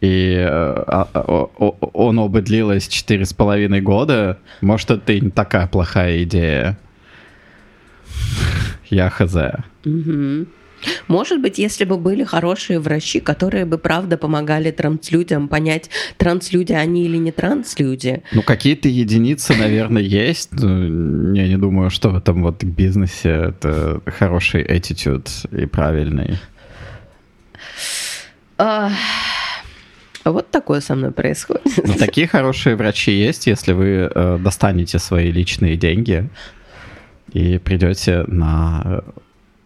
и 0.00 0.34
э, 0.34 0.46
а, 0.46 1.08
а, 1.14 1.48
оно 1.94 2.28
бы 2.28 2.42
длилось 2.42 2.88
четыре 2.88 3.24
с 3.24 3.32
половиной 3.32 3.80
года, 3.80 4.38
может, 4.60 4.90
это 4.90 5.12
и 5.14 5.20
не 5.20 5.30
такая 5.30 5.66
плохая 5.66 6.22
идея. 6.24 6.78
Я 8.90 9.08
хз. 9.08 9.34
Угу. 9.84 10.46
Может 11.08 11.40
быть, 11.40 11.58
если 11.58 11.84
бы 11.84 11.96
были 11.96 12.24
хорошие 12.24 12.78
врачи, 12.78 13.20
которые 13.20 13.64
бы 13.64 13.78
правда 13.78 14.16
помогали 14.16 14.70
транслюдям 14.70 15.48
понять, 15.48 15.90
транслюди 16.16 16.72
они 16.72 17.04
или 17.04 17.16
не 17.16 17.32
транслюди. 17.32 18.22
Ну, 18.32 18.42
какие-то 18.42 18.88
единицы, 18.88 19.54
наверное, 19.54 20.02
есть. 20.02 20.50
Я 20.52 21.48
не 21.48 21.56
думаю, 21.56 21.90
что 21.90 22.10
в 22.10 22.16
этом 22.16 22.42
вот 22.42 22.64
бизнесе 22.64 23.48
это 23.48 24.00
хороший 24.06 24.62
attitude 24.64 25.28
и 25.56 25.66
правильный. 25.66 26.38
Вот 30.24 30.50
такое 30.50 30.80
со 30.80 30.94
мной 30.94 31.10
происходит. 31.10 31.66
Ну, 31.86 31.94
такие 31.94 32.26
хорошие 32.26 32.76
врачи 32.76 33.12
есть, 33.12 33.46
если 33.46 33.72
вы 33.72 34.10
э, 34.10 34.38
достанете 34.40 34.98
свои 34.98 35.30
личные 35.30 35.76
деньги 35.76 36.30
и 37.32 37.58
придете 37.58 38.24
на 38.26 39.02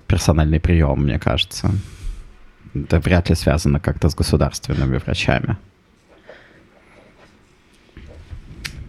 персональный 0.08 0.58
прием, 0.58 1.02
мне 1.02 1.18
кажется. 1.18 1.70
Это 2.74 2.98
вряд 2.98 3.28
ли 3.28 3.36
связано 3.36 3.78
как-то 3.78 4.08
с 4.08 4.14
государственными 4.14 4.96
врачами. 4.96 5.56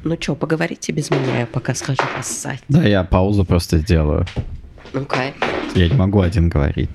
Ну 0.03 0.17
что, 0.19 0.33
поговорите 0.33 0.93
без 0.93 1.11
меня, 1.11 1.41
я 1.41 1.45
пока 1.45 1.75
схожу 1.75 2.01
поссать. 2.15 2.63
Да, 2.69 2.83
я 2.83 3.03
паузу 3.03 3.43
просто 3.45 3.77
сделаю. 3.77 4.25
Okay. 4.93 5.33
Я 5.75 5.89
не 5.89 5.95
могу 5.95 6.21
один 6.21 6.49
говорить. 6.49 6.89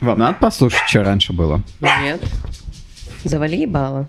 Вам 0.00 0.18
надо 0.18 0.38
послушать, 0.38 0.88
что 0.88 1.02
раньше 1.02 1.32
было? 1.32 1.62
Нет. 1.80 2.22
Завали 3.24 3.56
ебало. 3.56 4.08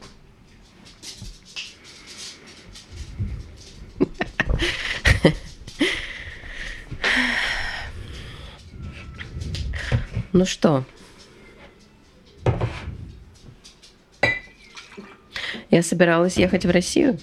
Ну 10.38 10.45
что? 10.45 10.84
Я 15.72 15.81
собиралась 15.81 16.38
ехать 16.38 16.64
в 16.64 16.69
Россию. 16.69 17.18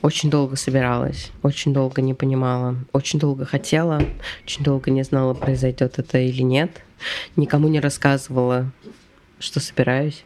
Очень 0.00 0.30
долго 0.30 0.56
собиралась, 0.56 1.32
очень 1.42 1.74
долго 1.74 2.00
не 2.00 2.14
понимала, 2.14 2.76
очень 2.94 3.18
долго 3.18 3.44
хотела, 3.44 4.00
очень 4.42 4.64
долго 4.64 4.90
не 4.90 5.02
знала, 5.02 5.34
произойдет 5.34 5.98
это 5.98 6.16
или 6.16 6.40
нет. 6.40 6.80
Никому 7.36 7.68
не 7.68 7.80
рассказывала, 7.80 8.72
что 9.38 9.60
собираюсь. 9.60 10.24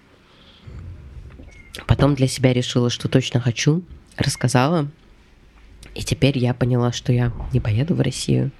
Потом 1.88 2.14
для 2.14 2.28
себя 2.28 2.52
решила, 2.52 2.90
что 2.90 3.08
точно 3.08 3.40
хочу, 3.40 3.82
рассказала. 4.16 4.88
И 5.96 6.04
теперь 6.04 6.38
я 6.38 6.54
поняла, 6.54 6.92
что 6.92 7.12
я 7.12 7.32
не 7.52 7.58
поеду 7.58 7.96
в 7.96 8.00
Россию. 8.00 8.52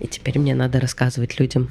И 0.00 0.06
теперь 0.06 0.38
мне 0.38 0.54
надо 0.54 0.80
рассказывать 0.80 1.38
людям. 1.40 1.70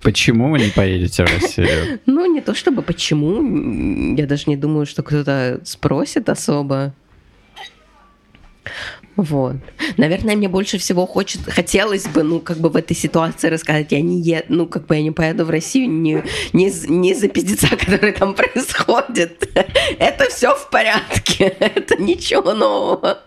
Почему 0.00 0.50
вы 0.50 0.60
не 0.60 0.70
поедете 0.70 1.24
в 1.24 1.28
Россию? 1.28 2.00
Ну, 2.06 2.32
не 2.32 2.40
то 2.40 2.54
чтобы 2.54 2.82
почему. 2.82 4.14
Я 4.16 4.26
даже 4.26 4.44
не 4.46 4.56
думаю, 4.56 4.86
что 4.86 5.02
кто-то 5.02 5.60
спросит 5.64 6.28
особо. 6.28 6.94
Вот. 9.16 9.56
Наверное, 9.96 10.36
мне 10.36 10.48
больше 10.48 10.76
всего 10.78 11.06
хочет, 11.06 11.40
хотелось 11.46 12.06
бы, 12.06 12.22
ну, 12.22 12.38
как 12.38 12.58
бы 12.58 12.68
в 12.68 12.76
этой 12.76 12.94
ситуации 12.94 13.48
рассказать, 13.48 13.90
я 13.90 14.02
не 14.02 14.20
еду, 14.20 14.44
ну, 14.50 14.66
как 14.66 14.86
бы 14.86 14.94
я 14.94 15.02
не 15.02 15.10
поеду 15.10 15.46
в 15.46 15.50
Россию 15.50 15.90
не, 15.90 16.22
не, 16.52 16.70
не 16.86 17.14
за 17.14 17.28
пиздеца, 17.28 17.68
который 17.76 18.12
там 18.12 18.34
происходит. 18.34 19.48
Это 19.98 20.28
все 20.28 20.54
в 20.54 20.68
порядке, 20.70 21.46
это 21.58 21.96
ничего 22.00 22.52
нового. 22.52 23.22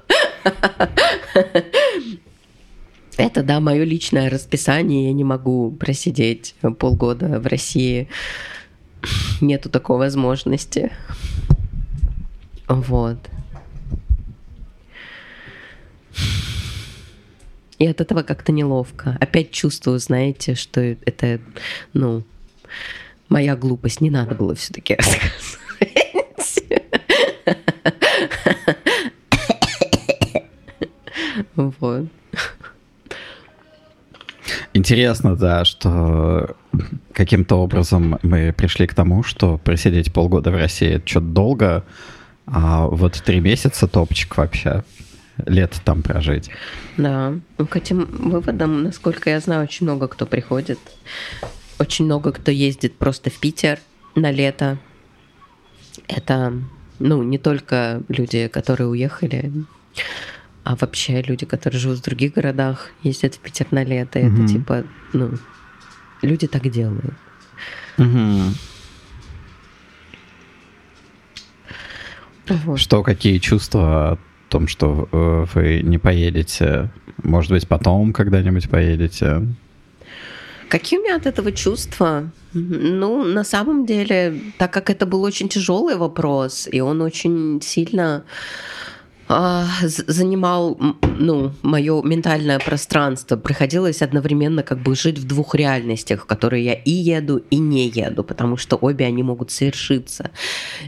Это, 3.20 3.44
да, 3.44 3.60
мое 3.60 3.84
личное 3.84 4.30
расписание, 4.30 5.08
я 5.08 5.14
не 5.14 5.26
могу 5.26 5.72
просидеть 5.72 6.56
полгода 6.80 7.42
в 7.42 7.48
России. 7.48 8.08
Нету 9.42 9.70
такой 9.70 9.98
возможности. 9.98 10.90
Вот. 12.70 13.18
И 17.78 17.86
от 17.86 18.00
этого 18.00 18.24
как-то 18.24 18.54
неловко. 18.54 19.18
Опять 19.20 19.52
чувствую, 19.52 20.00
знаете, 20.00 20.56
что 20.56 20.80
это, 20.80 21.42
ну, 21.92 22.24
моя 23.28 23.58
глупость. 23.58 24.00
Не 24.00 24.12
надо 24.12 24.34
было 24.34 24.56
все-таки 24.56 24.96
рассказывать. 24.96 25.60
Вот. 31.80 32.08
Интересно, 34.80 35.36
да, 35.36 35.66
что 35.66 36.56
каким-то 37.12 37.58
образом 37.58 38.18
мы 38.22 38.54
пришли 38.54 38.88
к 38.88 38.94
тому, 38.94 39.24
что 39.24 39.58
просидеть 39.58 40.14
полгода 40.14 40.52
в 40.52 40.56
России 40.56 40.92
это 40.92 41.06
что-то 41.06 41.26
долго, 41.26 41.84
а 42.46 42.88
вот 42.88 43.22
три 43.26 43.42
месяца 43.42 43.90
топчик 43.90 44.38
вообще 44.38 44.86
лет 45.46 45.82
там 45.84 46.02
прожить. 46.02 46.50
Да. 46.96 47.34
Ну, 47.58 47.68
к 47.68 47.76
этим 47.76 48.06
выводам, 48.06 48.84
насколько 48.84 49.30
я 49.30 49.42
знаю, 49.42 49.64
очень 49.64 49.86
много 49.86 50.08
кто 50.08 50.26
приходит. 50.26 50.80
Очень 51.78 52.06
много 52.06 52.32
кто 52.32 52.50
ездит 52.50 52.96
просто 52.96 53.30
в 53.30 53.38
Питер 53.38 53.80
на 54.16 54.32
лето. 54.32 54.78
Это, 56.08 56.54
ну, 57.00 57.22
не 57.22 57.38
только 57.38 58.02
люди, 58.08 58.48
которые 58.48 58.88
уехали, 58.88 59.52
а 60.70 60.76
вообще 60.76 61.24
люди, 61.24 61.48
которые 61.48 61.80
живут 61.80 61.98
в 61.98 62.04
других 62.04 62.36
городах, 62.36 62.92
ездят 63.02 63.34
в 63.34 63.40
Питер 63.40 63.66
на 63.72 63.84
лето. 63.84 64.20
Mm-hmm. 64.20 64.34
Это 64.36 64.48
типа, 64.48 64.84
ну, 65.14 65.32
люди 66.22 66.46
так 66.46 66.70
делают. 66.70 67.16
Mm-hmm. 67.98 68.54
Вот. 72.66 72.80
Что, 72.80 73.02
какие 73.02 73.40
чувства 73.40 74.12
от 74.12 74.20
том, 74.50 74.68
что 74.68 75.10
э, 75.12 75.46
вы 75.56 75.82
не 75.82 75.98
поедете? 75.98 76.92
Может 77.24 77.52
быть, 77.52 77.68
потом 77.68 78.14
когда-нибудь 78.14 78.70
поедете? 78.70 79.48
Какие 80.70 81.00
у 81.00 81.04
меня 81.04 81.16
от 81.16 81.26
этого 81.26 81.52
чувства? 81.52 82.30
Ну, 82.54 83.24
на 83.24 83.44
самом 83.44 83.88
деле, 83.88 84.40
так 84.60 84.72
как 84.72 84.92
это 84.92 85.08
был 85.08 85.24
очень 85.24 85.50
тяжелый 85.50 85.96
вопрос, 85.96 86.70
и 86.72 86.80
он 86.80 87.02
очень 87.02 87.60
сильно 87.64 88.24
а, 89.32 89.68
занимал 89.84 90.80
ну, 91.20 91.54
мое 91.62 92.02
ментальное 92.02 92.58
пространство. 92.58 93.38
Приходилось 93.38 94.02
одновременно 94.02 94.64
как 94.64 94.80
бы 94.80 94.96
жить 94.96 95.20
в 95.20 95.28
двух 95.28 95.54
реальностях, 95.54 96.24
в 96.24 96.26
которые 96.26 96.66
я 96.66 96.74
и 96.74 96.90
еду, 96.90 97.38
и 97.52 97.58
не 97.58 97.88
еду, 97.88 98.24
потому 98.24 98.58
что 98.58 98.76
обе 98.76 99.06
они 99.06 99.22
могут 99.22 99.52
совершиться. 99.52 100.32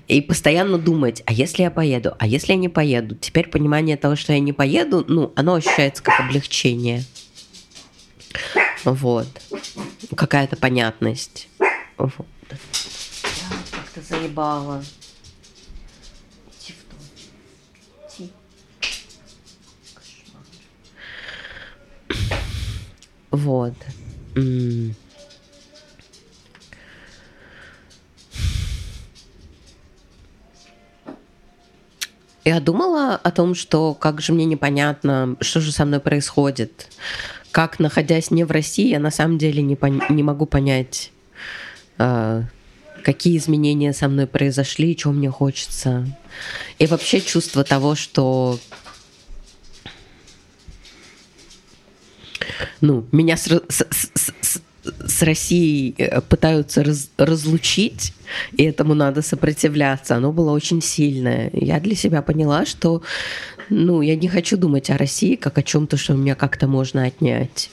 И 0.08 0.22
постоянно 0.22 0.80
думать, 0.80 1.22
а 1.28 1.34
если 1.34 1.62
я 1.62 1.70
поеду, 1.70 2.16
а 2.18 2.26
если 2.26 2.54
я 2.54 2.58
не 2.58 2.68
поеду? 2.68 3.16
Теперь 3.16 3.48
понимание 3.48 3.96
того, 3.96 4.16
что 4.16 4.34
я 4.34 4.40
не 4.40 4.54
поеду, 4.54 5.06
ну, 5.08 5.32
оно 5.36 5.54
ощущается 5.54 6.02
как 6.02 6.20
облегчение. 6.20 7.04
Вот. 8.84 9.28
Какая-то 10.16 10.56
понятность. 10.56 11.48
Вот. 11.98 12.26
Как-то 13.72 14.02
заебало. 14.02 14.84
Вот. 23.32 23.74
Я 32.44 32.60
думала 32.60 33.16
о 33.16 33.32
том, 33.32 33.54
что 33.54 33.94
как 33.94 34.20
же 34.20 34.34
мне 34.34 34.46
непонятно, 34.46 35.36
что 35.42 35.62
же 35.62 35.72
со 35.72 35.86
мной 35.86 36.00
происходит. 36.00 36.88
Как, 37.52 37.80
находясь 37.80 38.32
не 38.32 38.44
в 38.44 38.52
России, 38.52 38.90
я 38.90 39.00
на 39.00 39.12
самом 39.12 39.38
деле 39.38 39.62
не, 39.62 39.76
пон- 39.76 40.02
не 40.10 40.24
могу 40.24 40.46
понять, 40.46 41.12
э, 42.00 42.44
какие 43.04 43.38
изменения 43.38 43.94
со 43.94 44.08
мной 44.08 44.26
произошли, 44.26 44.96
чего 44.96 45.14
мне 45.14 45.30
хочется. 45.30 46.08
И 46.80 46.88
вообще 46.88 47.22
чувство 47.22 47.64
того, 47.64 47.96
что 47.96 48.58
ну, 52.82 53.06
меня 53.12 53.38
с, 53.38 53.46
с, 53.48 53.86
с, 53.90 54.62
с 54.84 55.22
Россией 55.22 55.94
э, 55.98 56.22
пытаются 56.22 56.84
раз, 56.84 57.10
разлучить, 57.18 58.14
и 58.54 58.64
этому 58.64 58.94
надо 58.94 59.22
сопротивляться. 59.22 60.16
Оно 60.16 60.32
было 60.32 60.52
очень 60.52 60.82
сильное. 60.82 61.50
Я 61.54 61.80
для 61.80 61.96
себя 61.96 62.22
поняла, 62.22 62.66
что 62.66 63.02
ну, 63.70 64.02
я 64.02 64.16
не 64.16 64.28
хочу 64.28 64.58
думать 64.58 64.90
о 64.90 64.98
России 64.98 65.36
как 65.36 65.58
о 65.58 65.64
чем-то, 65.64 65.98
что 65.98 66.14
у 66.14 66.18
меня 66.18 66.36
как-то 66.36 66.68
можно 66.68 67.06
отнять. 67.06 67.70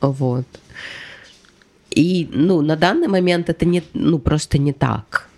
Вот. 0.00 0.46
И, 1.90 2.28
ну, 2.32 2.62
на 2.62 2.76
данный 2.76 3.08
момент 3.08 3.50
это 3.50 3.66
не, 3.66 3.82
ну, 3.92 4.18
просто 4.18 4.58
не 4.58 4.72
так. 4.72 5.28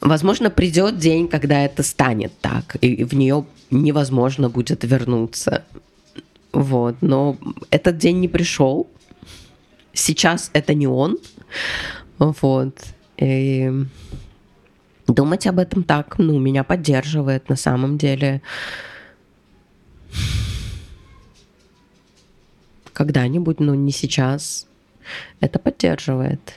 Возможно, 0.00 0.50
придет 0.50 0.98
день, 0.98 1.28
когда 1.28 1.64
это 1.64 1.82
станет 1.82 2.32
так, 2.40 2.76
и 2.80 3.04
в 3.04 3.14
нее 3.14 3.46
невозможно 3.70 4.48
будет 4.48 4.84
вернуться. 4.84 5.64
Вот, 6.54 6.96
но 7.00 7.36
этот 7.70 7.98
день 7.98 8.20
не 8.20 8.28
пришел. 8.28 8.88
Сейчас 9.92 10.50
это 10.52 10.72
не 10.72 10.86
он. 10.86 11.18
Вот. 12.18 12.78
И 13.16 13.70
думать 15.08 15.46
об 15.48 15.58
этом 15.58 15.82
так, 15.82 16.18
ну, 16.18 16.38
меня 16.38 16.62
поддерживает 16.62 17.48
на 17.48 17.56
самом 17.56 17.98
деле. 17.98 18.40
Когда-нибудь, 22.92 23.58
но 23.58 23.74
не 23.74 23.90
сейчас. 23.90 24.68
Это 25.40 25.58
поддерживает. 25.58 26.54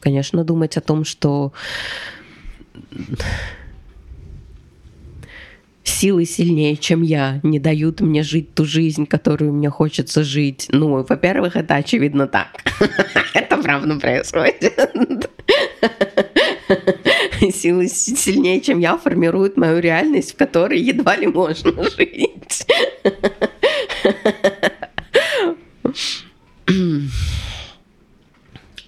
Конечно, 0.00 0.44
думать 0.44 0.78
о 0.78 0.80
том, 0.80 1.04
что 1.04 1.52
силы 5.84 6.24
сильнее, 6.24 6.76
чем 6.76 7.02
я, 7.02 7.40
не 7.42 7.58
дают 7.58 8.00
мне 8.00 8.22
жить 8.22 8.54
ту 8.54 8.64
жизнь, 8.64 9.06
которую 9.06 9.52
мне 9.52 9.70
хочется 9.70 10.24
жить. 10.24 10.66
Ну, 10.70 11.04
во-первых, 11.04 11.56
это 11.56 11.76
очевидно 11.76 12.26
так. 12.26 12.48
Это 13.34 13.56
правда 13.58 13.98
происходит. 13.98 15.30
Силы 17.54 17.88
сильнее, 17.88 18.60
чем 18.60 18.78
я, 18.78 18.96
формируют 18.96 19.58
мою 19.58 19.80
реальность, 19.80 20.32
в 20.32 20.36
которой 20.36 20.80
едва 20.80 21.16
ли 21.16 21.26
можно 21.26 21.72
жить. 21.96 22.66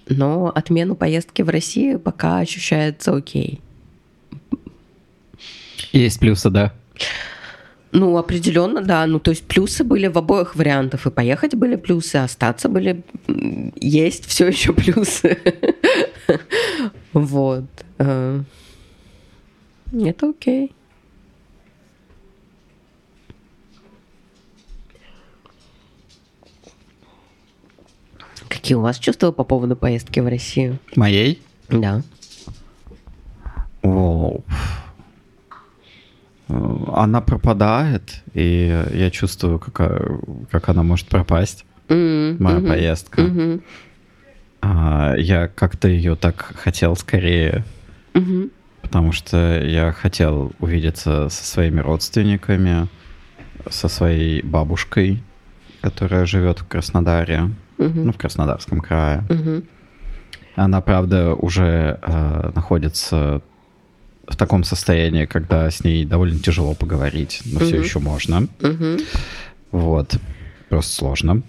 Но 0.09 0.51
отмену 0.55 0.95
поездки 0.95 1.41
в 1.43 1.49
Россию 1.49 1.99
пока 1.99 2.39
ощущается 2.39 3.15
окей. 3.15 3.59
Есть 5.91 6.19
плюсы, 6.19 6.49
да? 6.49 6.73
Ну, 7.91 8.17
определенно, 8.17 8.81
да. 8.81 9.05
Ну, 9.07 9.19
то 9.19 9.31
есть 9.31 9.47
плюсы 9.47 9.83
были 9.83 10.07
в 10.07 10.17
обоих 10.17 10.55
вариантах. 10.55 11.05
И 11.05 11.09
поехать 11.09 11.55
были 11.55 11.75
плюсы, 11.77 12.17
остаться 12.17 12.67
были... 12.69 13.03
Есть 13.75 14.25
все 14.25 14.47
еще 14.47 14.73
плюсы. 14.73 15.37
Вот. 17.13 17.65
Это 17.97 18.45
окей. 20.29 20.73
Какие 28.49 28.75
у 28.75 28.81
вас 28.81 28.99
чувства 28.99 29.31
по 29.31 29.43
поводу 29.45 29.75
поездки 29.77 30.19
в 30.19 30.27
Россию? 30.27 30.79
Моей? 30.95 31.41
Да. 31.69 32.01
О, 33.81 34.41
она 36.49 37.21
пропадает, 37.21 38.23
и 38.33 38.85
я 38.93 39.09
чувствую, 39.11 39.59
как, 39.59 39.79
а, 39.81 40.19
как 40.49 40.69
она 40.69 40.83
может 40.83 41.07
пропасть, 41.07 41.65
М, 41.89 42.37
моя 42.41 42.57
мгм, 42.59 42.67
поездка. 42.67 43.21
мгм, 43.21 43.61
А, 44.61 45.13
я 45.17 45.47
как-то 45.47 45.87
ее 45.87 46.15
так 46.15 46.53
хотел 46.55 46.95
скорее, 46.95 47.63
мгм. 48.13 48.49
потому 48.81 49.11
что 49.11 49.61
я 49.63 49.91
хотел 49.91 50.51
увидеться 50.59 51.29
со 51.29 51.45
своими 51.45 51.79
родственниками, 51.79 52.87
со 53.69 53.87
своей 53.87 54.41
бабушкой, 54.41 55.23
которая 55.81 56.25
живет 56.25 56.59
в 56.59 56.67
Краснодаре, 56.67 57.51
ну, 57.77 58.11
в 58.11 58.17
Краснодарском 58.17 58.79
крае. 58.81 59.23
Мгм. 59.29 59.63
Она, 60.55 60.81
правда, 60.81 61.35
уже 61.35 61.99
э, 62.01 62.51
находится 62.55 63.41
в 64.27 64.35
таком 64.35 64.63
состоянии, 64.63 65.25
когда 65.25 65.69
с 65.71 65.83
ней 65.83 66.05
довольно 66.05 66.39
тяжело 66.39 66.73
поговорить, 66.73 67.41
но 67.45 67.59
все 67.59 67.75
Мгм. 67.75 67.83
еще 67.83 67.99
можно. 67.99 68.47
Мгм. 68.61 68.97
Вот. 69.71 70.17
Просто 70.69 70.93
сложно. 70.95 71.41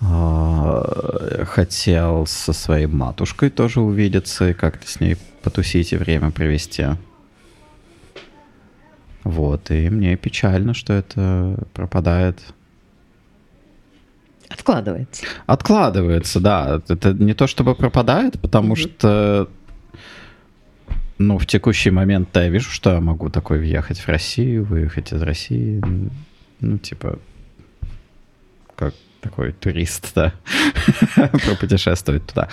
А, 0.00 1.44
Хотел 1.46 2.26
со 2.26 2.52
своей 2.52 2.86
матушкой 2.86 3.50
тоже 3.50 3.80
увидеться 3.80 4.50
и 4.50 4.54
как-то 4.54 4.88
с 4.88 4.98
ней 5.00 5.16
потусить 5.42 5.92
и 5.92 5.96
время 5.96 6.30
провести. 6.30 6.86
Вот, 9.24 9.70
и 9.70 9.88
мне 9.88 10.16
печально, 10.16 10.74
что 10.74 10.92
это 10.94 11.56
пропадает. 11.74 12.40
Откладывается. 14.48 15.24
Откладывается, 15.46 16.40
да. 16.40 16.82
Это 16.88 17.12
не 17.12 17.34
то 17.34 17.46
чтобы 17.46 17.74
пропадает, 17.74 18.40
потому 18.40 18.74
что 18.74 19.48
ну, 21.22 21.38
в 21.38 21.46
текущий 21.46 21.90
момент 21.90 22.28
я 22.34 22.48
вижу, 22.48 22.70
что 22.70 22.90
я 22.90 23.00
могу 23.00 23.30
такой 23.30 23.58
въехать 23.58 23.98
в 23.98 24.08
Россию, 24.08 24.64
выехать 24.64 25.12
из 25.12 25.22
России. 25.22 25.80
Ну, 26.60 26.78
типа, 26.78 27.18
как 28.74 28.94
такой 29.20 29.52
турист, 29.52 30.12
да, 30.14 30.32
пропутешествовать 31.46 32.26
туда. 32.26 32.48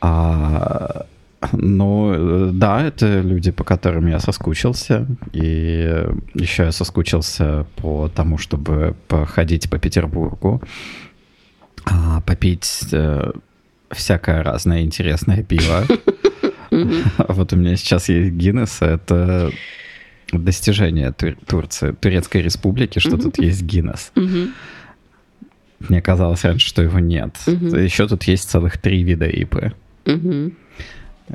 А, 0.00 1.06
ну, 1.52 2.50
да, 2.52 2.82
это 2.82 3.20
люди, 3.20 3.50
по 3.50 3.64
которым 3.64 4.06
я 4.06 4.18
соскучился. 4.18 5.06
И 5.32 6.06
еще 6.34 6.64
я 6.64 6.72
соскучился 6.72 7.66
по 7.76 8.08
тому, 8.08 8.38
чтобы 8.38 8.96
походить 9.08 9.68
по 9.68 9.78
Петербургу, 9.78 10.62
а, 11.84 12.20
попить 12.22 12.88
э, 12.92 13.32
всякое 13.90 14.42
разное 14.42 14.82
интересное 14.82 15.42
пиво. 15.42 15.84
Вот 17.28 17.52
у 17.52 17.56
меня 17.56 17.76
сейчас 17.76 18.08
есть 18.08 18.32
Гиннес, 18.32 18.82
это 18.82 19.50
достижение 20.32 21.12
Тур- 21.12 21.36
Турции, 21.46 21.92
Турецкой 21.92 22.42
Республики, 22.42 22.98
что 22.98 23.16
тут 23.16 23.38
есть 23.38 23.62
Гиннес. 23.62 24.12
Мне 25.78 26.00
казалось 26.00 26.44
раньше, 26.44 26.66
что 26.66 26.82
его 26.82 26.98
нет. 26.98 27.36
Еще 27.46 28.08
тут 28.08 28.24
есть 28.24 28.48
целых 28.48 28.78
три 28.78 29.02
вида. 29.02 29.30
Мгм. 30.06 30.54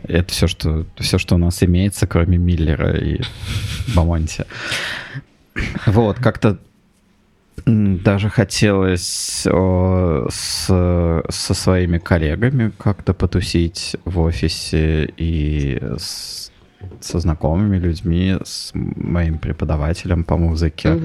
Это 0.08 0.32
все, 0.32 0.48
что, 0.48 0.86
все, 0.98 1.18
что 1.18 1.36
у 1.36 1.38
нас 1.38 1.62
имеется, 1.64 2.08
кроме 2.08 2.38
Миллера 2.38 2.98
и 2.98 3.22
Бамонти. 3.94 4.46
Вот, 5.86 6.18
как-то 6.18 6.60
даже 7.66 8.30
хотелось 8.30 9.46
о, 9.48 10.28
с, 10.30 10.66
со 11.30 11.54
своими 11.54 11.98
коллегами 12.00 12.72
как-то 12.78 13.14
потусить 13.14 13.96
в 14.06 14.20
офисе 14.20 15.06
и 15.18 15.80
с- 15.98 16.52
со 17.00 17.20
знакомыми 17.20 17.78
людьми, 17.78 18.38
с 18.44 18.72
моим 18.74 19.38
преподавателем 19.38 20.24
по 20.24 20.38
музыке. 20.38 20.98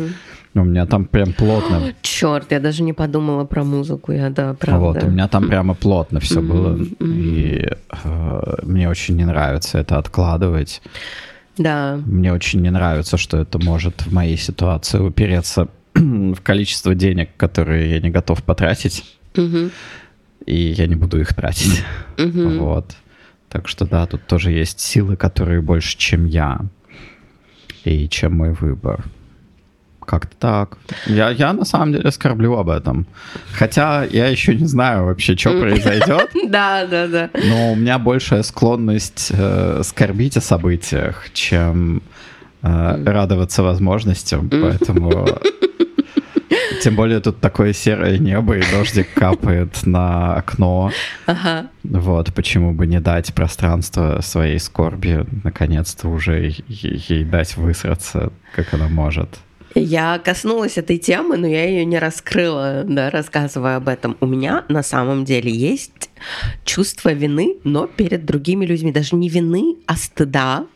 У 0.55 0.65
меня 0.65 0.87
там 0.87 1.05
прям 1.05 1.35
плотно 1.35 1.93
Черт, 2.01 2.51
я 2.51 2.61
даже 2.61 2.83
не 2.83 2.95
подумала 2.95 3.45
про 3.45 3.63
музыку, 3.63 4.13
я 4.13 4.31
да, 4.31 4.55
правда. 4.55 4.79
вот, 4.87 5.03
у 5.05 5.09
меня 5.11 5.29
там 5.29 5.49
прямо 5.49 5.75
плотно 5.75 6.19
все 6.21 6.41
было. 6.41 6.79
И 7.01 7.69
э, 8.05 8.55
мне 8.63 8.89
очень 8.89 9.17
не 9.17 9.27
нравится 9.27 9.79
это 9.79 9.99
откладывать. 9.99 10.81
Да, 11.59 11.99
Мне 12.07 12.33
очень 12.33 12.61
не 12.63 12.71
нравится, 12.71 13.19
что 13.19 13.37
это 13.39 13.59
может 13.59 14.03
в 14.07 14.13
моей 14.15 14.39
ситуации 14.39 14.99
упереться 14.99 15.69
в 15.97 16.41
количество 16.43 16.95
денег, 16.95 17.31
которые 17.37 17.91
я 17.91 18.01
не 18.01 18.11
готов 18.11 18.43
потратить. 18.43 19.05
И 20.47 20.57
я 20.57 20.87
не 20.87 20.95
буду 20.95 21.21
их 21.21 21.35
тратить. 21.35 21.83
Вот. 22.17 22.95
Так 23.49 23.69
что 23.69 23.87
да, 23.87 24.07
тут 24.07 24.27
тоже 24.27 24.51
есть 24.51 24.81
силы, 24.81 25.17
которые 25.17 25.61
больше, 25.61 25.97
чем 25.97 26.27
я. 26.27 26.61
И 27.85 28.09
чем 28.09 28.35
мой 28.37 28.53
выбор. 28.53 29.05
Как-то 30.05 30.37
так. 30.39 30.79
Я, 31.07 31.31
я 31.31 31.53
на 31.53 31.65
самом 31.65 31.93
деле 31.93 32.11
скорблю 32.13 32.55
об 32.55 32.69
этом. 32.69 33.07
Хотя 33.53 34.05
я 34.05 34.29
еще 34.29 34.55
не 34.55 34.67
знаю 34.67 35.05
вообще, 35.05 35.37
что 35.37 35.59
произойдет. 35.59 36.31
да, 36.49 36.87
да, 36.87 37.07
да. 37.09 37.31
Но 37.35 37.73
у 37.73 37.75
меня 37.75 37.99
большая 37.99 38.43
склонность 38.43 39.33
э, 39.33 39.83
скорбить 39.85 40.37
о 40.37 40.41
событиях, 40.41 41.29
чем 41.33 42.03
э, 42.63 43.05
радоваться 43.05 43.63
возможностям. 43.63 44.49
Поэтому... 44.49 45.27
Тем 46.83 46.97
более 46.97 47.21
тут 47.21 47.41
такое 47.41 47.73
серое 47.73 48.19
небо, 48.19 48.57
и 48.57 48.63
дождик 48.71 49.13
капает 49.15 49.87
на 49.87 50.37
окно. 50.37 50.93
Ага. 51.27 51.69
Вот, 51.83 52.35
почему 52.35 52.73
бы 52.73 52.87
не 52.87 53.01
дать 53.01 53.35
пространство 53.35 54.21
своей 54.23 54.59
скорби, 54.59 55.27
наконец-то 55.45 56.09
уже 56.09 56.55
ей 56.69 57.25
дать 57.25 57.57
высраться, 57.57 58.33
как 58.55 58.75
она 58.75 58.89
может. 58.89 59.39
Я 59.79 60.19
коснулась 60.19 60.79
этой 60.79 60.97
темы, 60.97 61.37
но 61.37 61.47
я 61.47 61.69
ее 61.69 61.85
не 61.85 61.99
раскрыла, 61.99 62.83
да, 62.85 63.11
рассказывая 63.11 63.77
об 63.77 63.89
этом. 63.89 64.17
У 64.21 64.27
меня 64.27 64.65
на 64.71 64.83
самом 64.83 65.27
деле 65.27 65.53
есть 65.53 66.09
чувство 66.65 67.13
вины, 67.13 67.57
но 67.63 67.87
перед 67.87 68.25
другими 68.25 68.65
людьми. 68.65 68.91
Даже 68.91 69.17
не 69.17 69.29
вины, 69.29 69.77
а 69.87 69.97
стыда 69.97 70.67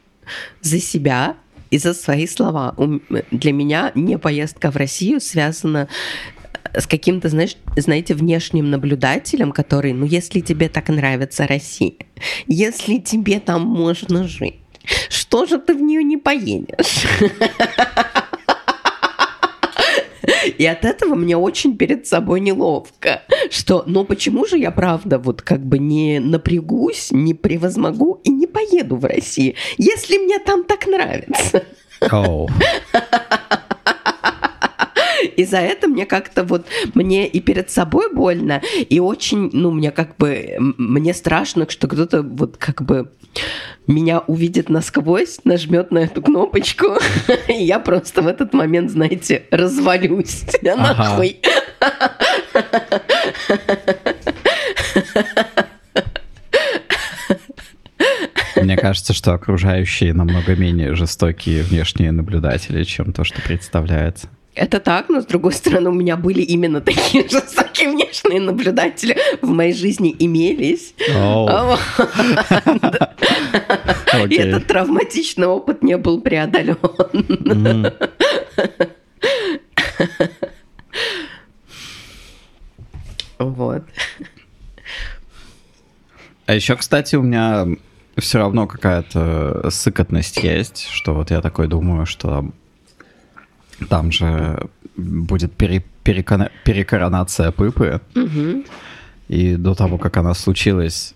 за 0.61 0.81
себя 0.81 1.37
и 1.71 1.79
за 1.79 1.95
свои 1.95 2.27
слова. 2.27 2.75
Для 3.31 3.53
меня 3.53 3.93
не 3.95 4.19
поездка 4.19 4.71
в 4.71 4.77
Россию 4.77 5.21
связана 5.21 5.89
с 6.75 6.87
каким-то, 6.87 7.29
знаешь, 7.29 7.57
знаете, 7.77 8.15
внешним 8.15 8.71
наблюдателем, 8.71 9.53
который, 9.53 9.93
ну, 9.93 10.05
если 10.05 10.41
тебе 10.41 10.69
так 10.69 10.89
нравится 10.89 11.47
Россия, 11.47 11.95
если 12.47 12.99
тебе 12.99 13.41
там 13.41 13.63
можно 13.63 14.29
жить, 14.29 14.57
что 15.09 15.47
же 15.47 15.59
ты 15.59 15.75
в 15.75 15.81
нее 15.81 16.03
не 16.03 16.17
поедешь? 16.17 17.07
И 20.59 20.67
от 20.67 20.85
этого 20.85 21.15
мне 21.15 21.37
очень 21.37 21.77
перед 21.77 22.07
собой 22.07 22.41
неловко, 22.41 23.23
что, 23.51 23.85
ну 23.87 24.05
почему 24.05 24.47
же 24.47 24.59
я 24.59 24.71
правда 24.71 25.19
вот 25.19 25.43
как 25.43 25.65
бы 25.65 25.79
не 25.79 26.19
напрягусь, 26.19 27.09
не 27.11 27.35
превозмогу 27.35 28.21
и 28.25 28.31
не 28.31 28.47
поеду 28.47 28.97
в 28.97 29.05
Россию, 29.05 29.55
если 29.79 30.19
мне 30.19 30.39
там 30.39 30.65
так 30.65 30.87
нравится. 30.87 31.65
Оу. 32.11 32.49
И 35.37 35.45
за 35.45 35.59
это 35.59 35.89
мне 35.89 36.07
как-то 36.07 36.45
вот, 36.45 36.67
мне 36.95 37.27
и 37.27 37.41
перед 37.41 37.71
собой 37.71 38.13
больно, 38.13 38.63
и 38.89 39.01
очень, 39.01 39.51
ну, 39.53 39.71
мне 39.71 39.91
как 39.91 40.17
бы, 40.17 40.57
мне 40.59 41.15
страшно, 41.15 41.69
что 41.69 41.89
кто-то 41.89 42.23
вот 42.23 42.57
как 42.57 42.83
бы 42.83 43.11
меня 43.87 44.21
увидит 44.21 44.69
насквозь, 44.69 45.41
нажмет 45.45 45.91
на 45.91 45.99
эту 45.99 46.23
кнопочку, 46.23 46.99
и 47.49 47.55
я 47.55 47.79
просто 47.79 48.23
в 48.23 48.27
этот 48.27 48.53
момент, 48.53 48.91
знаете, 48.91 49.45
развалюсь. 49.51 50.45
Нахуй. 50.63 51.41
Мне 58.57 58.77
кажется, 58.77 59.13
что 59.13 59.33
окружающие 59.33 60.13
намного 60.13 60.55
менее 60.55 60.95
жестокие 60.95 61.63
внешние 61.63 62.13
наблюдатели, 62.13 62.85
чем 62.85 63.13
то, 63.13 63.25
что 63.25 63.41
представляется. 63.41 64.29
Это 64.55 64.81
так, 64.81 65.09
но 65.09 65.21
с 65.21 65.27
другой 65.27 65.53
стороны, 65.53 65.91
у 65.91 65.95
меня 65.95 66.17
были 66.17 66.43
именно 66.43 66.81
такие 66.81 67.29
жестокие 67.29 67.91
внешние 67.91 68.41
наблюдатели 68.41 69.17
в 69.41 69.49
моей 69.49 69.73
жизни 69.73 70.15
имелись. 70.19 70.95
А. 71.15 71.79
И 74.29 74.35
этот 74.35 74.67
травматичный 74.67 75.47
опыт 75.47 75.83
не 75.83 75.97
был 75.97 76.21
преодолен. 76.21 76.77
Вот. 83.39 83.85
А 86.45 86.55
еще, 86.55 86.77
кстати, 86.77 87.17
у 87.17 87.23
меня 87.23 87.67
все 88.19 88.39
равно 88.39 88.67
какая-то 88.67 89.71
сыкотность 89.71 90.43
есть, 90.43 90.89
что 90.91 91.15
вот 91.15 91.31
я 91.31 91.41
такой 91.41 91.69
думаю, 91.69 92.05
что 92.05 92.51
там 93.89 94.13
же 94.13 94.69
будет 94.97 95.53
пере- 95.53 95.85
перекона- 96.05 96.51
перекоронация 96.65 97.51
Пыпы. 97.51 98.01
И 99.29 99.55
до 99.55 99.75
того, 99.75 99.97
как 99.97 100.17
она 100.17 100.35
случилась, 100.35 101.15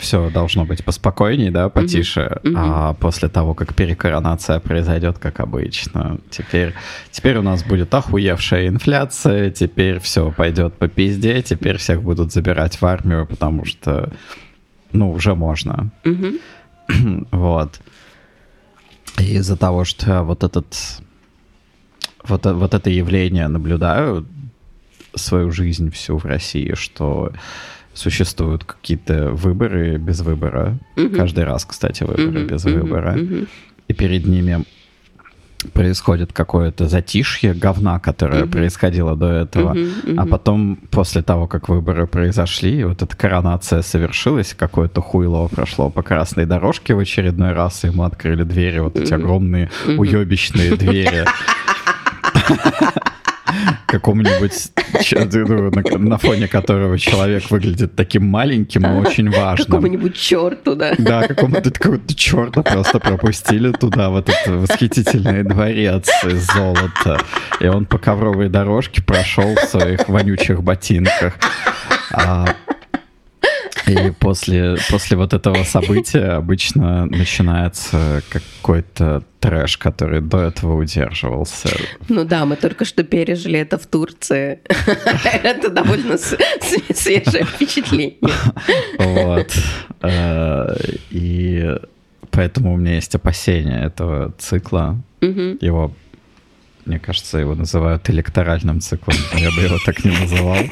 все 0.00 0.30
должно 0.30 0.64
быть 0.64 0.84
поспокойнее, 0.84 1.50
да, 1.50 1.68
потише, 1.68 2.40
mm-hmm. 2.42 2.54
а 2.56 2.94
после 2.94 3.28
того, 3.28 3.54
как 3.54 3.74
перекоронация 3.74 4.58
произойдет, 4.58 5.18
как 5.18 5.40
обычно, 5.40 6.18
теперь, 6.30 6.74
теперь 7.10 7.36
у 7.36 7.42
нас 7.42 7.62
будет 7.62 7.94
охуевшая 7.94 8.68
инфляция, 8.68 9.50
теперь 9.50 10.00
все 10.00 10.32
пойдет 10.32 10.74
по 10.74 10.88
пизде, 10.88 11.42
теперь 11.42 11.76
всех 11.76 12.02
будут 12.02 12.32
забирать 12.32 12.80
в 12.80 12.84
армию, 12.84 13.26
потому 13.26 13.64
что, 13.64 14.10
ну, 14.92 15.12
уже 15.12 15.34
можно. 15.34 15.90
Mm-hmm. 16.04 17.26
вот. 17.30 17.80
И 19.18 19.34
из-за 19.34 19.56
того, 19.56 19.84
что 19.84 20.22
вот 20.24 20.44
этот, 20.44 20.76
вот, 22.24 22.46
вот 22.46 22.74
это 22.74 22.90
явление 22.90 23.48
наблюдаю 23.48 24.26
свою 25.14 25.50
жизнь 25.50 25.90
всю 25.90 26.18
в 26.18 26.24
России, 26.24 26.74
что 26.74 27.32
существуют 27.94 28.64
какие-то 28.64 29.30
выборы 29.30 29.98
без 29.98 30.20
выбора. 30.20 30.78
Угу. 30.96 31.16
Каждый 31.16 31.44
раз, 31.44 31.64
кстати, 31.64 32.04
выборы 32.04 32.44
угу, 32.44 32.54
без 32.54 32.64
угу, 32.64 32.74
выбора. 32.74 33.18
Угу. 33.18 33.46
И 33.88 33.92
перед 33.92 34.26
ними 34.26 34.64
происходит 35.72 36.32
какое-то 36.32 36.88
затишье 36.88 37.52
говна, 37.52 37.98
которое 37.98 38.44
mm 38.44 38.50
происходило 38.50 39.14
до 39.14 39.26
этого, 39.26 39.74
mm-hmm, 39.74 40.04
mm-hmm. 40.04 40.14
а 40.16 40.26
потом, 40.26 40.78
после 40.90 41.22
того, 41.22 41.46
как 41.46 41.68
выборы 41.68 42.06
произошли, 42.06 42.84
вот 42.84 43.02
эта 43.02 43.16
коронация 43.16 43.82
совершилась, 43.82 44.54
какое-то 44.54 45.00
хуйло 45.00 45.48
прошло 45.48 45.90
по 45.90 46.02
красной 46.02 46.46
дорожке 46.46 46.94
в 46.94 46.98
очередной 46.98 47.52
раз, 47.52 47.84
и 47.84 47.88
ему 47.88 48.02
открыли 48.02 48.42
двери, 48.42 48.80
вот 48.80 48.96
эти 48.96 49.12
огромные 49.12 49.70
mm-hmm. 49.86 49.96
уебищные 49.96 50.76
двери. 50.76 51.26
какому-нибудь, 53.86 54.72
на 55.98 56.18
фоне 56.18 56.48
которого 56.48 56.98
человек 56.98 57.50
выглядит 57.50 57.96
таким 57.96 58.26
маленьким 58.26 58.86
и 58.86 59.00
очень 59.00 59.30
важным. 59.30 59.66
Какому-нибудь 59.66 60.16
черту, 60.16 60.74
да. 60.74 60.94
Да, 60.98 61.26
какому-то 61.26 61.70
какого-то 61.70 62.14
черта 62.14 62.62
просто 62.62 63.00
пропустили 63.00 63.72
туда, 63.72 64.10
вот 64.10 64.28
этот 64.28 64.70
восхитительный 64.70 65.42
дворец 65.42 66.08
из 66.24 66.46
золота. 66.46 67.20
И 67.60 67.66
он 67.66 67.86
по 67.86 67.98
ковровой 67.98 68.48
дорожке 68.48 69.02
прошел 69.02 69.54
в 69.56 69.64
своих 69.64 70.08
вонючих 70.08 70.62
ботинках. 70.62 71.34
А 72.12 72.46
и 73.90 74.10
после, 74.12 74.76
после 74.90 75.16
вот 75.16 75.32
этого 75.32 75.64
события 75.64 76.36
обычно 76.36 77.06
начинается 77.06 78.22
какой-то 78.28 79.22
трэш, 79.40 79.78
который 79.78 80.20
до 80.20 80.38
этого 80.42 80.76
удерживался. 80.76 81.70
Ну 82.08 82.24
да, 82.24 82.44
мы 82.44 82.56
только 82.56 82.84
что 82.84 83.02
пережили 83.02 83.58
это 83.58 83.78
в 83.78 83.86
Турции. 83.86 84.60
Это 85.42 85.70
довольно 85.70 86.18
свежее 86.18 87.44
впечатление. 87.44 88.16
Вот. 88.98 89.52
Э, 90.02 90.74
и 91.10 91.76
поэтому 92.30 92.74
у 92.74 92.76
меня 92.76 92.94
есть 92.96 93.14
опасения 93.14 93.82
этого 93.84 94.32
цикла. 94.38 94.98
Его 95.20 95.92
мне 96.86 96.98
кажется, 96.98 97.38
его 97.38 97.54
называют 97.54 98.08
электоральным 98.10 98.80
циклом. 98.80 99.16
Я 99.34 99.50
бы 99.50 99.62
его 99.62 99.78
так 99.84 100.04
не 100.04 100.10
называл. 100.10 100.64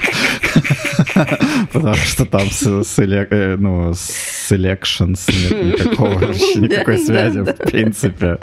Потому 1.73 1.95
что 1.95 2.25
там 2.27 2.51
с, 2.51 2.67
э, 2.67 3.57
ну, 3.59 3.91
elections 3.91 5.21
нет 5.29 5.65
никакого, 5.65 6.21
никакой 6.57 6.99
связи, 6.99 7.41
в 7.41 7.53
принципе. 7.55 8.39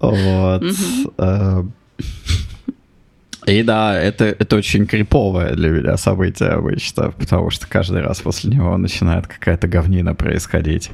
Вот. 0.00 0.64
Э, 1.18 1.64
и 3.46 3.62
да, 3.62 3.98
это, 3.98 4.26
это 4.26 4.56
очень 4.56 4.86
криповое 4.86 5.54
для 5.54 5.70
меня 5.70 5.96
событие 5.96 6.50
обычно, 6.50 7.12
потому 7.12 7.50
что 7.50 7.66
каждый 7.66 8.02
раз 8.02 8.20
после 8.20 8.50
него 8.50 8.76
начинает 8.76 9.26
какая-то 9.26 9.68
говнина 9.68 10.14
происходить. 10.14 10.90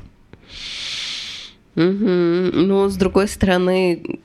Угу. 1.76 2.52
Ну, 2.52 2.88
с 2.88 2.96
другой 2.96 3.28
стороны, 3.28 4.20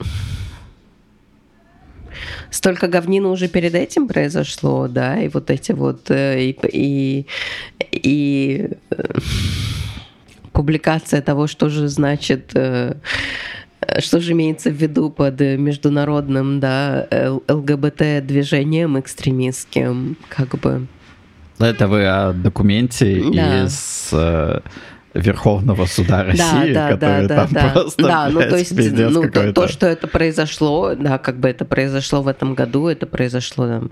столько 2.51 2.87
говнина 2.87 3.29
уже 3.29 3.47
перед 3.47 3.75
этим 3.75 4.07
произошло, 4.07 4.87
да, 4.87 5.19
и 5.19 5.29
вот 5.29 5.49
эти 5.49 5.71
вот 5.71 6.11
э, 6.11 6.43
и, 6.43 6.57
и, 6.71 7.25
и 7.91 8.69
э, 8.91 9.03
публикация 10.51 11.21
того, 11.21 11.47
что 11.47 11.69
же 11.69 11.87
значит 11.87 12.51
э, 12.53 12.95
что 13.99 14.19
же 14.19 14.33
имеется 14.33 14.69
в 14.69 14.73
виду 14.73 15.09
под 15.09 15.39
международным, 15.39 16.59
да, 16.59 17.07
ЛГБТ-движением 17.47 18.99
экстремистским, 18.99 20.17
как 20.27 20.59
бы. 20.59 20.85
Это 21.57 21.87
вы 21.87 22.05
о 22.05 22.33
документе 22.33 23.23
да. 23.33 23.63
из 23.63 24.13
Верховного 25.13 25.85
суда 25.85 26.23
России, 26.23 26.73
да, 26.73 26.87
да, 26.87 26.89
который 26.91 27.27
да, 27.27 27.35
там 27.35 27.49
да, 27.51 27.69
просто, 27.69 28.03
да, 28.03 28.29
ну 28.29 28.39
то 28.41 28.57
есть, 28.57 28.71
ну 28.71 29.29
то, 29.29 29.53
то, 29.53 29.67
что 29.67 29.87
это 29.87 30.07
произошло, 30.07 30.93
да, 30.95 31.17
как 31.17 31.39
бы 31.39 31.49
это 31.49 31.65
произошло 31.65 32.21
в 32.21 32.27
этом 32.27 32.53
году, 32.53 32.87
это 32.87 33.07
произошло 33.07 33.67
там 33.67 33.91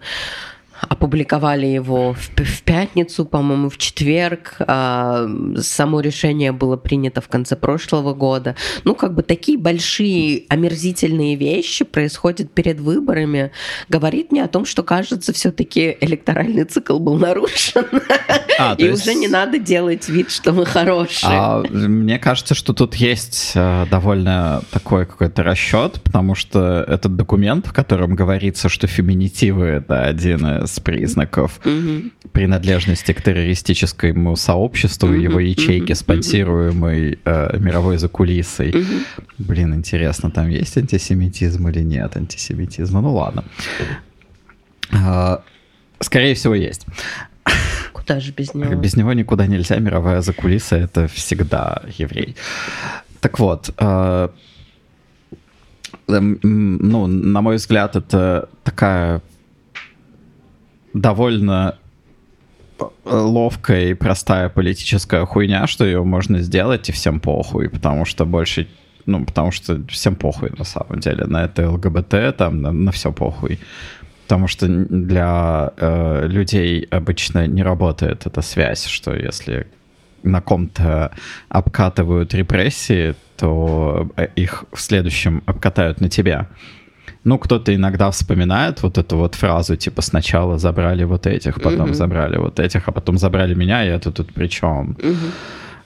опубликовали 0.81 1.65
его 1.65 2.13
в, 2.13 2.29
в 2.37 2.63
пятницу, 2.63 3.25
по-моему, 3.25 3.69
в 3.69 3.77
четверг. 3.77 4.55
А, 4.59 5.27
само 5.57 5.99
решение 5.99 6.51
было 6.51 6.77
принято 6.77 7.21
в 7.21 7.27
конце 7.27 7.55
прошлого 7.55 8.13
года. 8.13 8.55
Ну, 8.83 8.95
как 8.95 9.13
бы 9.13 9.23
такие 9.23 9.57
большие 9.57 10.43
омерзительные 10.49 11.35
вещи 11.35 11.85
происходят 11.85 12.51
перед 12.51 12.79
выборами. 12.79 13.51
Говорит 13.89 14.31
мне 14.31 14.43
о 14.43 14.47
том, 14.47 14.65
что, 14.65 14.83
кажется, 14.83 15.33
все-таки 15.33 15.97
электоральный 16.01 16.63
цикл 16.63 16.99
был 16.99 17.17
нарушен. 17.17 17.85
А, 18.59 18.75
И 18.77 18.85
есть... 18.85 19.05
уже 19.05 19.13
не 19.13 19.27
надо 19.27 19.59
делать 19.59 20.09
вид, 20.09 20.31
что 20.31 20.51
мы 20.51 20.65
хорошие. 20.65 21.31
А, 21.31 21.63
мне 21.69 22.17
кажется, 22.17 22.55
что 22.55 22.73
тут 22.73 22.95
есть 22.95 23.51
э, 23.55 23.85
довольно 23.89 24.63
такой 24.71 25.05
какой-то 25.05 25.43
расчет, 25.43 26.01
потому 26.01 26.35
что 26.35 26.83
этот 26.87 27.15
документ, 27.15 27.67
в 27.67 27.73
котором 27.73 28.15
говорится, 28.15 28.69
что 28.69 28.87
феминитивы— 28.87 29.65
это 29.65 30.03
один 30.03 30.63
из 30.63 30.66
признаков 30.79 31.59
mm-hmm. 31.63 32.11
принадлежности 32.31 33.13
к 33.13 33.21
террористическому 33.21 34.35
сообществу 34.35 35.09
mm-hmm. 35.09 35.23
его 35.23 35.39
ячейки, 35.39 35.93
спонсируемой 35.93 37.19
э, 37.25 37.57
мировой 37.59 37.97
закулисой. 37.97 38.71
Mm-hmm. 38.71 39.03
Блин, 39.37 39.73
интересно, 39.73 40.31
там 40.31 40.49
есть 40.49 40.77
антисемитизм 40.77 41.67
или 41.67 41.83
нет 41.83 42.17
антисемитизма? 42.17 43.01
Ну 43.01 43.13
ладно. 43.13 43.43
Э, 44.91 45.37
скорее 45.99 46.33
всего, 46.33 46.55
есть. 46.55 46.85
Куда 47.93 48.19
же 48.19 48.31
без 48.31 48.53
него? 48.53 48.75
Без 48.75 48.95
него 48.95 49.13
никуда 49.13 49.47
нельзя. 49.47 49.77
Мировая 49.79 50.21
закулиса— 50.21 50.75
это 50.77 51.07
всегда 51.07 51.81
еврей. 51.97 52.35
Так 53.19 53.39
вот, 53.39 53.73
э, 53.77 54.29
ну, 56.07 57.07
на 57.07 57.41
мой 57.41 57.55
взгляд, 57.55 57.95
это 57.95 58.49
такая 58.63 59.21
довольно 60.93 61.77
ловкая 63.05 63.87
и 63.89 63.93
простая 63.93 64.49
политическая 64.49 65.25
хуйня, 65.25 65.67
что 65.67 65.85
ее 65.85 66.03
можно 66.03 66.39
сделать 66.39 66.89
и 66.89 66.91
всем 66.91 67.19
похуй, 67.19 67.69
потому 67.69 68.05
что 68.05 68.25
больше, 68.25 68.67
ну, 69.05 69.25
потому 69.25 69.51
что 69.51 69.81
всем 69.87 70.15
похуй 70.15 70.51
на 70.57 70.63
самом 70.63 70.99
деле 70.99 71.25
на 71.25 71.45
это 71.45 71.69
ЛГБТ, 71.69 72.37
там, 72.37 72.61
на, 72.61 72.71
на 72.71 72.91
все 72.91 73.11
похуй. 73.11 73.59
Потому 74.23 74.47
что 74.47 74.67
для 74.67 75.71
э, 75.77 76.27
людей 76.27 76.85
обычно 76.91 77.47
не 77.47 77.63
работает 77.63 78.25
эта 78.25 78.41
связь, 78.41 78.85
что 78.85 79.15
если 79.15 79.67
на 80.23 80.41
ком-то 80.41 81.11
обкатывают 81.47 82.33
репрессии, 82.33 83.15
то 83.37 84.09
э, 84.17 84.27
их 84.35 84.65
в 84.73 84.81
следующем 84.81 85.43
обкатают 85.45 86.01
на 86.01 86.09
тебя. 86.09 86.49
Ну, 87.23 87.37
кто-то 87.37 87.73
иногда 87.73 88.09
вспоминает 88.11 88.83
вот 88.83 88.97
эту 88.97 89.17
вот 89.17 89.35
фразу, 89.35 89.75
типа, 89.75 90.01
сначала 90.01 90.57
забрали 90.57 91.03
вот 91.03 91.27
этих, 91.27 91.61
потом 91.61 91.89
mm-hmm. 91.89 91.93
забрали 91.93 92.37
вот 92.37 92.59
этих, 92.59 92.87
а 92.87 92.91
потом 92.91 93.17
забрали 93.17 93.53
меня, 93.53 93.85
и 93.85 93.89
это 93.89 94.11
тут 94.11 94.33
при 94.33 94.47
чем? 94.47 94.97
Mm-hmm. 94.99 95.31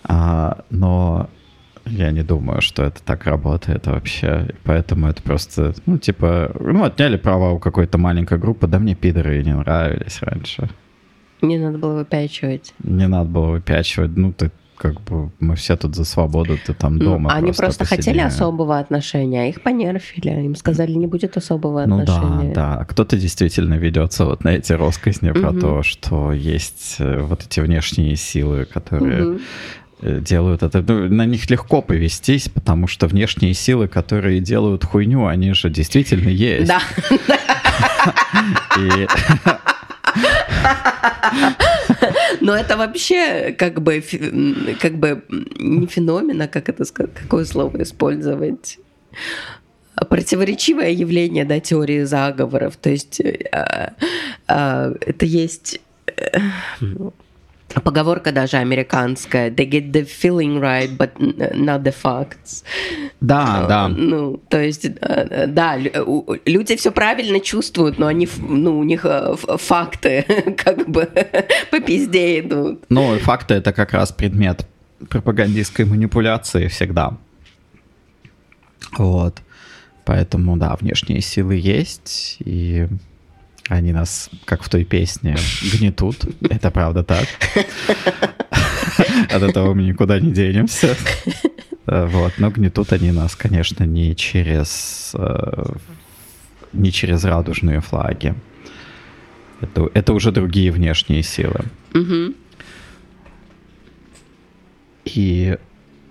А, 0.03 0.57
но 0.69 1.29
я 1.85 2.11
не 2.11 2.23
думаю, 2.23 2.61
что 2.61 2.83
это 2.83 3.01
так 3.03 3.25
работает 3.25 3.87
вообще. 3.87 4.49
Поэтому 4.63 5.07
это 5.07 5.21
просто, 5.21 5.73
ну, 5.85 5.97
типа, 5.97 6.51
ну, 6.59 6.83
отняли 6.83 7.17
права 7.17 7.51
у 7.51 7.59
какой-то 7.59 7.97
маленькой 7.97 8.37
группы, 8.37 8.67
да 8.67 8.79
мне 8.79 8.95
пидоры 8.95 9.43
не 9.43 9.53
нравились 9.53 10.21
раньше. 10.21 10.69
Не 11.41 11.57
надо 11.57 11.79
было 11.79 11.93
выпячивать. 11.95 12.73
Не 12.83 13.07
надо 13.07 13.29
было 13.29 13.47
выпячивать. 13.51 14.15
Ну, 14.15 14.31
ты 14.31 14.51
как 14.81 14.99
бы 15.01 15.29
мы 15.39 15.55
все 15.55 15.77
тут 15.77 15.95
за 15.95 16.05
свободу, 16.05 16.57
ты 16.65 16.73
там 16.73 16.97
ну, 16.97 17.05
дома. 17.05 17.29
Ну, 17.29 17.35
они 17.35 17.47
просто, 17.47 17.65
просто 17.65 17.85
хотели 17.85 18.19
особого 18.19 18.79
отношения, 18.79 19.43
а 19.43 19.45
их 19.45 19.61
понерфили. 19.61 20.31
Им 20.43 20.55
сказали, 20.55 20.93
не 20.93 21.05
будет 21.05 21.37
особого 21.37 21.85
ну, 21.85 21.99
отношения. 21.99 22.53
Да, 22.53 22.77
да. 22.77 22.85
Кто-то 22.85 23.15
действительно 23.15 23.75
ведется 23.75 24.25
вот 24.25 24.43
на 24.43 24.49
эти 24.49 24.73
россказни 24.73 25.29
угу. 25.29 25.39
про 25.39 25.53
то, 25.53 25.83
что 25.83 26.33
есть 26.33 26.95
э, 26.97 27.21
вот 27.21 27.43
эти 27.45 27.59
внешние 27.59 28.15
силы, 28.15 28.65
которые 28.65 29.33
угу 29.33 29.39
делают 30.01 30.63
это. 30.63 30.81
Ну, 30.81 31.09
на 31.09 31.27
них 31.27 31.47
легко 31.51 31.83
повестись, 31.83 32.49
потому 32.49 32.87
что 32.87 33.05
внешние 33.05 33.53
силы, 33.53 33.87
которые 33.87 34.39
делают 34.39 34.83
хуйню, 34.83 35.27
они 35.27 35.53
же 35.53 35.69
действительно 35.69 36.29
есть. 36.29 36.67
Да. 36.67 36.81
Но 42.41 42.55
это 42.55 42.75
вообще 42.75 43.53
как 43.57 43.81
бы, 43.81 44.03
как 44.81 44.97
бы 44.97 45.23
не 45.29 45.87
феномен, 45.87 46.41
а 46.41 46.47
как 46.47 46.69
это 46.69 46.83
какое 46.85 47.45
слово 47.45 47.83
использовать? 47.83 48.79
противоречивое 50.09 50.89
явление 50.89 51.45
да, 51.45 51.59
теории 51.59 52.03
заговоров. 52.03 52.77
То 52.77 52.89
есть 52.89 53.19
э, 53.19 53.93
э, 54.47 54.95
это 54.99 55.25
есть 55.25 55.81
э, 56.07 56.39
поговорка 57.83 58.31
даже 58.31 58.57
американская. 58.57 59.49
They 59.49 59.69
get 59.69 59.91
the 59.91 60.03
feeling 60.05 60.59
right, 60.59 60.95
but 60.97 61.11
not 61.55 61.83
the 61.83 61.93
facts. 62.03 62.63
Да, 63.21 63.65
да. 63.67 63.87
Ну, 63.87 64.37
то 64.49 64.61
есть, 64.61 64.85
э, 64.85 65.47
да, 65.47 65.77
у- 66.05 66.35
люди 66.45 66.75
все 66.75 66.91
правильно 66.91 67.39
чувствуют, 67.39 67.99
но 67.99 68.07
они, 68.07 68.27
ну, 68.39 68.79
у 68.79 68.83
них 68.83 69.05
э, 69.05 69.35
факты 69.57 70.25
как 70.57 70.89
бы 70.89 71.07
по 71.71 71.79
пизде 71.79 72.39
идут. 72.39 72.83
Ну, 72.89 73.17
факты 73.19 73.55
это 73.55 73.73
как 73.73 73.93
раз 73.93 74.11
предмет 74.11 74.65
пропагандистской 75.09 75.85
манипуляции 75.85 76.67
всегда. 76.67 77.17
Вот. 78.97 79.41
Поэтому, 80.05 80.57
да, 80.57 80.75
внешние 80.75 81.21
силы 81.21 81.55
есть, 81.55 82.37
и 82.39 82.87
они 83.71 83.93
нас, 83.93 84.29
как 84.45 84.63
в 84.63 84.69
той 84.69 84.83
песне, 84.83 85.37
гнетут. 85.73 86.25
Это 86.41 86.71
правда 86.71 87.03
так. 87.03 87.27
От 89.29 89.41
этого 89.41 89.73
мы 89.73 89.83
никуда 89.83 90.19
не 90.19 90.31
денемся. 90.31 90.95
Вот. 91.85 92.33
Но 92.37 92.49
гнетут 92.51 92.93
они 92.93 93.11
нас, 93.11 93.35
конечно, 93.35 93.85
не 93.85 94.15
через, 94.15 95.13
э, 95.13 95.73
не 96.73 96.91
через 96.91 97.23
радужные 97.23 97.79
флаги. 97.81 98.35
Это, 99.61 99.89
это 99.93 100.13
уже 100.13 100.31
другие 100.31 100.71
внешние 100.71 101.23
силы. 101.23 101.65
И 105.05 105.57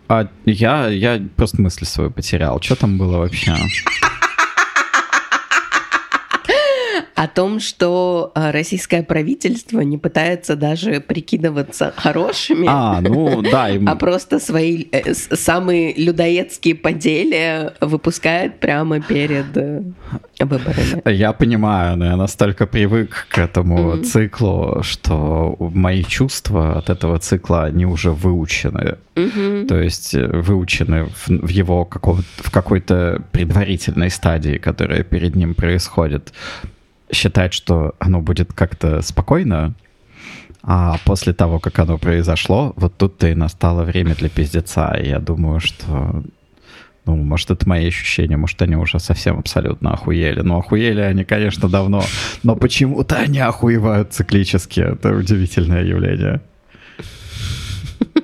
а 0.08 0.28
я, 0.44 0.88
я 0.88 1.22
просто 1.36 1.62
мысль 1.62 1.84
свою 1.84 2.10
потерял. 2.10 2.60
Что 2.60 2.74
там 2.74 2.98
было 2.98 3.18
вообще? 3.18 3.54
О 7.20 7.26
том, 7.28 7.60
что 7.60 8.32
э, 8.34 8.50
российское 8.50 9.02
правительство 9.02 9.80
не 9.80 9.98
пытается 9.98 10.56
даже 10.56 11.00
прикидываться 11.00 11.92
хорошими, 11.94 12.66
А, 12.66 13.02
ну 13.02 13.42
да, 13.42 13.68
им- 13.76 13.86
а 13.90 13.94
просто 13.94 14.38
свои 14.40 14.86
э, 14.90 15.12
самые 15.12 15.92
людоедские 15.92 16.74
поделия 16.74 17.74
выпускает 17.82 18.58
прямо 18.58 19.00
перед 19.02 19.54
э, 19.54 19.82
выборами. 20.38 21.02
я 21.12 21.32
понимаю, 21.34 21.98
но 21.98 22.06
я 22.06 22.16
настолько 22.16 22.66
привык 22.66 23.26
к 23.28 23.36
этому 23.38 23.96
Мгм. 23.96 24.04
циклу, 24.04 24.78
что 24.82 25.56
мои 25.58 26.02
чувства 26.04 26.78
от 26.78 26.88
этого 26.88 27.18
цикла, 27.18 27.64
они 27.64 27.84
уже 27.84 28.12
выучены. 28.12 28.96
Мгм. 29.16 29.66
То 29.66 29.78
есть 29.78 30.14
э, 30.14 30.26
выучены 30.26 31.04
в, 31.04 31.28
в 31.28 31.48
его 31.50 31.84
какого 31.84 32.22
в 32.38 32.50
какой-то 32.50 33.22
предварительной 33.32 34.08
стадии, 34.08 34.56
которая 34.56 35.02
перед 35.02 35.36
ним 35.36 35.54
происходит. 35.54 36.32
Считать, 37.12 37.52
что 37.52 37.94
оно 37.98 38.20
будет 38.20 38.52
как-то 38.52 39.02
спокойно, 39.02 39.74
а 40.62 40.98
после 41.04 41.32
того, 41.32 41.58
как 41.58 41.78
оно 41.78 41.98
произошло, 41.98 42.72
вот 42.76 42.96
тут-то 42.96 43.28
и 43.28 43.34
настало 43.34 43.84
время 43.84 44.14
для 44.14 44.28
пиздеца. 44.28 44.94
И 45.00 45.08
я 45.08 45.18
думаю, 45.18 45.60
что... 45.60 46.22
Ну, 47.06 47.16
может, 47.16 47.50
это 47.50 47.66
мои 47.66 47.88
ощущения, 47.88 48.36
может, 48.36 48.60
они 48.60 48.76
уже 48.76 49.00
совсем 49.00 49.38
абсолютно 49.38 49.94
охуели. 49.94 50.42
Ну, 50.42 50.58
охуели 50.58 51.00
они, 51.00 51.24
конечно, 51.24 51.68
давно, 51.68 52.02
но 52.42 52.54
почему-то 52.56 53.16
они 53.16 53.38
охуевают 53.40 54.12
циклически. 54.12 54.80
Это 54.80 55.14
удивительное 55.14 55.82
явление. 55.82 56.42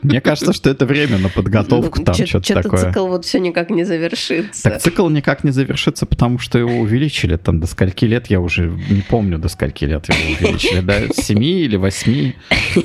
Мне 0.02 0.20
кажется, 0.20 0.52
что 0.52 0.70
это 0.70 0.86
время 0.86 1.18
на 1.18 1.28
подготовку, 1.28 2.02
там 2.02 2.14
что-то 2.14 2.54
такое. 2.62 2.84
цикл 2.86 3.06
вот 3.08 3.24
все 3.24 3.40
никак 3.40 3.70
не 3.70 3.84
завершится. 3.84 4.62
Так 4.62 4.80
цикл 4.80 5.08
никак 5.08 5.44
не 5.44 5.50
завершится, 5.50 6.06
потому 6.06 6.38
что 6.38 6.58
его 6.58 6.78
увеличили. 6.78 7.36
Там 7.36 7.60
до 7.60 7.66
скольки 7.66 8.04
лет, 8.04 8.28
я 8.28 8.40
уже 8.40 8.66
не 8.90 9.02
помню, 9.02 9.38
до 9.38 9.48
скольки 9.48 9.84
лет 9.84 10.08
его 10.08 10.18
увеличили. 10.38 10.80
До 10.80 11.12
семи 11.14 11.60
или 11.62 11.76
восьми, 11.76 12.34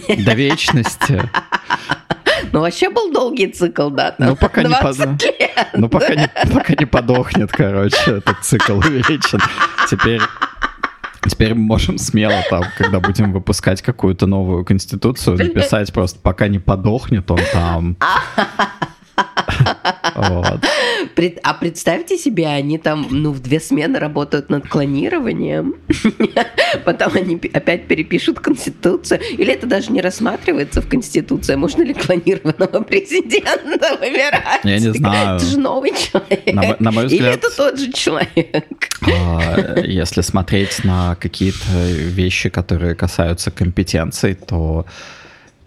до 0.07 0.33
вечности. 0.33 1.21
Ну, 2.51 2.61
вообще 2.61 2.89
был 2.89 3.11
долгий 3.13 3.47
цикл, 3.47 3.89
да? 3.89 4.15
Ну, 4.17 4.35
пока 4.35 4.63
не 4.63 4.69
20 4.69 4.97
под- 4.97 5.23
лет. 5.23 5.67
Ну, 5.75 5.89
пока 5.89 6.15
не, 6.15 6.29
пока 6.51 6.73
не 6.77 6.85
подохнет, 6.85 7.51
короче, 7.51 8.17
этот 8.17 8.43
цикл 8.43 8.77
увеличен. 8.77 9.39
Теперь, 9.89 10.21
теперь 11.27 11.53
мы 11.53 11.61
можем 11.61 11.97
смело 11.97 12.43
там, 12.49 12.63
когда 12.77 12.99
будем 12.99 13.31
выпускать 13.31 13.81
какую-то 13.81 14.27
новую 14.27 14.65
конституцию, 14.65 15.37
написать 15.37 15.91
просто, 15.93 16.19
пока 16.19 16.47
не 16.47 16.59
подохнет 16.59 17.29
он 17.29 17.39
там. 17.53 17.97
Вот. 20.29 20.59
А 21.43 21.53
представьте 21.53 22.17
себе, 22.17 22.47
они 22.47 22.77
там, 22.77 23.07
ну, 23.09 23.31
в 23.31 23.39
две 23.41 23.59
смены 23.59 23.99
работают 23.99 24.49
над 24.49 24.67
клонированием, 24.67 25.75
потом 26.85 27.15
они 27.15 27.39
опять 27.53 27.87
перепишут 27.87 28.39
Конституцию, 28.39 29.19
или 29.37 29.53
это 29.53 29.67
даже 29.67 29.91
не 29.91 30.01
рассматривается 30.01 30.81
в 30.81 30.87
Конституции, 30.87 31.55
можно 31.55 31.83
ли 31.83 31.93
клонированного 31.93 32.81
президента 32.87 33.97
выбирать? 33.99 34.61
Я 34.63 34.79
не 34.79 34.93
знаю. 34.93 35.37
Это 35.37 35.45
же 35.45 35.59
новый 35.59 35.91
человек. 35.91 36.45
На 36.53 36.75
на 36.79 36.91
мой 36.91 37.05
Или 37.05 37.15
взгляд- 37.17 37.35
это 37.35 37.55
тот 37.55 37.79
же 37.79 37.91
человек? 37.91 38.89
А, 39.01 39.79
Если 39.79 40.21
смотреть 40.21 40.83
на 40.83 41.15
какие-то 41.15 41.57
вещи, 41.73 42.49
которые 42.49 42.95
касаются 42.95 43.51
компетенций, 43.51 44.33
то 44.35 44.85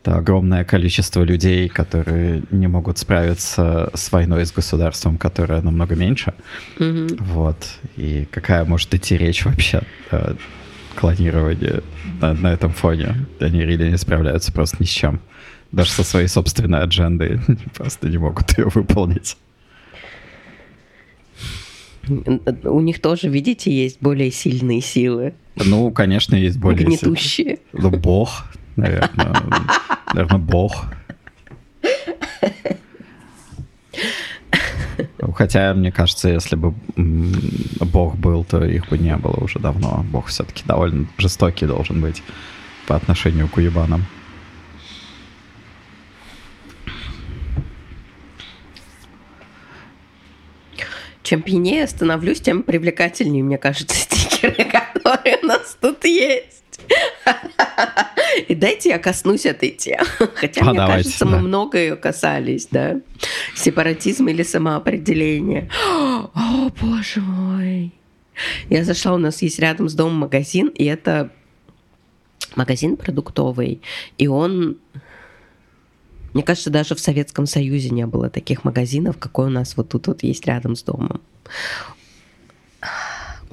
это 0.05 0.19
огромное 0.19 0.65
количество 0.65 1.23
людей, 1.23 1.67
которые 1.71 2.43
не 2.51 2.67
могут 2.67 2.99
справиться 2.99 3.91
с 3.95 4.13
войной 4.13 4.45
с 4.45 4.53
государством, 4.53 5.17
которое 5.17 5.63
намного 5.63 5.95
меньше. 5.97 6.35
Мгм. 6.79 7.17
Вот. 7.21 7.57
И 7.97 8.29
какая 8.31 8.67
может 8.67 8.95
идти 8.95 9.17
речь 9.17 9.47
вообще 9.47 9.81
о 10.11 10.37
клонировании 10.95 11.81
на, 12.21 12.35
на 12.35 12.53
этом 12.53 12.73
фоне? 12.73 13.25
Они 13.41 13.63
реально 13.63 13.93
не 13.93 13.97
справляются 13.97 14.53
просто 14.53 14.77
ни 14.81 14.85
с 14.85 14.91
чем. 14.91 15.21
Даже 15.73 15.91
со 15.91 16.05
своей 16.05 16.29
собственной 16.29 16.81
аджендой 16.83 17.41
просто 17.75 18.09
не 18.11 18.19
могут 18.19 18.59
ее 18.59 18.69
выполнить. 18.75 19.39
У 22.07 22.81
них 22.81 23.01
тоже, 23.01 23.31
видите, 23.31 23.73
есть 23.73 23.97
более 24.03 24.31
сильные 24.31 24.83
силы, 24.83 25.33
Ну, 25.57 25.91
конечно, 25.93 26.35
есть 26.37 26.59
более... 26.59 26.81
сильные. 26.81 26.99
гнетущие. 26.99 27.59
Ну, 27.73 27.89
бог, 27.91 28.45
наверное. 28.77 29.35
Наверное, 30.15 30.39
бог. 30.39 30.85
Хотя, 35.35 35.75
мне 35.75 35.91
кажется, 35.91 36.29
если 36.29 36.55
бы 36.55 36.73
бог 36.97 38.15
был, 38.17 38.45
то 38.45 38.65
их 38.65 38.89
бы 38.89 38.97
не 38.97 39.17
было 39.17 39.35
уже 39.43 39.59
давно. 39.59 40.05
Бог 40.13 40.29
все-таки 40.29 40.63
довольно 40.65 41.09
жестокий 41.19 41.67
должен 41.67 42.01
быть 42.01 42.23
по 42.87 42.95
отношению 42.95 43.49
к 43.49 43.57
уебанам. 43.57 44.05
Чем 51.25 51.43
пьянее 51.43 51.89
становлюсь, 51.89 52.41
тем 52.41 52.63
привлекательнее, 52.63 53.43
мне 53.43 53.59
кажется, 53.59 53.97
стикеры, 54.01 54.65
которые 54.65 55.39
у 55.43 55.47
нас 55.47 55.77
тут 55.81 56.05
есть. 56.05 56.64
И 58.49 58.55
дайте 58.55 58.89
я 58.91 58.99
коснусь 58.99 59.47
этой 59.47 59.71
темы. 59.71 60.07
Хотя, 60.35 60.63
А, 60.63 60.65
мне 60.71 60.79
давайте, 60.79 61.05
кажется, 61.05 61.25
да. 61.25 61.31
мы 61.31 61.39
много 61.41 61.79
ее 61.79 61.97
касались, 61.97 62.69
да. 62.71 63.01
Сепаратизм 63.55 64.27
или 64.29 64.43
самоопределение. 64.43 65.71
О, 65.87 66.71
боже 66.81 67.21
мой. 67.21 67.93
Я 68.69 68.85
зашла, 68.85 69.15
у 69.15 69.19
нас 69.19 69.43
есть 69.43 69.59
рядом 69.59 69.89
с 69.89 69.95
домом 69.95 70.17
магазин, 70.17 70.69
и 70.69 70.85
это 70.85 71.31
магазин 72.57 72.97
продуктовый. 72.97 73.81
И 74.19 74.27
он 74.27 74.79
мне 76.33 76.43
кажется, 76.43 76.69
даже 76.69 76.97
в 76.97 77.01
Советском 77.01 77.47
Союзе 77.47 77.91
не 77.91 78.07
было 78.07 78.29
таких 78.29 78.65
магазинов, 78.65 79.19
какой 79.19 79.47
у 79.47 79.51
нас 79.51 79.77
вот 79.77 79.91
тут 79.91 80.09
вот 80.09 80.25
есть 80.25 80.45
рядом 80.47 80.75
с 80.75 80.83
домом. 80.83 81.21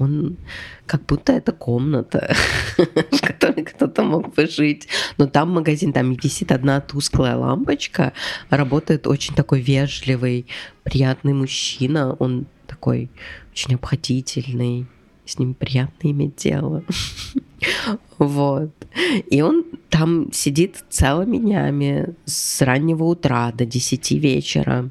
Он 0.02 0.36
как 0.86 1.06
будто 1.06 1.32
это 1.32 1.52
комната, 1.52 2.34
в 2.76 3.20
которой 3.20 3.64
кто-то 3.64 4.02
мог 4.02 4.34
бы 4.34 4.46
жить. 4.46 4.88
Но 5.18 5.26
там 5.26 5.50
магазин, 5.50 5.92
там 5.92 6.14
висит 6.14 6.52
одна 6.52 6.80
тусклая 6.80 7.36
лампочка, 7.36 8.12
работает 8.50 9.06
очень 9.06 9.34
такой 9.34 9.60
вежливый, 9.60 10.46
приятный 10.82 11.32
мужчина. 11.32 12.14
Он 12.18 12.46
такой 12.66 13.10
очень 13.52 13.74
обходительный, 13.74 14.86
с 15.24 15.38
ним 15.38 15.54
приятно 15.54 16.10
иметь 16.10 16.36
дело. 16.36 16.84
Вот. 18.18 18.72
И 19.30 19.40
он 19.40 19.64
там 19.88 20.32
сидит 20.32 20.84
целыми 20.90 21.38
днями 21.38 22.14
с 22.24 22.60
раннего 22.60 23.04
утра 23.04 23.52
до 23.52 23.64
10 23.64 24.10
вечера. 24.12 24.90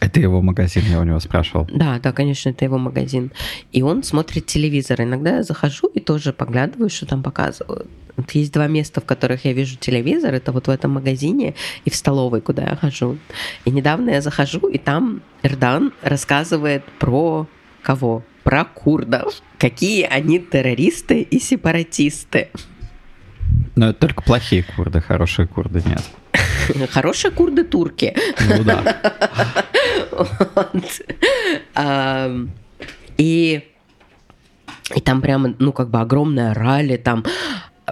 Это 0.00 0.18
его 0.18 0.40
магазин, 0.40 0.82
я 0.90 0.98
у 0.98 1.04
него 1.04 1.20
спрашивал. 1.20 1.68
Да, 1.70 1.98
да, 2.02 2.12
конечно, 2.12 2.48
это 2.48 2.64
его 2.64 2.78
магазин. 2.78 3.32
И 3.70 3.82
он 3.82 4.02
смотрит 4.02 4.46
телевизор. 4.46 5.02
Иногда 5.02 5.36
я 5.36 5.42
захожу 5.42 5.88
и 5.88 6.00
тоже 6.00 6.32
поглядываю, 6.32 6.88
что 6.88 7.06
там 7.06 7.22
показывают. 7.22 7.88
Вот 8.16 8.30
есть 8.32 8.52
два 8.52 8.66
места, 8.66 9.00
в 9.00 9.04
которых 9.04 9.44
я 9.44 9.52
вижу 9.52 9.76
телевизор. 9.76 10.34
Это 10.34 10.52
вот 10.52 10.66
в 10.66 10.70
этом 10.70 10.92
магазине 10.92 11.54
и 11.84 11.90
в 11.90 11.94
столовой, 11.94 12.40
куда 12.40 12.62
я 12.62 12.76
хожу. 12.76 13.18
И 13.66 13.70
недавно 13.70 14.10
я 14.10 14.22
захожу, 14.22 14.68
и 14.68 14.78
там 14.78 15.20
Эрдан 15.42 15.92
рассказывает 16.02 16.82
про 16.98 17.46
кого? 17.82 18.22
Про 18.42 18.64
курдов. 18.64 19.34
Какие 19.58 20.04
они 20.04 20.38
террористы 20.38 21.20
и 21.20 21.38
сепаратисты. 21.38 22.48
Но 23.76 23.90
это 23.90 24.00
только 24.00 24.22
плохие 24.22 24.62
курды, 24.62 25.00
хорошие 25.00 25.46
курды 25.46 25.82
нет. 25.86 26.02
Хорошие 26.90 27.30
курды 27.30 27.64
турки. 27.64 28.14
Ну 28.48 28.64
да. 28.64 28.96
Вот. 30.10 31.02
А, 31.74 32.30
И 33.18 33.62
и 34.94 35.00
там 35.00 35.20
прямо, 35.20 35.54
ну, 35.58 35.72
как 35.72 35.88
бы 35.88 36.00
огромная 36.00 36.52
ралли, 36.52 36.96
там 36.96 37.24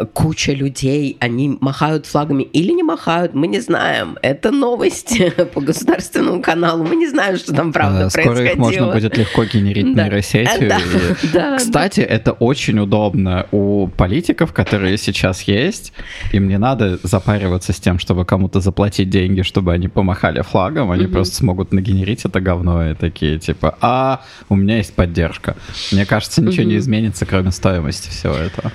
куча 0.06 0.52
людей, 0.52 1.16
они 1.20 1.56
махают 1.60 2.06
флагами 2.06 2.42
или 2.42 2.72
не 2.72 2.82
махают, 2.82 3.34
мы 3.34 3.46
не 3.46 3.60
знаем. 3.60 4.16
Это 4.22 4.50
новости 4.50 5.30
по 5.54 5.60
государственному 5.60 6.42
каналу, 6.42 6.84
мы 6.84 6.96
не 6.96 7.08
знаем, 7.08 7.36
что 7.36 7.52
там 7.54 7.72
правда 7.72 8.06
А, 8.06 8.10
Скоро 8.10 8.24
происходило. 8.34 8.52
их 8.52 8.58
можно 8.58 8.92
будет 8.92 9.16
легко 9.16 9.44
генерить 9.44 9.94
Да. 9.94 10.04
нейросетью. 10.04 10.68
Да, 10.68 10.78
и- 10.78 11.26
да, 11.32 11.56
Кстати, 11.58 12.00
это 12.00 12.32
очень 12.32 12.78
удобно 12.78 13.46
у 13.52 13.88
политиков, 13.88 14.52
которые 14.52 14.96
сейчас 14.98 15.42
есть. 15.42 15.92
Им 16.32 16.48
не 16.48 16.58
надо 16.58 16.98
запариваться 17.02 17.72
с 17.72 17.80
тем, 17.80 17.98
чтобы 17.98 18.24
кому-то 18.24 18.60
заплатить 18.60 19.10
деньги, 19.10 19.42
чтобы 19.42 19.72
они 19.72 19.88
помахали 19.88 20.42
флагом. 20.42 20.90
Они 20.90 21.06
просто 21.06 21.36
смогут 21.36 21.72
нагенерить 21.72 22.24
это 22.24 22.40
говно 22.40 22.90
и 22.90 22.94
такие 22.94 23.38
типа, 23.38 23.76
а, 23.80 24.22
у 24.48 24.56
меня 24.56 24.76
есть 24.78 24.94
поддержка. 24.94 25.56
Мне 25.92 26.04
кажется, 26.06 26.42
ничего 26.42 26.64
не 26.64 26.76
изменится, 26.76 27.26
кроме 27.26 27.50
стоимости 27.50 28.08
всего 28.10 28.34
этого. 28.34 28.72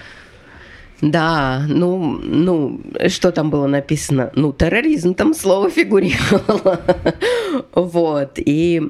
Да, 1.01 1.65
ну, 1.67 2.17
ну, 2.23 2.81
что 3.09 3.31
там 3.31 3.49
было 3.49 3.67
написано? 3.67 4.31
Ну, 4.35 4.53
терроризм, 4.53 5.13
там 5.13 5.33
слово 5.33 5.69
фигурировало. 5.69 6.81
Вот, 7.73 8.33
и 8.37 8.81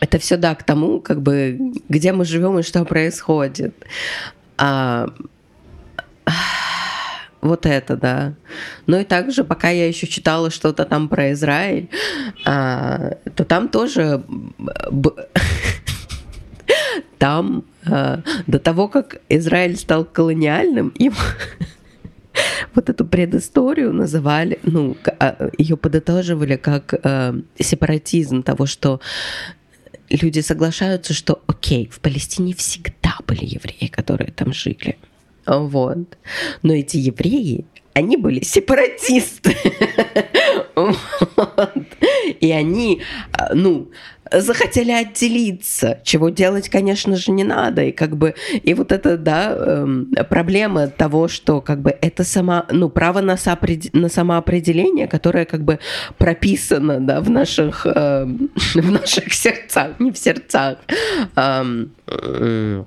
это 0.00 0.18
все, 0.18 0.36
да, 0.36 0.54
к 0.54 0.62
тому, 0.62 1.00
как 1.00 1.22
бы, 1.22 1.58
где 1.88 2.12
мы 2.12 2.24
живем 2.24 2.58
и 2.58 2.62
что 2.62 2.84
происходит. 2.84 3.74
А, 4.58 5.08
вот 7.40 7.66
это, 7.66 7.96
да. 7.96 8.34
Ну 8.86 9.00
и 9.00 9.04
также, 9.04 9.44
пока 9.44 9.70
я 9.70 9.88
еще 9.88 10.06
читала 10.06 10.50
что-то 10.50 10.84
там 10.84 11.08
про 11.08 11.32
Израиль, 11.32 11.88
а, 12.44 13.16
то 13.34 13.44
там 13.44 13.68
тоже 13.68 14.22
там 17.18 17.64
э, 17.86 18.18
до 18.46 18.58
того, 18.58 18.88
как 18.88 19.20
Израиль 19.28 19.76
стал 19.76 20.04
колониальным, 20.04 20.88
им 20.90 21.14
вот 22.74 22.88
эту 22.88 23.04
предысторию 23.04 23.92
называли, 23.92 24.58
ну, 24.62 24.96
а, 25.18 25.50
ее 25.58 25.76
подытоживали 25.76 26.56
как 26.56 26.94
э, 27.02 27.34
сепаратизм 27.58 28.42
того, 28.42 28.66
что 28.66 29.00
люди 30.10 30.40
соглашаются, 30.40 31.14
что, 31.14 31.42
окей, 31.46 31.88
в 31.92 32.00
Палестине 32.00 32.54
всегда 32.54 33.16
были 33.26 33.44
евреи, 33.44 33.88
которые 33.88 34.32
там 34.32 34.52
жили. 34.52 34.96
Вот. 35.46 36.18
Но 36.62 36.72
эти 36.72 36.98
евреи, 36.98 37.64
они 37.94 38.16
были 38.16 38.44
сепаратисты. 38.44 39.56
И 42.40 42.50
они, 42.50 43.02
а, 43.32 43.54
ну, 43.54 43.90
захотели 44.40 44.92
отделиться, 44.92 46.00
чего 46.04 46.28
делать, 46.28 46.68
конечно 46.68 47.16
же, 47.16 47.32
не 47.32 47.44
надо. 47.44 47.82
И 47.84 47.92
как 47.92 48.16
бы, 48.16 48.34
и 48.52 48.74
вот 48.74 48.92
это, 48.92 49.16
да, 49.16 49.54
эм, 49.56 50.12
проблема 50.28 50.88
того, 50.88 51.28
что 51.28 51.60
как 51.60 51.80
бы 51.80 51.96
это 52.00 52.24
сама, 52.24 52.66
ну, 52.70 52.88
право 52.88 53.20
на, 53.20 53.34
соопред- 53.34 53.90
на 53.92 54.08
самоопределение, 54.08 55.06
которое 55.08 55.44
как 55.44 55.62
бы 55.62 55.78
прописано, 56.18 57.00
да, 57.00 57.20
в 57.20 57.30
наших, 57.30 57.86
эм, 57.86 58.50
в 58.74 58.90
наших 58.90 59.32
сердцах, 59.32 59.98
не 59.98 60.10
в 60.12 60.18
сердцах, 60.18 60.78
ам, 61.34 61.90
м, 62.06 62.86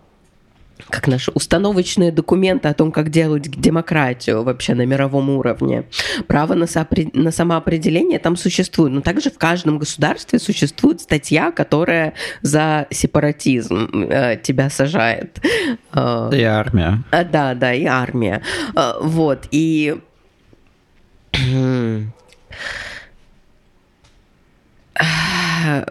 как 0.90 1.08
наши 1.08 1.32
установочные 1.32 2.12
документы 2.12 2.68
о 2.68 2.74
том, 2.74 2.92
как 2.92 3.10
делать 3.10 3.44
демократию 3.50 4.44
вообще 4.44 4.76
на 4.76 4.86
мировом 4.86 5.30
уровне. 5.30 5.86
Право 6.28 6.54
на, 6.54 6.66
соопре- 6.66 7.10
на 7.14 7.32
самоопределение 7.32 8.20
там 8.20 8.36
существует, 8.36 8.92
но 8.94 9.02
также 9.02 9.32
в 9.32 9.38
каждом 9.38 9.80
государстве 9.80 10.38
существует 10.38 11.02
статья, 11.02 11.52
которая 11.52 12.14
за 12.42 12.88
сепаратизм 12.92 13.90
э, 14.10 14.38
тебя 14.42 14.70
сажает. 14.70 15.40
Э, 15.94 16.30
И 16.34 16.44
армия. 16.44 17.04
а, 17.12 17.24
да, 17.24 17.54
да, 17.56 17.74
и 17.74 17.86
армия. 17.86 18.42
А, 18.76 18.98
Вот, 19.02 19.48
и... 19.52 19.96
А 24.98 25.86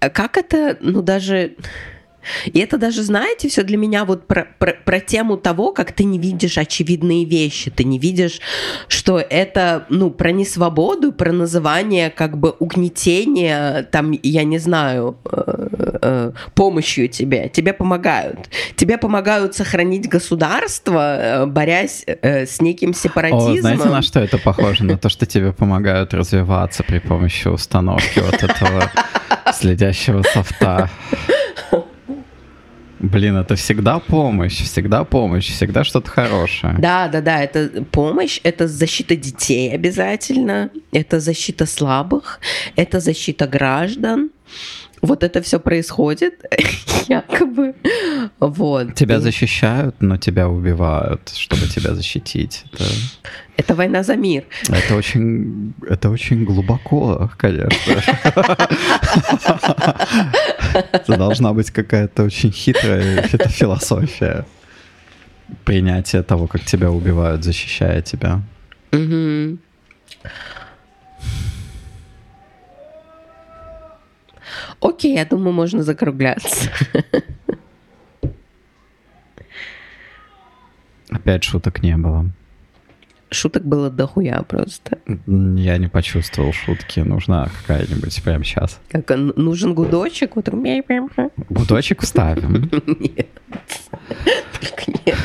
Как 0.12 0.36
это, 0.38 0.76
ну 0.80 1.02
даже... 1.02 1.52
И 2.46 2.58
это 2.58 2.78
даже, 2.78 3.02
знаете, 3.02 3.48
все 3.48 3.62
для 3.62 3.76
меня 3.76 4.04
вот 4.04 4.26
про, 4.26 4.46
про, 4.58 4.74
про 4.84 5.00
тему 5.00 5.36
того, 5.36 5.72
как 5.72 5.92
ты 5.92 6.04
не 6.04 6.18
видишь 6.18 6.58
очевидные 6.58 7.24
вещи, 7.24 7.70
ты 7.70 7.84
не 7.84 7.98
видишь, 7.98 8.40
что 8.88 9.18
это, 9.18 9.86
ну, 9.88 10.10
про 10.10 10.32
несвободу, 10.32 11.12
про 11.12 11.32
называние 11.32 12.10
как 12.10 12.38
бы 12.38 12.50
угнетения, 12.58 13.82
там, 13.90 14.12
я 14.22 14.44
не 14.44 14.58
знаю, 14.58 15.16
э, 15.30 15.68
э, 16.02 16.32
помощью 16.54 17.08
тебе. 17.08 17.48
Тебе 17.48 17.72
помогают. 17.72 18.48
Тебе 18.76 18.98
помогают 18.98 19.54
сохранить 19.54 20.08
государство, 20.08 21.16
э, 21.18 21.46
борясь 21.46 22.04
э, 22.06 22.46
с 22.46 22.60
неким 22.60 22.90
О, 22.90 22.94
сепаратизмом. 22.94 23.60
знаете, 23.60 23.88
на 23.88 24.02
что 24.02 24.20
это 24.20 24.38
похоже? 24.38 24.84
На 24.84 24.98
то, 24.98 25.08
что 25.08 25.26
тебе 25.26 25.52
помогают 25.52 26.14
развиваться 26.14 26.82
при 26.82 26.98
помощи 26.98 27.48
установки 27.48 28.20
вот 28.20 28.42
этого 28.42 28.90
следящего 29.52 30.22
софта. 30.22 30.90
Блин, 33.00 33.36
это 33.36 33.56
всегда 33.56 33.98
помощь, 33.98 34.62
всегда 34.62 35.04
помощь, 35.04 35.48
всегда 35.48 35.84
что-то 35.84 36.10
хорошее. 36.10 36.76
Да, 36.78 37.08
да, 37.08 37.22
да, 37.22 37.42
это 37.42 37.82
помощь, 37.90 38.40
это 38.42 38.68
защита 38.68 39.16
детей 39.16 39.74
обязательно, 39.74 40.70
это 40.92 41.18
защита 41.18 41.64
слабых, 41.64 42.40
это 42.76 43.00
защита 43.00 43.46
граждан. 43.46 44.30
Вот 45.02 45.22
это 45.24 45.40
все 45.40 45.58
происходит, 45.58 46.44
якобы. 47.08 47.74
Вот. 48.38 48.94
Тебя 48.94 49.16
И 49.16 49.20
защищают, 49.20 49.96
но 50.00 50.16
тебя 50.18 50.48
убивают, 50.48 51.30
чтобы 51.34 51.66
тебя 51.68 51.94
защитить. 51.94 52.64
Это, 52.72 52.84
Это 53.56 53.74
война 53.74 54.02
за 54.02 54.16
мир. 54.16 54.44
это 54.68 54.96
очень, 54.96 55.72
это 55.88 56.10
очень 56.10 56.44
глубоко, 56.44 57.30
конечно. 57.38 58.02
Это 60.92 61.16
должна 61.16 61.52
быть 61.52 61.70
какая-то 61.70 62.24
очень 62.24 62.52
хитрая 62.52 63.22
фи- 63.22 63.48
философия 63.48 64.44
принятия 65.64 66.22
того, 66.22 66.46
как 66.46 66.64
тебя 66.64 66.90
убивают, 66.90 67.42
защищая 67.44 68.02
тебя. 68.02 68.40
Окей, 74.80 75.14
я 75.14 75.24
думаю, 75.24 75.52
можно 75.52 75.82
закругляться. 75.82 76.70
Опять 81.10 81.44
шуток 81.44 81.82
не 81.82 81.96
было. 81.96 82.30
Шуток 83.32 83.64
было 83.64 83.90
дохуя 83.90 84.42
просто. 84.42 84.98
Я 85.26 85.78
не 85.78 85.88
почувствовал 85.88 86.52
шутки. 86.52 87.00
Нужна 87.00 87.48
какая-нибудь 87.60 88.22
прямо 88.22 88.42
сейчас. 88.42 88.80
Как 88.90 89.08
нужен 89.16 89.74
гудочек, 89.74 90.36
вот 90.36 90.52
мяу-мяу-мяу. 90.52 91.30
Гудочек 91.48 92.02
вставим. 92.02 92.70
Нет. 92.98 93.28
Только 94.60 95.00
нет. 95.06 95.18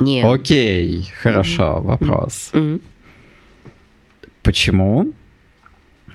Нет. 0.00 0.24
Окей, 0.24 1.10
хорошо, 1.22 1.80
вопрос. 1.80 2.52
Почему 4.42 5.12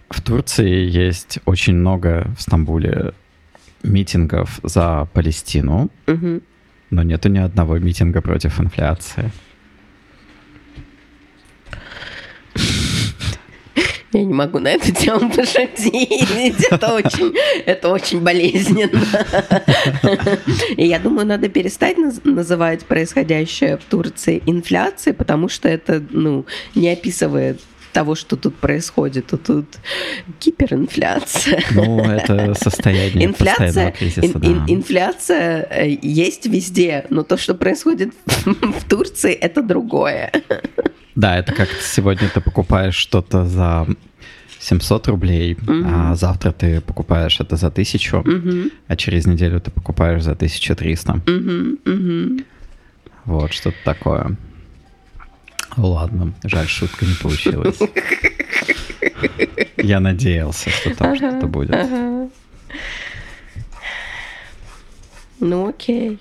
в 0.10 0.22
Турции 0.22 0.86
есть 0.90 1.40
очень 1.46 1.76
много 1.76 2.28
в 2.38 2.42
Стамбуле 2.42 3.14
митингов 3.84 4.60
за 4.64 5.08
Палестину, 5.14 5.90
Мгм. 6.08 6.42
но 6.90 7.04
нету 7.04 7.30
ни 7.30 7.38
одного 7.40 7.78
митинга 7.78 8.22
против 8.22 8.60
инфляции? 8.60 9.32
Я 14.14 14.24
не 14.24 14.34
могу 14.34 14.58
на 14.60 14.70
эту 14.70 14.92
тему 14.94 15.30
пошутить. 15.30 16.66
Это 16.72 16.94
очень, 16.96 17.36
это 17.66 17.90
очень 17.90 18.22
болезненно. 18.22 19.02
И 20.78 20.88
я 20.88 20.98
думаю, 21.00 21.28
надо 21.28 21.50
перестать 21.50 21.98
наз- 21.98 22.22
называть 22.24 22.86
происходящее 22.86 23.78
в 23.78 23.84
Турции 23.84 24.42
инфляцией, 24.46 25.14
потому 25.14 25.50
что 25.50 25.68
это, 25.68 26.02
ну, 26.10 26.46
не 26.74 26.90
описывает 26.90 27.60
того, 27.98 28.14
что 28.16 28.36
тут 28.36 28.54
происходит, 28.56 29.26
то 29.28 29.38
тут 29.38 29.66
гиперинфляция. 30.40 31.64
Ну, 31.72 32.04
это 32.04 32.54
состояние 32.54 33.26
Инфляция, 33.26 33.92
кризиса, 33.92 34.28
ин- 34.28 34.40
да. 34.40 34.48
ин- 34.48 34.66
инфляция 34.68 35.68
э, 35.72 35.98
есть 36.04 36.46
везде, 36.46 37.06
но 37.10 37.24
то, 37.24 37.38
что 37.38 37.56
происходит 37.56 38.14
в 38.46 38.84
Турции, 38.88 39.34
это 39.34 39.64
другое. 39.64 40.32
Да, 41.16 41.40
это 41.40 41.54
как 41.54 41.70
сегодня 41.82 42.30
ты 42.30 42.40
покупаешь 42.40 42.94
что-то 42.96 43.46
за 43.46 43.88
700 44.60 45.08
рублей, 45.08 45.58
а 45.86 46.14
завтра 46.16 46.52
ты 46.52 46.82
покупаешь 46.82 47.40
это 47.40 47.56
за 47.56 47.68
1000, 47.68 48.24
а 48.88 48.96
через 48.96 49.26
неделю 49.26 49.60
ты 49.60 49.72
покупаешь 49.72 50.22
за 50.22 50.34
1300. 50.34 51.22
Вот, 53.26 53.54
что-то 53.54 53.78
такое. 53.84 54.36
Ладно, 55.78 56.34
жаль, 56.44 56.68
шутка 56.68 57.06
не 57.06 57.14
получилась. 57.16 57.78
Я 59.78 60.00
надеялся, 60.00 60.70
что 60.70 60.96
там 60.96 61.16
что-то 61.16 61.48
будет. 61.48 61.76
Ну 65.40 65.70
окей. 65.70 66.20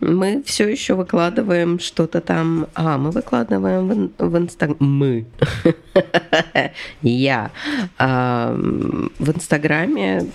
Мы 0.00 0.42
все 0.44 0.68
еще 0.68 0.94
выкладываем 0.94 1.78
что-то 1.78 2.20
там. 2.20 2.66
А, 2.74 2.98
мы 2.98 3.10
выкладываем 3.12 3.88
в, 3.88 3.92
ин- 3.92 4.12
в 4.18 4.36
Инстаграм. 4.36 4.76
Мы. 4.80 5.26
Я. 7.02 7.50
В 7.98 9.30
Инстаграме 9.34 10.26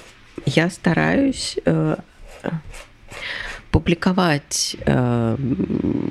я 0.46 0.70
стараюсь 0.70 1.58
э, 1.66 1.96
публиковать 3.72 4.76
э, 4.86 5.38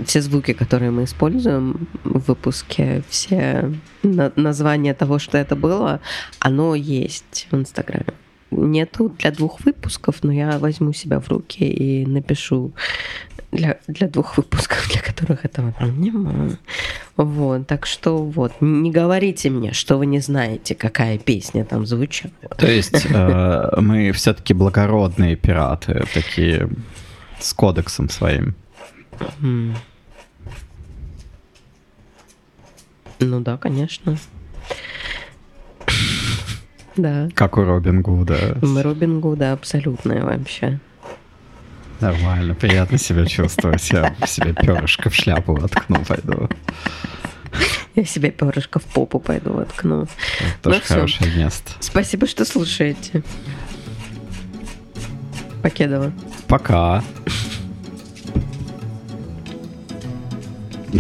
все 0.07 0.21
звуки, 0.21 0.53
которые 0.53 0.91
мы 0.91 1.05
используем 1.05 1.89
в 2.05 2.29
выпуске, 2.29 3.03
все 3.09 3.73
на- 4.03 4.33
названия 4.37 4.95
того, 4.95 5.19
что 5.19 5.39
это 5.39 5.57
было, 5.57 6.01
оно 6.39 6.75
есть 6.75 7.49
в 7.51 7.57
Инстаграме. 7.57 8.07
Нету 8.51 9.13
для 9.19 9.31
двух 9.33 9.61
выпусков, 9.65 10.23
но 10.23 10.33
я 10.33 10.59
возьму 10.59 10.93
себя 10.93 11.19
в 11.19 11.29
руки 11.29 11.65
и 11.65 12.07
напишу 12.07 12.73
для, 13.53 13.79
для 13.89 14.09
двух 14.09 14.37
выпусков, 14.37 14.89
для 14.93 15.01
которых 15.01 15.45
этого 15.45 15.73
прям 15.73 16.01
нема. 16.01 16.51
Вот, 17.17 17.67
так 17.67 17.87
что 17.87 18.19
вот, 18.19 18.53
не 18.61 18.91
говорите 18.91 19.51
мне, 19.51 19.73
что 19.73 19.97
вы 19.97 20.07
не 20.07 20.21
знаете, 20.21 20.75
какая 20.75 21.19
песня 21.19 21.65
там 21.65 21.87
звучала. 21.87 22.33
То 22.57 22.71
есть 22.71 23.07
э, 23.11 23.81
мы 23.81 24.13
все-таки 24.13 24.55
благородные 24.55 25.37
пираты, 25.37 26.05
такие 26.15 26.69
с 27.41 27.53
кодексом 27.53 28.09
своим. 28.09 28.55
Ну 29.41 29.75
да, 33.41 33.57
конечно. 33.57 34.17
Да. 36.97 37.29
Как 37.35 37.59
у 37.59 37.65
Робин 37.65 38.03
Гуда. 38.03 38.59
Мы 38.63 38.83
Робин 38.83 39.21
Гуда 39.21 39.53
абсолютная 39.53 40.23
вообще. 40.23 40.79
Нормально, 42.01 42.55
приятно 42.55 42.99
себя 42.99 43.27
чувствовать. 43.27 43.91
Я 43.91 44.15
себе 44.27 44.53
перышко 44.53 45.09
в 45.09 45.15
шляпу 45.15 45.55
воткну, 45.55 46.05
пойду. 46.05 46.51
Я 47.95 48.05
себе 48.05 48.31
перышко 48.31 48.79
в 48.79 48.85
попу 48.85 49.19
пойду 49.19 49.55
воткну. 49.55 50.07
Тоже 50.63 50.81
Ну 50.81 50.87
хорошее 50.87 51.35
место. 51.35 51.73
Спасибо, 51.81 52.27
что 52.27 52.45
слушаете. 52.45 53.23
Покедова. 55.63 56.13
Пока. 56.49 57.03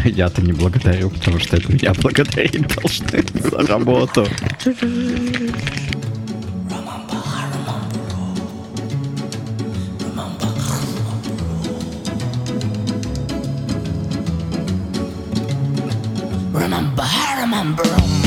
Я-то 0.04 0.42
не 0.42 0.52
благодарю, 0.52 1.10
потому 1.10 1.38
что 1.38 1.56
это 1.56 1.72
меня 1.72 1.92
благодарить 1.94 2.66
должны 2.76 3.24
за 3.50 3.66
работу. 3.66 4.26
Remember, 16.52 17.04
I 17.04 17.42
remember. 17.42 17.86
Remember, 17.86 18.25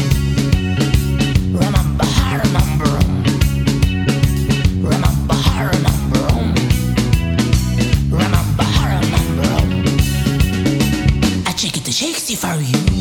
for 12.36 12.62
you. 12.62 12.99